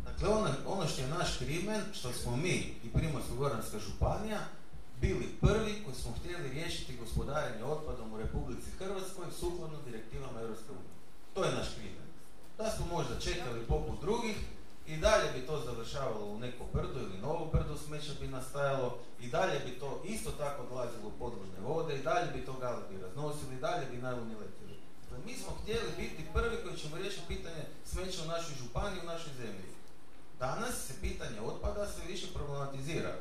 Dakle, 0.05 0.29
ono, 0.29 0.49
ono 0.65 0.87
što 0.87 1.01
je 1.01 1.07
naš 1.07 1.37
krimen, 1.37 1.81
što 1.93 2.13
smo 2.13 2.35
mi 2.35 2.55
i 2.83 2.89
Primorsko-Goranska 2.93 3.79
županija 3.79 4.39
bili 5.01 5.27
prvi 5.41 5.83
koji 5.83 5.95
smo 5.95 6.11
htjeli 6.19 6.49
riješiti 6.49 6.97
gospodarenje 6.97 7.63
otpadom 7.63 8.13
u 8.13 8.17
Republici 8.17 8.71
Hrvatskoj 8.71 9.25
sukladno 9.39 9.77
direktivama 9.85 10.41
Europske 10.41 10.71
unije. 10.71 10.95
To 11.33 11.43
je 11.43 11.55
naš 11.55 11.67
krimen. 11.75 12.07
Da 12.57 12.71
smo 12.71 12.85
možda 12.85 13.19
čekali 13.19 13.65
poput 13.67 14.01
drugih 14.01 14.37
i 14.89 14.97
dalje 14.97 15.31
bi 15.35 15.47
to 15.47 15.61
završavalo 15.65 16.25
u 16.25 16.39
neko 16.39 16.63
brdo 16.73 16.99
ili 16.99 17.17
novo 17.17 17.45
brdo 17.45 17.77
smeća 17.77 18.11
bi 18.21 18.27
nastajalo 18.27 18.97
i 19.19 19.27
dalje 19.27 19.59
bi 19.65 19.79
to 19.79 20.01
isto 20.05 20.31
tako 20.31 20.63
odlazilo 20.63 21.07
u 21.07 21.19
podložne 21.19 21.59
vode 21.61 21.95
i 21.95 22.03
dalje 22.03 22.31
bi 22.31 22.45
to 22.45 22.53
galebi 22.53 23.01
raznosili 23.01 23.55
i 23.55 23.59
dalje 23.59 23.85
bi 23.85 23.97
najluni 23.97 24.35
letili. 24.35 24.79
Dakle, 25.01 25.17
mi 25.25 25.37
smo 25.37 25.51
htjeli 25.61 25.91
biti 25.97 26.25
prvi 26.33 26.57
koji 26.63 26.77
ćemo 26.77 26.97
riješiti 26.97 27.27
pitanje 27.27 27.63
smeća 27.85 28.23
u 28.23 28.27
našoj 28.27 28.55
županiji, 28.55 29.01
u 29.03 29.11
našoj 29.13 29.33
zemlji. 29.33 29.65
Danas 30.39 30.75
se 30.87 30.93
pitanje 31.01 31.41
otpada 31.41 31.87
sve 31.87 32.03
više 32.07 32.27
problematizira. 32.33 33.15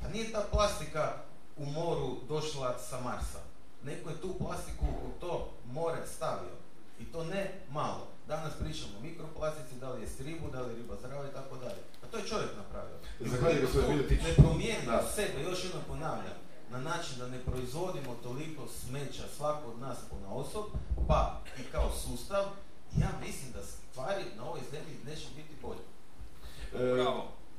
Pa 0.00 0.08
nije 0.08 0.32
ta 0.32 0.44
plastika 0.52 1.14
u 1.56 1.66
moru 1.66 2.16
došla 2.28 2.78
sa 2.78 3.00
Marsa. 3.00 3.40
Neko 3.84 4.10
je 4.10 4.20
tu 4.20 4.34
plastiku 4.38 4.84
u 4.84 5.20
to 5.20 5.50
more 5.72 6.06
stavio. 6.16 6.59
I 7.00 7.04
to 7.12 7.24
ne 7.24 7.52
malo. 7.70 8.06
Danas 8.28 8.52
pričamo 8.60 8.92
o 8.98 9.02
mikroplastici, 9.02 9.80
da 9.80 9.88
li 9.92 10.02
je 10.02 10.08
ribu, 10.18 10.50
da 10.52 10.60
li 10.60 10.72
je 10.72 10.76
riba 10.76 10.94
zdrava 11.00 11.24
i 11.26 11.34
tako 11.38 11.56
dalje. 11.56 11.82
A 12.02 12.06
to 12.10 12.16
je 12.18 12.28
čovjek 12.30 12.50
napravio. 12.56 12.96
Zahvaljujem, 13.20 13.64
gospodine. 13.66 14.02
Ne 14.28 14.34
promijenimo 14.34 14.92
Da. 14.92 15.10
sebe, 15.16 15.42
još 15.42 15.64
jednom 15.64 15.82
ponavljam, 15.88 16.38
na 16.70 16.80
način 16.80 17.18
da 17.18 17.28
ne 17.28 17.38
proizvodimo 17.38 18.16
toliko 18.22 18.62
smeća 18.80 19.24
svako 19.36 19.70
od 19.70 19.78
nas 19.80 19.98
po 20.10 20.16
osob, 20.34 20.64
pa 21.08 21.40
i 21.60 21.62
kao 21.72 21.90
sustav, 22.02 22.44
ja 23.02 23.10
mislim 23.26 23.52
da 23.52 23.62
stvari 23.62 24.24
na 24.36 24.44
ovoj 24.44 24.60
zemlji 24.70 24.94
neće 25.06 25.26
biti 25.36 25.54
bolje. 25.62 25.84
E, 26.74 27.04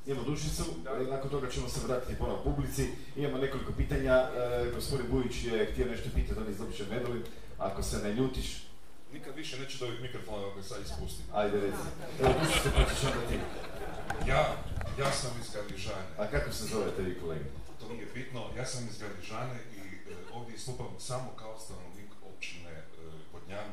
Imamo 0.05 0.23
dušicu, 0.25 0.63
e, 1.01 1.03
nakon 1.03 1.29
toga 1.29 1.49
ćemo 1.49 1.69
se 1.69 1.87
vratiti 1.87 2.15
ponovno 2.19 2.43
publici. 2.43 2.89
Imamo 3.15 3.37
nekoliko 3.37 3.71
pitanja. 3.77 4.13
E, 4.13 4.71
gospodin 4.75 5.05
Bujić 5.11 5.43
je 5.43 5.69
htio 5.71 5.85
nešto 5.85 6.09
pitati, 6.15 6.39
on 6.39 6.45
je 6.45 6.51
iz 6.51 6.61
opće 6.61 6.85
Medulin. 6.89 7.23
Ako 7.57 7.83
se 7.83 7.97
ne 7.97 8.13
ljutiš, 8.13 8.70
Nikad 9.13 9.35
više 9.35 9.59
neću 9.59 9.77
dobiti 9.77 10.01
mikrofon 10.01 10.45
ako 10.45 10.55
ga 10.55 10.63
sad 10.63 10.81
ispustim. 10.81 11.25
ajde 11.33 11.59
reci. 11.59 11.87
Evo 12.21 12.33
ćeš 12.51 13.03
onda 13.03 13.27
ti. 13.29 13.39
Ja, 14.27 14.55
ja 14.99 15.11
sam 15.11 15.31
iz 15.41 15.49
Gardižane. 15.53 16.07
A 16.17 16.27
kako 16.27 16.51
se 16.51 16.65
zovete 16.65 17.01
vi 17.01 17.19
kolege? 17.19 17.43
To 17.79 17.93
nije 17.93 18.07
bitno, 18.13 18.49
ja 18.57 18.65
sam 18.65 18.87
iz 18.87 18.97
Gardižane 18.97 19.59
i 19.75 19.79
e, 19.79 20.15
ovdje 20.33 20.55
istupam 20.55 20.87
samo 20.99 21.31
kao 21.35 21.59
stanovnik 21.59 22.11
općine 22.35 22.71
e, 22.71 22.83
Vodnjan, 23.33 23.71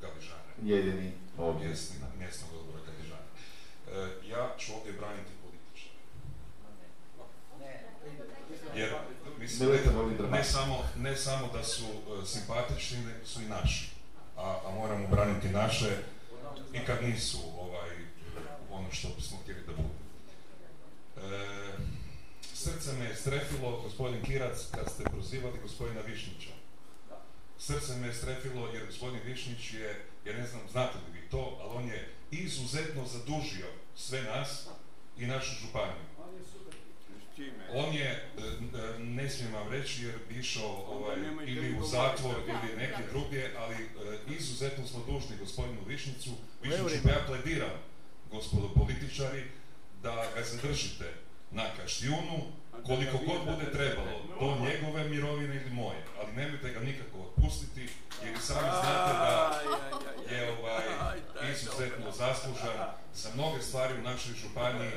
Gardižane. 0.00 0.52
Jedini 0.62 1.12
ovdje. 1.38 1.68
Mjesni, 1.68 1.96
mjesnog 2.18 2.50
odbora 2.60 2.78
Gardižane. 2.86 3.28
E, 3.92 4.28
ja 4.28 4.54
ću 4.58 4.72
ovdje 4.74 4.92
braniti 4.92 5.32
političare. 5.42 5.94
Jer, 8.74 8.94
mislim, 9.38 9.70
ne, 9.70 10.28
ne, 10.30 10.44
samo, 10.44 10.84
ne 10.96 11.16
samo 11.16 11.48
da 11.52 11.64
su 11.64 11.84
e, 11.84 12.26
simpatični, 12.26 12.98
nego 12.98 13.26
su 13.26 13.42
i 13.42 13.48
naši. 13.48 13.99
A, 14.40 14.60
a 14.66 14.70
moramo 14.74 15.06
braniti 15.06 15.48
naše 15.48 15.96
i 16.72 16.78
kad 16.86 17.02
nisu 17.02 17.38
ovaj, 17.58 17.90
ono 18.70 18.92
što 18.92 19.08
bismo 19.16 19.38
htjeli 19.42 19.60
da 19.66 19.72
budu. 19.72 19.88
E, 21.16 21.72
srce 22.54 22.92
me 22.92 23.04
je 23.04 23.16
strefilo, 23.16 23.80
gospodin 23.82 24.22
Kirac, 24.22 24.58
kad 24.74 24.92
ste 24.92 25.04
prozivali 25.04 25.58
gospodina 25.62 26.00
Višnjića. 26.00 26.50
Srce 27.58 27.96
me 27.96 28.06
je 28.06 28.14
strefilo 28.14 28.68
jer 28.68 28.86
gospodin 28.86 29.20
Višnjić 29.24 29.72
je, 29.72 30.04
ja 30.24 30.32
ne 30.32 30.46
znam 30.46 30.62
znate 30.72 30.98
li 30.98 31.20
vi 31.20 31.28
to, 31.28 31.58
ali 31.60 31.76
on 31.76 31.88
je 31.88 32.08
izuzetno 32.30 33.06
zadužio 33.06 33.66
sve 33.96 34.22
nas 34.22 34.66
i 35.18 35.26
našu 35.26 35.54
županiju. 35.66 36.09
On 37.74 37.94
je, 37.94 38.06
e, 38.06 38.98
ne 38.98 39.30
smijem 39.30 39.54
vam 39.54 39.68
reći 39.68 40.04
jer 40.04 40.14
bi 40.28 40.38
išao 40.38 40.84
ovaj, 40.88 41.16
ili 41.46 41.78
u 41.78 41.82
zatvor 41.86 42.34
ili 42.46 42.76
neke 42.76 43.02
drugdje, 43.10 43.54
ali 43.58 43.74
e, 43.74 43.88
izuzetno 44.38 44.86
smo 44.86 45.04
dužni 45.06 45.36
gospodinu 45.36 45.78
eurima. 46.64 47.02
pa 47.04 47.10
ja 47.10 47.24
plediram, 47.26 47.78
gospodo 48.30 48.68
političari, 48.68 49.44
da 50.02 50.26
ga 50.34 50.42
zadržite 50.42 51.14
na 51.50 51.64
kaštijunu 51.76 52.38
koliko 52.86 53.18
god 53.26 53.54
bude 53.54 53.72
trebalo, 53.72 54.22
do 54.40 54.66
njegove 54.66 55.08
mirovine 55.08 55.56
ili 55.56 55.70
moje, 55.70 56.04
ali 56.20 56.32
nemojte 56.32 56.70
ga 56.70 56.80
nikako 56.80 57.18
otpustiti, 57.18 57.88
jer 58.24 58.32
i 58.32 58.40
sami 58.40 58.68
znate 58.82 59.12
da 59.12 59.60
je 60.34 60.52
ovaj, 60.58 60.82
izuzetno 61.52 62.12
zaslužan 62.12 62.76
za 63.14 63.28
mnoge 63.34 63.62
stvari 63.62 63.94
u 63.94 64.02
našoj 64.02 64.34
županiji, 64.34 64.90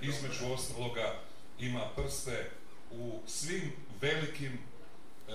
između 0.00 0.52
ostaloga 0.52 1.14
ima 1.60 1.80
prste 1.96 2.50
u 2.90 3.20
svim 3.26 3.72
velikim 4.00 4.52
e, 4.52 5.32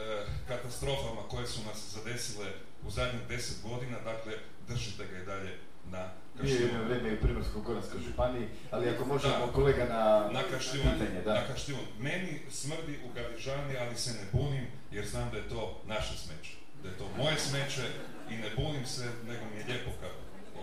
katastrofama 0.47 1.21
koje 1.29 1.47
su 1.47 1.59
nas 1.67 1.93
zadesile 1.93 2.51
u 2.87 2.91
zadnjih 2.91 3.21
deset 3.29 3.57
godina, 3.63 3.99
dakle 3.99 4.33
držite 4.67 5.05
ga 5.07 5.17
i 5.17 5.25
dalje 5.25 5.57
na 5.91 5.99
Nije 5.99 6.09
kaštijunu. 6.41 6.65
jedno 6.73 6.83
vrijeme 6.83 7.09
i 7.09 7.13
u 7.13 7.21
Primorsko-Goranskoj 7.21 7.99
županiji, 8.07 8.47
ali 8.71 8.89
ako 8.89 9.05
možemo 9.05 9.45
Da. 9.45 9.51
kolega 9.53 9.85
na, 9.85 10.29
na 10.31 10.43
kaštijun, 10.51 10.87
pitanje, 10.93 11.21
da. 11.25 11.33
na 11.33 11.47
kaštijun. 11.47 11.79
Meni 11.99 12.39
smrdi 12.51 12.99
u 13.05 13.13
Gardižani, 13.13 13.77
ali 13.77 13.97
se 13.97 14.11
ne 14.13 14.25
bunim 14.31 14.67
jer 14.91 15.07
znam 15.07 15.29
da 15.31 15.37
je 15.37 15.49
to 15.49 15.81
naše 15.87 16.17
smeće. 16.17 16.51
Da 16.83 16.89
je 16.89 16.97
to 16.97 17.09
moje 17.17 17.39
smeće 17.39 17.81
i 18.29 18.35
ne 18.35 18.49
bunim 18.55 18.85
se, 18.85 19.09
nego 19.27 19.45
mi 19.45 19.57
je 19.59 19.65
lijepo 19.65 19.91
kad 20.01 20.09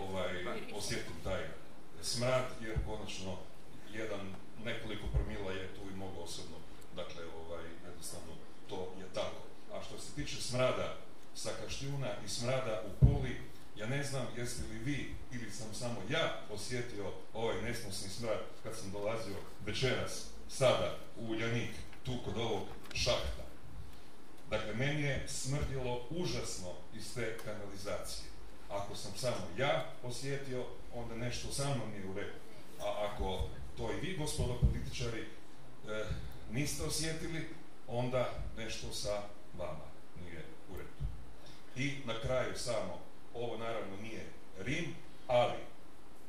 ovaj, 0.01 0.43
osjetim 0.75 1.13
taj 1.23 1.41
smrad, 2.01 2.45
jer 2.61 2.75
konačno 2.85 3.37
jedan 3.93 4.35
nekoliko 4.65 5.07
promila 5.13 5.51
je 5.51 5.67
tu 5.75 5.81
i 5.91 5.97
mogu 5.97 6.21
osobno. 6.21 6.57
Dakle, 6.95 7.23
ovaj, 7.45 7.63
jednostavno 7.85 8.33
to 8.69 8.93
je 8.99 9.05
tako. 9.13 9.41
A 9.73 9.83
što 9.83 9.99
se 9.99 10.15
tiče 10.15 10.41
smrada 10.41 10.97
sa 11.35 11.49
Kaštijuna 11.63 12.11
i 12.25 12.29
smrada 12.29 12.83
u 12.87 13.05
Puli, 13.05 13.41
ja 13.75 13.87
ne 13.87 14.03
znam 14.03 14.27
jeste 14.37 14.63
li 14.63 14.79
vi 14.79 15.15
ili 15.31 15.51
sam 15.51 15.73
samo 15.73 15.95
ja 16.09 16.41
osjetio 16.49 17.11
ovaj 17.33 17.61
nesnosni 17.61 18.09
smrad 18.09 18.39
kad 18.63 18.77
sam 18.77 18.91
dolazio 18.91 19.35
večeras, 19.65 20.25
sada 20.49 20.95
u 21.17 21.25
Uljanik, 21.25 21.71
tu 22.03 22.11
kod 22.25 22.37
ovog 22.37 22.63
šahta. 22.93 23.45
Dakle, 24.49 24.73
meni 24.73 25.01
je 25.01 25.25
smrdilo 25.27 26.07
užasno 26.09 26.69
iz 26.93 27.13
te 27.13 27.37
kanalizacije. 27.45 28.29
Ako 28.69 28.95
sam 28.95 29.11
samo 29.15 29.47
ja 29.57 29.85
osjetio, 30.03 30.65
onda 30.93 31.15
nešto 31.15 31.53
sa 31.53 31.75
mnom 31.75 31.91
nije 31.91 32.05
u 32.05 32.13
redu. 32.13 32.33
A 32.79 33.07
ako 33.11 33.49
to 33.77 33.91
i 33.91 33.99
vi, 33.99 34.17
gospodo 34.17 34.57
političari, 34.61 35.21
e, 35.21 36.05
niste 36.51 36.83
osjetili, 36.83 37.49
onda 37.87 38.29
nešto 38.57 38.93
sa 38.93 39.21
vama 39.57 39.85
nije 40.23 40.45
u 40.69 40.77
redu. 40.77 40.89
I 41.75 42.05
na 42.05 42.19
kraju 42.19 42.57
samo, 42.57 42.99
ovo 43.33 43.57
naravno 43.57 43.97
nije 44.01 44.25
Rim, 44.59 44.95
ali, 45.27 45.57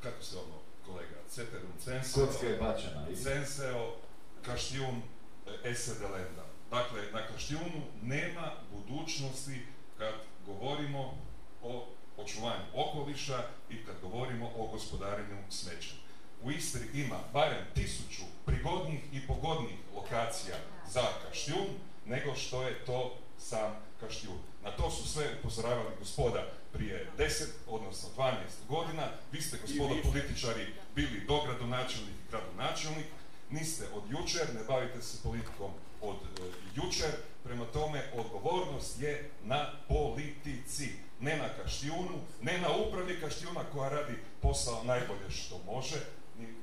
kako 0.02 0.22
se 0.22 0.36
ono, 0.36 0.58
kolega, 0.86 1.16
Ceterum 1.28 1.72
Censeo, 1.84 2.26
Kocka 2.26 2.46
je 2.46 2.56
bačena. 2.56 3.06
Censeo, 3.22 3.96
Kaštijun, 4.42 5.02
e, 5.46 5.70
esse 5.70 5.94
delenda. 5.98 6.44
Dakle, 6.70 7.02
na 7.12 7.26
Kaštijunu 7.26 7.82
nema 8.02 8.52
budućnosti 8.72 9.66
kad 9.98 10.14
govorimo 10.46 11.18
o 11.62 11.88
očuvanju 12.16 12.64
okoliša 12.74 13.44
i 13.70 13.84
kad 13.84 13.94
govorimo 14.02 14.52
o 14.56 14.66
gospodarenju 14.66 15.36
smećem. 15.50 16.01
U 16.44 16.50
Istri 16.50 16.86
ima 16.94 17.18
barem 17.32 17.64
tisuću 17.74 18.22
prigodnih 18.46 19.00
i 19.12 19.26
pogodnih 19.26 19.76
lokacija 19.94 20.56
za 20.90 21.02
Kaštijun, 21.28 21.66
nego 22.06 22.34
što 22.34 22.62
je 22.62 22.84
to 22.84 23.16
sam 23.38 23.76
Kaštijun. 24.00 24.38
Na 24.64 24.70
to 24.70 24.90
su 24.90 25.08
sve 25.08 25.24
upozoravali 25.38 25.96
gospoda 25.98 26.46
prije 26.72 27.08
10, 27.18 27.44
odnosno 27.66 28.08
12 28.16 28.32
godina. 28.68 29.08
Vi 29.32 29.42
ste, 29.42 29.58
gospodo 29.62 29.94
političari, 30.02 30.66
bili 30.94 31.24
dogradonačelnik 31.28 32.14
i 32.14 32.30
gradonačelnik, 32.30 33.06
niste 33.50 33.84
od 33.94 34.02
jučer, 34.10 34.54
ne 34.54 34.64
bavite 34.68 35.02
se 35.02 35.22
politikom 35.22 35.70
od 36.00 36.16
e, 36.16 36.42
jučer, 36.74 37.10
prema 37.44 37.64
tome 37.64 38.02
odgovornost 38.16 39.00
je 39.00 39.30
na 39.44 39.70
politici, 39.88 40.88
ne 41.20 41.36
na 41.36 41.48
Kaštijunu, 41.48 42.18
ne 42.42 42.60
na 42.60 42.76
upravi 42.76 43.20
Kaštijuna 43.20 43.60
koja 43.72 43.88
radi 43.88 44.14
posao 44.40 44.84
najbolje 44.84 45.30
što 45.30 45.60
može, 45.66 45.96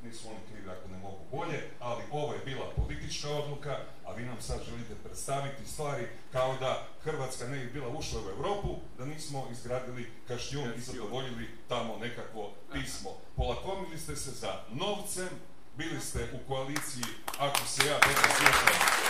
nisu 0.03 0.27
oni 0.29 0.39
krivi 0.51 0.69
ako 0.69 0.87
ne 0.87 0.97
mogu 0.97 1.23
bolje, 1.31 1.59
ali 1.79 2.03
ovo 2.11 2.33
je 2.33 2.39
bila 2.45 2.65
politička 2.75 3.29
odluka, 3.29 3.77
a 4.05 4.13
vi 4.13 4.23
nam 4.23 4.41
sad 4.41 4.63
želite 4.65 4.95
predstaviti 5.03 5.71
stvari 5.71 6.07
kao 6.31 6.55
da 6.59 6.87
Hrvatska 7.03 7.47
ne 7.47 7.57
bi 7.57 7.71
bila 7.71 7.87
ušla 7.87 8.21
u 8.21 8.29
Europu, 8.29 8.75
da 8.97 9.05
nismo 9.05 9.47
izgradili 9.51 10.11
Kaštijun 10.27 10.73
i 10.77 10.81
zadovoljili 10.81 11.49
tamo 11.67 11.97
nekakvo 11.97 12.53
pismo. 12.73 13.09
Polakomili 13.35 13.97
ste 13.99 14.15
se 14.15 14.31
za 14.31 14.53
novcem, 14.71 15.29
bili 15.77 15.99
ste 16.01 16.27
u 16.33 16.47
koaliciji, 16.47 17.03
ako 17.39 17.67
se 17.67 17.87
ja 17.87 17.93
dobro 17.99 18.29
sjećam, 18.37 19.09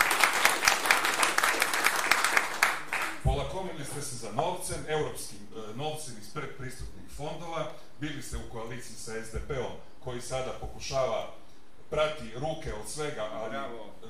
Polakomili 3.23 3.85
ste 3.85 4.01
se 4.01 4.15
za 4.15 4.31
novcem, 4.31 4.85
europskim 4.87 5.39
e, 5.39 5.77
novcem 5.77 6.13
iz 6.21 6.33
predpristupnih 6.33 7.11
fondova, 7.17 7.71
bili 7.99 8.21
ste 8.21 8.37
u 8.37 8.51
koaliciji 8.51 8.95
sa 8.95 9.11
SDP-om 9.25 9.73
koji 10.03 10.21
sada 10.21 10.53
pokušava 10.61 11.27
prati 11.89 12.31
ruke 12.35 12.73
od 12.73 12.89
svega, 12.89 13.27
ali 13.33 13.55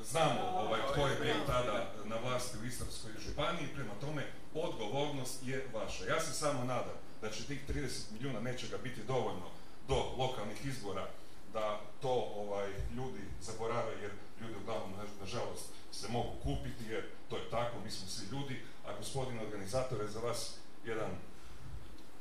znamo 0.03 0.41
ovaj, 0.53 0.80
tko 0.91 1.07
je 1.07 1.16
bio 1.16 1.36
tada 1.48 1.86
na 2.06 2.16
vlasti 2.18 2.57
u 2.57 2.66
Istarskoj 2.66 3.11
županiji, 3.20 3.68
prema 3.76 3.94
tome 4.02 4.24
odgovornost 4.53 5.44
je 5.44 5.68
vaša. 5.74 6.06
Ja 6.06 6.20
se 6.22 6.34
samo 6.34 6.64
nadam 6.64 6.98
da 7.22 7.30
će 7.32 7.44
tih 7.44 7.70
30 7.70 8.11
milijuna 8.11 8.40
nečega 8.40 8.78
biti 8.78 9.03
dovoljno 9.03 9.45
do 9.88 9.95
lokalnih 10.18 10.66
izbora 10.66 11.07
da 11.53 11.80
to 12.02 12.32
ovaj, 12.36 12.68
ljudi 12.95 13.22
zaborave 13.41 13.91
jer 14.02 14.11
ljudi 14.41 14.53
uglavnom 14.64 14.91
na- 14.91 15.22
nažalost 15.22 15.66
se 15.91 16.07
mogu 16.10 16.30
kupiti 16.44 16.84
jer 16.90 17.03
to 17.30 17.38
je 17.38 17.49
tako, 17.49 17.80
mi 17.86 17.91
smo 17.91 18.07
svi 18.07 18.26
ljudi, 18.32 18.61
a 18.88 18.98
gospodine 18.98 19.41
organizatore 19.41 20.07
za 20.07 20.20
vas 20.20 20.56
jedan 20.86 21.11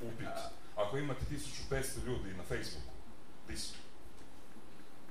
upit. 0.00 0.36
Ako 0.76 0.98
imate 0.98 1.20
1500 1.70 2.04
ljudi 2.06 2.34
na 2.34 2.42
Facebooku, 2.42 2.92
di 3.48 3.56
su? 3.56 3.74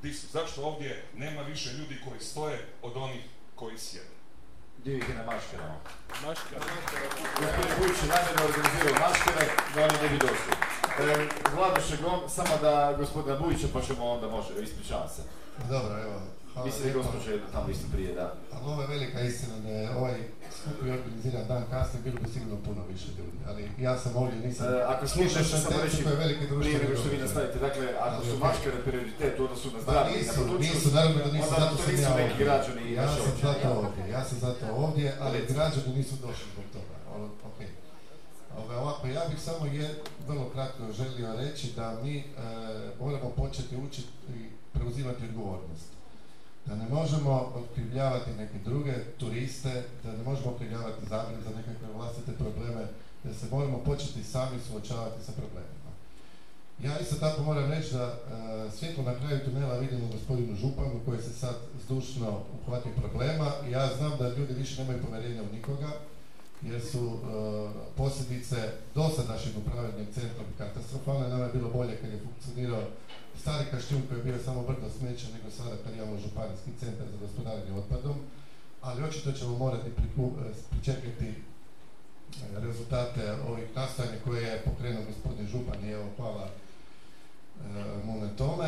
Di 0.01 0.14
su? 0.14 0.27
Zašto 0.27 0.64
ovdje 0.64 1.05
nema 1.15 1.41
više 1.41 1.69
ljudi 1.73 2.01
koji 2.09 2.19
stoje 2.19 2.65
od 2.81 2.97
onih 2.97 3.23
koji 3.55 3.77
sjede? 3.77 4.18
Dio 4.84 4.97
ih 4.97 5.09
je 5.09 5.15
na 5.15 5.26
maškarama. 5.26 5.80
Maškara. 6.26 6.65
Gospodin 7.41 7.76
Vujić 7.80 7.97
je 8.03 8.07
namjerno 8.07 8.45
organizirao 8.45 9.07
maškare 9.07 9.45
da 9.76 9.84
oni 9.84 9.97
ne 10.01 10.09
bi 10.09 10.18
došli. 10.18 10.53
E, 10.99 11.30
Vlado 11.55 11.81
Šegon, 11.81 12.30
samo 12.30 12.57
da 12.61 12.95
gospodina 12.97 13.39
Bujića 13.39 13.68
pa 13.73 13.81
ćemo 13.81 14.05
onda 14.05 14.27
može, 14.27 14.49
ispričavam 14.64 15.09
se. 15.09 15.22
Dobro, 15.69 16.01
evo. 16.01 16.22
Mislim 16.66 16.84
da 16.84 16.90
je 16.90 16.94
gospođa 16.94 17.32
tamo 17.52 17.70
isto 17.70 17.88
prije, 17.94 18.14
da. 18.14 18.34
Ali 18.54 18.66
ovo 18.72 18.82
je 18.82 18.88
velika 18.88 19.22
istina 19.22 19.56
da 19.60 19.70
je 19.70 19.96
ovaj 19.96 20.18
skup 20.58 20.78
i 20.86 20.92
organiziran 20.92 21.48
dan 21.48 21.64
kasnije 21.72 22.04
bilo 22.04 22.18
bi 22.22 22.30
sigurno 22.34 22.58
puno 22.66 22.82
više 22.92 23.08
ljudi. 23.18 23.38
Ali 23.48 23.62
ja 23.86 23.98
sam 24.00 24.16
ovdje, 24.16 24.40
nisam... 24.40 24.74
E, 24.74 24.82
ako 24.94 25.08
slušaš, 25.08 25.50
sam 25.50 25.60
samo 25.60 25.84
reći, 25.84 26.04
koji 26.04 26.14
je 26.14 26.60
prije 26.60 26.80
nego 26.84 26.96
što 27.00 27.10
vi 27.10 27.18
nastavite, 27.18 27.60
dakle, 27.60 27.86
ako 28.08 28.26
su 28.26 28.38
maškare 28.46 28.80
prioritet 28.86 29.40
u 29.40 29.44
odnosu 29.44 29.68
na 29.72 29.80
Pa 29.86 29.92
zdravlje 29.92 30.20
i 30.22 30.26
na 30.26 30.34
budućnost, 30.38 30.76
nisu, 30.76 30.96
naravno 30.96 31.18
da 31.26 31.32
nisu, 31.32 31.48
onda 31.48 31.60
zato 31.60 31.76
to 31.76 31.84
sam 31.84 31.96
ja 32.02 32.10
ovdje. 32.12 32.46
građani 32.46 32.94
Ja 32.94 33.08
sam 33.08 33.34
zato 33.42 33.68
ovdje, 33.82 34.04
ja 34.16 34.24
sam 34.24 34.38
zato 34.46 34.66
ovdje, 34.84 35.08
ali 35.20 35.46
građani 35.54 35.96
nisu 35.98 36.16
došli 36.26 36.48
zbog 36.54 36.66
toga. 36.74 36.96
Ono. 37.16 37.30
Ove, 38.58 38.76
ovako, 38.78 39.08
ja 39.08 39.22
bih 39.30 39.42
samo 39.42 39.66
je, 39.66 39.96
vrlo 40.28 40.50
kratko 40.50 40.92
želio 40.92 41.36
reći 41.36 41.74
da 41.76 42.00
mi 42.04 42.18
e, 42.20 42.24
moramo 43.00 43.30
početi 43.30 43.78
učiti 43.78 44.08
i 44.36 44.50
preuzimati 44.74 45.24
odgovornost. 45.24 45.97
Da 46.68 46.76
ne 46.76 46.89
možemo 46.89 47.52
otkrivljavati 47.56 48.31
neke 48.31 48.60
druge 48.65 48.94
turiste, 49.18 49.84
da 50.03 50.11
ne 50.11 50.23
možemo 50.23 50.52
okrivljavati 50.52 51.06
Zagreb 51.10 51.39
za 51.44 51.49
nekakve 51.49 51.88
vlastite 51.95 52.31
probleme, 52.31 52.88
da 53.23 53.34
se 53.34 53.45
moramo 53.52 53.77
početi 53.77 54.23
sami 54.23 54.60
suočavati 54.60 55.26
sa 55.26 55.31
problemima. 55.31 55.91
Ja 56.84 56.99
isto 56.99 57.15
tako 57.15 57.44
moram 57.44 57.72
reći 57.72 57.94
da 57.94 58.19
svjetlo 58.77 59.03
na 59.03 59.15
kraju 59.15 59.45
tunela 59.45 59.77
vidimo 59.77 60.07
gospodinu 60.11 60.56
Županu 60.56 60.99
koji 61.06 61.22
se 61.22 61.34
sad 61.34 61.56
zdušno 61.85 62.39
uhvatio 62.61 62.91
problema. 62.91 63.52
Ja 63.72 63.89
znam 63.98 64.18
da 64.19 64.30
ljudi 64.30 64.53
više 64.53 64.81
nemaju 64.81 65.03
povjerenja 65.03 65.44
u 65.44 65.56
nikoga 65.56 65.88
jer 66.61 66.81
su 66.81 66.98
e, 66.98 67.30
posljedice 67.98 68.56
dosadašnjeg 68.95 69.57
upravljanja 69.57 70.11
centrom 70.14 70.45
katastrofalne. 70.57 71.30
Nama 71.30 71.44
je 71.44 71.53
bilo 71.53 71.69
bolje 71.69 71.95
kad 72.02 72.10
je 72.11 72.19
funkcionirao 72.19 72.84
stari 73.41 73.65
kaštijun 73.72 74.01
koji 74.07 74.18
je 74.18 74.23
bio 74.23 74.43
samo 74.45 74.61
brdo 74.61 74.89
smeća 74.97 75.27
nego 75.34 75.51
sada 75.51 75.95
imamo 75.95 76.18
županijski 76.18 76.72
centar 76.80 77.07
za 77.11 77.18
gospodarenje 77.18 77.80
otpadom. 77.80 78.18
Ali 78.81 79.03
očito 79.03 79.31
ćemo 79.31 79.57
morati 79.57 79.89
e, 79.89 79.93
pričekati 80.69 81.27
e, 81.27 81.34
rezultate 82.53 83.31
ovih 83.47 83.65
nastojanja 83.76 84.18
koje 84.23 84.43
je 84.43 84.61
pokrenuo 84.65 85.03
gospodin 85.05 85.47
Župan 85.47 85.85
i 85.85 85.91
evo 85.91 86.05
hvala 86.18 86.47
e, 86.47 86.51
mu 88.05 88.19
na 88.19 88.30
tome. 88.30 88.68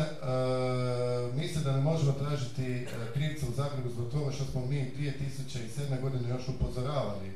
Mislim 1.34 1.64
da 1.64 1.72
ne 1.72 1.80
možemo 1.80 2.12
tražiti 2.12 2.86
krivca 3.14 3.46
u 3.48 3.52
Zagrebu 3.52 3.90
zbog 3.90 4.10
toga 4.10 4.32
što 4.32 4.44
smo 4.44 4.66
mi 4.66 4.92
2007. 4.98 6.00
godine 6.00 6.28
još 6.28 6.48
upozoravali 6.48 7.30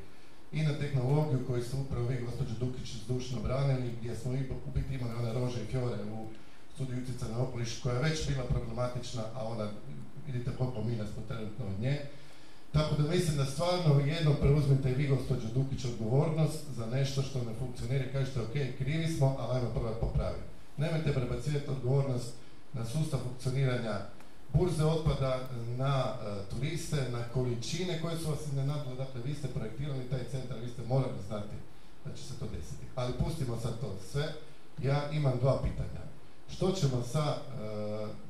i 0.52 0.62
na 0.62 0.72
tehnologiju 0.78 1.46
koju 1.46 1.64
su 1.64 1.76
upravo 1.80 2.06
vi, 2.06 2.24
gospođo 2.24 2.54
Dukić, 2.60 2.94
zdušno 3.04 3.42
branili, 3.42 3.94
gdje 4.00 4.16
smo 4.16 4.32
i 4.32 4.50
u 4.66 4.70
biti 4.74 4.94
imali 4.94 5.14
one 5.14 5.32
rože 5.32 5.62
i 5.62 5.66
fjore 5.66 5.96
u 6.12 6.26
studiju 6.74 7.02
utjecaja 7.02 7.32
na 7.32 7.42
okoliš, 7.42 7.80
koja 7.82 7.94
je 7.94 8.02
već 8.02 8.28
bila 8.28 8.44
problematična, 8.44 9.22
a 9.34 9.44
onda 9.44 9.70
vidite 10.26 10.50
koliko 10.58 10.82
mi 10.82 10.94
smo 10.96 11.22
trenutno 11.28 11.64
od 11.66 11.80
nje. 11.80 12.00
Tako 12.72 13.02
da 13.02 13.10
mislim 13.10 13.36
da 13.36 13.44
stvarno 13.44 14.00
jednom 14.00 14.34
preuzmite 14.40 14.90
i 14.90 14.94
vi, 14.94 15.06
gospođo 15.06 15.48
Dukić, 15.54 15.84
odgovornost 15.84 16.60
za 16.76 16.86
nešto 16.86 17.22
što 17.22 17.38
ne 17.38 17.52
funkcionira 17.58 18.04
i 18.04 18.12
kažete, 18.12 18.40
ok, 18.40 18.52
krivi 18.78 19.08
smo, 19.08 19.36
ali 19.38 19.56
ajmo 19.58 19.70
prvo 19.70 19.94
popraviti. 20.00 20.44
Nemojte 20.76 21.12
prebacivati 21.12 21.70
odgovornost 21.70 22.32
na 22.72 22.84
sustav 22.84 23.20
funkcioniranja 23.20 24.00
burze 24.52 24.84
otpada, 24.84 25.40
na 25.76 26.04
e, 26.04 26.50
turiste, 26.50 27.08
na 27.10 27.22
količine 27.34 28.00
koje 28.02 28.18
su 28.18 28.30
vas 28.30 28.46
iznenadile. 28.46 28.94
Dakle, 28.94 29.20
vi 29.24 29.34
ste 29.34 29.48
projektirali 29.48 30.10
taj 30.10 30.24
centar, 30.30 30.58
vi 30.62 30.68
ste 30.68 30.82
morali 30.88 31.18
znati 31.28 31.56
da 32.04 32.16
će 32.16 32.22
se 32.22 32.34
to 32.38 32.46
desiti. 32.46 32.84
Ali 32.94 33.12
pustimo 33.24 33.60
sad 33.60 33.80
to 33.80 33.96
sve. 34.12 34.32
Ja 34.82 35.10
imam 35.10 35.38
dva 35.40 35.62
pitanja. 35.62 36.13
Što 36.56 36.72
ćemo 36.72 37.02
sa 37.02 37.24
e, 37.24 37.36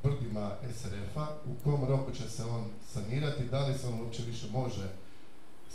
brdima 0.03 0.51
SRF-a, 0.75 1.27
u 1.47 1.65
kom 1.65 1.85
roku 1.89 2.13
će 2.13 2.31
se 2.31 2.45
on 2.45 2.65
sanirati, 2.93 3.45
da 3.51 3.67
li 3.67 3.79
se 3.79 3.87
on 3.87 4.01
uopće 4.01 4.23
više 4.23 4.47
može 4.53 4.89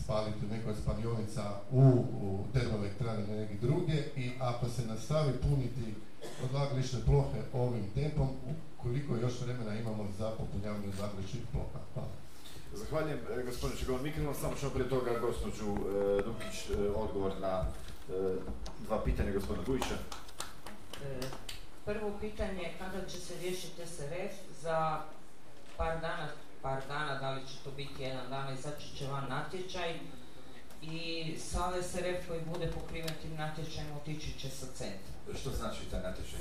spaliti 0.04 0.46
u 0.46 0.54
nekoj 0.56 0.74
spalionica 0.82 1.44
u, 1.72 1.82
u 2.22 2.40
termoelektrani 2.54 3.24
ili 3.24 3.38
negdje 3.38 3.58
drugdje 3.62 4.12
i 4.16 4.32
ako 4.40 4.70
se 4.70 4.86
nastavi 4.86 5.34
puniti 5.42 5.94
odlagališne 6.46 7.00
plohe 7.06 7.40
ovim 7.54 7.86
tempom, 7.96 8.28
koliko 8.82 9.16
još 9.16 9.42
vremena 9.42 9.80
imamo 9.80 10.08
za 10.18 10.32
popunjavanje 10.38 10.88
odlagališnih 10.88 11.44
ploha? 11.52 11.80
Hvala. 11.94 12.10
Zahvaljujem 12.74 13.20
e, 13.40 13.44
gospodinu 13.44 13.80
Čegovan 13.80 14.04
Mikrofon, 14.04 14.36
samo 14.42 14.56
ćemo 14.56 14.72
prije 14.72 14.90
toga 14.90 15.20
gospođu 15.20 15.66
e, 15.66 16.22
Dukić 16.26 16.70
e, 16.70 16.90
odgovor 16.96 17.32
na 17.42 17.66
e, 17.66 18.36
dva 18.86 19.04
pitanja 19.06 19.32
gospodina 19.32 19.66
Bujića. 19.66 19.98
Prvo 21.90 22.12
pitanje 22.22 22.62
je 22.62 22.74
kada 22.80 23.08
će 23.08 23.18
se 23.18 23.34
riješiti 23.42 23.88
SRF 23.88 24.34
za 24.62 25.02
par 25.78 26.02
dana, 26.02 26.28
par 26.62 26.82
dana, 26.88 27.20
da 27.20 27.32
li 27.32 27.42
će 27.48 27.54
to 27.64 27.72
biti 27.72 28.04
jedan 28.04 28.30
dan, 28.30 28.54
izaći 28.54 28.98
će 28.98 29.08
van 29.08 29.30
natječaj 29.30 30.00
i 30.82 31.26
sav 31.38 31.74
SRF 31.84 32.28
koji 32.28 32.42
bude 32.54 32.72
pokriven 32.72 33.14
tim 33.22 33.36
natječajem 33.36 33.92
otići 34.02 34.40
će 34.40 34.50
sa 34.50 34.66
centra. 34.66 35.40
Što 35.40 35.50
znači 35.50 35.80
taj 35.92 36.02
natječaj? 36.02 36.40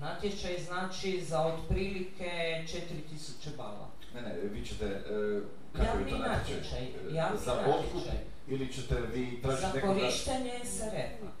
Natječaj 0.00 0.58
znači 0.58 1.24
za 1.24 1.40
otprilike 1.46 2.30
4000 2.68 3.56
bala. 3.56 3.88
Ne, 4.14 4.22
ne, 4.22 4.34
vi 4.42 4.66
ćete, 4.66 4.84
e, 4.84 5.40
kako 5.72 5.84
je 5.84 5.86
Javni 5.86 6.10
to 6.10 6.18
natječaj? 6.18 6.56
natječaj, 6.56 7.14
javni 7.14 7.38
za 7.44 7.52
otkup 7.52 8.02
ili 8.48 8.72
ćete 8.72 8.94
vi 9.14 9.42
tražiti 9.42 9.66
Za 9.74 9.80
korištenje 9.80 10.60
SRF-a. 10.64 11.39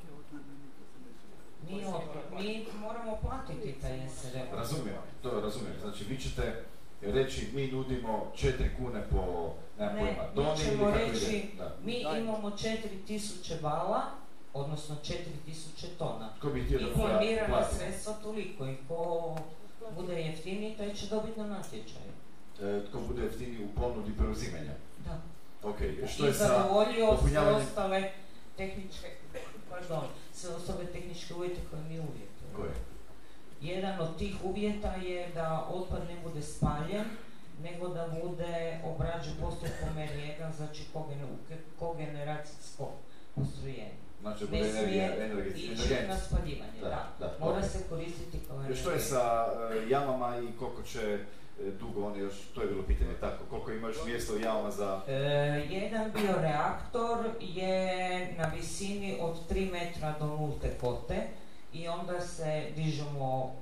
Mi, 1.70 1.84
otkup- 1.84 2.40
mi 2.40 2.66
moramo 2.80 3.16
platiti 3.18 3.72
taj 3.72 4.08
SRF. 4.08 4.52
Razumijem, 4.52 4.98
to 5.22 5.40
razumijem. 5.40 5.76
Znači 5.80 6.04
vi 6.04 6.18
ćete 6.18 6.64
reći 7.02 7.48
mi 7.54 7.66
nudimo 7.66 8.32
4 8.36 8.50
kune 8.78 9.02
po, 9.10 9.52
nema 9.78 9.92
Ne, 9.92 9.98
pojma, 10.00 10.22
mi 10.24 10.34
toni 10.36 10.48
ili 10.50 10.70
ćemo 10.70 10.84
kako 10.84 10.98
reći. 10.98 11.48
Da. 11.58 11.76
mi 11.84 11.94
imamo 12.18 12.50
4000 12.50 13.20
bala, 13.62 14.00
odnosno 14.54 14.96
4000 14.96 15.16
tona. 15.98 16.28
Tko 16.38 16.48
bi 16.48 16.64
htio 16.64 16.78
da 16.78 16.84
I 16.84 16.88
pla- 16.88 16.96
formirana 16.96 17.48
plati? 17.48 17.74
sredstva 17.76 18.12
toliko 18.12 18.66
i 18.66 18.76
ko 18.88 19.36
bude 19.96 20.14
jeftiniji, 20.14 20.76
taj 20.76 20.94
će 20.94 21.06
dobiti 21.06 21.40
na 21.40 21.46
natječaju. 21.46 22.10
E, 22.62 22.84
tko 22.88 23.00
bude 23.00 23.22
jeftiniji 23.22 23.64
u 23.64 23.80
ponudi 23.80 24.12
preuzimanja? 24.18 24.72
Da. 24.98 25.18
Ok, 25.62 25.76
što 26.08 26.24
I 26.24 26.28
je 26.28 26.34
sa 26.34 26.46
zadovoljio 26.46 27.06
sve 27.06 27.16
popunjavanjem... 27.16 27.56
ostale 27.58 28.10
tehničke, 28.56 29.08
pardon, 29.70 30.04
sve 30.40 30.54
ostale 30.54 30.84
tehničke 30.86 31.34
uvjete 31.34 31.60
koje 31.70 31.82
mi 31.82 31.98
uvjetujemo. 32.00 32.56
Koje? 32.56 32.70
Jedan 33.62 34.00
od 34.00 34.18
tih 34.18 34.34
uvjeta 34.44 34.92
je 34.92 35.28
da 35.34 35.66
otpad 35.70 36.02
ne 36.08 36.20
bude 36.22 36.42
spaljen, 36.42 37.04
nego 37.62 37.88
da 37.88 38.08
bude 38.22 38.52
obrađen 38.84 39.32
postupkom 39.40 39.88
R1, 39.96 40.56
znači 40.56 40.82
kogen- 40.94 41.36
kogeneracijsko 41.78 42.88
postrojenje. 43.34 43.92
Znači, 44.20 44.44
ne 44.44 44.64
smije 44.64 45.16
energija- 45.16 45.46
ići 45.46 45.66
energent. 45.66 46.08
na 46.08 46.16
spaljivanje, 46.18 46.80
Da, 46.80 46.88
da. 46.88 47.08
da, 47.20 47.36
Mora 47.40 47.62
se 47.62 47.78
koristiti 47.88 48.38
kao 48.48 48.74
Što 48.74 48.90
je 48.90 49.00
sa 49.00 49.46
e, 49.72 49.88
jamama 49.88 50.38
i 50.38 50.58
koliko 50.58 50.82
će 50.82 51.18
dugo 51.80 52.06
oni 52.06 52.18
još, 52.18 52.34
to 52.54 52.62
je 52.62 52.68
bilo 52.68 52.82
pitanje 52.82 53.14
tako, 53.20 53.44
koliko 53.50 53.72
ima 53.72 53.88
još 53.88 54.04
mjesta 54.06 54.32
u 54.32 54.70
za... 54.70 55.00
E, 55.08 55.12
jedan 55.70 56.10
bioreaktor 56.12 57.18
je 57.40 58.34
na 58.38 58.52
visini 58.56 59.18
od 59.20 59.36
3 59.50 59.72
metra 59.72 60.14
do 60.18 60.26
nulte 60.26 60.70
kote 60.80 61.28
i 61.72 61.88
onda 61.88 62.20
se 62.20 62.66
dižemo 62.76 63.54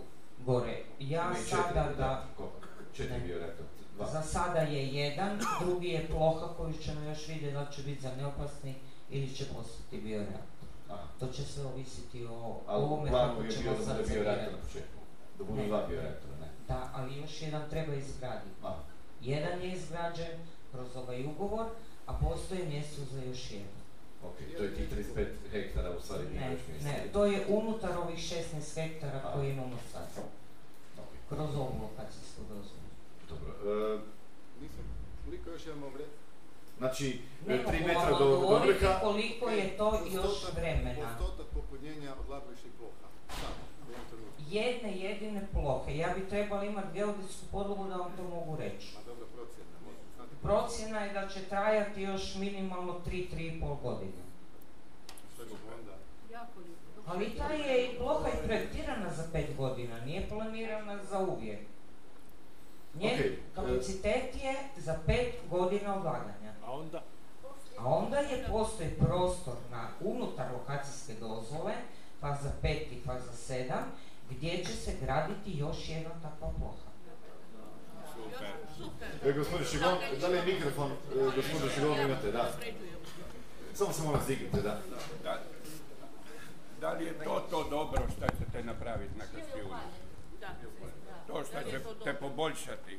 gore. 0.47 0.79
Ja 1.01 1.23
Ima 1.23 1.33
i 1.33 1.43
četiri, 1.43 1.57
sada 1.57 1.93
da, 1.99 2.27
koliko? 2.37 2.57
Četiri 2.97 3.21
bioreaktor, 3.27 3.67
dva. 3.97 4.07
Za 4.07 4.23
sada 4.23 4.61
je 4.61 4.87
jedan, 4.87 5.39
drugi 5.61 5.89
je 5.89 6.07
ploha 6.07 6.47
koju 6.57 6.73
ćemo 6.73 7.01
još 7.01 7.29
vidjeti 7.29 7.55
da 7.55 7.67
će 7.67 7.83
biti 7.83 8.03
za 8.03 8.11
neopasni 8.17 8.75
ili 9.11 9.35
će 9.35 9.45
postati 9.45 10.01
bioreaktor. 10.01 10.69
Aha. 10.89 11.07
To 11.21 11.27
će 11.27 11.43
sve 11.43 11.65
ovisiti 11.65 12.27
o 12.27 12.31
u 12.31 12.63
ovome 12.67 13.11
kako 13.11 13.47
ćemo 13.47 13.63
bio 13.63 13.85
sad 13.85 13.97
bioreaktor 13.97 14.07
sanirati. 14.07 14.53
na 14.53 14.59
početku. 14.67 14.98
Da 15.39 15.45
budu 15.45 15.63
dva 15.67 15.87
bioreaktora, 15.87 16.33
ne? 16.41 16.49
Da, 16.69 16.91
ali 16.95 17.17
još 17.17 17.43
jedan 17.43 17.71
treba 17.71 17.95
izgraditi. 17.95 18.57
Aha. 18.63 18.83
Jedan 19.21 19.63
je 19.63 19.73
izgrađen 19.73 20.39
kroz 20.73 20.97
ovaj 20.97 21.25
ugovor, 21.27 21.67
a 22.07 22.13
postoji 22.15 22.67
mjesto 22.67 23.01
za 23.13 23.23
još 23.23 23.51
jedan. 23.51 23.79
Ok, 24.25 24.37
to 24.57 24.63
je 24.63 24.75
tih 24.75 24.89
35 25.17 25.27
hektara 25.51 25.91
u 25.91 26.01
stvari 26.01 26.25
nije 26.29 26.41
Ne, 26.41 26.53
još 26.53 26.83
ne, 26.83 27.05
to 27.13 27.25
je 27.25 27.47
unutar 27.49 27.99
ovih 27.99 28.19
16 28.19 28.35
hektara 28.75 29.21
A. 29.25 29.33
koje 29.33 29.51
imamo 29.51 29.77
sad. 29.93 30.09
Ok. 30.99 31.05
Kroz 31.29 31.55
ovu 31.57 31.75
lokacijsku 31.83 32.41
dozvolu. 32.49 32.89
Dobro. 33.29 33.51
E, 33.95 33.99
Nisam, 34.63 34.85
koliko 35.25 35.51
još 35.51 35.67
imamo 35.67 35.87
vremena? 35.89 36.13
znači, 36.79 37.21
Ne 37.47 37.55
3 37.55 37.65
mogu 37.65 37.87
metra 37.87 38.11
do, 38.11 38.19
do 38.19 38.25
odgovoriti 38.35 38.85
vrha, 38.85 39.01
koliko 39.01 39.51
je 39.51 39.77
to 39.77 39.89
još 40.13 40.25
Postotak- 40.25 40.55
vremena. 40.57 41.09
Postotak 41.19 41.47
popunjenja 41.55 42.15
odlagališnih 42.21 42.73
ploha. 42.79 43.09
Sad, 43.41 43.55
u 43.89 43.93
ovom 43.93 44.05
trenutku. 44.11 44.38
Jedne 44.51 44.97
jedine 44.97 45.47
plohe. 45.53 45.97
Ja 45.97 46.15
bi 46.15 46.29
trebala 46.29 46.65
imati 46.65 46.95
geodetsku 46.95 47.47
podlogu 47.53 47.85
da 47.85 47.97
vam 47.97 48.13
to 48.17 48.23
mogu 48.23 48.57
reći. 48.57 48.97
Procjena, 50.43 51.01
je 51.01 51.13
da 51.13 51.29
će 51.29 51.41
trajati 51.49 52.03
još 52.03 52.35
minimalno 52.35 53.01
3-3,5 53.07 53.83
godine. 53.83 54.23
Što 55.35 55.45
ćemo 55.45 55.59
onda? 55.79 55.93
Ali 57.07 57.31
ta 57.39 57.53
je 57.53 57.87
i 57.87 57.99
ploha 57.99 58.29
i 58.29 58.47
projektirana 58.47 59.11
za 59.11 59.25
pet 59.33 59.57
godina, 59.57 60.01
nije 60.01 60.29
planirana 60.29 61.05
za 61.05 61.19
uvijek. 61.19 61.61
Njen 62.95 63.15
Okej, 63.15 63.27
e- 63.27 63.39
kapacitet 63.55 64.43
je 64.43 64.55
za 64.77 64.99
pet 65.07 65.35
godina 65.51 65.97
odlaganja. 65.97 66.53
A 66.67 66.73
onda? 66.73 67.03
A 67.79 67.89
onda 67.89 68.19
je 68.19 68.47
postoji 68.51 68.91
prostor 68.91 69.55
na 69.71 69.89
unutar 70.01 70.47
lokacijske 70.53 71.15
dozvole, 71.21 71.73
faza 72.21 72.53
5 72.63 72.69
i 72.69 73.01
faza 73.07 73.33
7, 73.55 73.73
gdje 74.31 74.65
će 74.65 74.73
se 74.73 74.93
graditi 75.03 75.59
još 75.59 75.89
jedna 75.89 76.11
takva 76.11 76.51
ploha. 76.59 76.89
E, 79.25 79.33
gospodin 79.33 79.67
Šigon, 79.67 79.95
da 80.21 80.29
li 80.29 80.37
je 80.37 80.45
mikrofon, 80.45 80.91
e, 80.93 81.25
gospodin 81.37 81.71
Šigon 81.75 82.01
imate, 82.01 82.33
da. 82.33 82.53
Samo 83.75 83.93
se 83.93 84.03
molim 84.03 84.21
stignite, 84.21 84.61
da. 84.63 84.81
Da, 85.25 85.43
da 86.81 86.93
li 86.93 87.05
je 87.05 87.25
to 87.25 87.47
to 87.51 87.69
dobro 87.71 88.03
što 88.17 88.27
ćete 88.39 88.65
napraviti 88.65 89.19
na 89.19 89.25
Kaštijunu? 89.25 89.75
To 91.27 91.45
što 91.45 91.71
ćete 91.71 92.15
poboljšati? 92.21 92.99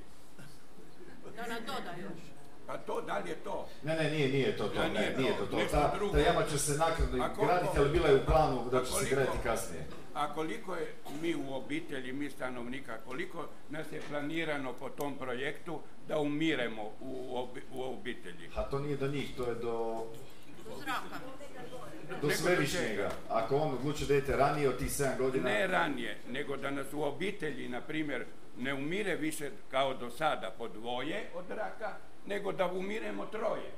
Da 1.36 1.48
nam 1.48 1.60
doda 1.66 1.92
još. 2.02 2.20
Pa 2.68 2.78
to, 2.78 3.02
da 3.02 3.18
li 3.18 3.30
je 3.30 3.36
to? 3.36 3.68
Ne, 3.84 3.96
ne, 3.96 4.12
nije, 4.12 4.28
nije 4.30 4.58
to 4.58 4.68
to, 4.68 4.82
ne, 4.82 4.90
nije 4.90 5.18
nije 5.18 5.38
to, 5.38 5.46
to 5.46 5.58
Ta, 5.72 5.92
ta 6.12 6.18
jama 6.18 6.44
će 6.52 6.58
se 6.58 6.80
koliko- 7.10 7.46
graditi, 7.46 7.78
ali 7.78 7.90
bila 7.90 8.08
je 8.08 8.16
u 8.16 8.26
planu 8.26 8.70
da 8.72 8.86
će 8.86 8.92
se 8.92 9.10
graditi 9.10 9.38
kasnije. 9.44 9.88
A 10.14 10.34
koliko 10.34 10.76
je 10.76 10.88
mi 11.22 11.36
u 11.36 11.54
obitelji, 11.54 12.14
mi 12.14 12.30
stanovnika, 12.30 12.98
koliko 13.00 13.38
nas 13.70 13.92
je 13.92 14.02
planirano 14.10 14.74
po 14.74 14.90
tom 14.90 15.18
projektu 15.18 15.80
da 16.08 16.20
umiremo 16.20 16.84
u, 17.02 17.38
obi- 17.38 17.64
u 17.74 17.84
obitelji? 17.84 18.50
A 18.56 18.64
to 18.64 18.80
nije 18.80 18.98
do 18.98 19.08
njih, 19.08 19.36
to 19.38 19.44
je 19.44 19.56
do, 19.56 20.06
Do 20.66 20.76
zraka. 20.78 21.20
do 22.22 22.30
svevišnjega. 22.32 23.12
Ako 23.30 23.58
on 23.58 23.74
odluči 23.74 24.06
da 24.06 24.14
idete 24.14 24.36
ranije 24.36 24.70
od 24.70 24.78
tih 24.78 24.88
7 24.90 25.18
godina... 25.18 25.44
Ne 25.44 25.68
ranije, 25.68 26.18
nego 26.28 26.58
da 26.58 26.72
nas 26.72 26.94
u 26.94 27.04
obitelji, 27.04 27.70
na 27.70 27.82
primjer, 27.82 28.26
ne 28.58 28.74
umire 28.74 29.16
više 29.16 29.52
kao 29.72 29.94
do 29.94 30.10
sada 30.10 30.52
po 30.58 30.68
dvoje 30.68 31.30
od 31.36 31.50
raka, 31.50 31.96
nego 32.26 32.52
da 32.52 32.68
umiremo 32.68 33.26
troje. 33.26 33.72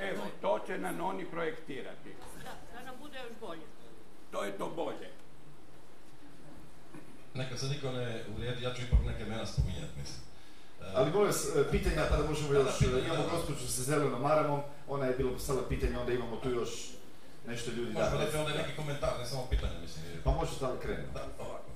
Evo, 0.00 0.22
to 0.40 0.58
će 0.66 0.78
nam 0.78 1.00
oni 1.00 1.24
projektirati. 1.24 2.10
Da, 2.36 2.50
da 2.74 2.84
nam 2.84 2.94
bude 3.00 3.18
još 3.18 3.32
bolje. 3.40 3.62
To 4.30 4.44
je 4.44 4.52
to 4.52 4.70
bolje. 4.70 5.08
Neka 7.34 7.56
se 7.58 7.66
niko 7.66 7.92
ne 7.92 8.06
uvrijedi, 8.30 8.64
ja 8.64 8.74
ću 8.74 8.82
ipak 8.82 8.98
neke 9.06 9.22
imena 9.22 9.46
spominjati, 9.46 9.94
mislim. 9.96 10.20
E, 10.82 10.84
Ali 10.94 11.10
molim 11.10 11.26
vas, 11.26 11.44
e, 11.46 11.70
pitanja, 11.70 12.02
pa 12.10 12.16
da 12.16 12.28
možemo 12.28 12.48
Da, 12.48 12.58
još, 12.58 12.78
da, 12.80 12.98
imamo 13.00 13.22
da. 13.22 13.30
gospođu 13.30 13.68
sa 13.68 13.82
zelenom 13.82 14.22
maramom, 14.22 14.60
ona 14.88 15.06
je 15.06 15.14
bila 15.14 15.32
postavila 15.32 15.68
pitanje, 15.68 15.98
onda 15.98 16.12
imamo 16.12 16.36
tu 16.36 16.50
još 16.50 16.70
nešto 17.46 17.70
ljudi. 17.70 17.92
Možemo 17.92 18.18
reći 18.20 18.36
onda 18.36 18.52
neki 18.52 18.76
komentar, 18.76 19.12
ne 19.20 19.26
samo 19.26 19.46
pitanje, 19.50 19.76
mislim. 19.82 20.04
Pa 20.24 20.30
može 20.32 20.58
tamo 20.60 20.76
krenuti. 20.82 21.14
Da, 21.14 21.24
ovako. 21.38 21.70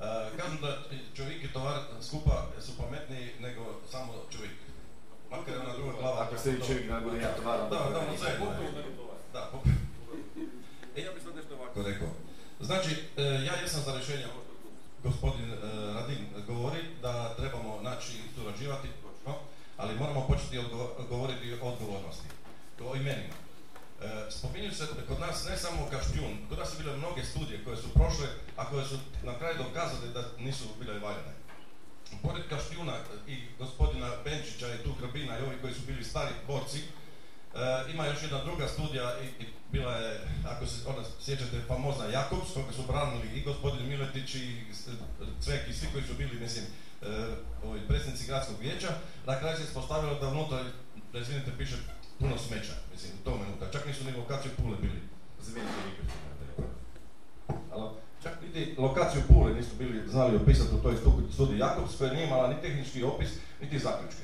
E, 0.00 0.38
kažu 0.38 0.56
da 0.60 0.70
čovjek 1.16 1.44
i 1.44 1.52
tovar 1.52 1.76
skupa 2.02 2.34
su 2.60 2.72
pametniji 2.76 3.30
nego 3.40 3.60
samo 3.90 4.12
čovjek. 4.32 4.52
Makar 5.30 5.54
je 5.54 5.60
ona 5.60 5.74
druga 5.74 5.92
glava. 5.92 6.22
Ako 6.22 6.38
ste 6.38 6.50
vi 6.50 6.60
čovjek, 6.66 6.88
da 6.88 7.00
bude 7.00 7.18
ja 7.18 7.32
tovar, 7.34 7.60
onda 7.60 7.76
Da, 7.76 7.84
da, 7.84 8.00
bude 8.00 8.12
da, 8.12 8.18
sve. 8.18 8.38
Da, 9.32 9.50
pop- 9.52 9.68
E, 10.96 11.02
ja 11.02 11.12
bih 11.12 11.22
sad 11.22 11.36
nešto 11.36 11.54
ovako 11.54 11.82
rekao. 11.82 12.08
Znači, 12.60 12.90
ja 13.16 13.54
jesam 13.54 13.82
za 13.82 13.92
rješenje 13.92 14.24
gospodin 15.06 15.50
e, 15.52 15.56
Radin 15.94 16.22
govori, 16.46 16.80
da 17.02 17.34
trebamo 17.38 17.80
naći 17.82 18.12
i 18.12 18.34
surađivati, 18.34 18.88
ali 19.76 19.98
moramo 19.98 20.26
početi 20.26 20.58
govoriti 21.08 21.54
o 21.62 21.68
odgovornosti, 21.68 22.28
o 22.80 22.96
imenima. 22.96 23.34
E, 24.02 24.30
spominju 24.30 24.72
se 24.72 24.84
kod 25.08 25.20
nas 25.20 25.48
ne 25.48 25.56
samo 25.56 25.88
Kaštjun, 25.90 26.34
kod 26.48 26.58
nas 26.58 26.70
su 26.70 26.78
bile 26.78 26.96
mnoge 26.96 27.24
studije 27.24 27.64
koje 27.64 27.76
su 27.76 27.88
prošle, 27.94 28.26
a 28.56 28.70
koje 28.70 28.84
su 28.84 28.96
na 29.22 29.38
kraju 29.38 29.56
dokazale 29.58 30.08
da 30.14 30.22
nisu 30.38 30.64
bile 30.80 30.98
valjane. 30.98 31.34
Pored 32.22 32.48
Kaštjuna 32.48 32.94
i 33.26 33.36
gospodina 33.58 34.10
Benčića 34.24 34.74
i 34.74 34.82
tu 34.84 34.90
Grbina 35.00 35.38
i 35.38 35.42
ovi 35.42 35.56
koji 35.60 35.74
su 35.74 35.80
bili 35.86 36.04
stari 36.04 36.34
borci, 36.46 36.82
E, 37.56 37.90
ima 37.94 38.06
još 38.06 38.22
jedna 38.22 38.44
druga 38.44 38.68
studija 38.68 39.12
i 39.40 39.44
bila 39.72 39.96
je, 39.96 40.20
ako 40.44 40.66
se 40.66 40.88
ona 40.88 41.02
sjećate, 41.20 41.60
famozna 41.68 42.04
Jakobs, 42.06 42.52
koga 42.54 42.72
su 42.72 42.82
branili 42.88 43.28
i 43.34 43.42
gospodin 43.42 43.88
Miletić 43.88 44.34
i 44.34 44.64
Cvek 45.40 45.68
i 45.68 45.72
svi 45.72 45.86
koji 45.92 46.04
su 46.04 46.14
bili, 46.14 46.40
mislim, 46.40 46.64
ovi 47.64 47.80
predsjednici 47.88 48.26
gradskog 48.26 48.56
vijeća. 48.60 48.88
Na 49.26 49.38
kraju 49.38 49.56
se 49.56 49.62
ispostavilo 49.62 50.14
da 50.20 50.28
unutra, 50.28 50.64
da 51.12 51.18
izvinite, 51.18 51.50
piše 51.58 51.76
puno 52.18 52.38
smeća, 52.38 52.72
mislim, 52.92 53.12
u 53.20 53.24
tom 53.24 53.40
unutra. 53.48 53.70
Čak 53.72 53.86
nisu 53.86 54.04
ni 54.04 54.12
lokaciju 54.16 54.52
Pule 54.56 54.76
bili. 54.80 55.00
Mikrofon. 55.46 56.64
Alo? 57.72 57.96
Čak 58.22 58.32
niti 58.42 58.74
lokaciju 58.78 59.22
Pule 59.28 59.54
nisu 59.54 59.70
bili 59.78 60.08
znali 60.08 60.36
opisati 60.36 60.74
u 60.74 60.82
toj 60.82 60.96
stu- 60.96 61.22
studiji 61.32 61.58
Jakobs, 61.58 61.96
koja 61.98 62.12
nije 62.12 62.26
imala 62.26 62.48
ni 62.48 62.60
tehnički 62.62 63.02
opis, 63.02 63.28
niti 63.62 63.78
zaključke. 63.78 64.22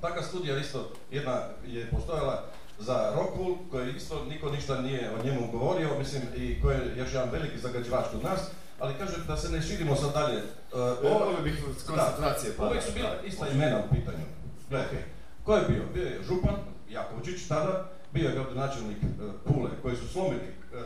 Takva 0.00 0.22
studija 0.22 0.58
isto 0.58 0.92
jedna 1.10 1.40
je 1.66 1.90
postojala 1.90 2.44
za 2.78 3.12
Rockwool, 3.16 3.56
koji 3.70 3.94
isto 3.94 4.24
niko 4.24 4.50
ništa 4.50 4.80
nije 4.80 5.10
o 5.10 5.24
njemu 5.24 5.52
govorio, 5.52 5.98
mislim, 5.98 6.22
i 6.36 6.60
koji 6.62 6.74
je 6.74 6.94
još 6.96 7.12
jedan 7.12 7.30
veliki 7.30 7.58
zagađivač 7.58 8.04
kod 8.12 8.22
nas, 8.22 8.40
ali 8.78 8.94
kažem 8.98 9.24
da 9.26 9.36
se 9.36 9.48
ne 9.48 9.62
širimo 9.62 9.96
sad 9.96 10.12
dalje. 10.12 10.36
Uh, 10.36 10.80
volio 11.02 11.42
bih 11.44 11.64
s 11.78 11.86
koncentracije 11.86 12.52
Da, 12.58 12.66
uvijek 12.66 12.82
su 12.82 12.92
bila 12.94 13.10
ista 13.24 13.48
imena 13.48 13.78
u 13.78 13.94
pitanju. 13.94 14.24
Gledajte, 14.70 15.04
ko 15.44 15.56
je 15.56 15.64
bio? 15.68 15.82
Bio 15.94 16.04
je 16.04 16.22
Župan 16.22 16.56
Jakovčić 16.90 17.48
tada, 17.48 17.88
bio 18.12 18.28
je 18.28 18.34
gradonačelnik 18.34 18.98
uh, 19.02 19.32
Pule, 19.44 19.70
koji 19.82 19.96
su 19.96 20.08
slomili 20.08 20.40
uh, 20.40 20.78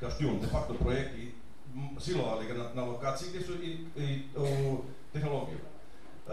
Kaštjun, 0.00 0.40
de 0.40 0.46
facto 0.46 0.74
projekt 0.74 1.18
i 1.18 1.32
silovali 2.00 2.46
ga 2.46 2.54
na, 2.54 2.64
na 2.74 2.84
lokaciji 2.84 3.28
gdje 3.28 3.40
su 3.46 3.52
i, 3.54 3.86
i 3.96 4.22
u 4.36 4.78
tehnologiju. 5.12 5.58
Uh, 6.26 6.32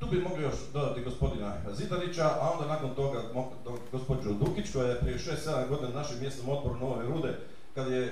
tu 0.00 0.06
bi 0.06 0.20
mogli 0.20 0.42
još 0.42 0.54
dodati 0.72 1.04
gospodina 1.04 1.52
Zidarića, 1.72 2.30
a 2.40 2.50
onda 2.52 2.66
nakon 2.66 2.94
toga 2.94 3.22
gospođu 3.92 4.34
Dukić, 4.34 4.72
koja 4.72 4.88
je 4.88 5.00
prije 5.00 5.18
6-7 5.18 5.68
godina 5.68 5.88
na 5.88 5.94
našem 5.94 6.20
mjesnom 6.20 6.56
otporu 6.56 6.78
Nove 6.78 7.06
Rude, 7.06 7.38
kad 7.74 7.92
je 7.92 8.04
e, 8.04 8.10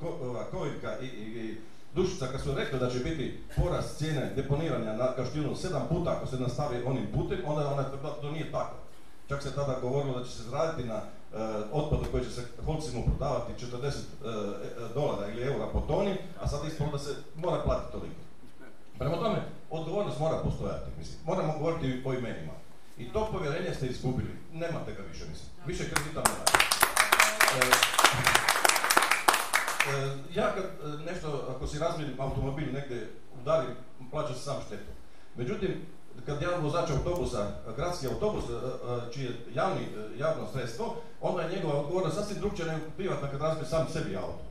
ko, 0.00 0.18
ova, 0.22 0.44
Koviljka 0.44 0.98
i, 1.00 1.56
Dušica, 1.94 2.26
kad 2.26 2.40
su 2.40 2.54
rekli 2.54 2.78
da 2.78 2.90
će 2.90 2.98
biti 2.98 3.38
porast 3.56 3.98
cijene 3.98 4.32
deponiranja 4.36 4.92
na 4.92 5.12
Kaštijunu 5.16 5.56
sedam 5.56 5.86
puta 5.88 6.10
ako 6.10 6.26
se 6.26 6.36
nastavi 6.36 6.82
onim 6.86 7.06
putem, 7.14 7.38
onda 7.46 7.62
je 7.62 7.66
ona 7.66 7.84
tvrdila 7.84 8.10
da 8.10 8.20
to 8.20 8.30
nije 8.30 8.52
tako. 8.52 8.76
Čak 9.28 9.42
se 9.42 9.54
tada 9.54 9.78
govorilo 9.82 10.18
da 10.18 10.24
će 10.24 10.30
se 10.30 10.42
zaraditi 10.42 10.88
na 10.88 10.94
e, 10.94 11.02
otpadu 11.72 12.04
koji 12.10 12.24
će 12.24 12.30
se 12.30 12.42
Holcimo 12.64 13.04
prodavati 13.04 13.66
40 13.66 13.86
e, 13.86 13.88
e, 13.88 13.94
dolara 14.94 15.28
ili 15.32 15.42
eura 15.42 15.66
po 15.72 15.80
toni, 15.80 16.16
a 16.40 16.48
sad 16.48 16.66
ispalo 16.66 16.90
da 16.90 16.98
se 16.98 17.10
mora 17.36 17.62
platiti 17.64 17.92
toliko. 17.92 18.25
Prema 18.98 19.16
tome, 19.16 19.42
odgovornost 19.70 20.18
mora 20.18 20.38
postojati, 20.44 20.90
mislim. 20.98 21.18
Moramo 21.24 21.58
govoriti 21.58 22.02
o 22.04 22.12
imenima. 22.12 22.52
I 22.98 23.12
to 23.12 23.28
povjerenje 23.32 23.74
ste 23.74 23.86
izgubili. 23.86 24.30
Nemate 24.52 24.92
ga 24.92 25.02
više, 25.12 25.24
mislim. 25.30 25.48
Više 25.66 25.84
kredita 25.84 26.22
nemate. 26.28 26.52
E, 27.56 27.66
e, 29.90 30.16
ja 30.34 30.54
kad 30.54 30.64
e, 30.64 31.12
nešto, 31.12 31.54
ako 31.56 31.66
si 31.66 31.78
razmijenim 31.78 32.20
automobil 32.20 32.72
negdje 32.72 33.10
udari, 33.40 33.66
plaća 34.10 34.34
se 34.34 34.40
sam 34.40 34.56
štetu. 34.66 34.92
Međutim, 35.36 35.70
kad 36.26 36.42
jedan 36.42 36.62
vozač 36.62 36.90
autobusa, 36.90 37.50
gradski 37.76 38.06
autobus, 38.06 38.44
čije 39.14 39.24
je 39.24 39.36
javni, 39.54 39.80
javno 40.18 40.46
sredstvo, 40.52 40.96
onda 41.20 41.42
je 41.42 41.56
njegova 41.56 41.80
odgovornost 41.80 42.16
sasvim 42.16 42.38
drugčija 42.38 42.72
nego 42.72 42.84
privatna 42.96 43.30
kad 43.30 43.40
razbije 43.40 43.66
sam 43.66 43.86
sebi 43.92 44.16
auto. 44.16 44.44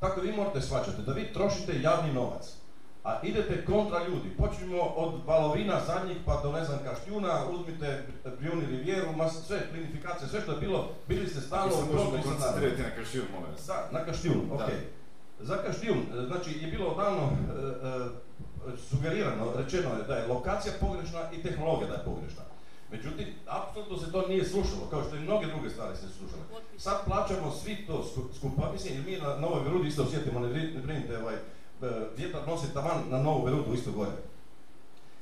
Tako 0.00 0.20
vi 0.20 0.32
morate 0.32 0.60
shvaćati 0.60 1.02
da 1.02 1.12
vi 1.12 1.32
trošite 1.32 1.80
javni 1.80 2.12
novac, 2.12 2.59
a 3.04 3.20
idete 3.22 3.64
kontra 3.64 4.08
ljudi. 4.08 4.28
Počnimo 4.38 4.82
od 4.82 5.14
valovina 5.26 5.80
zadnjih 5.86 6.16
pa 6.26 6.40
do 6.42 6.52
ne 6.52 6.64
znam 6.64 6.78
kaštjuna, 6.84 7.46
uzmite 7.46 8.02
Brijuni 8.38 8.66
Rivijeru, 8.66 9.12
ma 9.12 9.28
sve, 9.28 9.70
plinifikacije, 9.70 10.28
sve 10.28 10.40
što 10.40 10.52
je 10.52 10.58
bilo, 10.58 10.88
bili 11.08 11.28
ste 11.28 11.40
stalno 11.40 11.74
u 11.76 11.94
nama. 11.94 12.22
koncentrirati 12.24 12.82
na 12.82 12.90
Kaštijun, 12.90 13.26
molim 13.32 13.50
vas. 13.52 13.66
Da, 13.66 13.88
na 13.92 14.04
Kaštijun, 14.04 14.48
Da. 14.48 14.54
ok. 14.54 14.70
Za 15.40 15.56
Kaštijun, 15.56 15.98
e, 15.98 16.26
znači 16.26 16.58
je 16.60 16.66
bilo 16.66 16.94
davno 16.94 17.22
e, 17.22 17.30
e, 17.88 18.76
sugerirano, 18.80 19.52
rečeno 19.56 19.88
je 19.90 20.02
da 20.02 20.14
je 20.14 20.26
lokacija 20.26 20.72
pogrešna 20.80 21.20
i 21.32 21.42
tehnologija 21.42 21.88
da 21.88 21.94
je 21.94 22.04
pogrešna. 22.04 22.42
Međutim, 22.90 23.26
apsolutno 23.46 23.96
se 23.98 24.12
to 24.12 24.28
nije 24.28 24.44
slušalo, 24.44 24.86
kao 24.90 25.02
što 25.04 25.16
i 25.16 25.20
mnoge 25.20 25.46
druge 25.46 25.70
stvari 25.70 25.96
se 25.96 26.06
slušale. 26.08 26.42
Sad 26.78 27.04
plaćamo 27.06 27.50
svi 27.52 27.86
to 27.86 28.04
sku- 28.04 28.28
skupa, 28.38 28.72
mislim, 28.72 28.94
jer 28.94 29.04
mi 29.06 29.26
na 29.26 29.36
Novoj 29.36 29.64
Verudi 29.64 29.88
isto 29.88 30.02
osjetimo, 30.02 30.40
ne 30.40 30.48
bri- 30.48 30.74
ne 30.74 30.80
brinite, 30.80 31.18
ovaj, 31.18 31.34
vjetar 32.16 32.40
nosi 32.46 32.74
taman 32.74 33.02
na 33.10 33.22
Novu 33.22 33.44
Verudu 33.44 33.74
isto 33.74 33.92
gore. 33.92 34.12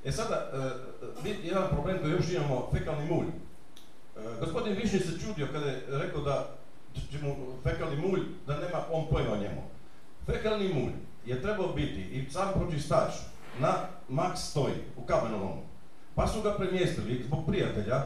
E 0.05 0.12
sada, 0.12 0.51
e, 0.52 0.59
mi 1.24 1.36
jedan 1.43 1.68
problem 1.70 1.98
koji 1.98 2.12
još 2.12 2.32
imamo, 2.32 2.68
fekalni 2.72 3.10
mulj. 3.10 3.26
E, 3.26 4.40
gospodin 4.40 4.76
Višnji 4.76 4.98
se 4.98 5.20
čudio 5.20 5.48
kada 5.52 5.66
je 5.66 5.85
rekao 5.89 6.20
da 6.20 6.48
će 7.10 7.18
mu 7.22 7.36
fekalni 7.62 7.97
mulj, 7.97 8.20
da 8.47 8.56
nema 8.56 8.85
on 8.93 9.06
pojma 9.10 9.32
o 9.32 9.36
njemu. 9.36 9.62
Fekalni 10.26 10.74
mulj 10.74 10.93
je 11.26 11.43
trebao 11.43 11.68
biti 11.68 12.01
i 12.01 12.30
sam 12.30 12.52
pročistač 12.55 13.12
na 13.60 13.74
Max 14.10 14.36
stoji 14.36 14.74
u 14.97 15.06
Kamenolomu. 15.06 15.62
Pa 16.14 16.26
su 16.26 16.43
ga 16.43 16.55
premjestili 16.55 17.22
zbog 17.26 17.47
prijatelja 17.47 18.05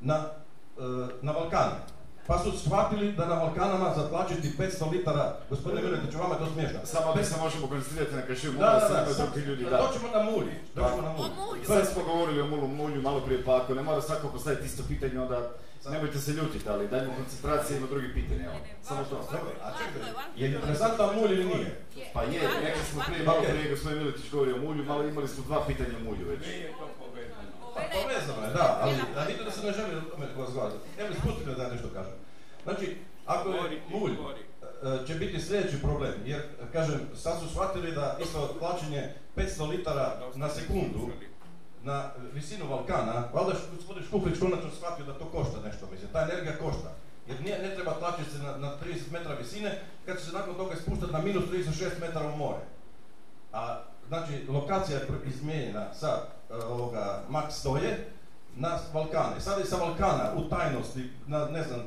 na, 0.00 0.14
e, 0.14 0.82
na 1.22 1.32
Balkane. 1.32 1.91
Pa 2.26 2.38
su 2.38 2.58
shvatili 2.58 3.12
da 3.12 3.26
na 3.26 3.36
Balkanama 3.36 3.94
zatlačiti 3.96 4.52
500 4.58 4.90
litara, 4.92 5.36
gospodine 5.50 5.82
Miletiću, 5.82 6.18
vama 6.18 6.34
je 6.34 6.40
to 6.40 6.46
smiješno. 6.46 6.78
Samo 6.84 7.14
mi 7.14 7.24
se 7.24 7.34
možemo 7.38 7.66
koncentrirati 7.66 8.16
na 8.16 8.22
kašiju, 8.22 8.52
Da, 8.52 8.58
molim 8.58 8.80
da, 8.80 8.86
se, 8.88 8.92
da, 8.92 9.14
sad- 9.14 9.26
drugi 9.26 9.46
ljudi 9.48 9.64
da. 9.64 9.70
doćemo 9.78 10.08
na 10.08 10.22
mulj, 10.22 10.46
doćemo 10.74 11.02
na 11.02 11.12
mulj. 11.12 11.64
Sad 11.66 11.88
smo 11.88 12.02
govorili 12.04 12.40
o 12.40 12.46
mulu 12.46 12.68
mulju 12.68 13.02
malo 13.02 13.20
prije, 13.20 13.44
pa 13.44 13.56
ako 13.56 13.74
ne 13.74 13.82
mora 13.82 14.02
svako 14.02 14.28
postaviti 14.28 14.66
isto 14.66 14.82
pitanje, 14.88 15.20
onda 15.20 15.50
nemojte 15.90 16.18
se 16.18 16.32
ljutiti, 16.32 16.68
ali 16.68 16.88
dajmo 16.88 17.12
koncentracije, 17.16 17.76
ima 17.76 17.86
drugih 17.86 18.10
pitanja, 18.14 18.44
evo. 18.44 18.54
Samo 18.82 19.04
to. 19.04 19.16
A 19.64 19.70
čekaj, 19.72 20.02
je 20.36 20.48
interesantan 20.48 21.14
mulj 21.16 21.32
ili 21.32 21.44
nije? 21.44 21.70
Pa 22.14 22.22
je, 22.22 22.40
rekli 22.62 22.84
smo 22.84 23.02
prije, 23.06 23.22
malo 23.24 23.40
prije 23.42 23.70
gospodin 23.70 23.98
Miletić 23.98 24.30
govori 24.30 24.52
o 24.52 24.58
mulju, 24.58 24.84
malo 24.84 25.02
imali 25.04 25.28
smo 25.28 25.44
dva 25.44 25.64
pitanja 25.66 25.94
o 25.96 26.04
mulju 26.04 26.24
već. 26.28 26.40
Pa 26.78 26.86
povezano 27.00 27.51
je, 27.80 28.52
da, 28.54 28.78
ali 28.82 28.94
da 29.14 29.22
vidite 29.24 29.44
da 29.44 29.50
se 29.50 29.66
ne 29.66 29.72
želi 29.72 29.96
o 29.96 30.00
tome 30.00 30.26
razgovarati. 30.38 30.78
Evo, 30.98 31.08
ispustite 31.10 31.54
da 31.54 31.68
nešto 31.68 31.88
kažem. 31.94 32.14
Znači, 32.62 32.96
ako 33.26 33.48
je 33.48 33.82
mulj, 33.88 34.12
e, 34.12 35.06
će 35.06 35.14
biti 35.14 35.40
sljedeći 35.40 35.82
problem, 35.82 36.14
jer, 36.24 36.42
kažem, 36.72 37.00
sad 37.16 37.40
su 37.40 37.48
shvatili 37.48 37.92
da 37.92 38.16
isto 38.22 38.56
plaćanje 38.58 39.14
500 39.36 39.68
litara 39.70 40.20
na 40.34 40.48
sekundu 40.48 41.10
na 41.84 42.10
visinu 42.32 42.68
Balkana, 42.68 43.28
valjda 43.32 43.52
gospodin 43.76 44.04
Škupić 44.04 44.38
konačno 44.38 44.70
shvatio 44.70 45.04
da 45.04 45.18
to 45.18 45.24
košta 45.24 45.56
nešto, 45.64 45.86
mislim, 45.92 46.10
ta 46.12 46.22
energija 46.22 46.58
košta. 46.58 46.90
Jer 47.28 47.40
nije, 47.40 47.58
ne 47.58 47.74
treba 47.74 47.92
tlačiti 47.98 48.30
se 48.30 48.38
na, 48.38 48.56
na 48.56 48.72
30 48.84 49.12
metra 49.12 49.34
visine, 49.34 49.82
kad 50.06 50.18
će 50.18 50.24
se 50.24 50.32
nakon 50.32 50.54
toga 50.54 50.76
spuštati 50.76 51.12
na 51.12 51.18
minus 51.18 51.44
36 51.44 52.00
metara 52.00 52.26
u 52.26 52.36
more. 52.36 52.58
A 53.52 53.82
znači 54.12 54.32
lokacija 54.48 54.98
je 54.98 55.06
izmijenjena 55.26 55.94
sa 55.94 56.08
e, 56.50 56.54
ovoga 56.54 57.22
Max 57.30 57.50
stoje 57.50 58.08
na 58.56 58.78
Balkane. 58.92 59.40
Sada 59.40 59.62
i 59.62 59.66
sa 59.66 59.76
Balkana 59.76 60.32
u 60.36 60.48
tajnosti 60.48 61.10
na 61.26 61.46
ne 61.46 61.62
znam 61.62 61.80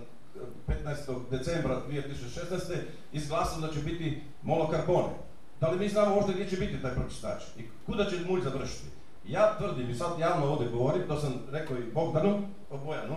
15. 0.67 1.19
decembra 1.31 1.81
2016. 1.89 2.77
izglasano 3.13 3.67
da 3.67 3.73
će 3.73 3.79
biti 3.79 4.21
molokarbone. 4.43 5.13
Da 5.59 5.69
li 5.69 5.79
mi 5.79 5.89
znamo 5.89 6.15
možda 6.15 6.33
gdje 6.33 6.49
će 6.49 6.57
biti 6.57 6.81
taj 6.81 6.93
pročistač 6.95 7.43
i 7.57 7.63
kuda 7.85 8.05
će 8.05 8.25
mulj 8.27 8.41
završiti? 8.41 8.87
Ja 9.27 9.57
tvrdim 9.57 9.89
i 9.89 9.95
sad 9.95 10.19
javno 10.19 10.45
ovdje 10.45 10.69
govorim, 10.69 11.07
to 11.07 11.19
sam 11.19 11.33
rekao 11.51 11.77
i 11.77 11.91
Bogdanu, 11.93 12.41
o 12.69 12.77
Bojanu, 12.77 13.15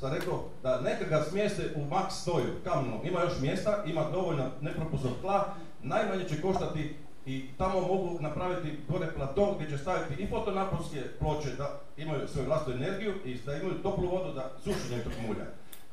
sam 0.00 0.12
rekao 0.12 0.44
da 0.62 0.80
neka 0.80 1.04
ga 1.04 1.24
smjeste 1.30 1.72
u 1.76 1.80
max 1.80 2.10
stoju, 2.10 2.54
kamenom. 2.64 3.00
Ima 3.04 3.20
još 3.20 3.40
mjesta, 3.40 3.82
ima 3.86 4.10
dovoljno 4.12 4.50
nepropusnog 4.60 5.12
tla, 5.20 5.54
najmanje 5.82 6.28
će 6.28 6.42
koštati 6.42 6.96
i 7.26 7.50
tamo 7.58 7.80
mogu 7.80 8.18
napraviti 8.20 8.78
gore 8.88 9.06
plato 9.16 9.54
gdje 9.54 9.70
će 9.70 9.78
staviti 9.78 10.22
i 10.22 10.26
fotonaponske 10.26 11.02
ploče 11.18 11.50
da 11.58 11.80
imaju 11.96 12.28
svoju 12.28 12.46
vlastnu 12.46 12.74
energiju 12.74 13.14
i 13.24 13.34
da 13.34 13.54
imaju 13.56 13.82
toplu 13.82 14.08
vodu 14.08 14.32
da 14.32 14.50
sušenje 14.64 15.02
tog 15.04 15.12
mulja. 15.26 15.44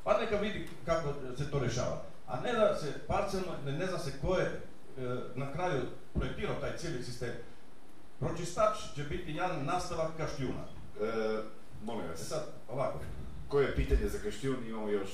Pa 0.04 0.18
neka 0.18 0.36
vidi 0.36 0.68
kako 0.86 1.10
se 1.38 1.52
to 1.52 1.60
rješava. 1.60 2.02
A 2.28 2.40
ne 2.40 2.54
da 2.54 2.76
se 2.76 2.94
parcijalno, 3.08 3.52
ne, 3.66 3.72
ne 3.72 3.88
zna 3.88 4.00
se 4.00 4.12
ko 4.22 4.38
je 4.38 4.46
e, 4.46 4.60
na 5.36 5.54
kraju 5.54 5.82
projektirao 6.14 6.56
taj 6.56 6.78
cijeli 6.78 7.04
sistem. 7.04 7.34
Pročistač 8.20 8.78
će 8.96 9.04
biti 9.04 9.32
jedan 9.32 9.66
nastavak 9.66 10.12
kaštijuna. 10.18 10.64
E, 11.02 11.42
molim 11.84 12.08
vas. 12.08 12.20
Sad, 12.28 12.44
ovako. 12.70 13.00
Koje 13.48 13.66
je 13.66 13.76
pitanje 13.76 14.08
za 14.10 14.18
kaštijun, 14.24 14.68
imamo 14.68 14.90
još 14.90 15.10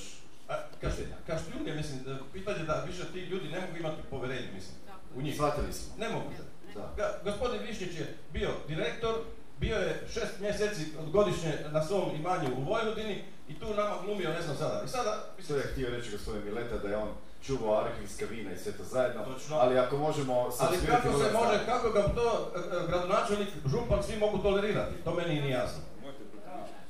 kaštijun 1.27 1.67
je, 1.67 1.75
mislim, 1.75 2.03
da- 2.03 2.19
pitanje 2.33 2.63
da 2.63 2.83
više 2.87 3.03
ti 3.13 3.19
ljudi 3.19 3.47
ne 3.47 3.61
mogu 3.61 3.77
imati 3.77 4.01
povjerenje, 4.09 4.47
mislim, 4.53 4.75
u 5.15 5.21
njih. 5.21 5.35
Shvatili 5.35 5.73
smo. 5.73 5.93
Ne 5.97 6.09
mogu. 6.09 6.29
Da. 6.75 7.19
Gospodin 7.23 7.61
Višnjić 7.61 7.99
je 7.99 8.17
bio 8.33 8.49
direktor, 8.67 9.15
bio 9.59 9.77
je 9.77 10.03
šest 10.13 10.39
mjeseci 10.39 10.81
godišnje 11.11 11.53
na 11.71 11.83
svom 11.83 12.15
imanju 12.15 12.49
u 12.57 12.63
Vojvodini 12.63 13.23
i 13.47 13.59
tu 13.59 13.65
nama 13.65 13.95
glumio, 14.05 14.29
ne 14.29 14.41
znam 14.41 14.57
sada. 14.57 14.81
I 14.85 14.87
sada, 14.87 15.23
To 15.47 15.55
je 15.55 15.63
htio 15.71 15.89
reći 15.89 16.11
gospodin 16.11 16.41
Mileta 16.45 16.77
da 16.77 16.89
je 16.89 16.97
on 16.97 17.09
čuvao 17.45 17.81
arhivska 17.81 18.25
vina 18.25 18.51
i 18.51 18.57
sve 18.57 18.71
to 18.71 18.83
zajedno, 18.83 19.23
Točno. 19.23 19.57
ali 19.57 19.79
ako 19.79 19.97
možemo 19.97 20.33
ali 20.59 20.77
kako 20.87 21.07
se 21.19 21.31
može, 21.33 21.65
kako 21.65 21.89
ga 21.89 22.03
to 22.03 22.51
e, 22.55 22.59
e, 22.59 22.87
gradonačelnik, 22.87 23.49
župan, 23.65 24.03
svi 24.03 24.17
mogu 24.17 24.37
tolerirati? 24.37 25.03
To 25.03 25.13
meni 25.13 25.41
nije 25.41 25.51
jasno. 25.51 25.81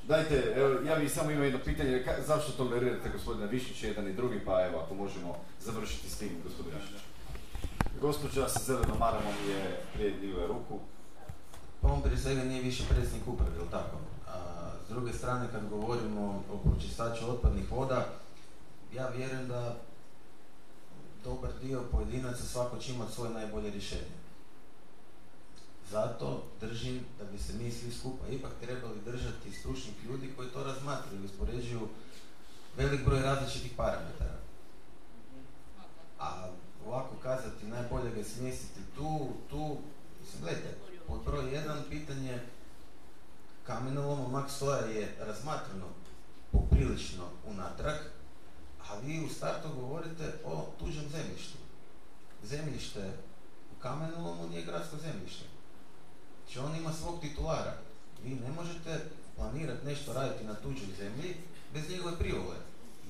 Dajte, 0.07 0.53
evo, 0.55 0.79
ja 0.87 0.95
bih 0.95 1.11
samo 1.11 1.31
imao 1.31 1.43
jedno 1.43 1.59
pitanje, 1.65 2.03
ka, 2.03 2.11
zašto 2.27 2.51
tolerirate 2.51 3.09
gospodina 3.09 3.45
Višnjića 3.45 3.87
jedan 3.87 4.07
i 4.07 4.13
drugi, 4.13 4.39
pa 4.45 4.65
evo, 4.65 4.79
ako 4.79 4.95
možemo 4.95 5.37
završiti 5.59 6.09
s 6.09 6.17
tim, 6.17 6.29
gospodin 6.43 6.73
Višnjić. 6.79 7.01
Gospođa 8.01 8.49
sa 8.49 8.59
zelenom 8.59 8.97
maramom 8.99 9.33
je 9.49 9.81
prije 9.93 10.11
digla 10.11 10.47
ruku. 10.47 10.79
Pa 11.81 11.87
on 11.87 12.01
prije 12.01 12.17
svega 12.17 12.43
nije 12.43 12.61
više 12.61 12.83
predsjednik 12.89 13.27
uprave, 13.27 13.55
jel 13.55 13.67
tako? 13.71 13.97
A 14.27 14.69
s 14.85 14.89
druge 14.89 15.13
strane, 15.13 15.47
kad 15.51 15.69
govorimo 15.69 16.43
o 16.53 16.57
pročistaču 16.57 17.31
otpadnih 17.31 17.71
voda, 17.71 18.05
ja 18.93 19.09
vjerujem 19.09 19.47
da 19.47 19.75
dobar 21.23 21.51
dio 21.61 21.83
pojedinaca 21.91 22.43
svako 22.43 22.77
će 22.77 22.93
imati 22.93 23.13
svoje 23.13 23.31
najbolje 23.31 23.71
rješenje. 23.71 24.17
Zato 25.91 26.43
držim 26.61 27.05
da 27.19 27.25
bi 27.31 27.37
se 27.37 27.53
mi 27.53 27.71
svi 27.71 27.91
skupa 27.91 28.27
ipak 28.27 28.51
trebali 28.61 29.01
držati 29.05 29.51
stručnih 29.51 29.95
ljudi 30.05 30.33
koji 30.35 30.49
to 30.49 30.63
razmatraju 30.63 31.25
uspoređuju 31.25 31.87
velik 32.77 33.05
broj 33.05 33.21
različitih 33.21 33.71
parametara. 33.77 34.37
A 36.19 36.49
ovako 36.87 37.15
kazati 37.23 37.65
najbolje 37.65 38.11
ga 38.11 38.23
smjestiti 38.23 38.79
tu, 38.95 39.27
tu, 39.49 39.77
mislim, 40.21 40.41
gledajte, 40.41 40.77
pod 41.07 41.23
broj 41.25 41.53
jedan 41.53 41.83
pitanje 41.89 42.39
kamenoloma 43.63 44.39
Max 44.39 44.49
Stoja 44.49 44.85
je 44.85 45.15
razmatrano 45.19 45.85
poprilično 46.51 47.23
unatrag, 47.47 47.95
a 48.89 48.99
vi 48.99 49.25
u 49.25 49.29
startu 49.29 49.69
govorite 49.75 50.33
o 50.45 50.65
tuđem 50.79 51.09
zemljištu. 51.09 51.57
Zemljište 52.43 53.11
u 53.77 53.81
kamenolomu 53.81 54.47
nije 54.47 54.65
gradsko 54.65 54.97
zemljište. 54.97 55.45
Znači 56.43 56.59
on 56.59 56.75
ima 56.75 56.93
svog 56.93 57.21
titulara. 57.21 57.73
Vi 58.23 58.29
ne 58.29 58.51
možete 58.51 58.99
planirati 59.35 59.85
nešto 59.85 60.13
raditi 60.13 60.43
na 60.43 60.55
tuđoj 60.55 60.87
zemlji 60.99 61.35
bez 61.73 61.89
njegove 61.89 62.17
privole. 62.19 62.55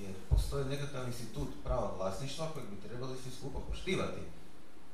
Jer 0.02 0.14
postoji 0.30 0.66
nekakav 0.66 1.08
institut 1.08 1.48
prava 1.64 1.92
vlasništva 1.98 2.48
kojeg 2.54 2.70
bi 2.70 2.88
trebali 2.88 3.16
svi 3.24 3.32
skupa 3.32 3.60
poštivati. 3.70 4.22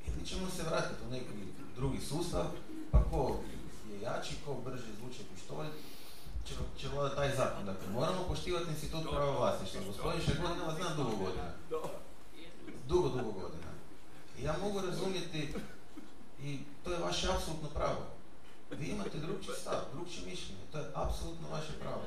Ili 0.06 0.26
ćemo 0.26 0.50
se 0.50 0.62
vratiti 0.62 1.04
u 1.06 1.10
neki 1.10 1.32
drugi 1.76 2.00
sustav, 2.00 2.44
pa 2.90 3.04
ko 3.10 3.40
je 3.90 4.00
jači, 4.00 4.34
ko 4.44 4.54
brže 4.64 4.86
izvuče 4.92 5.22
pištolj, 5.34 5.66
će, 6.46 6.54
će 6.78 6.88
vladati 6.88 7.16
taj 7.16 7.36
zakon. 7.36 7.66
Dakle, 7.66 7.88
moramo 7.92 8.28
poštivati 8.28 8.70
institut 8.70 9.02
prava 9.10 9.38
vlasništva. 9.38 9.80
Gospodin 9.86 10.20
Šegodina 10.20 10.64
vas 10.66 10.76
zna 10.76 10.94
dugo 10.96 11.16
godina. 11.16 11.50
Dugo, 12.88 13.08
dugo 13.08 13.32
godina. 13.32 13.70
I 14.38 14.42
ja 14.42 14.56
mogu 14.62 14.80
razumjeti 14.80 15.54
i 16.42 16.58
to 16.84 16.92
je 16.92 16.98
vaše 16.98 17.28
apsolutno 17.32 17.68
pravo. 17.68 18.06
Vi 18.70 18.86
imate 18.86 19.18
drugčiji 19.18 19.54
stav, 19.60 19.78
drugčije 19.92 20.26
mišljenje, 20.26 20.60
to 20.72 20.78
je 20.78 20.90
apsolutno 20.94 21.48
vaše 21.48 21.72
pravo. 21.80 22.02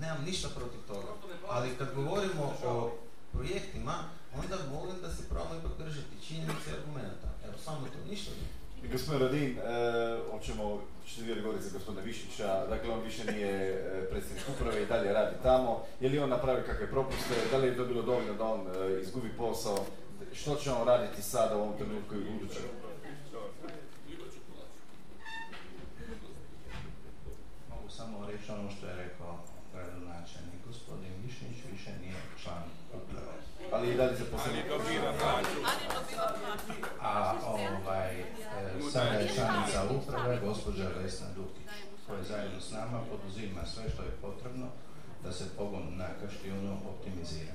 Nemam 0.00 0.24
ništa 0.24 0.48
protiv 0.56 0.80
toga. 0.86 1.08
Ali 1.48 1.76
kad 1.78 1.94
govorimo 1.94 2.54
o 2.66 2.92
projektima, 3.32 3.94
onda 4.36 4.56
molim 4.72 4.96
da 5.02 5.10
se 5.10 5.28
probamo 5.28 5.54
ipak 5.54 5.72
držati 5.78 6.26
činjenice 6.26 6.70
i 6.70 6.74
argumenta. 6.78 7.28
Evo, 7.44 7.54
samo 7.64 7.80
to, 7.80 8.10
ništa 8.10 8.30
drugo. 8.30 8.56
I 8.84 8.88
gospodin 8.92 9.22
Radin, 9.22 9.58
e, 9.58 9.62
hoćemo, 10.30 10.80
ćete 11.06 11.22
vi 11.22 11.32
odgovoriti 11.32 11.64
za 11.64 11.78
gospodina 11.78 12.02
Višnjića, 12.04 12.66
dakle 12.66 12.90
on 12.90 13.02
više 13.02 13.32
nije 13.32 13.52
e, 13.52 14.10
predsjednik 14.10 14.44
uprave 14.54 14.82
i 14.82 14.86
dalje 14.86 15.12
radi 15.12 15.36
tamo, 15.42 15.82
je 16.00 16.08
li 16.08 16.18
on 16.18 16.30
napravio 16.30 16.64
kakve 16.66 16.90
propuste, 16.90 17.34
da 17.50 17.56
li 17.56 17.66
je 17.66 17.76
to 17.76 17.84
bilo 17.84 18.02
dovoljno 18.02 18.34
da 18.34 18.44
on 18.44 18.60
e, 18.60 19.00
izgubi 19.02 19.30
posao, 19.38 19.86
što 20.32 20.54
će 20.54 20.72
on 20.72 20.86
raditi 20.86 21.22
sada 21.22 21.56
u 21.56 21.60
ovom 21.60 21.76
trenutku 21.76 22.14
i 22.14 22.18
u 22.18 22.32
budućem? 22.32 22.62
Mogu 27.70 27.88
samo 27.88 28.26
reći 28.30 28.52
ono 28.52 28.70
što 28.70 28.86
je 28.86 28.96
rekao 28.96 29.38
gradonačelnik. 29.74 30.60
Gospodin 30.66 31.12
Višnjić 31.24 31.58
više 31.72 31.90
nije 32.00 32.16
član 32.42 32.62
uprave. 32.94 33.36
Ali 33.76 33.90
i 33.90 33.96
dalje 33.96 34.16
zaposlen. 34.16 34.54
A 37.02 37.34
ovaj, 37.46 38.20
e, 38.20 38.24
sada 38.92 39.10
je 39.10 39.34
članica 39.34 39.84
uprave 39.96 40.38
gospođa 40.44 40.88
Vesna 41.02 41.26
Dukić, 41.36 41.70
koja 42.06 42.22
zajedno 42.22 42.60
s 42.60 42.70
nama 42.70 43.00
poduzima 43.10 43.66
sve 43.66 43.90
što 43.90 44.02
je 44.02 44.10
potrebno 44.22 44.66
da 45.24 45.32
se 45.32 45.44
pogon 45.56 45.96
na 45.96 46.08
Kaštijunu 46.20 46.76
optimizira 46.88 47.54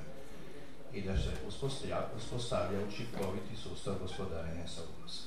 i 0.93 1.01
da 1.01 1.17
se 1.17 1.31
uspostavlja, 1.47 1.99
uspostavlja 2.17 2.79
učinkoviti 2.87 3.55
sustav 3.63 3.93
gospodarenja 4.01 4.67
sa 4.67 4.81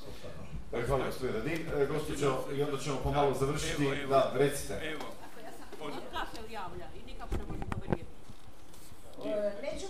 otpadom. 0.08 0.86
Hvala 0.86 1.04
gospodin 1.06 1.34
Radin. 1.34 1.60
E, 1.76 1.86
gospođo, 1.86 2.44
i 2.56 2.62
onda 2.62 2.78
ćemo 2.78 2.96
pomalo 3.02 3.34
završiti. 3.34 3.84
Evo, 3.84 3.94
evo, 3.94 4.10
Da, 4.10 4.32
recite. 4.34 4.74
Evo, 4.82 5.04
On 5.80 5.92
se 5.92 6.52
javlja 6.52 6.86
i 6.96 7.12
nikako 7.12 7.34
ne 7.36 7.44
može 7.44 7.64
povjeriti. 7.70 8.04
E, 9.24 9.52
Neću. 9.62 9.86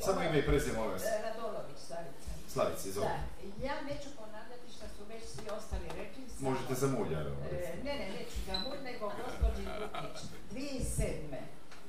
Samo 0.00 0.22
ime 0.22 0.38
i 0.38 0.42
prezime, 0.42 0.76
molim 0.76 0.92
vas. 0.92 1.02
E, 1.04 1.22
Radolović, 1.24 1.78
Slavica. 1.78 2.30
Slavice, 2.48 2.88
izvolite. 2.88 3.14
Da, 3.58 3.66
ja 3.66 3.74
neću 3.82 4.08
ponavljati 4.16 4.66
što 4.68 4.84
su 4.88 5.04
već 5.04 5.22
svi 5.24 5.50
ostali 5.50 5.86
rekli. 5.90 6.22
samo- 6.28 6.50
Možete 6.50 6.74
za 6.76 6.86
mulj, 6.88 7.12
evo. 7.14 7.30
E, 7.52 7.76
Ne, 7.84 7.94
ne, 7.94 8.06
neću 8.10 8.36
za 8.46 8.58
mulj, 8.58 8.80
nego 8.82 9.04
gospođi 9.18 9.62
Dukić. 9.64 10.22
2007. 10.52 11.36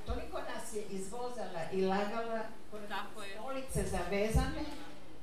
Toliko 0.05 0.37
nas 0.39 0.73
je 0.73 0.81
izvozala 0.83 1.61
i 1.71 1.81
lagala 1.83 2.39
pored 2.71 2.89
Tako 2.89 3.23
je. 3.23 3.33
stolice 3.33 3.83
zavezane, 3.87 4.63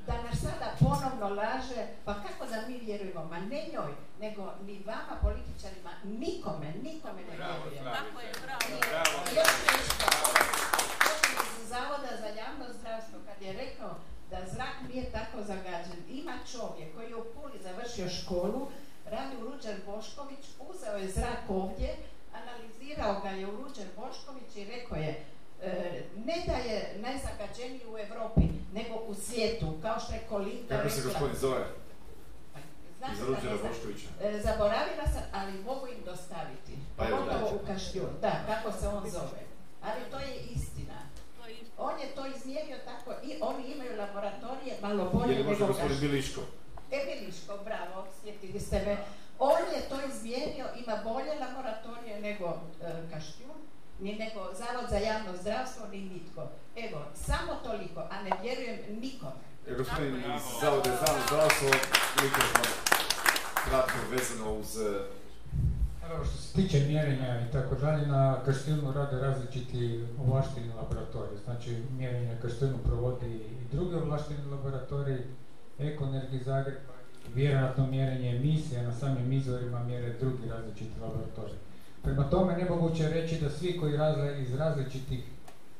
da 0.07 0.23
nas 0.23 0.39
sada 0.39 0.69
ponovno 0.81 1.29
laže, 1.33 1.87
pa 2.05 2.15
kako 2.15 2.47
da 2.47 2.67
mi 2.69 2.79
vjerujemo, 2.79 3.25
ma 3.25 3.39
ne 3.41 3.69
njoj, 3.73 3.91
nego 4.21 4.53
ni 4.63 4.83
vama 4.87 5.15
političarima, 5.23 5.91
nikome, 6.05 6.73
nikome 6.83 7.21
ne 7.23 7.37
Bravo, 7.37 7.63
vjerujemo. 7.63 7.91
Slavica. 7.91 8.05
Tako 8.05 8.21
je, 8.21 8.33
bravo. 8.43 8.61
I 8.71 9.35
Bravo. 9.35 10.70
Zavoda 11.73 12.13
za 12.21 12.29
javno 12.43 12.67
zdravstvo 12.79 13.19
kad 13.27 13.43
je 13.47 13.53
rekao 13.53 13.93
da 14.31 14.39
zrak 14.55 14.77
nije 14.89 15.13
tako 15.13 15.39
zagađen, 15.43 16.01
ima 16.11 16.37
čovjek 16.53 16.95
koji 16.95 17.09
je 17.09 17.17
u 17.17 17.25
Puli 17.35 17.59
završio 17.63 18.09
školu, 18.09 18.69
radi 19.07 19.37
u 19.37 19.45
Ruđer 19.45 19.75
Bošković, 19.87 20.45
uzeo 20.71 20.97
je 20.97 21.09
zrak 21.11 21.45
ovdje, 21.49 21.91
analizirao 22.41 23.21
ga 23.21 23.29
je 23.29 23.47
u 23.47 23.57
Ruđer 23.57 23.87
Bošković 23.97 24.57
i 24.57 24.65
rekao 24.65 24.97
je 24.97 25.25
e, 25.63 26.03
ne 26.27 26.37
da 26.47 26.53
je 26.53 26.95
najzagađeniji 27.07 27.87
u 27.93 27.99
Europi, 27.99 28.47
nego 28.73 28.95
u 28.95 29.15
svijetu, 29.15 29.79
kao 29.83 30.01
što 30.01 30.13
je 30.13 30.27
Kolinda 30.29 30.77
Kako 30.77 30.91
se 30.91 31.03
gospodin 31.03 31.37
zove? 31.37 31.65
Znate 32.99 33.13
Iz 33.13 33.21
Ruđera. 33.21 33.69
Boškovića. 33.69 34.09
E, 34.23 34.41
Zaboravila 34.45 35.07
sam, 35.15 35.23
ali 35.33 35.53
mogu 35.53 35.87
im 35.87 36.05
dostaviti. 36.05 36.73
Pa 36.97 37.05
Pogotovo 37.05 37.45
daću. 37.45 37.57
u 37.57 37.67
Kaštjun. 37.67 38.11
Da, 38.21 38.33
kako 38.47 38.73
se 38.73 38.89
on 38.89 39.11
zove. 39.11 39.41
Ali 39.83 40.01
to 40.11 40.19
je 40.19 40.37
istina. 40.37 41.10
On 41.81 42.01
je 42.01 42.07
to 42.15 42.27
izmjerio 42.37 42.79
tako 42.85 43.11
i 43.23 43.39
oni 43.41 43.73
imaju 43.73 43.97
laboratorije 43.97 44.77
malo 44.83 45.11
bolje 45.13 45.33
Je 45.33 45.39
li 45.39 45.45
možda 45.45 45.65
nego 45.65 45.73
gospodin. 45.73 46.01
Biliško? 46.01 46.41
E, 46.91 46.99
Biliško, 47.07 47.59
bravo, 47.65 48.07
sjetili 48.23 48.61
ste 48.61 48.79
me. 48.87 48.97
On 49.39 49.61
je 49.75 49.81
to 49.89 49.97
izmjerio, 50.09 50.67
ima 50.77 50.97
bolje 51.05 51.33
laboratorije 51.41 52.21
nego 52.21 52.47
e, 52.83 53.11
Kaštjun, 53.11 53.59
ni 54.01 54.13
nego 54.19 54.41
Zavod 54.55 54.91
za 54.91 54.99
javno 54.99 55.37
zdravstvo, 55.41 55.87
ni 55.93 56.01
nitko. 56.01 56.43
Evo, 56.77 57.01
samo 57.15 57.55
toliko, 57.65 58.01
a 58.01 58.23
ne 58.23 58.31
vjerujem 58.43 58.79
nikome. 59.01 59.43
E, 59.69 59.75
gospodin 59.75 60.17
iz 60.17 60.43
Zavoda 60.61 60.91
za 60.91 61.07
javno 61.07 61.23
zdravstvo, 61.27 61.69
mikrofon 62.23 62.73
kratko 63.65 63.99
vezano 64.11 64.53
uz... 64.55 64.77
Evo 66.15 66.25
što 66.25 66.37
se 66.37 66.55
tiče 66.55 66.81
mjerenja 66.87 67.41
i 67.49 67.53
tako 67.53 67.75
dalje, 67.75 68.07
na 68.07 68.37
Kaštinu 68.45 68.93
rade 68.93 69.19
različiti 69.19 70.05
ovlašteni 70.21 70.69
laboratoriji. 70.69 71.39
Znači, 71.45 71.77
mjerenje 71.99 72.35
na 72.35 72.41
Kaštinu 72.41 72.79
provodi 72.85 73.35
i 73.35 73.75
drugi 73.75 73.95
ovlašteni 73.95 74.51
laboratoriji, 74.51 75.19
Ekoenergi 75.79 76.39
Zagreb, 76.45 76.79
vjerojatno 77.35 77.87
mjerenje 77.87 78.37
emisija 78.37 78.83
na 78.83 78.93
samim 78.93 79.33
izvorima 79.33 79.85
mjere 79.85 80.15
drugi 80.21 80.49
različiti 80.49 81.01
laboratoriji. 81.01 81.59
Prema 82.03 82.31
tome, 82.31 82.57
nemoguće 82.57 83.09
reći 83.09 83.41
da 83.41 83.51
svi 83.51 83.77
koji 83.81 83.97
razle 83.97 84.43
iz 84.43 84.55
različitih 84.55 85.25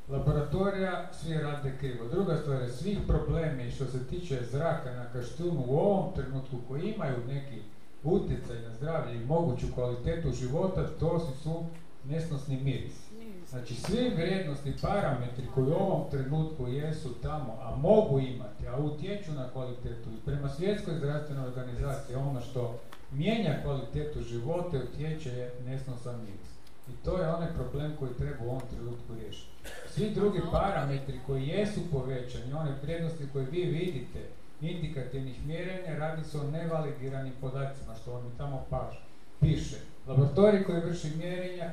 laboratorija 0.09 1.09
svi 1.13 1.33
rade 1.33 1.77
krivo. 1.79 2.05
Druga 2.05 2.37
stvar 2.37 2.61
je 2.61 2.69
svih 2.69 2.97
problemi 3.07 3.71
što 3.71 3.85
se 3.85 4.07
tiče 4.07 4.39
zraka 4.51 4.91
na 4.93 5.05
Kaštunu 5.13 5.65
u 5.67 5.77
ovom 5.77 6.13
trenutku 6.15 6.57
koji 6.67 6.93
imaju 6.93 7.17
neki 7.27 7.61
utjecaj 8.03 8.61
na 8.61 8.73
zdravlje 8.73 9.15
i 9.15 9.25
moguću 9.25 9.65
kvalitetu 9.75 10.31
života, 10.31 10.87
to 10.99 11.19
su, 11.43 11.63
nesnosni 12.09 12.59
miris. 12.63 13.11
Znači 13.49 13.75
svi 13.75 14.09
vrijednostni 14.09 14.73
parametri 14.81 15.45
koji 15.53 15.67
u 15.67 15.73
ovom 15.73 16.09
trenutku 16.11 16.67
jesu 16.67 17.09
tamo, 17.21 17.57
a 17.61 17.75
mogu 17.75 18.19
imati, 18.19 18.67
a 18.67 18.77
utječu 18.77 19.31
na 19.31 19.49
kvalitetu 19.49 20.09
i 20.09 20.25
prema 20.25 20.49
svjetskoj 20.49 20.97
zdravstvenoj 20.97 21.47
organizaciji 21.47 22.15
ono 22.15 22.41
što 22.41 22.79
mijenja 23.11 23.59
kvalitetu 23.63 24.21
života 24.21 24.77
utječe 24.77 25.29
je 25.29 25.53
nesnosan 25.65 26.19
miris. 26.19 26.51
I 26.89 27.05
to 27.05 27.17
je 27.17 27.33
onaj 27.33 27.53
problem 27.53 27.91
koji 27.99 28.13
treba 28.13 28.45
u 28.45 28.49
ovom 28.49 28.61
trenutku 28.71 29.13
riješiti. 29.19 29.51
Svi 29.89 30.09
drugi 30.09 30.41
parametri 30.51 31.19
koji 31.27 31.47
jesu 31.47 31.79
povećani, 31.91 32.53
one 32.53 32.71
vrijednosti 32.83 33.27
koje 33.33 33.45
vi 33.45 33.65
vidite, 33.65 34.19
indikativnih 34.61 35.45
mjerenja, 35.45 35.97
radi 35.97 36.23
se 36.23 36.37
o 36.37 36.51
nevalidiranim 36.51 37.33
podacima, 37.41 37.95
što 38.01 38.13
vam 38.13 38.27
i 38.27 38.37
tamo 38.37 38.65
paže. 38.69 38.99
Piše, 39.39 39.77
laboratorij 40.07 40.63
koji 40.63 40.81
vrši 40.81 41.15
mjerenja, 41.17 41.71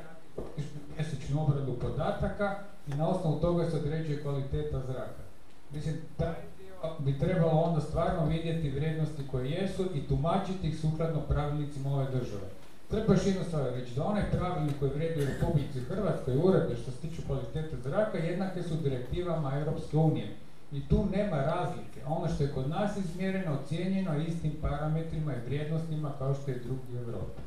mjesečnu 0.97 1.43
obradu 1.43 1.73
podataka 1.73 2.55
i 2.87 2.91
na 2.93 3.09
osnovu 3.09 3.39
toga 3.39 3.69
se 3.69 3.77
određuje 3.77 4.21
kvaliteta 4.21 4.81
zraka. 4.87 5.23
Mislim, 5.71 5.95
taj 6.17 6.35
dio 6.57 6.75
bi 6.99 7.19
trebalo 7.19 7.61
onda 7.61 7.81
stvarno 7.81 8.25
vidjeti 8.25 8.69
vrijednosti 8.69 9.27
koje 9.31 9.51
jesu 9.51 9.85
i 9.95 10.07
tumačiti 10.07 10.67
ih 10.67 10.79
sukladno 10.79 11.21
pravilnicima 11.21 11.93
ove 11.93 12.05
države. 12.05 12.47
Treba 12.89 13.13
još 13.13 13.25
jednu 13.25 13.43
stvar 13.43 13.63
reći, 13.73 13.95
da 13.95 14.05
onaj 14.05 14.31
pravilnik 14.31 14.79
koji 14.79 14.91
vrijedi 14.91 15.21
u 15.21 15.25
Republici 15.25 15.79
Hrvatskoj 15.79 16.37
uredbe 16.37 16.75
što 16.75 16.91
se 16.91 16.97
tiču 16.97 17.21
kvalitete 17.27 17.75
zraka 17.83 18.17
jednake 18.17 18.63
su 18.63 18.75
direktivama 18.75 19.59
Europske 19.59 19.97
unije. 19.97 20.35
I 20.71 20.87
tu 20.89 21.07
nema 21.11 21.37
razlike. 21.37 21.99
Ono 22.07 22.27
što 22.33 22.43
je 22.43 22.53
kod 22.53 22.69
nas 22.69 22.97
izmjereno, 22.97 23.59
ocijenjeno 23.63 24.13
je 24.13 24.25
istim 24.25 24.51
parametrima 24.61 25.33
i 25.33 25.45
vrijednostima 25.45 26.11
kao 26.17 26.33
što 26.33 26.51
je 26.51 26.59
drugi 26.59 26.93
u 26.93 26.97
Europi. 26.97 27.41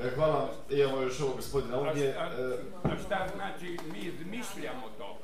E, 0.00 0.10
Hvala, 0.14 0.50
imamo 0.70 1.00
još 1.00 1.20
ovog 1.20 1.36
gospodina 1.36 1.78
ovdje. 1.78 2.14
A, 2.18 2.22
a, 2.22 2.56
a 2.82 2.90
šta 3.06 3.28
znači 3.36 3.78
mi 3.92 3.98
izmišljamo 3.98 4.86
to? 4.98 5.18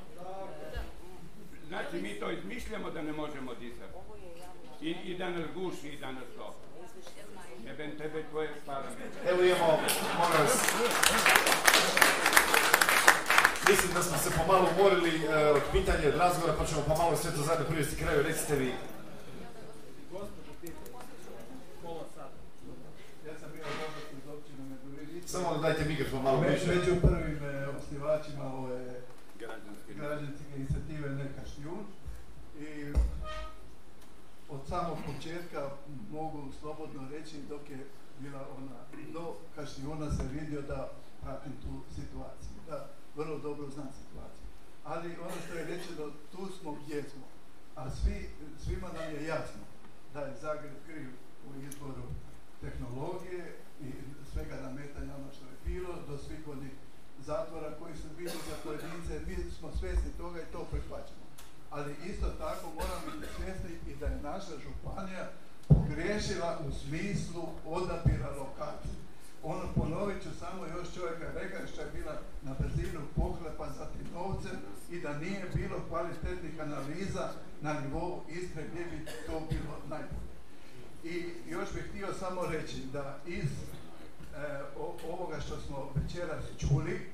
Znači 1.68 1.96
mi 2.02 2.20
to 2.20 2.30
izmišljamo 2.30 2.90
da 2.90 3.02
ne 3.02 3.12
možemo 3.12 3.54
disati. 3.54 3.92
I, 4.80 4.90
i 4.90 5.18
da 5.18 5.30
nas 5.30 5.44
guši 5.54 5.88
i 5.88 5.98
da 5.98 6.12
nas 6.12 6.24
to. 6.36 6.54
Jebem 7.66 7.98
tebe 7.98 8.24
tvoje 8.30 8.48
parametre. 8.66 9.30
Evo 9.30 9.42
imamo, 9.42 9.66
molim 10.18 10.40
vas. 10.40 11.75
Mislim 13.70 13.94
da 13.94 14.02
smo 14.02 14.18
se 14.18 14.30
pomalo 14.38 14.68
umorili 14.74 15.24
e, 15.24 15.50
od 15.50 15.62
pitanja 15.72 16.08
od 16.08 16.14
razgovora, 16.14 16.54
pa 16.58 16.66
ćemo 16.66 16.82
pomalo 16.82 17.16
sve 17.16 17.30
to 17.30 17.42
zajedno 17.42 17.66
privesti 17.66 17.96
kraju. 17.96 18.22
Recite 18.22 18.56
vi. 18.56 18.72
Samo 25.26 25.58
dajte 25.58 25.84
mikrofon 25.84 26.22
malo 26.22 26.40
bliže. 26.40 26.66
Među 26.66 27.00
prvim 27.00 27.38
e, 27.44 27.66
osnivačima 27.78 28.44
ove 28.54 29.00
Građanske 29.96 30.44
inicijative 30.56 31.08
Neka 31.08 31.42
šljun. 31.54 31.84
I 32.60 32.92
od 34.48 34.60
samog 34.68 34.98
početka 35.06 35.70
mogu 36.10 36.52
slobodno 36.60 37.08
reći 37.10 37.36
dok 37.48 37.70
je 37.70 37.86
bila 38.18 38.40
ona 38.56 38.76
do 39.12 39.34
Kašnjuna 39.54 40.10
se 40.10 40.22
vidio 40.32 40.62
da 40.62 40.90
pratim 41.22 41.52
tu 41.62 41.72
situaciju, 41.94 42.45
da 42.45 42.45
vrlo 43.16 43.38
dobro 43.38 43.70
znam 43.70 43.90
situaciju. 44.00 44.46
Ali 44.84 45.16
ono 45.26 45.36
što 45.46 45.54
je 45.54 45.64
rečeno, 45.64 46.10
tu 46.32 46.48
smo 46.58 46.72
gdje 46.72 47.02
smo. 47.02 47.26
A 47.76 47.90
svi, 47.90 48.28
svima 48.64 48.88
nam 48.88 49.14
je 49.14 49.26
jasno 49.26 49.62
da 50.14 50.20
je 50.20 50.36
Zagreb 50.40 50.74
kriv 50.86 51.08
u 51.48 51.60
izboru 51.68 52.02
tehnologije 52.60 53.56
i 53.80 53.90
svega 54.32 54.56
nametanja 54.62 55.14
ono 55.14 55.30
što 55.32 55.44
je 55.44 55.56
bilo, 55.64 55.94
do 56.08 56.18
svih 56.18 56.48
onih 56.48 56.72
zatvora 57.18 57.70
koji 57.78 57.96
su 57.96 58.08
bili 58.16 58.38
za 58.48 58.56
pojedince, 58.64 59.20
mi 59.26 59.50
smo 59.50 59.68
svjesni 59.80 60.10
toga 60.18 60.40
i 60.40 60.52
to 60.52 60.66
prihvaćamo. 60.70 61.26
Ali 61.70 61.96
isto 62.10 62.26
tako 62.38 62.66
moramo 62.74 63.06
biti 63.12 63.32
svjesni 63.36 63.92
i 63.92 63.96
da 63.96 64.06
je 64.06 64.22
naša 64.22 64.54
županija 64.64 65.30
pogriješila 65.68 66.60
u 66.68 66.72
smislu 66.72 67.44
odabira 67.64 68.30
lokacije. 68.40 69.05
Ono 69.48 69.62
ponovit 69.74 70.22
ću 70.22 70.28
samo 70.40 70.66
još 70.66 70.94
čovjeka 70.94 71.26
rekao 71.34 71.66
što 71.66 71.80
je 71.80 71.90
bila 71.94 72.14
na 72.42 72.54
brzinu 72.58 73.00
pohlepa 73.16 73.66
za 73.78 73.86
tim 73.86 74.06
novcem 74.14 74.56
i 74.90 75.00
da 75.00 75.18
nije 75.18 75.44
bilo 75.54 75.76
kvalitetnih 75.88 76.60
analiza 76.60 77.28
na 77.60 77.80
nivou 77.80 78.20
Istre 78.28 78.62
gdje 78.70 78.84
bi 78.84 79.04
to 79.26 79.42
bilo 79.50 79.76
najbolje. 79.88 80.36
I 81.04 81.30
još 81.50 81.72
bih 81.74 81.84
htio 81.88 82.14
samo 82.18 82.46
reći 82.46 82.76
da 82.92 83.18
iz 83.26 83.44
e, 83.44 83.66
ovoga 85.10 85.40
što 85.40 85.60
smo 85.60 85.92
večeras 85.94 86.44
čuli, 86.58 87.10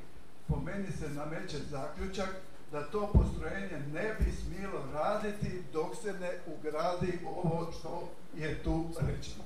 po 0.49 0.57
meni 0.61 0.93
se 0.93 1.09
nameće 1.09 1.59
zaključak 1.71 2.31
da 2.73 2.91
to 2.91 3.11
postrojenje 3.13 3.79
ne 3.93 4.15
bi 4.19 4.33
smjelo 4.33 4.85
raditi 4.95 5.63
dok 5.73 5.97
se 5.97 6.13
ne 6.13 6.33
ugradi 6.47 7.19
ovo 7.27 7.73
što 7.79 8.09
je 8.37 8.63
tu 8.63 8.85
rečeno. 9.01 9.45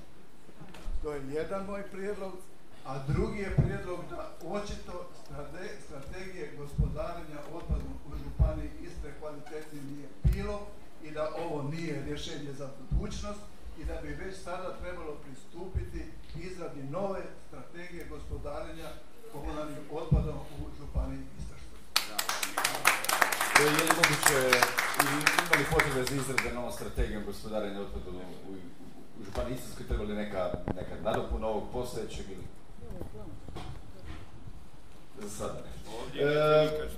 To 1.02 1.12
je 1.12 1.23
jedan 1.32 1.66
moj 1.66 1.82
prijedlog, 1.82 2.32
a 2.86 2.98
drugi 3.08 3.39
je 3.39 3.56
prijedlog 3.56 4.00
da 4.10 4.20
očito 4.56 4.94
strate- 5.23 5.76
strategije 5.86 6.52
gospodarenja 6.58 7.39
otpadom 7.55 7.92
u 8.08 8.10
Županiji 8.24 8.70
Istre 8.86 9.10
kvalitetnije 9.20 9.82
nije 9.84 10.08
bilo 10.23 10.66
i 11.05 11.10
da 11.10 11.31
ovo 11.44 11.62
nije 11.62 12.02
rješenje 12.06 12.52
za 12.52 12.68
budućnost 12.78 13.40
i 13.78 13.84
da 13.84 13.94
bi 14.02 14.08
već 14.08 14.34
sada 14.44 14.76
trebalo 14.81 15.12
pristupiti 15.24 16.02
izradi 16.47 16.82
nove 16.82 17.23
strategije 17.48 18.06
gospodarenja 18.10 18.89
komunalnim 19.32 19.84
otpadom 19.92 20.36
u 20.36 20.62
Županiji 20.78 21.23
Istarskoj. 21.40 21.78
je 23.60 23.70
li 23.70 23.97
moguće 24.00 24.39
imali 25.47 25.65
potrebe 25.73 26.05
za 26.05 26.15
izrade 26.16 26.55
novom 26.55 26.73
strategijom 26.73 27.24
gospodarenja 27.24 27.81
otpadom 27.81 28.15
u, 28.16 28.50
u, 28.50 28.55
u 29.20 29.24
Županiji 29.24 29.55
Istarskoj, 29.55 29.86
treba 29.86 30.05
li 30.05 30.15
neka, 30.15 30.50
neka 30.76 30.94
nadopuna 31.05 31.47
ovog 31.47 31.65
postojećeg 31.73 32.31
ili? 32.31 32.56
Za 35.22 35.28
sada 35.28 35.58
E. 36.18 36.88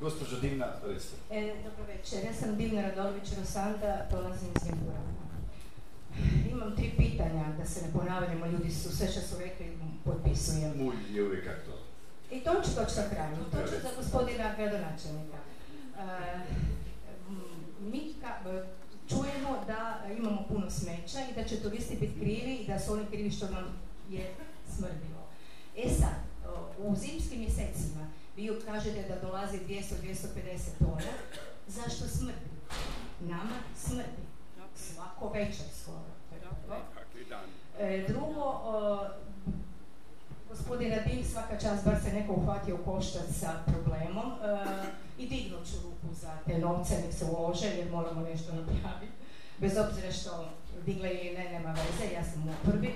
Gospođa 0.00 0.40
Divna, 0.40 0.66
recite. 0.86 1.16
E, 1.30 1.54
dobro 1.64 1.84
večer, 1.86 2.24
ja 2.24 2.32
sam 2.34 2.56
Divna 2.56 2.80
Radović 2.82 3.28
Rosanda, 3.38 4.06
dolazim 4.10 4.48
iz 4.56 4.68
Vimpura. 4.68 4.98
Imam 6.50 6.76
tri 6.76 6.92
pitanja, 6.96 7.44
da 7.58 7.64
se 7.66 7.86
ne 7.86 7.92
ponavljamo, 7.92 8.46
ljudi 8.46 8.70
su 8.70 8.96
sve 8.96 9.08
što 9.08 9.20
su 9.20 9.38
rekli 9.38 9.78
potpisujem. 10.04 10.72
Mulj 10.76 10.96
je 11.16 11.22
uvijek 11.24 11.46
aktualan. 11.48 11.84
I 12.30 12.40
to 12.40 12.50
ću 12.64 12.70
na 12.96 13.08
kraju, 13.08 13.36
to 13.52 13.58
ću 13.62 13.82
za 13.82 13.88
gospodina 13.96 14.54
gradonačelnika. 14.56 15.38
E, 15.98 16.40
mi 17.80 18.14
ka- 18.22 18.58
e, 18.58 18.64
čujemo 19.08 19.64
da 19.66 20.00
imamo 20.18 20.44
puno 20.48 20.70
smeća 20.70 21.18
i 21.30 21.34
da 21.34 21.44
će 21.44 21.62
turisti 21.62 21.96
biti 21.96 22.20
krivi 22.20 22.54
i 22.54 22.66
da 22.66 22.78
su 22.78 22.92
oni 22.92 23.06
krivi 23.06 23.30
što 23.30 23.46
nam 23.50 23.64
je 24.10 24.34
smrdilo. 24.76 25.22
E 25.76 25.88
sad, 25.90 26.29
u 26.78 26.96
zimskim 26.96 27.40
mjesecima 27.40 28.06
vi 28.36 28.50
kažete 28.66 29.02
da 29.08 29.28
dolazi 29.28 29.58
200-250 29.58 29.84
tona, 30.78 31.12
zašto 31.66 32.08
smrdi? 32.08 32.50
Nama 33.20 33.56
smrdi. 33.76 34.30
Svako 34.74 35.28
večer 35.28 35.66
skoro. 35.82 36.04
E, 37.78 38.04
drugo, 38.08 38.44
o, 38.44 39.06
gospodin 40.48 40.94
Radin 40.94 41.24
svaka 41.24 41.58
čast 41.60 41.84
bar 41.84 41.96
se 42.04 42.12
neko 42.12 42.32
uhvatio 42.32 42.74
u 42.74 42.84
koštac 42.84 43.26
sa 43.40 43.62
problemom 43.66 44.32
e, 44.32 44.56
i 45.18 45.28
dignut 45.28 45.66
ću 45.66 45.76
ruku 45.84 46.14
za 46.14 46.38
te 46.46 46.58
novce, 46.58 46.94
nek 46.94 47.14
se 47.14 47.24
ulože 47.24 47.66
jer 47.66 47.90
moramo 47.90 48.20
nešto 48.20 48.52
napraviti. 48.52 49.12
Bez 49.58 49.76
obzira 49.76 50.12
što 50.12 50.48
digle 50.86 51.10
ili 51.10 51.38
ne, 51.38 51.50
nema 51.50 51.72
veze, 51.72 52.14
ja 52.14 52.24
sam 52.24 52.48
u 52.48 52.70
prvi. 52.70 52.94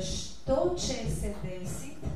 Što 0.00 0.74
će 0.78 1.10
se 1.10 1.34
desiti 1.42 2.06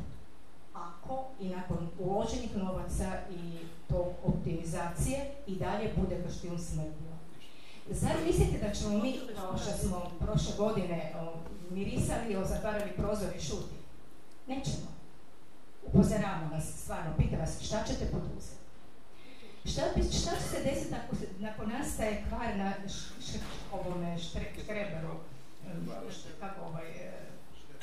ako 0.75 1.25
i 1.41 1.49
nakon 1.49 1.89
uloženih 1.99 2.57
novaca 2.57 3.19
i 3.31 3.59
tog 3.89 4.07
optimizacije 4.25 5.31
i 5.47 5.57
dalje 5.57 5.93
bude 5.97 6.23
Kaštijun 6.23 6.59
smrdio? 6.59 7.15
Zar 7.91 8.13
mislite 8.27 8.67
da 8.67 8.75
ćemo 8.75 8.99
mi, 8.99 9.21
kao 9.37 9.59
što 9.59 9.87
smo 9.87 10.11
prošle 10.21 10.57
godine 10.59 11.13
o, 11.21 11.35
mirisali, 11.71 12.37
o, 12.37 12.45
zatvarali 12.45 12.93
prozor 12.97 13.37
i 13.37 13.41
šuti? 13.41 13.75
Nećemo. 14.47 14.95
Upozoravamo 15.87 16.51
vas, 16.53 16.65
stvarno, 16.83 17.11
pitam 17.19 17.39
vas, 17.39 17.63
šta 17.63 17.85
ćete 17.87 18.07
poduzeti? 18.07 18.65
Šta, 19.65 19.83
šta 20.21 20.31
će 20.37 20.43
se 20.43 20.63
desiti 20.65 20.95
ako, 21.05 21.17
se, 21.17 21.27
nakon 21.39 21.69
nastaje 21.69 22.25
kvar 22.29 22.57
na 22.57 22.73
š, 22.89 22.95
š, 23.21 23.39
ovome 23.73 24.19
štre, 24.19 24.45
kako 26.41 26.67
ovaj, 26.67 26.85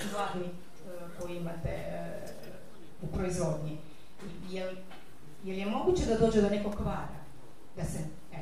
e, 0.02 0.12
gladni 0.14 0.46
e, 0.46 0.52
koji 1.20 1.38
imate 1.38 1.70
e, 1.70 2.22
u 3.02 3.08
proizvodnji? 3.08 3.78
Jel, 4.50 4.76
jel 5.44 5.58
je 5.58 5.66
moguće 5.66 6.06
da 6.06 6.18
dođe 6.18 6.42
do 6.42 6.50
nekog 6.50 6.76
kvara? 6.76 7.22
Da 7.76 7.84
se, 7.84 8.00
e, 8.34 8.38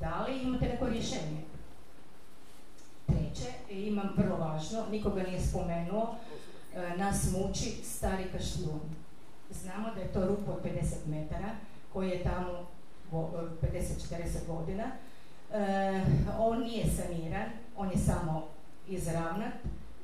da 0.00 0.26
li 0.28 0.42
imate 0.42 0.68
neko 0.68 0.88
rješenje? 0.88 1.44
Treće, 3.06 3.52
imam 3.70 4.10
vrlo 4.16 4.36
važno, 4.36 4.86
nikoga 4.90 5.22
nije 5.22 5.40
spomenuo, 5.40 6.14
e, 6.74 6.96
nas 6.96 7.28
muči 7.32 7.70
stari 7.84 8.24
kaštijun. 8.32 8.80
Znamo 9.50 9.94
da 9.94 10.00
je 10.00 10.12
to 10.12 10.26
rup 10.26 10.48
od 10.48 10.62
50 10.64 10.94
metara, 11.06 11.50
koji 11.92 12.10
je 12.10 12.22
tamo 12.22 12.66
go- 13.12 13.30
e, 13.62 13.66
50-40 13.66 14.46
godina. 14.46 14.84
E, 15.52 16.04
on 16.38 16.60
nije 16.60 16.86
saniran, 16.96 17.50
on 17.76 17.90
je 17.90 17.98
samo 17.98 18.46
izravnat 18.88 19.54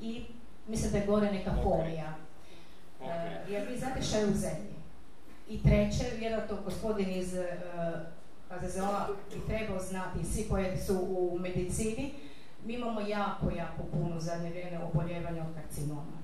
i 0.01 0.25
mislim 0.71 0.91
da 0.91 0.97
je 0.97 1.05
gore 1.05 1.31
neka 1.31 1.51
folija. 1.63 2.13
E, 3.01 3.05
jer 3.49 3.67
vi 3.69 3.77
znate 3.77 4.01
šta 4.01 4.17
je 4.17 4.25
u 4.25 4.33
zemlji. 4.33 4.71
I 5.49 5.63
treće, 5.63 6.15
vjerojatno 6.17 6.57
gospodin 6.65 7.09
iz 7.11 7.33
e, 7.35 7.57
HZZO-a 8.49 9.07
bi 9.33 9.41
trebao 9.47 9.79
znati, 9.79 10.25
svi 10.25 10.45
koji 10.49 10.77
su 10.77 10.97
u 10.99 11.37
medicini, 11.39 12.13
mi 12.65 12.73
imamo 12.73 13.01
jako, 13.01 13.49
jako 13.49 13.83
puno 13.91 14.19
zadnje 14.19 14.49
vrijeme 14.49 14.79
oboljevanja 14.83 15.41
od 15.41 15.55
karcinoma. 15.55 16.21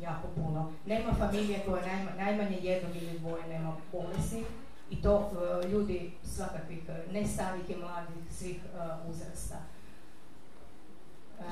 Jako 0.00 0.28
puno. 0.34 0.72
Nema 0.86 1.12
familije 1.14 1.58
koja 1.66 1.82
najma- 1.84 2.14
najmanje 2.16 2.58
jednog 2.58 2.96
ili 2.96 3.18
dvoje 3.18 3.46
nema 3.48 3.76
bolesnih 3.92 4.44
i 4.90 5.02
to 5.02 5.30
e, 5.64 5.68
ljudi 5.68 6.12
svakakvih, 6.24 6.78
e, 6.88 7.12
ne 7.12 7.26
starih 7.26 7.70
i 7.70 7.76
mladih, 7.76 8.16
svih 8.32 8.56
uzrasta. 9.10 9.56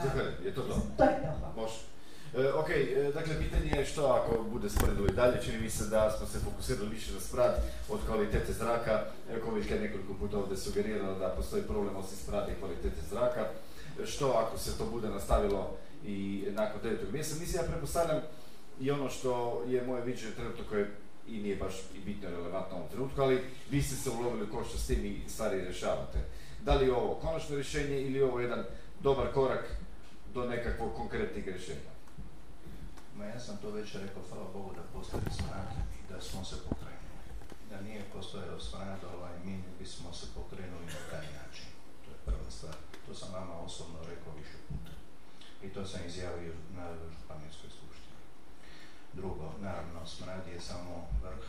Zahvaljujem, 0.03 0.35
je 0.45 0.55
to 0.55 0.63
to? 0.63 0.75
To 0.97 1.05
je 1.05 1.21
to. 1.23 1.61
Može. 1.63 1.75
E, 2.37 2.53
ok, 2.53 2.71
e, 2.71 3.13
dakle 3.15 3.35
pitanje 3.39 3.71
je 3.77 3.85
što 3.85 4.07
ako 4.07 4.43
bude 4.43 4.71
smrdilo 4.71 5.07
i 5.07 5.13
dalje, 5.13 5.43
čini 5.45 5.59
mi 5.59 5.71
se 5.71 5.85
da 5.85 6.11
smo 6.11 6.27
se 6.27 6.39
fokusirali 6.39 6.89
više 6.89 7.13
na 7.15 7.21
smrad 7.21 7.55
od 7.89 8.01
kvalitete 8.07 8.53
zraka. 8.53 9.05
Koviljka 9.45 9.75
je 9.75 9.81
nekoliko 9.81 10.15
puta 10.15 10.39
ovdje 10.39 10.57
sugerirala 10.57 11.19
da 11.19 11.29
postoji 11.29 11.63
problem 11.63 11.97
osim 11.97 12.19
smrada 12.19 12.53
i 12.53 12.61
kvalitete 12.61 13.01
zraka. 13.11 13.47
Što 14.05 14.31
ako 14.31 14.59
se 14.59 14.79
to 14.79 14.87
bude 14.87 15.09
nastavilo 15.09 15.77
i 16.05 16.45
nakon 16.51 16.81
9. 16.81 17.13
mjeseca? 17.13 17.41
Mislim, 17.41 17.63
ja 17.63 17.69
pretpostavljam 17.71 18.21
i 18.81 18.91
ono 18.91 19.11
što 19.11 19.63
je 19.67 19.87
moje 19.87 20.05
viđenje 20.05 20.35
trenutno 20.35 20.65
koje 20.69 20.91
i 21.29 21.41
nije 21.41 21.57
baš 21.57 21.75
i 21.95 21.99
bitno 22.05 22.31
relevantno 22.31 22.77
u 22.77 22.79
ovom 22.79 22.91
trenutku, 22.91 23.23
ali 23.23 23.41
vi 23.71 23.83
ste 23.83 23.97
se 23.97 24.11
ulovili 24.11 24.45
u 24.45 24.57
košta 24.57 24.79
s 24.79 24.87
tim 24.87 25.05
i 25.05 25.29
stvari 25.29 25.61
rješavate. 25.61 26.19
Da 26.65 26.75
li 26.75 26.87
je 26.87 26.93
ovo 26.93 27.15
konačno 27.15 27.55
rješenje 27.55 28.01
ili 28.01 28.19
je 28.19 28.25
ovo 28.25 28.41
jedan 28.41 28.65
dobar 29.01 29.33
korak 29.35 29.65
do 30.35 30.45
nekakvog 30.45 30.95
konkretnih 30.95 31.49
rješenja? 31.49 31.96
Ma 33.19 33.25
ja 33.25 33.41
sam 33.41 33.57
to 33.57 33.71
već 33.71 33.95
rekao, 33.95 34.23
hvala 34.29 34.49
Bogu 34.53 34.75
da 34.75 34.83
postoji 34.93 35.23
smrad 35.39 35.69
i 35.99 36.13
da 36.13 36.21
smo 36.21 36.45
se 36.45 36.57
pokrenuli. 36.69 37.27
Da 37.71 37.81
nije 37.81 38.11
postojao 38.13 38.61
smrad, 38.61 38.99
ovaj, 39.17 39.33
mi 39.45 39.63
bismo 39.79 40.13
se 40.13 40.27
pokrenuli 40.35 40.87
na 40.87 41.03
taj 41.11 41.27
način. 41.41 41.67
To 42.05 42.11
je 42.11 42.17
prva 42.25 42.51
stvar. 42.51 42.75
To 43.07 43.15
sam 43.15 43.33
vama 43.33 43.55
osobno 43.61 43.99
rekao 44.11 44.33
više 44.39 44.57
puta. 44.69 44.93
I 45.63 45.69
to 45.69 45.87
sam 45.87 46.01
izjavio 46.07 46.55
na 46.77 46.87
županijskoj 46.95 47.71
skupštini. 47.71 48.21
Drugo, 49.13 49.53
naravno, 49.61 50.07
smrad 50.07 50.47
je 50.47 50.61
samo 50.61 51.09
vrh, 51.23 51.45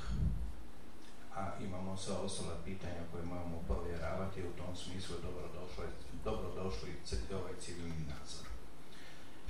a 1.36 1.52
imamo 1.60 1.98
sva 1.98 2.16
ostala 2.20 2.56
pitanja 2.66 3.02
koje 3.12 3.26
moramo 3.26 3.64
provjeravati 3.68 4.44
u 4.44 4.58
tom 4.58 4.76
smislu 4.76 5.16
dobrodošlo, 5.24 5.84
dobrodošli 6.24 6.90
ci- 7.06 7.34
ovaj 7.34 7.54
civilni 7.60 8.06
nadzor. 8.10 8.47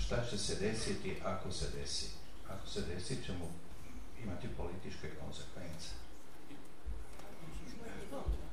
Šta 0.07 0.25
će 0.29 0.37
se 0.37 0.55
desiti 0.55 1.15
ako 1.23 1.51
se 1.51 1.65
desi? 1.79 2.05
Ako 2.49 2.67
se 2.67 2.81
desi 2.81 3.23
ćemo 3.25 3.51
imati 4.23 4.47
političke 4.57 5.09
konsekvence. 5.21 5.89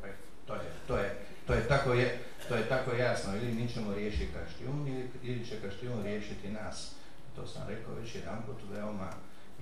E, 0.04 0.12
To 0.46 0.54
je, 0.54 0.72
to 0.86 0.96
je, 0.98 1.26
to 1.46 1.54
je 1.54 1.68
tako 1.68 1.92
je, 1.92 2.18
to 2.48 2.54
je 2.54 2.68
tako 2.68 2.92
jasno. 2.92 3.36
Ili 3.36 3.52
mi 3.54 3.68
ćemo 3.68 3.94
riješiti 3.94 4.32
Kaštijun 4.32 4.88
ili, 4.88 5.10
ili 5.22 5.46
će 5.46 5.60
Kaštijun 5.60 6.02
riješiti 6.02 6.48
nas. 6.48 6.90
To 7.36 7.46
sam 7.46 7.68
rekao 7.68 7.94
već 7.94 8.14
jedanput 8.14 8.56
veoma 8.70 9.10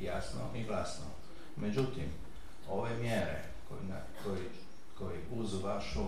jasno 0.01 0.41
i 0.57 0.65
glasno. 0.65 1.05
Međutim, 1.57 2.09
ove 2.69 2.97
mjere 2.97 3.45
koji, 3.69 3.85
na, 3.85 4.01
koji, 4.25 4.49
koji 4.99 5.19
uz 5.31 5.63
vašu, 5.63 6.07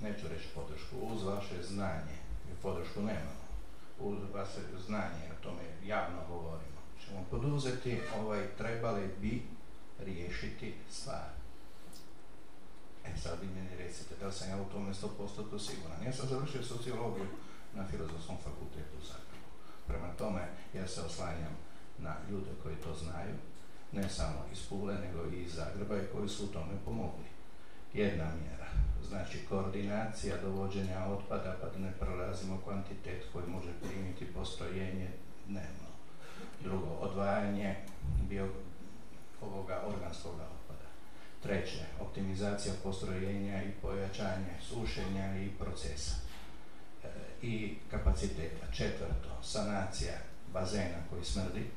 neću 0.00 0.28
reći 0.28 0.48
podršku, 0.54 0.96
uz 1.00 1.22
vaše 1.22 1.62
znanje, 1.62 2.16
jer 2.48 2.56
podršku 2.62 3.00
nemamo, 3.00 3.41
uz 4.02 4.18
vaše 4.34 4.60
znanje, 4.86 5.24
o 5.32 5.42
tome 5.42 5.62
javno 5.84 6.18
govorimo, 6.28 6.80
ćemo 7.04 7.24
poduzeti, 7.30 8.00
ovaj, 8.20 8.46
trebali 8.58 9.10
bi 9.20 9.42
riješiti 9.98 10.74
stvar. 10.90 11.28
E 13.04 13.16
sad 13.16 13.38
vi 13.40 13.46
meni 13.46 13.76
recite, 13.76 14.14
da 14.20 14.32
sam 14.32 14.50
ja 14.50 14.62
u 14.62 14.72
tome 14.72 14.94
100% 14.94 15.58
siguran. 15.58 16.02
Ja 16.06 16.12
sam 16.12 16.28
završio 16.28 16.62
sociologiju 16.62 17.26
na 17.74 17.86
Filozofskom 17.86 18.36
fakultetu 18.36 18.96
u 19.00 19.04
Zagrebu. 19.04 19.46
Prema 19.86 20.08
tome, 20.18 20.48
ja 20.74 20.88
se 20.88 21.00
oslanjam 21.00 21.56
na 21.98 22.14
ljude 22.30 22.50
koji 22.62 22.76
to 22.76 22.94
znaju, 22.94 23.34
ne 23.92 24.08
samo 24.08 24.44
iz 24.52 24.58
Pule, 24.68 24.94
nego 24.94 25.26
i 25.26 25.42
iz 25.42 25.54
Zagreba 25.54 25.96
i 25.96 26.06
koji 26.12 26.28
su 26.28 26.44
u 26.44 26.48
tome 26.48 26.72
pomogli. 26.84 27.28
Jedna 27.94 28.24
mjera, 28.24 28.61
znači 29.08 29.38
koordinacija 29.48 30.36
dovođenja 30.42 31.06
otpada 31.06 31.56
pa 31.60 31.68
da 31.68 31.78
ne 31.78 31.92
prelazimo 32.00 32.60
kvantitet 32.64 33.24
koji 33.32 33.46
može 33.46 33.70
primiti 33.82 34.32
postrojenje 34.34 35.08
dnevno. 35.46 35.88
Drugo, 36.62 36.86
odvajanje 36.86 37.76
bio 38.28 38.48
ovoga 39.40 39.82
organskog 39.86 40.34
otpada. 40.34 40.88
Treće, 41.42 41.84
optimizacija 42.00 42.74
postrojenja 42.82 43.62
i 43.62 43.72
pojačanje 43.82 44.54
sušenja 44.60 45.36
i 45.36 45.48
procesa 45.48 46.14
e, 47.04 47.08
i 47.42 47.74
kapaciteta. 47.90 48.72
Četvrto, 48.72 49.42
sanacija 49.42 50.14
bazena 50.52 50.98
koji 51.10 51.24
smrdi, 51.24 51.70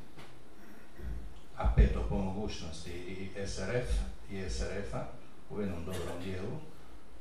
a 1.57 1.73
peto 1.75 2.05
po 2.09 2.17
mogućnosti 2.17 2.91
i 2.91 3.47
SRF 3.47 3.89
i 4.31 4.49
SRF-a 4.49 5.05
u 5.49 5.61
jednom 5.61 5.85
dobrom 5.85 6.23
dijelu 6.23 6.57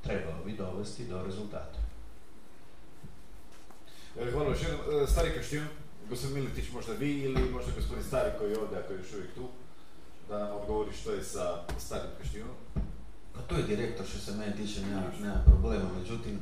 trebalo 0.05 0.44
bi 0.44 0.52
dovesti 0.52 1.07
do 1.07 1.23
rezultata. 1.23 1.78
E, 4.20 4.31
Hvala 4.31 4.49
još 4.49 4.62
jednom. 4.62 4.81
E, 5.02 5.07
Stari 5.07 5.31
Kaštijun, 5.34 5.66
gospodin 6.08 6.36
Miletić 6.36 6.70
možda 6.73 6.92
vi 6.92 7.20
ili 7.20 7.50
možda 7.52 7.73
gospodin 7.76 8.05
Stari 8.05 8.31
koji 8.39 8.50
je 8.50 8.58
ovdje, 8.58 8.78
ako 8.78 8.92
je 8.92 8.99
još 8.99 9.12
uvijek 9.12 9.34
tu. 9.34 9.49
da 10.28 10.39
nam 10.39 10.57
odgovori 10.57 10.92
što 10.92 11.12
je 11.12 11.24
sa 11.24 11.62
starim 11.78 12.10
Kaštijunom. 12.18 12.57
Pa 13.34 13.41
to 13.41 13.57
je 13.57 13.62
direktor 13.62 14.07
što 14.07 14.18
se 14.18 14.33
mene 14.33 14.57
tiče, 14.57 14.81
nema, 14.81 15.02
nema 15.20 15.42
problema. 15.47 15.89
Međutim, 16.00 16.41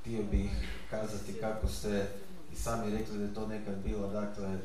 htio 0.00 0.22
bih 0.30 0.50
kazati 0.90 1.40
kako 1.40 1.68
ste 1.68 2.06
i 2.52 2.56
sami 2.56 2.98
rekli 2.98 3.18
da 3.18 3.24
je 3.24 3.34
to 3.34 3.46
nekad 3.46 3.74
bilo, 3.84 4.08
dakle, 4.08 4.58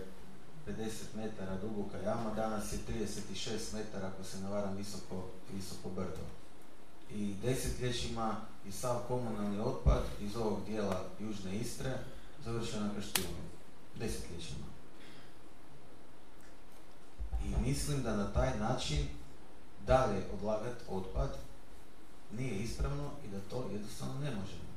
50 0.67 0.89
metara 1.15 1.55
duboka 1.61 1.97
jama, 1.97 2.33
danas 2.35 2.73
je 2.73 2.77
36 2.87 3.73
metara, 3.73 4.07
ako 4.07 4.23
se 4.23 4.39
ne 4.41 4.49
varam, 4.49 4.75
visoko, 4.77 5.29
visoko 5.53 5.89
brdo. 5.89 6.38
I 7.15 7.33
desetljećima 7.33 8.35
i 8.67 8.71
sav 8.71 8.99
komunalni 9.07 9.59
otpad 9.59 10.03
iz 10.21 10.35
ovog 10.35 10.59
dijela 10.65 11.03
Južne 11.19 11.57
Istre 11.57 11.97
završio 12.45 12.79
na 12.79 12.93
Kaštijunu. 12.95 13.43
Desetljećima. 13.99 14.65
I 17.45 17.67
mislim 17.67 18.03
da 18.03 18.15
na 18.15 18.33
taj 18.33 18.59
način 18.59 19.07
dalje 19.85 20.23
odlagati 20.33 20.83
otpad 20.89 21.37
nije 22.37 22.55
ispravno 22.55 23.11
i 23.25 23.27
da 23.27 23.39
to 23.49 23.69
jednostavno 23.73 24.13
ne 24.13 24.29
možemo. 24.29 24.69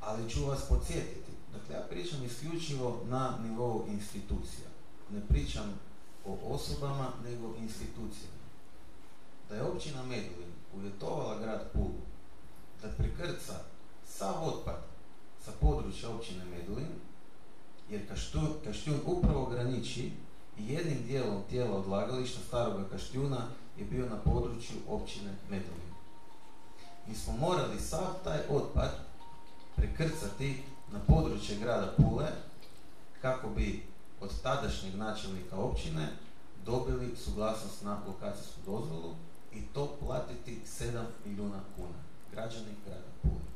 Ali 0.00 0.30
ću 0.30 0.44
vas 0.44 0.68
podsjetiti, 0.68 1.32
dakle 1.52 1.74
ja 1.74 1.86
pričam 1.90 2.24
isključivo 2.24 3.00
na 3.08 3.38
nivou 3.42 3.86
institucija. 3.88 4.68
Ne 5.10 5.20
pričam 5.28 5.80
o 6.26 6.38
osobama, 6.42 7.12
nego 7.24 7.54
institucijama. 7.58 8.42
Da 9.48 9.54
je 9.54 9.62
općina 9.62 10.02
Medulin 10.02 10.51
uvjetovala 10.76 11.38
grad 11.38 11.70
Pulu 11.72 12.00
da 12.82 12.88
prekrca 12.88 13.52
sav 14.06 14.44
otpad 14.44 14.82
sa 15.44 15.50
područja 15.60 16.10
općine 16.10 16.44
Medulin, 16.44 16.88
jer 17.90 18.08
Kaštun, 18.08 18.48
Kaštjun 18.64 19.00
upravo 19.06 19.46
graniči 19.46 20.12
i 20.58 20.72
jednim 20.72 21.06
dijelom 21.06 21.42
tijela 21.50 21.78
odlagališta 21.78 22.40
staroga 22.48 22.88
Kaštjuna 22.88 23.48
je 23.78 23.84
bio 23.84 24.06
na 24.06 24.16
području 24.16 24.76
općine 24.88 25.30
Medulin. 25.50 25.92
Mi 27.06 27.14
smo 27.14 27.32
morali 27.32 27.80
sav 27.80 28.14
taj 28.24 28.38
otpad 28.50 28.90
prekrcati 29.76 30.62
na 30.92 30.98
područje 30.98 31.56
grada 31.56 31.94
Pule 31.96 32.26
kako 33.22 33.48
bi 33.48 33.82
od 34.20 34.42
tadašnjeg 34.42 34.94
načelnika 34.94 35.56
općine 35.56 36.08
dobili 36.64 37.16
suglasnost 37.16 37.82
na 37.82 37.98
lokacijsku 38.06 38.60
dozvolu 38.66 39.14
и 39.54 39.62
то 39.74 39.96
платите 40.00 40.50
7 40.66 41.04
милиона 41.26 41.60
куна. 41.76 41.98
Граѓани 42.34 42.74
град 42.86 43.04
Пули. 43.22 43.52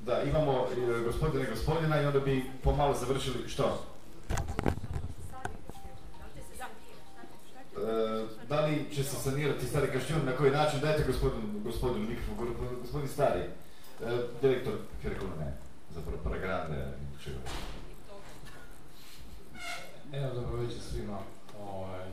Да, 0.00 0.22
имамо 0.24 0.68
господине 1.04 1.44
и 1.44 1.50
господина 1.50 2.02
и 2.02 2.06
онда 2.06 2.20
би 2.20 2.50
помало 2.62 2.94
завршили. 2.94 3.48
Што? 3.48 3.78
дали 8.48 8.86
ќе 8.90 9.04
се 9.04 9.16
санирати 9.22 9.66
стари 9.68 9.90
каштион, 9.92 10.24
на 10.26 10.34
кој 10.36 10.52
начин, 10.52 10.80
дајте 10.80 11.06
господин, 11.06 11.60
господин 11.64 12.08
микрофон, 12.08 12.80
господин 12.82 13.08
стари, 13.08 13.44
директор 14.42 14.80
Феркуна, 15.02 15.52
за 15.94 16.00
Парагранде, 16.24 16.84
чува. 17.22 17.77
Evo, 20.12 20.30
dobro 20.34 20.56
večer 20.62 20.80
svima. 20.80 21.18
Ovaj, 21.60 22.06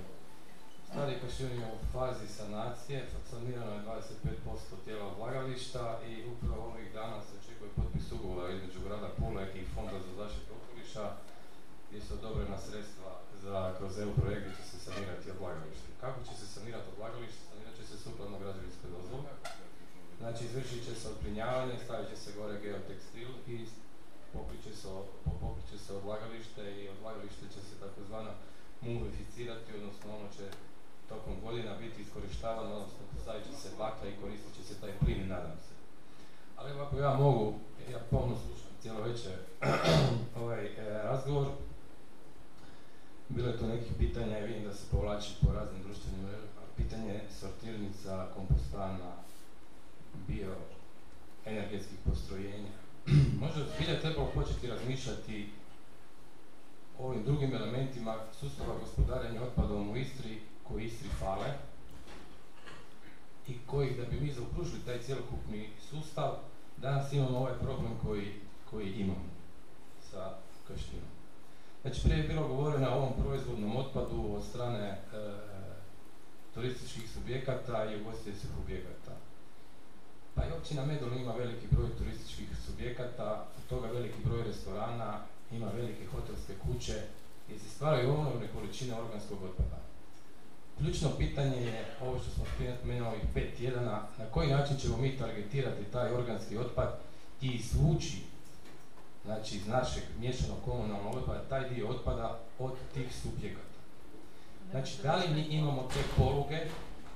Stari 0.88 1.19
Kaštjun 1.22 1.51
je 1.51 1.67
u 1.75 1.77
fazi 1.93 2.27
sanacije, 2.27 3.07
sanirano 3.30 3.72
je 3.74 3.82
25% 3.82 4.83
tijela 4.85 5.06
odlagališta 5.11 5.99
i 6.09 6.14
upravo 6.33 6.64
ovih 6.72 6.93
dana 6.93 7.22
se 7.22 7.32
očekuje 7.40 7.69
potpis 7.75 8.11
ugovora 8.11 8.53
između 8.53 8.80
grada 8.85 9.09
Pule 9.17 9.43
i 9.59 9.61
Fonda 9.74 9.99
za 10.07 10.14
zaštitu 10.22 10.51
okoliša 10.59 11.06
gdje 11.88 12.01
su 12.01 12.14
odobrena 12.14 12.57
sredstva 12.57 13.11
za 13.43 13.74
kroz 13.77 13.99
EU 13.99 14.14
projekt 14.22 14.48
će 14.57 14.64
se 14.72 14.77
sanirati 14.85 15.32
odlagalište. 15.32 15.90
Kako 16.01 16.19
će 16.27 16.33
se 16.40 16.45
sanirati 16.56 16.90
odlagalište? 16.93 17.41
Sanirat 17.49 17.75
će 17.80 17.83
se 17.90 17.98
sukladno 18.03 18.40
građevinskoj 18.40 18.90
dozvoli. 18.98 19.27
Znači 20.19 20.41
izvršit 20.45 20.82
će 20.88 20.93
se 20.99 21.07
odplinjavanje, 21.14 21.75
stavit 21.85 22.09
će 22.09 22.17
se 22.24 22.30
gore 22.38 22.56
geotekstil 22.64 23.32
i 23.53 23.56
pokrit 24.38 24.64
će 24.64 24.73
se, 24.80 24.88
o- 24.88 25.05
po- 25.23 25.38
pokrit 25.41 25.67
će 25.72 25.77
se 25.77 25.93
odlagalište 25.93 26.61
i 26.81 26.89
odlagalište 26.89 27.45
će 27.53 27.59
se 27.67 27.75
takozvano 27.83 28.31
mumificirati, 28.81 29.75
odnosno 29.80 30.15
ono 30.17 30.27
će 30.38 30.45
tokom 31.09 31.35
godina 31.45 31.72
biti 31.83 32.01
iskorištavano, 32.01 32.75
odnosno 32.75 32.99
stavit 33.22 33.43
će 33.47 33.53
se 33.61 33.69
bakla 33.77 34.07
i 34.09 34.17
koristit 34.22 34.55
će 34.57 34.64
se 34.64 34.81
taj 34.81 34.93
plin, 34.99 35.27
nadam 35.27 35.57
se. 35.67 35.73
Ali 36.57 36.80
ako 36.80 36.97
ja 36.97 37.14
mogu, 37.14 37.53
ja 37.91 37.99
pomno 38.11 38.35
slušam 38.35 38.72
cijelo 38.81 39.01
večer 39.01 39.35
ovaj 40.41 40.65
e, 40.65 41.03
razgovor, 41.03 41.47
bilo 43.30 43.47
je 43.47 43.57
tu 43.57 43.65
nekih 43.67 43.91
pitanja 43.97 44.39
i 44.39 44.47
vidim 44.47 44.64
da 44.64 44.73
se 44.73 44.85
povlači 44.91 45.33
po 45.41 45.53
raznim 45.53 45.83
društvenim. 45.83 46.27
Pitanje 46.77 47.22
sortirnica, 47.39 48.27
kompostana, 48.35 49.11
bio 50.27 50.55
energetskih 51.45 51.97
postrojenja. 52.05 52.72
Možda 53.42 53.64
bi 53.64 53.69
zbilja 53.75 54.01
trebalo 54.01 54.32
početi 54.34 54.67
razmišljati 54.67 55.48
o 57.00 57.08
ovim 57.08 57.24
drugim 57.24 57.56
elementima 57.56 58.16
sustava 58.40 58.80
gospodarenja 58.80 59.42
otpadom 59.43 59.92
u 59.92 59.98
Istri 59.98 60.42
koji 60.64 60.85
Istri 60.85 61.09
fale 61.09 61.53
i 63.48 63.58
kojih 63.66 63.98
da 63.98 64.06
bi 64.06 64.22
mi 64.22 64.32
zaokružili 64.32 64.80
taj 64.85 65.01
cjelokupni 65.01 65.69
sustav, 65.90 66.35
danas 66.77 67.14
imamo 67.14 67.38
ovaj 67.38 67.53
problem 67.53 68.00
koji, 68.03 68.34
koji 68.69 68.93
imamo 68.93 69.25
sa 70.11 70.34
kaštinom. 70.67 71.09
Znači 71.82 72.01
prije 72.03 72.17
je 72.17 72.27
bilo 72.27 72.48
govoreno 72.48 72.90
o 72.90 72.98
ovom 72.98 73.14
proizvodnom 73.24 73.75
otpadu 73.75 74.34
od 74.35 74.43
strane 74.43 74.88
e, 74.88 74.98
turističkih 76.53 77.09
subjekata 77.09 77.92
i 77.92 78.01
ugostiteljskih 78.01 78.50
objekata. 78.64 79.11
Pa 80.35 80.45
i 80.45 80.51
općina 80.51 80.85
Medulin 80.85 81.22
ima 81.22 81.33
veliki 81.33 81.67
broj 81.72 81.89
turističkih 81.97 82.47
subjekata, 82.65 83.45
od 83.57 83.69
toga 83.69 83.88
veliki 83.88 84.19
broj 84.25 84.43
restorana, 84.43 85.19
ima 85.51 85.67
velike 85.75 86.05
hotelske 86.05 86.53
kuće 86.64 87.01
gdje 87.47 87.59
se 87.59 87.69
stvaraju 87.69 88.11
ogromne 88.11 88.47
količine 88.55 88.99
organskog 88.99 89.43
otpada. 89.43 89.77
Ključno 90.77 91.09
pitanje 91.17 91.57
je 91.57 91.85
ovo 92.01 92.19
što 92.19 92.30
smo 92.31 92.43
prije 92.57 93.03
ovih 93.03 93.22
pet 93.33 93.57
tjedana, 93.57 94.01
na 94.17 94.25
koji 94.31 94.49
način 94.49 94.77
ćemo 94.77 94.97
mi 94.97 95.17
targetirati 95.17 95.91
taj 95.91 96.14
organski 96.14 96.57
otpad 96.57 96.99
i 97.41 97.47
izvući 97.47 98.23
znači 99.25 99.55
iz 99.55 99.67
našeg 99.67 100.03
miješanog 100.19 100.57
komunalnog 100.65 101.15
otpada 101.15 101.43
taj 101.49 101.69
dio 101.69 101.88
otpada 101.88 102.39
od 102.59 102.73
tih 102.93 103.15
subjekata. 103.22 103.75
Znači, 104.72 105.01
da 105.03 105.15
li 105.15 105.33
mi 105.33 105.41
imamo 105.41 105.89
te 105.93 105.99
poluge 106.17 106.59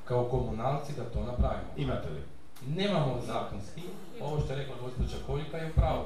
kao 0.05 0.29
komunalci 0.29 0.93
da 0.97 1.03
to 1.03 1.23
napravimo? 1.23 1.69
Imate 1.77 2.09
li? 2.09 2.38
Nemamo 2.67 3.21
zakonski, 3.27 3.81
ovo 4.21 4.39
što 4.39 4.53
je 4.53 4.59
rekla 4.59 4.75
gospođa 4.81 5.15
Koljika 5.27 5.57
je 5.57 5.69
u 5.69 5.73
pravu. 5.73 6.05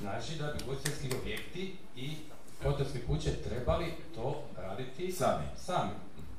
Znači 0.00 0.36
da 0.36 0.46
bi 0.46 0.58
ugostiteljski 0.64 1.08
objekti 1.20 1.76
i 1.96 2.16
hotelske 2.62 2.98
kuće 3.06 3.30
trebali 3.36 3.86
to 4.14 4.42
raditi 4.56 5.12
Sami. 5.12 5.44
sami. 5.56 5.90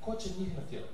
Ko 0.02 0.16
će 0.16 0.30
njih 0.40 0.58
natjerati? 0.58 0.94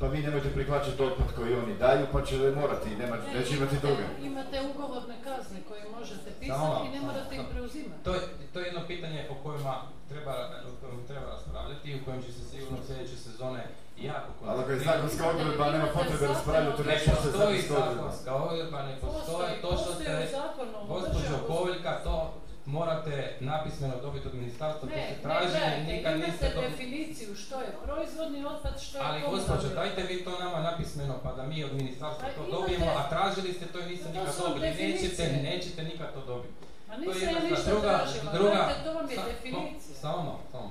Pa 0.00 0.06
vi 0.06 0.18
nemojte 0.18 0.50
prihvaćati 0.50 1.02
otpad 1.02 1.26
koji 1.36 1.54
oni 1.54 1.74
daju, 1.78 2.06
pa 2.12 2.24
će 2.24 2.36
morati, 2.38 2.96
nema, 2.96 3.16
Ne, 3.16 3.34
neće 3.34 3.54
imati 3.56 3.74
imate- 3.74 3.86
druge. 3.86 4.02
Imate 4.22 4.56
ugovorne 4.70 5.14
kazne 5.24 5.58
koje 5.68 5.82
možete 5.98 6.30
pisati 6.40 6.86
i 6.86 6.94
ne 6.94 7.00
morate 7.00 7.34
ih 7.34 7.40
preuzimati. 7.52 8.04
To 8.04 8.14
je, 8.14 8.20
to 8.52 8.58
je 8.60 8.66
jedno 8.66 8.80
pitanje 8.86 9.28
o 9.30 9.34
kojima 9.42 9.82
treba, 10.08 10.32
o 10.68 10.86
kojem 10.86 11.06
treba 11.06 11.26
raspravljati 11.26 11.90
i 11.90 12.00
u 12.00 12.04
kojem 12.04 12.22
će 12.22 12.32
se 12.32 12.44
sigurno 12.44 12.78
sljedeće 12.86 13.16
sezone 13.16 13.64
jako 13.98 14.28
Ali 14.46 14.60
ako 14.62 14.70
je 14.70 14.78
zakonska 14.80 15.28
odredba, 15.28 15.70
nema 15.70 15.86
potrebe 15.88 16.26
raspravljati 16.26 16.82
o 16.82 16.84
Ne 16.84 16.92
nečemu 16.92 17.16
što 17.16 17.26
je 17.26 17.32
postoji 17.32 17.58
zakonska 17.58 17.74
odredba. 17.80 18.02
zakonska 18.02 18.34
odredba, 18.36 18.82
ne 18.82 18.94
postoji, 18.94 19.24
Postoji, 19.26 19.52
to 19.62 19.70
što 19.72 19.86
postoji 19.86 20.26
ste, 20.26 20.38
gospođo. 20.88 21.34
Koviljka, 21.48 21.92
to 22.04 22.14
morate 22.66 23.14
napismeno 23.42 23.94
dobiti 24.02 24.28
od 24.28 24.34
ministarstva, 24.34 24.80
to 24.80 24.86
Ne, 24.88 25.04
ste 25.04 25.16
ne, 25.16 25.22
tražili, 25.22 25.50
gledajte, 25.52 25.92
nikad 25.92 26.12
niste 26.16 26.26
imate 26.40 26.48
dobili. 26.50 26.70
definiciju 26.70 27.30
što 27.36 27.54
je 27.56 27.70
proizvodni 27.84 28.40
otpad, 28.46 28.74
što 28.80 28.98
je 28.98 29.04
Ali 29.04 29.20
gospođo, 29.22 29.68
dajte 29.74 30.02
vi 30.02 30.24
to 30.24 30.38
nama 30.38 30.60
napismeno 30.60 31.14
pa 31.22 31.32
da 31.32 31.42
mi 31.42 31.64
od 31.64 31.72
ministarstva 31.74 32.24
Pa 32.24 32.32
to 32.32 32.40
imate- 32.40 32.52
dobijemo, 32.52 32.86
a 32.90 33.08
tražili 33.08 33.52
ste 33.52 33.66
to 33.66 33.78
i 33.80 33.86
niste 33.86 34.04
To 34.06 34.10
nikad 34.10 34.34
dobili. 34.38 34.60
Nećete, 34.60 34.78
definicije. 34.78 35.42
nećete 35.44 35.82
nikad 35.82 36.14
to 36.14 36.20
dobiti. 36.22 36.54
To 36.86 36.92
je 36.92 36.98
nisam 37.00 37.22
jedna 37.22 37.40
ja 37.40 37.50
ništa 37.50 37.70
druga, 37.70 37.92
tražila, 37.92 38.32
druga, 38.32 38.62
to 38.84 38.92
vam 38.92 39.10
je 39.10 39.16
sa- 39.16 39.24
definicija. 39.26 39.92
mo- 39.92 40.00
Samo 40.00 40.40
samo. 40.52 40.70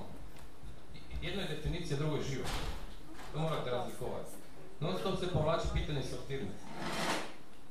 Jedna 1.21 1.41
je 1.41 1.47
definicija, 1.47 1.97
drugo 1.97 2.15
je 2.15 2.23
život. 2.23 2.47
Morate 3.35 3.71
razlikovati. 3.71 4.31
Non 4.79 4.97
stop 4.99 5.19
se 5.19 5.33
povlači 5.33 5.67
pitanje 5.73 6.03
sortirnice. 6.03 6.63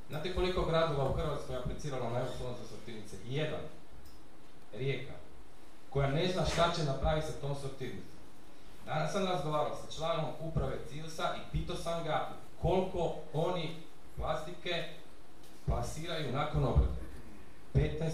Znate 0.09 0.35
koliko 0.35 0.65
gradova 0.65 1.09
u 1.09 1.13
Hrvatskoj 1.13 1.55
je 1.55 1.59
apliciralo 1.59 2.09
na 2.09 2.19
EU 2.19 2.25
za 2.61 2.67
sortirnice? 2.69 3.15
Jedan. 3.25 3.61
Rijeka. 4.73 5.13
Koja 5.89 6.07
ne 6.07 6.27
zna 6.27 6.45
šta 6.45 6.71
će 6.75 6.83
napraviti 6.83 7.27
sa 7.27 7.33
tom 7.33 7.55
sortirnicom. 7.55 8.13
Danas 8.85 9.11
sam 9.11 9.25
razgovarao 9.25 9.75
sa 9.75 9.91
članom 9.97 10.25
uprave 10.41 10.77
CILS-a 10.89 11.35
i 11.35 11.51
pitao 11.51 11.75
sam 11.75 12.03
ga 12.03 12.29
koliko 12.61 13.15
oni 13.33 13.75
plastike 14.17 14.83
plasiraju 15.65 16.31
nakon 16.31 16.63
obrade. 16.63 17.03
15%. 17.73 18.09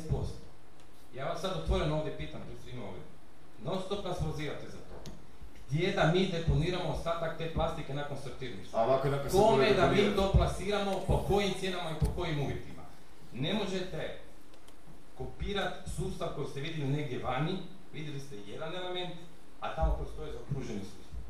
Ja 1.15 1.25
vas 1.25 1.41
sad 1.41 1.51
otvoreno 1.57 1.97
ovdje 1.97 2.17
pitam 2.17 2.41
pred 2.47 2.57
svima 2.63 2.85
ovdje. 2.85 3.03
Non 3.63 3.81
stop 3.85 4.05
nas 4.05 4.17
prozivate 4.17 4.65
za 4.69 4.77
to. 4.77 4.88
Gdje 5.69 5.91
da 5.91 6.11
mi 6.13 6.27
deponiramo 6.27 6.89
ostatak 6.89 7.37
te 7.37 7.53
plastike 7.53 7.93
nakon 7.93 8.17
sortirništva? 8.23 8.79
Kome 9.31 9.73
da 9.73 9.91
mi 9.91 10.15
to 10.15 10.31
plasiramo, 10.31 10.99
po 11.07 11.17
kojim 11.27 11.53
cijenama 11.59 11.89
i 11.89 12.05
po 12.05 12.11
kojim 12.15 12.39
uvjetima? 12.39 12.83
Ne 13.33 13.53
možete 13.53 14.17
kopirati 15.17 15.89
sustav 15.89 16.27
koji 16.35 16.47
ste 16.47 16.59
vidjeli 16.59 16.91
negdje 16.91 17.23
vani, 17.23 17.57
vidjeli 17.93 18.19
ste 18.19 18.35
jedan 18.47 18.75
element, 18.75 19.13
a 19.59 19.75
tamo 19.75 19.97
postoje 19.99 20.31
zaokruženi 20.31 20.79
sustav. 20.79 21.21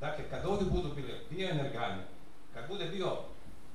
Dakle, 0.00 0.24
kad 0.30 0.46
ovdje 0.46 0.66
budu 0.70 0.94
bile 0.94 1.14
bioenergane, 1.30 2.04
kad 2.54 2.68
bude 2.68 2.84
bio 2.84 3.16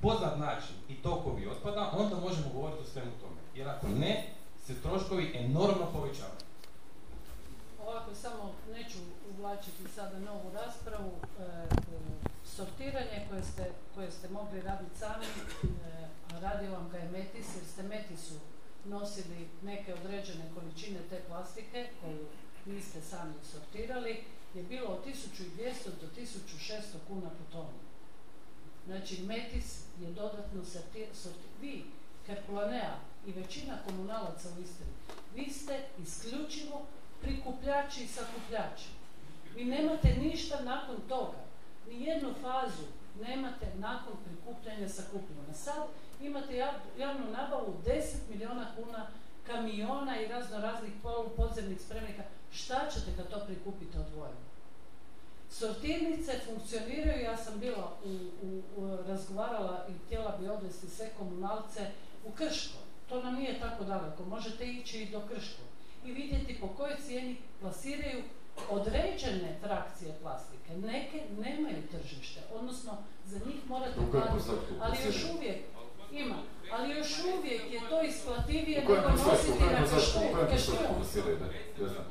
poznat 0.00 0.38
način 0.38 0.74
i 0.88 0.94
tokovi 0.94 1.46
otpada, 1.46 1.92
onda 1.98 2.16
možemo 2.16 2.48
govoriti 2.54 2.82
o 2.82 2.92
svemu 2.92 3.10
tome. 3.20 3.40
Jer 3.54 3.68
ako 3.68 3.88
ne, 3.88 4.24
se 4.66 4.82
troškovi 4.82 5.32
enormno 5.34 5.86
povećavaju. 5.92 6.41
Ovako, 7.86 8.14
samo 8.14 8.54
neću 8.72 8.98
uvlačiti 9.30 9.88
sada 9.94 10.18
novu 10.18 10.50
raspravu. 10.54 11.12
E, 11.38 11.42
e, 11.42 11.66
sortiranje 12.44 13.26
koje 13.30 13.42
ste, 13.42 13.70
koje 13.94 14.10
ste 14.10 14.28
mogli 14.28 14.60
raditi 14.60 14.98
sami, 14.98 15.24
e, 15.24 16.08
a 16.34 16.72
vam 16.72 16.88
ga 16.92 16.98
je 16.98 17.10
Metis, 17.10 17.46
jer 17.56 17.64
ste 17.72 17.82
Metisu 17.82 18.34
nosili 18.84 19.48
neke 19.62 19.94
određene 19.94 20.44
količine 20.54 20.98
te 21.10 21.20
plastike 21.28 21.88
koju 22.00 22.26
niste 22.66 23.00
sami 23.00 23.34
sortirali, 23.52 24.24
je 24.54 24.62
bilo 24.62 24.88
od 24.88 25.06
1200 25.06 25.84
do 26.00 26.06
1600 26.16 26.72
kuna 27.08 27.30
po 27.30 27.52
tonu. 27.52 27.78
Znači, 28.86 29.22
Metis 29.22 29.84
je 30.00 30.12
dodatno 30.12 30.64
sorti, 30.64 31.06
sorti, 31.14 31.48
vi, 31.60 31.84
Herkulanea 32.26 32.96
i 33.26 33.32
većina 33.32 33.78
komunalaca 33.86 34.48
u 34.58 34.62
Istri, 34.62 34.86
vi 35.34 35.50
ste 35.50 35.84
isključivo 36.02 36.86
prikupljači 37.22 38.04
i 38.04 38.08
sakupljači. 38.08 38.88
Vi 39.54 39.64
nemate 39.64 40.08
ništa 40.14 40.60
nakon 40.62 40.96
toga. 41.08 41.38
Ni 41.88 42.04
jednu 42.04 42.34
fazu 42.42 42.82
nemate 43.20 43.66
nakon 43.78 44.12
prikupljanja 44.24 44.88
sakupljanja. 44.88 45.54
Sad 45.54 45.82
imate 46.22 46.52
jav- 46.54 46.98
javnu 46.98 47.30
nabavu 47.30 47.74
10 47.86 48.00
milijuna 48.30 48.66
kuna 48.76 49.06
kamiona 49.46 50.20
i 50.20 50.26
razno 50.26 50.58
raznih 50.58 50.92
polu 51.02 51.28
podzemnih 51.36 51.80
spremnika. 51.80 52.22
Šta 52.52 52.88
ćete 52.94 53.16
kad 53.16 53.28
to 53.30 53.46
prikupite 53.46 53.98
odvojeno? 53.98 54.40
Sortirnice 55.50 56.40
funkcioniraju, 56.46 57.22
ja 57.22 57.36
sam 57.36 57.60
bila 57.60 57.92
u, 58.04 58.08
u- 58.76 58.96
razgovarala 59.08 59.86
i 59.88 60.06
htjela 60.06 60.36
bi 60.40 60.48
odvesti 60.48 60.86
sve 60.86 61.10
komunalce 61.18 61.90
u 62.26 62.30
Krško. 62.30 62.78
To 63.08 63.22
nam 63.22 63.34
nije 63.34 63.60
tako 63.60 63.84
daleko, 63.84 64.24
možete 64.24 64.66
ići 64.66 65.02
i 65.02 65.10
do 65.10 65.20
Krško 65.28 65.62
i 66.04 66.12
vidjeti 66.12 66.60
po 66.60 66.68
kojoj 66.68 66.96
cijeni 67.06 67.36
plasiraju 67.60 68.22
određene 68.70 69.58
frakcije 69.62 70.14
plastike. 70.22 70.76
Neke 70.76 71.22
nemaju 71.38 71.82
tržište, 71.90 72.40
odnosno 72.54 72.92
za 73.26 73.38
njih 73.46 73.68
morate 73.68 74.00
platiti. 74.10 74.50
Ali 74.80 74.96
još 75.06 75.24
uvijek 75.36 75.58
ima, 76.12 76.36
ali 76.72 76.94
još 76.96 77.24
uvijek 77.38 77.72
je 77.72 77.80
to 77.90 78.02
isplativije 78.02 78.80
nego 78.80 78.94
nositi 78.94 79.64
na 79.64 80.46
kaštijun. 80.50 80.78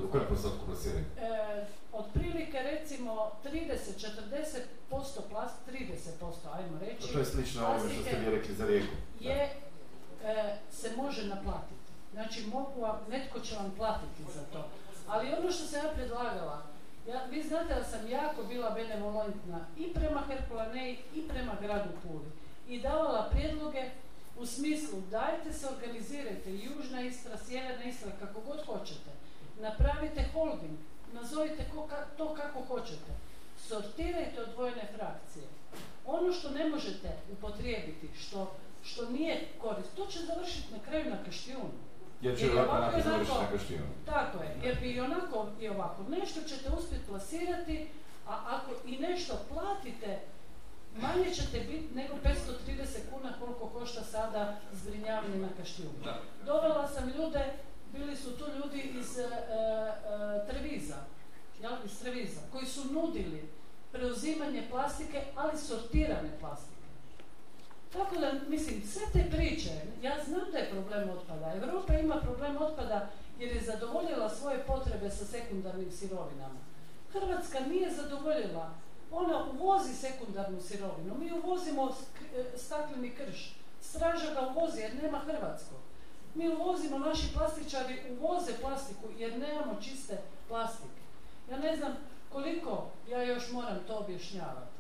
U 0.04 0.12
kojem 0.12 0.28
postotku 0.30 0.66
plasiraju? 0.66 1.06
E, 1.18 1.66
otprilike 1.94 2.60
recimo 2.60 3.32
30-40% 3.46 4.66
plast, 5.30 5.56
30% 5.68 6.32
ajmo 6.54 6.80
reći. 6.80 7.14
To 7.14 7.20
je 7.20 7.26
slično 7.26 7.68
ovome 7.68 7.94
što 7.94 8.04
ste 8.04 8.20
vi 8.20 8.32
rekli 8.32 8.56
za 8.56 8.66
rijeku. 8.66 8.94
Je, 9.20 9.56
e, 10.24 10.58
se 10.72 10.96
može 10.98 11.28
naplatiti. 11.28 11.81
Znači 12.14 12.46
mogu 12.46 12.82
vam, 12.82 13.00
netko 13.10 13.40
će 13.40 13.56
vam 13.56 13.74
platiti 13.78 14.24
za 14.34 14.42
to. 14.54 14.66
Ali 15.08 15.34
ono 15.34 15.52
što 15.52 15.66
sam 15.66 15.86
ja 15.86 15.92
predlagala, 15.92 16.62
ja, 17.08 17.26
vi 17.26 17.44
znate 17.44 17.74
da 17.74 17.84
sam 17.84 18.08
jako 18.08 18.44
bila 18.44 18.70
benevolentna 18.70 19.60
i 19.78 19.94
prema 19.94 20.22
Herkulaneji 20.28 20.98
i 21.16 21.28
prema 21.28 21.52
gradu 21.62 21.90
Puli. 22.04 22.32
I 22.68 22.82
davala 22.82 23.30
prijedloge 23.32 23.90
u 24.40 24.46
smislu 24.46 25.02
dajte 25.12 25.54
se 25.54 25.68
organizirajte, 25.68 26.56
južna 26.56 27.02
Istra, 27.02 27.38
sjeverna 27.38 27.84
Istra, 27.84 28.12
kako 28.20 28.42
god 28.42 28.66
hoćete. 28.66 29.12
Napravite 29.60 30.26
holding, 30.34 30.78
nazovite 31.14 31.66
to 32.18 32.36
kako 32.36 32.62
hoćete. 32.62 33.12
Sortirajte 33.58 34.42
odvojene 34.42 34.88
frakcije. 34.96 35.46
Ono 36.06 36.34
što 36.34 36.50
ne 36.50 36.70
možete 36.70 37.10
upotrijebiti, 37.32 38.10
što, 38.20 38.56
što 38.84 39.10
nije 39.10 39.48
korist, 39.62 39.96
to 39.96 40.06
će 40.06 40.20
završiti 40.20 40.74
na 40.74 40.80
kraju 40.80 41.10
na 41.10 41.24
kaštijunu. 41.26 41.91
Jer 42.22 42.38
će 42.40 42.46
Jer 42.46 42.58
ovako 42.58 42.76
onako 42.76 43.02
završiti 43.02 43.38
na 43.40 43.58
kaštijunu. 43.58 43.86
Tako 44.06 44.44
je, 44.44 44.56
jer 44.64 44.80
bi 44.80 44.92
i 44.92 45.00
onako 45.00 45.48
i 45.62 45.70
ovako. 45.70 46.04
Nešto 46.10 46.42
ćete 46.42 46.70
uspjeti 46.80 47.06
plasirati, 47.08 47.88
a 48.28 48.40
ako 48.46 48.72
i 48.88 48.98
nešto 48.98 49.34
platite, 49.54 50.20
manje 51.02 51.32
ćete 51.36 51.60
biti 51.60 51.96
nego 51.96 52.14
530 52.14 52.98
kuna 53.12 53.34
koliko 53.40 53.68
košta 53.68 54.04
sada 54.04 54.58
zbrinjavanje 54.72 55.38
na 55.38 55.50
kaštijunu. 55.58 55.94
Dovela 56.46 56.88
sam 56.88 57.10
ljude, 57.10 57.54
bili 57.94 58.16
su 58.16 58.38
tu 58.38 58.46
ljudi 58.58 58.92
iz 59.00 59.18
e, 59.20 59.24
e, 59.24 59.28
Treviza, 60.48 60.98
jel, 61.62 61.74
iz 61.86 62.00
Treviza, 62.00 62.42
koji 62.52 62.66
su 62.66 62.94
nudili 62.94 63.50
preuzimanje 63.92 64.68
plastike, 64.70 65.22
ali 65.36 65.58
sortirane 65.58 66.30
plastike. 66.40 66.81
Tako 67.94 68.16
da, 68.16 68.32
mislim, 68.48 68.82
sve 68.88 69.02
te 69.14 69.30
priče, 69.32 69.70
ja 70.02 70.24
znam 70.26 70.52
da 70.52 70.58
je 70.58 70.70
problem 70.70 71.10
otpada. 71.10 71.54
Europa 71.54 71.94
ima 71.94 72.16
problem 72.16 72.58
otpada 72.60 73.10
jer 73.40 73.56
je 73.56 73.62
zadovoljila 73.62 74.30
svoje 74.30 74.64
potrebe 74.64 75.10
sa 75.10 75.26
sekundarnim 75.26 75.92
sirovinama. 75.92 76.60
Hrvatska 77.12 77.60
nije 77.60 77.92
zadovoljila. 77.92 78.72
Ona 79.12 79.46
uvozi 79.52 79.94
sekundarnu 79.94 80.62
sirovinu. 80.62 81.18
Mi 81.20 81.32
uvozimo 81.32 81.96
stakleni 82.58 83.16
krš. 83.16 83.56
Straža 83.82 84.34
ga 84.34 84.48
uvozi 84.48 84.82
jer 84.82 85.04
nema 85.04 85.20
hrvatskog. 85.20 85.80
Mi 86.36 86.50
uvozimo, 86.50 87.00
naši 87.00 87.34
plastičari 87.34 88.02
uvoze 88.20 88.52
plastiku 88.62 89.08
jer 89.18 89.40
nemamo 89.40 89.82
čiste 89.82 90.18
plastike. 90.48 91.02
Ja 91.52 91.58
ne 91.58 91.76
znam 91.78 91.92
koliko 92.34 92.88
ja 93.10 93.24
još 93.24 93.52
moram 93.52 93.80
to 93.88 93.96
objašnjavati. 93.96 94.72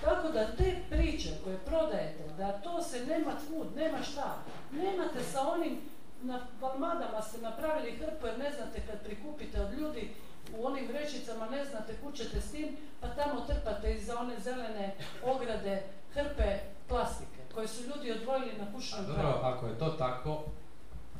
Tako 0.00 0.28
da 0.28 0.46
te 0.46 0.76
priče 0.90 1.28
koje 1.44 1.58
prodajete, 1.58 2.24
da 2.38 2.52
to 2.52 2.82
se 2.82 3.06
nema 3.06 3.30
kud, 3.48 3.76
nema 3.76 4.02
šta, 4.02 4.36
nemate 4.72 5.22
sa 5.22 5.48
onim, 5.48 5.80
na 6.22 6.40
valmadama 6.60 7.22
ste 7.22 7.38
napravili 7.40 7.92
hrpu 7.92 8.26
jer 8.26 8.38
ne 8.38 8.52
znate 8.52 8.80
kad 8.80 9.04
prikupite 9.04 9.60
od 9.60 9.72
ljudi 9.74 10.10
u 10.54 10.66
onim 10.66 10.88
vrećicama, 10.88 11.48
ne 11.48 11.64
znate 11.64 11.96
kud 11.96 12.14
ćete 12.14 12.40
s 12.40 12.50
tim, 12.50 12.68
pa 13.00 13.08
tamo 13.08 13.40
trpate 13.40 13.94
iza 13.94 14.18
one 14.18 14.38
zelene 14.38 14.94
ograde 15.24 15.82
hrpe 16.12 16.58
plastike 16.88 17.40
koje 17.54 17.68
su 17.68 17.82
ljudi 17.82 18.12
odvojili 18.12 18.52
na 18.58 18.72
kućnom 18.72 19.06
Dobro, 19.06 19.22
pragu. 19.22 19.38
ako 19.46 19.66
je 19.66 19.78
to 19.78 19.88
tako, 19.88 20.44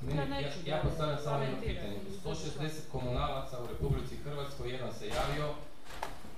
meni- 0.02 0.18
Ja 0.18 0.24
ja, 0.24 0.28
neću 0.28 0.58
ja 0.64 0.76
dalje 0.76 0.82
postavljam 0.82 1.18
samo 1.18 1.42
jedno 1.42 1.60
pitanje. 1.60 1.96
160 2.24 2.70
komunalaca 2.92 3.62
u 3.62 3.66
Republici 3.66 4.16
Hrvatskoj, 4.16 4.70
jedan 4.70 4.92
se 4.94 5.06
javio 5.08 5.54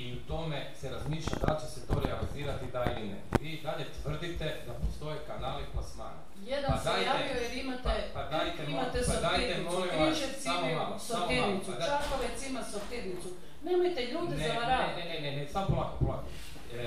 i 0.00 0.12
u 0.16 0.20
tome 0.28 0.58
se 0.80 0.90
razmišlja 0.90 1.36
da 1.46 1.60
će 1.60 1.66
se 1.74 1.86
to 1.86 1.94
realizirati 2.06 2.66
da 2.72 2.84
ili 2.92 3.08
ne. 3.08 3.20
Vi 3.40 3.60
dalje 3.62 3.84
tvrdite 4.02 4.46
da 4.66 4.72
postoje 4.72 5.18
kanali 5.26 5.64
plasmana. 5.72 6.20
Jedan 6.46 6.70
Pa 6.72 6.78
se 6.78 6.88
dajte- 6.88 7.06
javio 7.06 7.42
jer 7.42 7.52
imate, 7.64 7.94
pa, 8.14 8.20
pa 8.20 8.22
dajte, 8.36 8.62
imate 8.68 8.98
pa 9.06 9.12
sortirnicu, 9.12 9.72
molim 9.72 9.90
vas, 9.98 10.08
Križevci 10.08 10.42
samo 10.42 10.66
imaju 10.70 10.98
sortirnicu, 11.10 11.70
pa 11.78 11.86
Čakovec 11.86 12.38
ima 12.50 12.62
sortirnicu. 12.72 13.28
Nemojte 13.64 14.00
ljude 14.12 14.36
ne, 14.36 14.48
zavaravati. 14.48 15.00
Ne, 15.02 15.08
ne, 15.08 15.20
ne, 15.20 15.30
ne, 15.36 15.48
samo 15.48 15.66
polako, 15.66 15.96
polako. 16.04 16.28
E, 16.74 16.78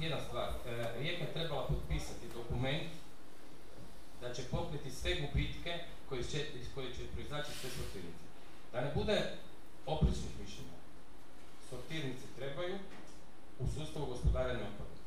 jedna 0.00 0.20
stvar, 0.26 0.48
e, 0.48 0.98
Rijeka 0.98 1.22
je 1.24 1.32
trebala 1.32 1.66
potpisati 1.66 2.26
dokument 2.34 2.88
da 4.20 4.34
će 4.34 4.42
pokriti 4.50 4.90
sve 4.90 5.10
gubitke 5.20 5.72
koji 6.08 6.24
će, 6.24 6.38
iz 6.60 6.66
koje 6.74 6.88
će 6.94 7.02
proizaći 7.12 7.50
sve 7.60 7.70
sortirnice. 7.70 8.24
Da 8.72 8.80
ne 8.80 8.90
bude 8.94 9.16
oprečnih 9.86 10.32
mišljenja. 10.42 10.77
Sortirnice 11.70 12.24
trebaju 12.36 12.74
u 13.58 13.64
sustavu 13.78 14.06
gospodarenja 14.06 14.64
otpadom. 14.64 14.98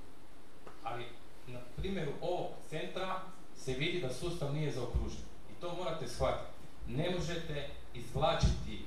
Ali 0.83 1.05
na 1.47 1.59
primjeru 1.75 2.11
ovog 2.21 2.51
centra 2.69 3.21
se 3.57 3.73
vidi 3.73 4.01
da 4.01 4.13
sustav 4.13 4.53
nije 4.53 4.71
zaokružen. 4.71 5.21
I 5.51 5.61
to 5.61 5.75
morate 5.75 6.07
shvatiti. 6.07 6.51
Ne 6.87 7.09
možete 7.09 7.69
izvlačiti 7.93 8.85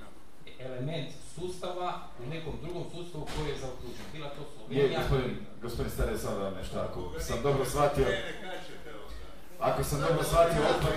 element 0.58 1.08
sustava 1.34 1.90
u 2.22 2.24
nekom 2.34 2.54
drugom 2.62 2.84
sustavu 2.94 3.26
koji 3.36 3.48
je 3.48 3.58
zaokružen. 3.58 4.06
Bila 4.12 4.28
to 4.28 4.42
Slovenija. 4.52 5.00
gospodin, 5.00 5.36
gospodin 5.62 5.92
Stare, 5.92 6.18
sad 6.18 6.38
vam 6.42 6.54
nešto, 6.54 6.76
ako 6.86 7.00
sam 7.20 7.42
dobro 7.42 7.64
shvatio, 7.64 8.06
ako 9.58 9.84
sam 9.84 10.00
dobro 10.00 10.22
shvatio, 10.24 10.62
otpad, 10.72 10.92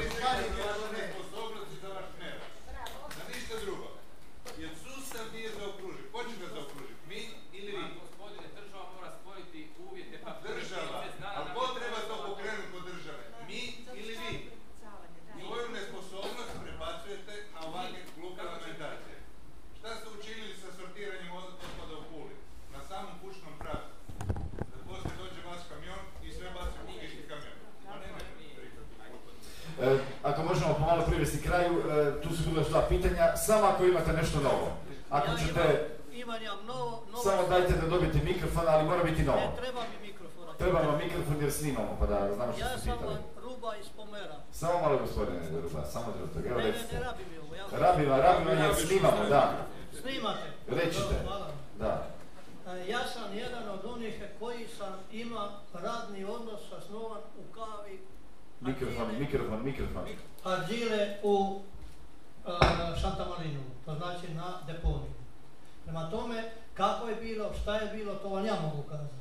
Za 3.17 3.23
ništa 3.33 3.55
drugo. 3.65 3.87
Jer 4.61 4.71
sustav 4.85 5.25
nije 5.35 5.49
zaokružen. 5.59 6.05
Ko 6.13 6.19
će 6.29 6.35
ga 6.41 6.47
zaokružiti? 6.55 7.01
Mi 7.09 7.19
ili 7.57 7.71
vi? 7.77 7.83
Gospodine, 8.01 8.47
država 8.57 8.85
mora 8.95 9.09
stvoriti 9.19 9.59
uvjete 9.87 10.15
pa 10.23 10.31
Država. 10.47 10.97
A 11.37 11.39
ko 11.53 11.63
treba 11.77 11.99
to 12.09 12.15
pokrenuti 12.27 12.73
od 12.79 12.83
države? 12.91 13.23
Mi 13.47 13.61
ili 13.99 14.13
vi? 14.21 14.33
Svoju 15.39 15.67
nesposobnost 15.77 16.53
prebacujete 16.63 17.33
kraju, 31.47 31.73
e, 31.79 32.21
tu 32.21 32.29
su 32.35 32.43
bilo 32.49 32.61
još 32.61 32.69
dva 32.69 32.81
pitanja, 32.97 33.37
samo 33.37 33.65
ako 33.65 33.85
imate 33.85 34.11
nešto 34.13 34.39
novo. 34.39 34.67
Ako 35.09 35.31
Ja 35.31 35.37
ćete, 35.37 35.61
imam, 35.61 36.13
imam 36.13 36.43
ja 36.43 36.53
novo, 36.67 37.03
novo... 37.11 37.23
samo 37.23 37.47
dajte 37.49 37.73
da 37.73 37.87
dobijete 37.87 38.19
mikrofon, 38.23 38.63
ali 38.67 38.83
mora 38.85 39.03
biti 39.03 39.23
novo. 39.23 39.37
Ne 39.39 39.51
treba 39.61 39.81
mi 39.81 40.07
mikrofona. 40.07 40.53
Treba 40.53 40.81
nam 40.81 40.97
mikrofon 40.97 41.37
jer 41.41 41.51
snimamo, 41.51 41.97
pa 41.99 42.05
da 42.05 42.33
znamo 42.35 42.51
što 42.53 42.61
Ja 42.61 42.67
ste 42.69 42.79
sam 42.79 42.97
pitali. 42.97 43.15
Ruba 43.43 43.75
iz 43.75 43.87
Pomera. 43.89 44.35
Samo 44.51 44.81
malo 44.81 44.97
gospodine 44.97 45.39
Ruba, 45.63 45.85
samo 45.85 46.05
trenutak, 46.11 46.45
evo 46.45 46.57
Ne, 46.57 46.63
ne, 46.63 46.71
recite. 46.71 46.95
ne 46.95 47.01
rabi 47.01 47.23
mi 47.31 47.37
ovo. 47.37 47.55
Ja 47.55 47.69
sam- 47.69 47.79
Rabimo, 47.79 48.17
rabimo 48.17 48.51
jer 48.51 48.75
snimamo, 48.75 49.23
da. 49.29 49.53
Snimate? 50.01 50.47
Recite. 50.67 51.15
Hvala 51.23 51.45
vam. 51.45 51.55
Da. 51.79 52.07
E, 52.67 52.89
Ja 52.89 52.99
sam 53.07 53.37
jedan 53.37 53.69
od 53.69 53.85
onih 53.85 54.23
koji 54.39 54.67
sam 54.77 54.93
ima 55.11 55.49
radni 55.73 56.23
odnos 56.25 56.61
zasnovan 56.69 57.21
u 57.39 57.53
kavi 57.53 57.99
Mikrofon, 58.61 59.07
mikrofon, 59.19 59.63
mikrofon. 59.63 60.03
Arđile 60.43 61.17
u 61.23 61.61
Santa 63.17 63.35
Marinu, 63.37 63.61
to 63.85 63.95
znači 63.95 64.33
na 64.33 64.59
deponiju. 64.67 65.13
Prema 65.83 66.09
tome, 66.09 66.51
kako 66.73 67.07
je 67.07 67.15
bilo, 67.15 67.53
šta 67.61 67.75
je 67.77 67.93
bilo, 67.93 68.15
to 68.15 68.29
vam 68.29 68.45
ja 68.45 68.55
mogu 68.61 68.83
kazati. 68.89 69.13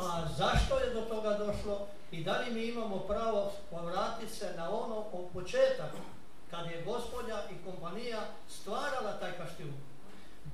A 0.00 0.28
zašto 0.36 0.78
je 0.78 0.94
do 0.94 1.00
toga 1.00 1.30
došlo 1.30 1.86
i 2.10 2.24
da 2.24 2.38
li 2.38 2.54
mi 2.54 2.66
imamo 2.66 2.98
pravo 2.98 3.52
povratiti 3.70 4.32
se 4.32 4.54
na 4.56 4.70
ono 4.70 4.96
od 4.96 5.26
početak 5.32 5.92
kad 6.50 6.70
je 6.70 6.84
gospođa 6.84 7.42
i 7.50 7.64
kompanija 7.64 8.20
stvarala 8.48 9.12
taj 9.20 9.32
kaštjun. 9.32 9.74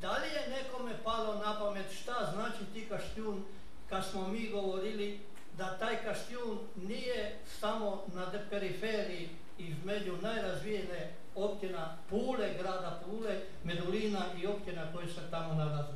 Da 0.01 0.13
li 0.13 0.27
je 0.27 0.63
nekome 0.63 0.93
palo 1.05 1.35
na 1.35 1.59
pamet 1.59 1.87
šta 2.03 2.33
znači 2.35 2.65
ti 2.73 2.89
kaštjun 2.89 3.45
kad 3.89 4.05
smo 4.11 4.29
mi 4.29 4.51
govorili 4.51 5.21
da 5.59 5.79
taj 5.79 6.03
kaštjun 6.05 6.59
nije 6.77 7.39
samo 7.61 8.05
na 8.15 8.33
periferiji 8.51 9.29
između 9.59 10.17
najrazvijene 10.23 11.22
općina 11.35 11.97
Pule, 12.11 12.55
grada 12.59 13.01
Pule, 13.05 13.41
Medulina 13.65 14.25
i 14.43 14.47
općina 14.47 14.93
koje 14.93 15.07
se 15.07 15.21
tamo 15.31 15.55
nalaze. 15.55 15.93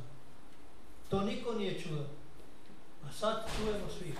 To 1.09 1.21
niko 1.21 1.53
nije 1.53 1.81
čuo. 1.81 2.05
A 3.05 3.11
sad 3.11 3.49
čujemo 3.57 3.89
svi. 3.99 4.15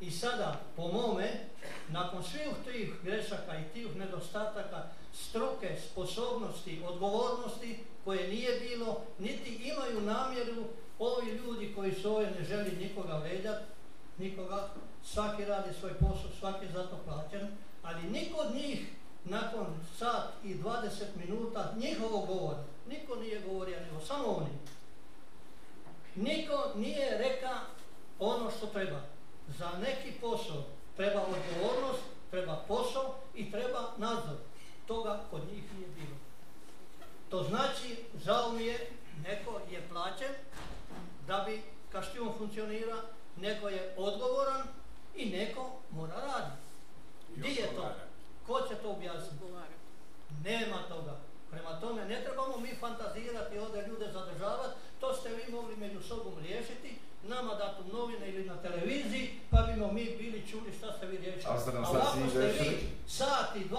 I 0.00 0.10
sada, 0.10 0.60
po 0.76 0.88
mome, 0.88 1.30
nakon 1.88 2.22
svih 2.22 2.48
tih 2.64 2.92
grešaka 3.02 3.58
i 3.58 3.72
tih 3.72 3.96
nedostataka, 3.96 4.82
struke, 5.12 5.76
sposobnosti, 5.90 6.82
odgovornosti 6.88 7.78
koje 8.04 8.28
nije 8.28 8.60
bilo, 8.60 9.00
niti 9.18 9.70
imaju 9.74 10.00
namjeru 10.00 10.64
ovi 10.98 11.30
ljudi 11.30 11.72
koji 11.74 11.94
su 11.94 12.12
ovdje 12.12 12.30
ne 12.30 12.44
želi 12.44 12.76
nikoga 12.76 13.16
vređati, 13.16 13.64
nikoga, 14.18 14.68
svaki 15.04 15.44
radi 15.44 15.74
svoj 15.80 15.94
posao, 15.94 16.30
svaki 16.38 16.66
je 16.66 16.72
za 16.72 16.86
to 16.86 16.98
plaćen, 17.04 17.48
ali 17.82 18.10
niko 18.10 18.40
od 18.40 18.54
njih 18.54 18.92
nakon 19.28 19.66
sat 19.98 20.28
i 20.44 20.54
20 20.54 20.88
minuta 21.16 21.74
njihovog 21.76 22.26
govora, 22.26 22.58
niko 22.88 23.16
nije 23.16 23.40
govorio, 23.40 23.80
nego 23.80 24.00
samo 24.00 24.28
oni. 24.28 24.58
Niko 26.16 26.72
nije 26.74 27.18
reka 27.18 27.60
ono 28.18 28.50
što 28.50 28.66
treba. 28.66 29.00
Za 29.58 29.70
neki 29.78 30.12
posao 30.20 30.62
treba 30.96 31.20
odgovornost, 31.20 32.02
treba 32.30 32.64
posao 32.68 33.14
i 33.34 33.50
treba 33.50 33.92
nadzor. 33.96 34.36
Toga 34.86 35.20
kod 35.30 35.40
njih 35.52 35.62
nije 35.74 35.88
bilo. 35.88 36.16
To 37.28 37.42
znači, 37.42 38.04
žao 38.24 38.52
mi 38.52 38.64
je, 38.64 38.90
neko 39.28 39.60
je 39.70 39.88
plaćen 39.88 40.32
da 41.26 41.44
bi 41.46 41.62
kaštijun 41.92 42.32
funkcionira, 42.38 42.96
neko 43.36 43.68
je 43.68 43.94
odgovoran 43.96 44.66
i 45.16 45.30
neko 45.30 45.70
mora 45.90 46.14
raditi. 46.14 46.62
Gdje 47.36 47.50
je 47.50 47.76
to? 47.76 48.07
Ko 48.48 48.60
će 48.68 48.74
to 48.74 48.90
objasniti? 48.90 49.44
Nema 50.44 50.78
toga. 50.88 51.16
Prema 51.50 51.80
tome, 51.80 52.04
ne 52.04 52.24
trebamo 52.24 52.58
mi 52.58 52.76
fantazirati 52.80 53.58
ovdje 53.58 53.86
ljude 53.86 54.12
zadržavati, 54.12 54.74
to 55.00 55.14
ste 55.14 55.28
vi 55.28 55.52
mogli 55.52 55.76
među 55.76 56.02
sobom 56.02 56.38
riješiti, 56.42 56.98
nama 57.22 57.54
dati 57.54 57.82
u 57.82 57.96
novine 57.96 58.28
ili 58.28 58.44
na 58.44 58.56
televiziji, 58.56 59.40
pa 59.50 59.62
bimo 59.62 59.92
mi 59.92 60.04
bili 60.04 60.46
čuli 60.50 60.72
šta 60.78 60.92
ste 60.92 61.06
vi 61.06 61.16
riješili. 61.16 61.42
Sad 61.42 61.74
ovako 61.74 62.28
ste 62.30 62.38
vi 62.38 62.46
rekli. 62.46 62.88
sat 63.08 63.56
i 63.56 63.68
20 63.68 63.72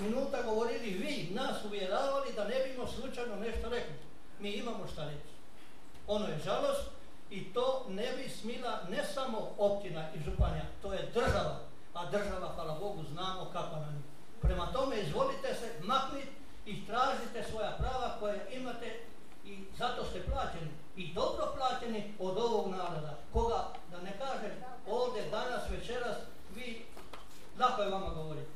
minuta 0.00 0.42
govorili 0.42 0.90
vi, 0.90 1.28
nas 1.34 1.64
uvjeravali 1.64 2.32
da 2.36 2.44
ne 2.44 2.54
bimo 2.68 2.86
slučajno 2.86 3.36
nešto 3.36 3.68
rekli. 3.68 3.94
Mi 4.40 4.50
imamo 4.50 4.86
šta 4.92 5.04
reći. 5.04 5.32
Ono 6.06 6.26
je 6.26 6.40
žalost 6.44 6.82
i 7.30 7.44
to 7.44 7.86
ne 7.88 8.12
bi 8.16 8.28
smila 8.28 8.80
ne 8.90 9.04
samo 9.14 9.48
općina 9.58 10.08
i 10.14 10.18
županija, 10.24 10.64
to 10.82 10.92
je 10.92 11.10
država. 11.14 11.60
A 11.94 12.10
država, 12.10 12.52
hvala 12.54 12.78
Bogu, 12.80 13.02
znamo 13.12 13.50
kako 13.52 13.76
nam 13.76 13.94
je. 13.94 14.15
Prema 14.42 14.72
tome, 14.72 15.00
izvolite 15.00 15.54
se 15.54 15.72
makniti 15.84 16.28
i 16.66 16.86
tražite 16.86 17.50
svoja 17.50 17.76
prava 17.78 18.16
koje 18.20 18.46
imate 18.52 19.00
i 19.44 19.64
zato 19.78 20.04
ste 20.04 20.22
plaćeni. 20.22 20.70
I 20.96 21.14
dobro 21.14 21.54
plaćeni 21.56 22.14
od 22.18 22.38
ovog 22.38 22.70
naroda. 22.70 23.18
Koga, 23.32 23.68
da 23.90 24.00
ne 24.00 24.18
kažem, 24.18 24.50
ovdje 24.86 25.22
danas, 25.30 25.62
večeras, 25.70 26.16
vi, 26.54 26.86
lako 27.58 27.82
je 27.82 27.90
vama 27.90 28.08
govoriti. 28.08 28.50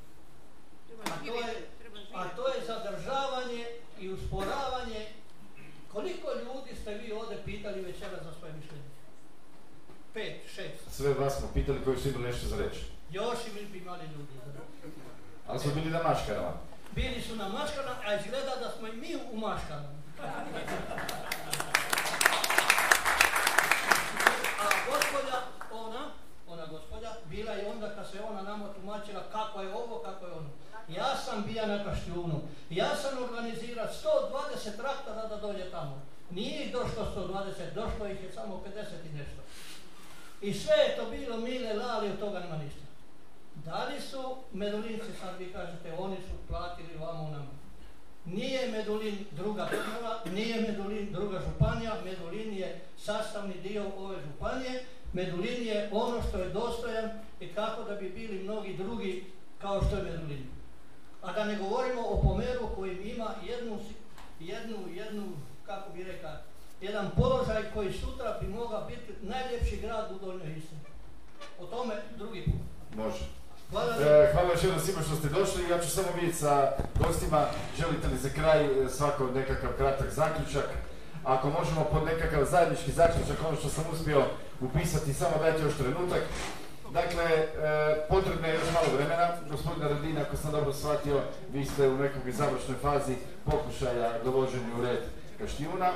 A 1.05 1.27
to 1.27 1.35
je, 1.35 1.69
a 2.15 2.29
to 2.29 2.49
je 2.49 2.67
zadržavanje 2.67 3.67
i 4.01 4.13
usporavanje. 4.13 5.07
Koliko 5.93 6.29
ljudi 6.33 6.81
ste 6.81 6.95
vi 6.95 7.13
ovdje 7.13 7.43
pitali 7.45 7.81
večeras 7.81 8.25
za 8.25 8.33
svoje 8.39 8.53
mišljenje? 8.53 8.91
Pet, 10.15 10.51
šest. 10.55 10.97
Sve 10.97 11.15
vas 11.15 11.39
smo 11.39 11.49
pitali 11.55 11.85
koji 11.85 11.99
su 11.99 12.09
imali 12.09 12.25
nešto 12.25 12.47
za 12.47 12.57
reći. 12.57 12.81
Još 13.11 13.39
i 13.47 13.55
mi 13.55 13.67
bi 13.67 13.79
imali 13.79 14.05
ljudi. 14.05 14.33
Ali 15.51 15.59
smo 15.59 15.75
bili 15.75 15.91
na 15.91 16.03
maškarama. 16.03 16.53
Bili 16.95 17.23
su 17.23 17.37
na 17.37 17.49
maškama, 17.49 17.95
a 18.07 18.15
izgleda 18.15 18.57
da 18.61 18.71
smo 18.79 18.89
i 18.89 18.93
mi 18.93 19.17
u 19.33 19.37
maškama. 19.37 19.89
A 24.63 24.67
gospođa, 24.91 25.37
ona, 25.73 26.11
ona 26.49 26.67
gospođa, 26.67 27.11
bila 27.25 27.53
je 27.53 27.71
onda 27.71 27.95
kad 27.95 28.11
se 28.11 28.23
ona 28.31 28.43
nama 28.43 28.69
tumačila 28.69 29.23
kako 29.33 29.61
je 29.61 29.75
ovo, 29.75 29.99
kako 29.99 30.27
je 30.27 30.33
ono. 30.33 30.49
Ja 30.89 31.17
sam 31.17 31.45
bija 31.47 31.67
na 31.67 31.85
Kaštjunu. 31.85 32.41
Ja 32.71 32.97
sam 32.97 33.23
organizirao 33.23 33.87
120 33.87 34.77
traktora 34.77 35.27
da 35.29 35.37
dođe 35.37 35.71
tamo. 35.71 36.03
Nije 36.31 36.65
ih 36.65 36.73
došlo 36.73 37.07
120, 37.17 37.75
došlo 37.75 38.07
ih 38.07 38.23
je 38.23 38.33
samo 38.33 38.63
50 38.67 38.81
i 39.11 39.19
nešto. 39.19 39.43
I 40.41 40.55
sve 40.55 40.75
je 40.77 40.97
to 40.97 41.11
bilo 41.11 41.37
mile 41.37 41.73
lali, 41.73 42.09
od 42.09 42.19
toga 42.19 42.41
nema 42.41 42.57
ništa. 42.57 42.90
Da 43.65 43.85
li 43.85 44.01
su 44.01 44.37
Medulinci, 44.53 45.13
sad 45.21 45.39
vi 45.39 45.53
kažete, 45.53 45.93
oni 45.99 46.17
su 46.17 46.49
platili 46.49 46.99
vamo 47.01 47.23
u 47.25 47.31
nama. 47.31 47.51
Nije 48.25 48.71
Medulin 48.71 49.27
druga 49.31 49.69
država, 49.71 50.21
nije 50.33 50.61
Medulin 50.61 51.13
druga 51.13 51.41
županija, 51.41 51.95
Medulin 52.05 52.55
je 52.55 52.81
sastavni 52.99 53.55
dio 53.63 53.85
ove 53.99 54.17
županije, 54.27 54.85
Medulin 55.13 55.67
je 55.67 55.89
ono 55.93 56.23
što 56.29 56.39
je 56.39 56.49
dostojan 56.49 57.11
i 57.41 57.49
kako 57.49 57.83
da 57.83 57.95
bi 57.95 58.09
bili 58.11 58.43
mnogi 58.43 58.77
drugi 58.77 59.25
kao 59.59 59.83
što 59.85 59.97
je 59.97 60.03
Medulin. 60.03 60.47
A 61.23 61.33
da 61.33 61.45
ne 61.45 61.59
govorimo 61.59 62.01
o 62.01 62.21
Pomeru 62.23 62.69
koji 62.77 63.11
ima 63.11 63.35
jednu, 63.47 63.79
jednu, 64.41 64.77
jednu, 64.95 65.25
kako 65.67 65.93
bi 65.93 66.05
rekao, 66.05 66.37
jedan 66.81 67.11
položaj 67.17 67.63
koji 67.75 67.93
sutra 67.93 68.39
bi 68.41 68.47
mogao 68.47 68.87
biti 68.89 69.13
najljepši 69.23 69.77
grad 69.77 70.13
u 70.13 70.27
Donjoj 70.27 70.57
Istri. 70.59 70.79
O 71.61 71.67
tome 71.67 71.95
drugi 72.17 72.45
put. 72.45 72.97
Može. 72.97 73.40
Hvala 73.71 73.95
E, 74.01 74.33
hvala 74.33 74.53
još 74.53 74.63
jednom 74.63 74.81
svima 74.81 75.03
što 75.03 75.17
ste 75.17 75.29
došli. 75.29 75.71
Ja 75.71 75.79
ću 75.79 75.91
samo 75.91 76.09
vidjeti 76.15 76.39
sa 76.39 76.73
gostima, 77.07 77.47
želite 77.79 78.09
li 78.09 78.19
za 78.19 78.29
kraj 78.29 78.65
e, 78.65 78.89
svako 78.89 79.25
nekakav 79.35 79.71
kratak 79.79 80.11
zaključak. 80.11 80.69
Ako 81.25 81.51
možemo 81.51 81.85
pod 81.93 82.05
nekakav 82.05 82.45
zajednički 82.45 82.93
zaključak, 82.93 83.37
ono 83.49 83.57
što 83.57 83.69
sam 83.69 83.85
uspio 83.93 84.23
upisati, 84.61 85.15
samo 85.15 85.37
dajte 85.41 85.63
još 85.63 85.75
trenutak. 85.75 86.23
Dakle, 86.93 87.25
e, 87.25 87.47
potrebno 88.09 88.47
je 88.49 88.55
još 88.55 88.71
malo 88.75 88.87
vremena. 88.97 89.29
Gospodina 89.51 89.89
Radina, 89.89 90.21
ako 90.21 90.37
sam 90.37 90.53
dobro 90.53 90.73
shvatio, 90.73 91.21
vi 91.53 91.65
ste 91.65 91.89
u 91.89 91.99
nekoj 91.99 92.33
završnoj 92.33 92.77
fazi 92.83 93.15
pokušaja 93.45 94.13
dovoženja 94.25 94.75
u 94.79 94.83
red 94.83 95.03
Kaštijuna. 95.39 95.91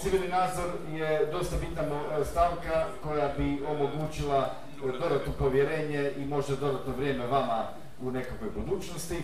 Civilni 0.00 0.28
nadzor 0.28 0.70
je 0.92 1.26
dosta 1.32 1.56
bitna 1.56 1.82
stavka 2.24 2.86
koja 3.02 3.28
bi 3.38 3.62
omogućila 3.66 4.50
dodatno 4.82 5.32
povjerenje 5.38 6.12
i 6.16 6.24
možda 6.24 6.56
dodatno 6.56 6.92
vrijeme 6.96 7.26
vama 7.26 7.64
u 8.02 8.10
nekakvoj 8.10 8.50
budućnosti 8.50 9.16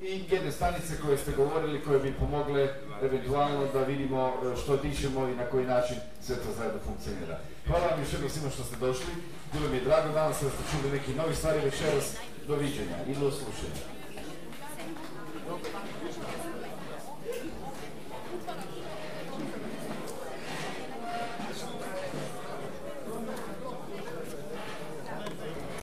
i 0.00 0.24
jedne 0.30 0.52
stanice 0.52 1.00
koje 1.02 1.18
ste 1.18 1.32
govorili 1.32 1.80
koje 1.80 1.98
bi 1.98 2.12
pomogle 2.12 2.68
eventualno 3.02 3.66
da 3.72 3.82
vidimo 3.82 4.28
e, 4.28 4.56
što 4.56 4.76
dišemo 4.76 5.28
i 5.28 5.36
na 5.36 5.46
koji 5.46 5.66
način 5.66 5.96
sve 6.22 6.36
to 6.36 6.52
zajedno 6.58 6.80
funkcionira. 6.86 7.38
Hvala 7.66 7.86
vam 7.86 8.00
još 8.00 8.12
jednom 8.12 8.30
svima 8.30 8.50
što 8.50 8.64
ste 8.64 8.76
došli. 8.76 9.12
Bilo 9.52 9.68
mi 9.68 9.76
je 9.76 9.84
drago 9.84 10.12
danas 10.12 10.42
da 10.42 10.50
ste 10.50 10.62
čuli 10.70 10.92
neki 10.92 11.14
novi 11.14 11.34
stvari 11.34 11.60
večeras. 11.64 12.16
Doviđenja 12.48 12.98
i 13.08 13.14
do 13.14 13.30
slušanja. 13.30 13.94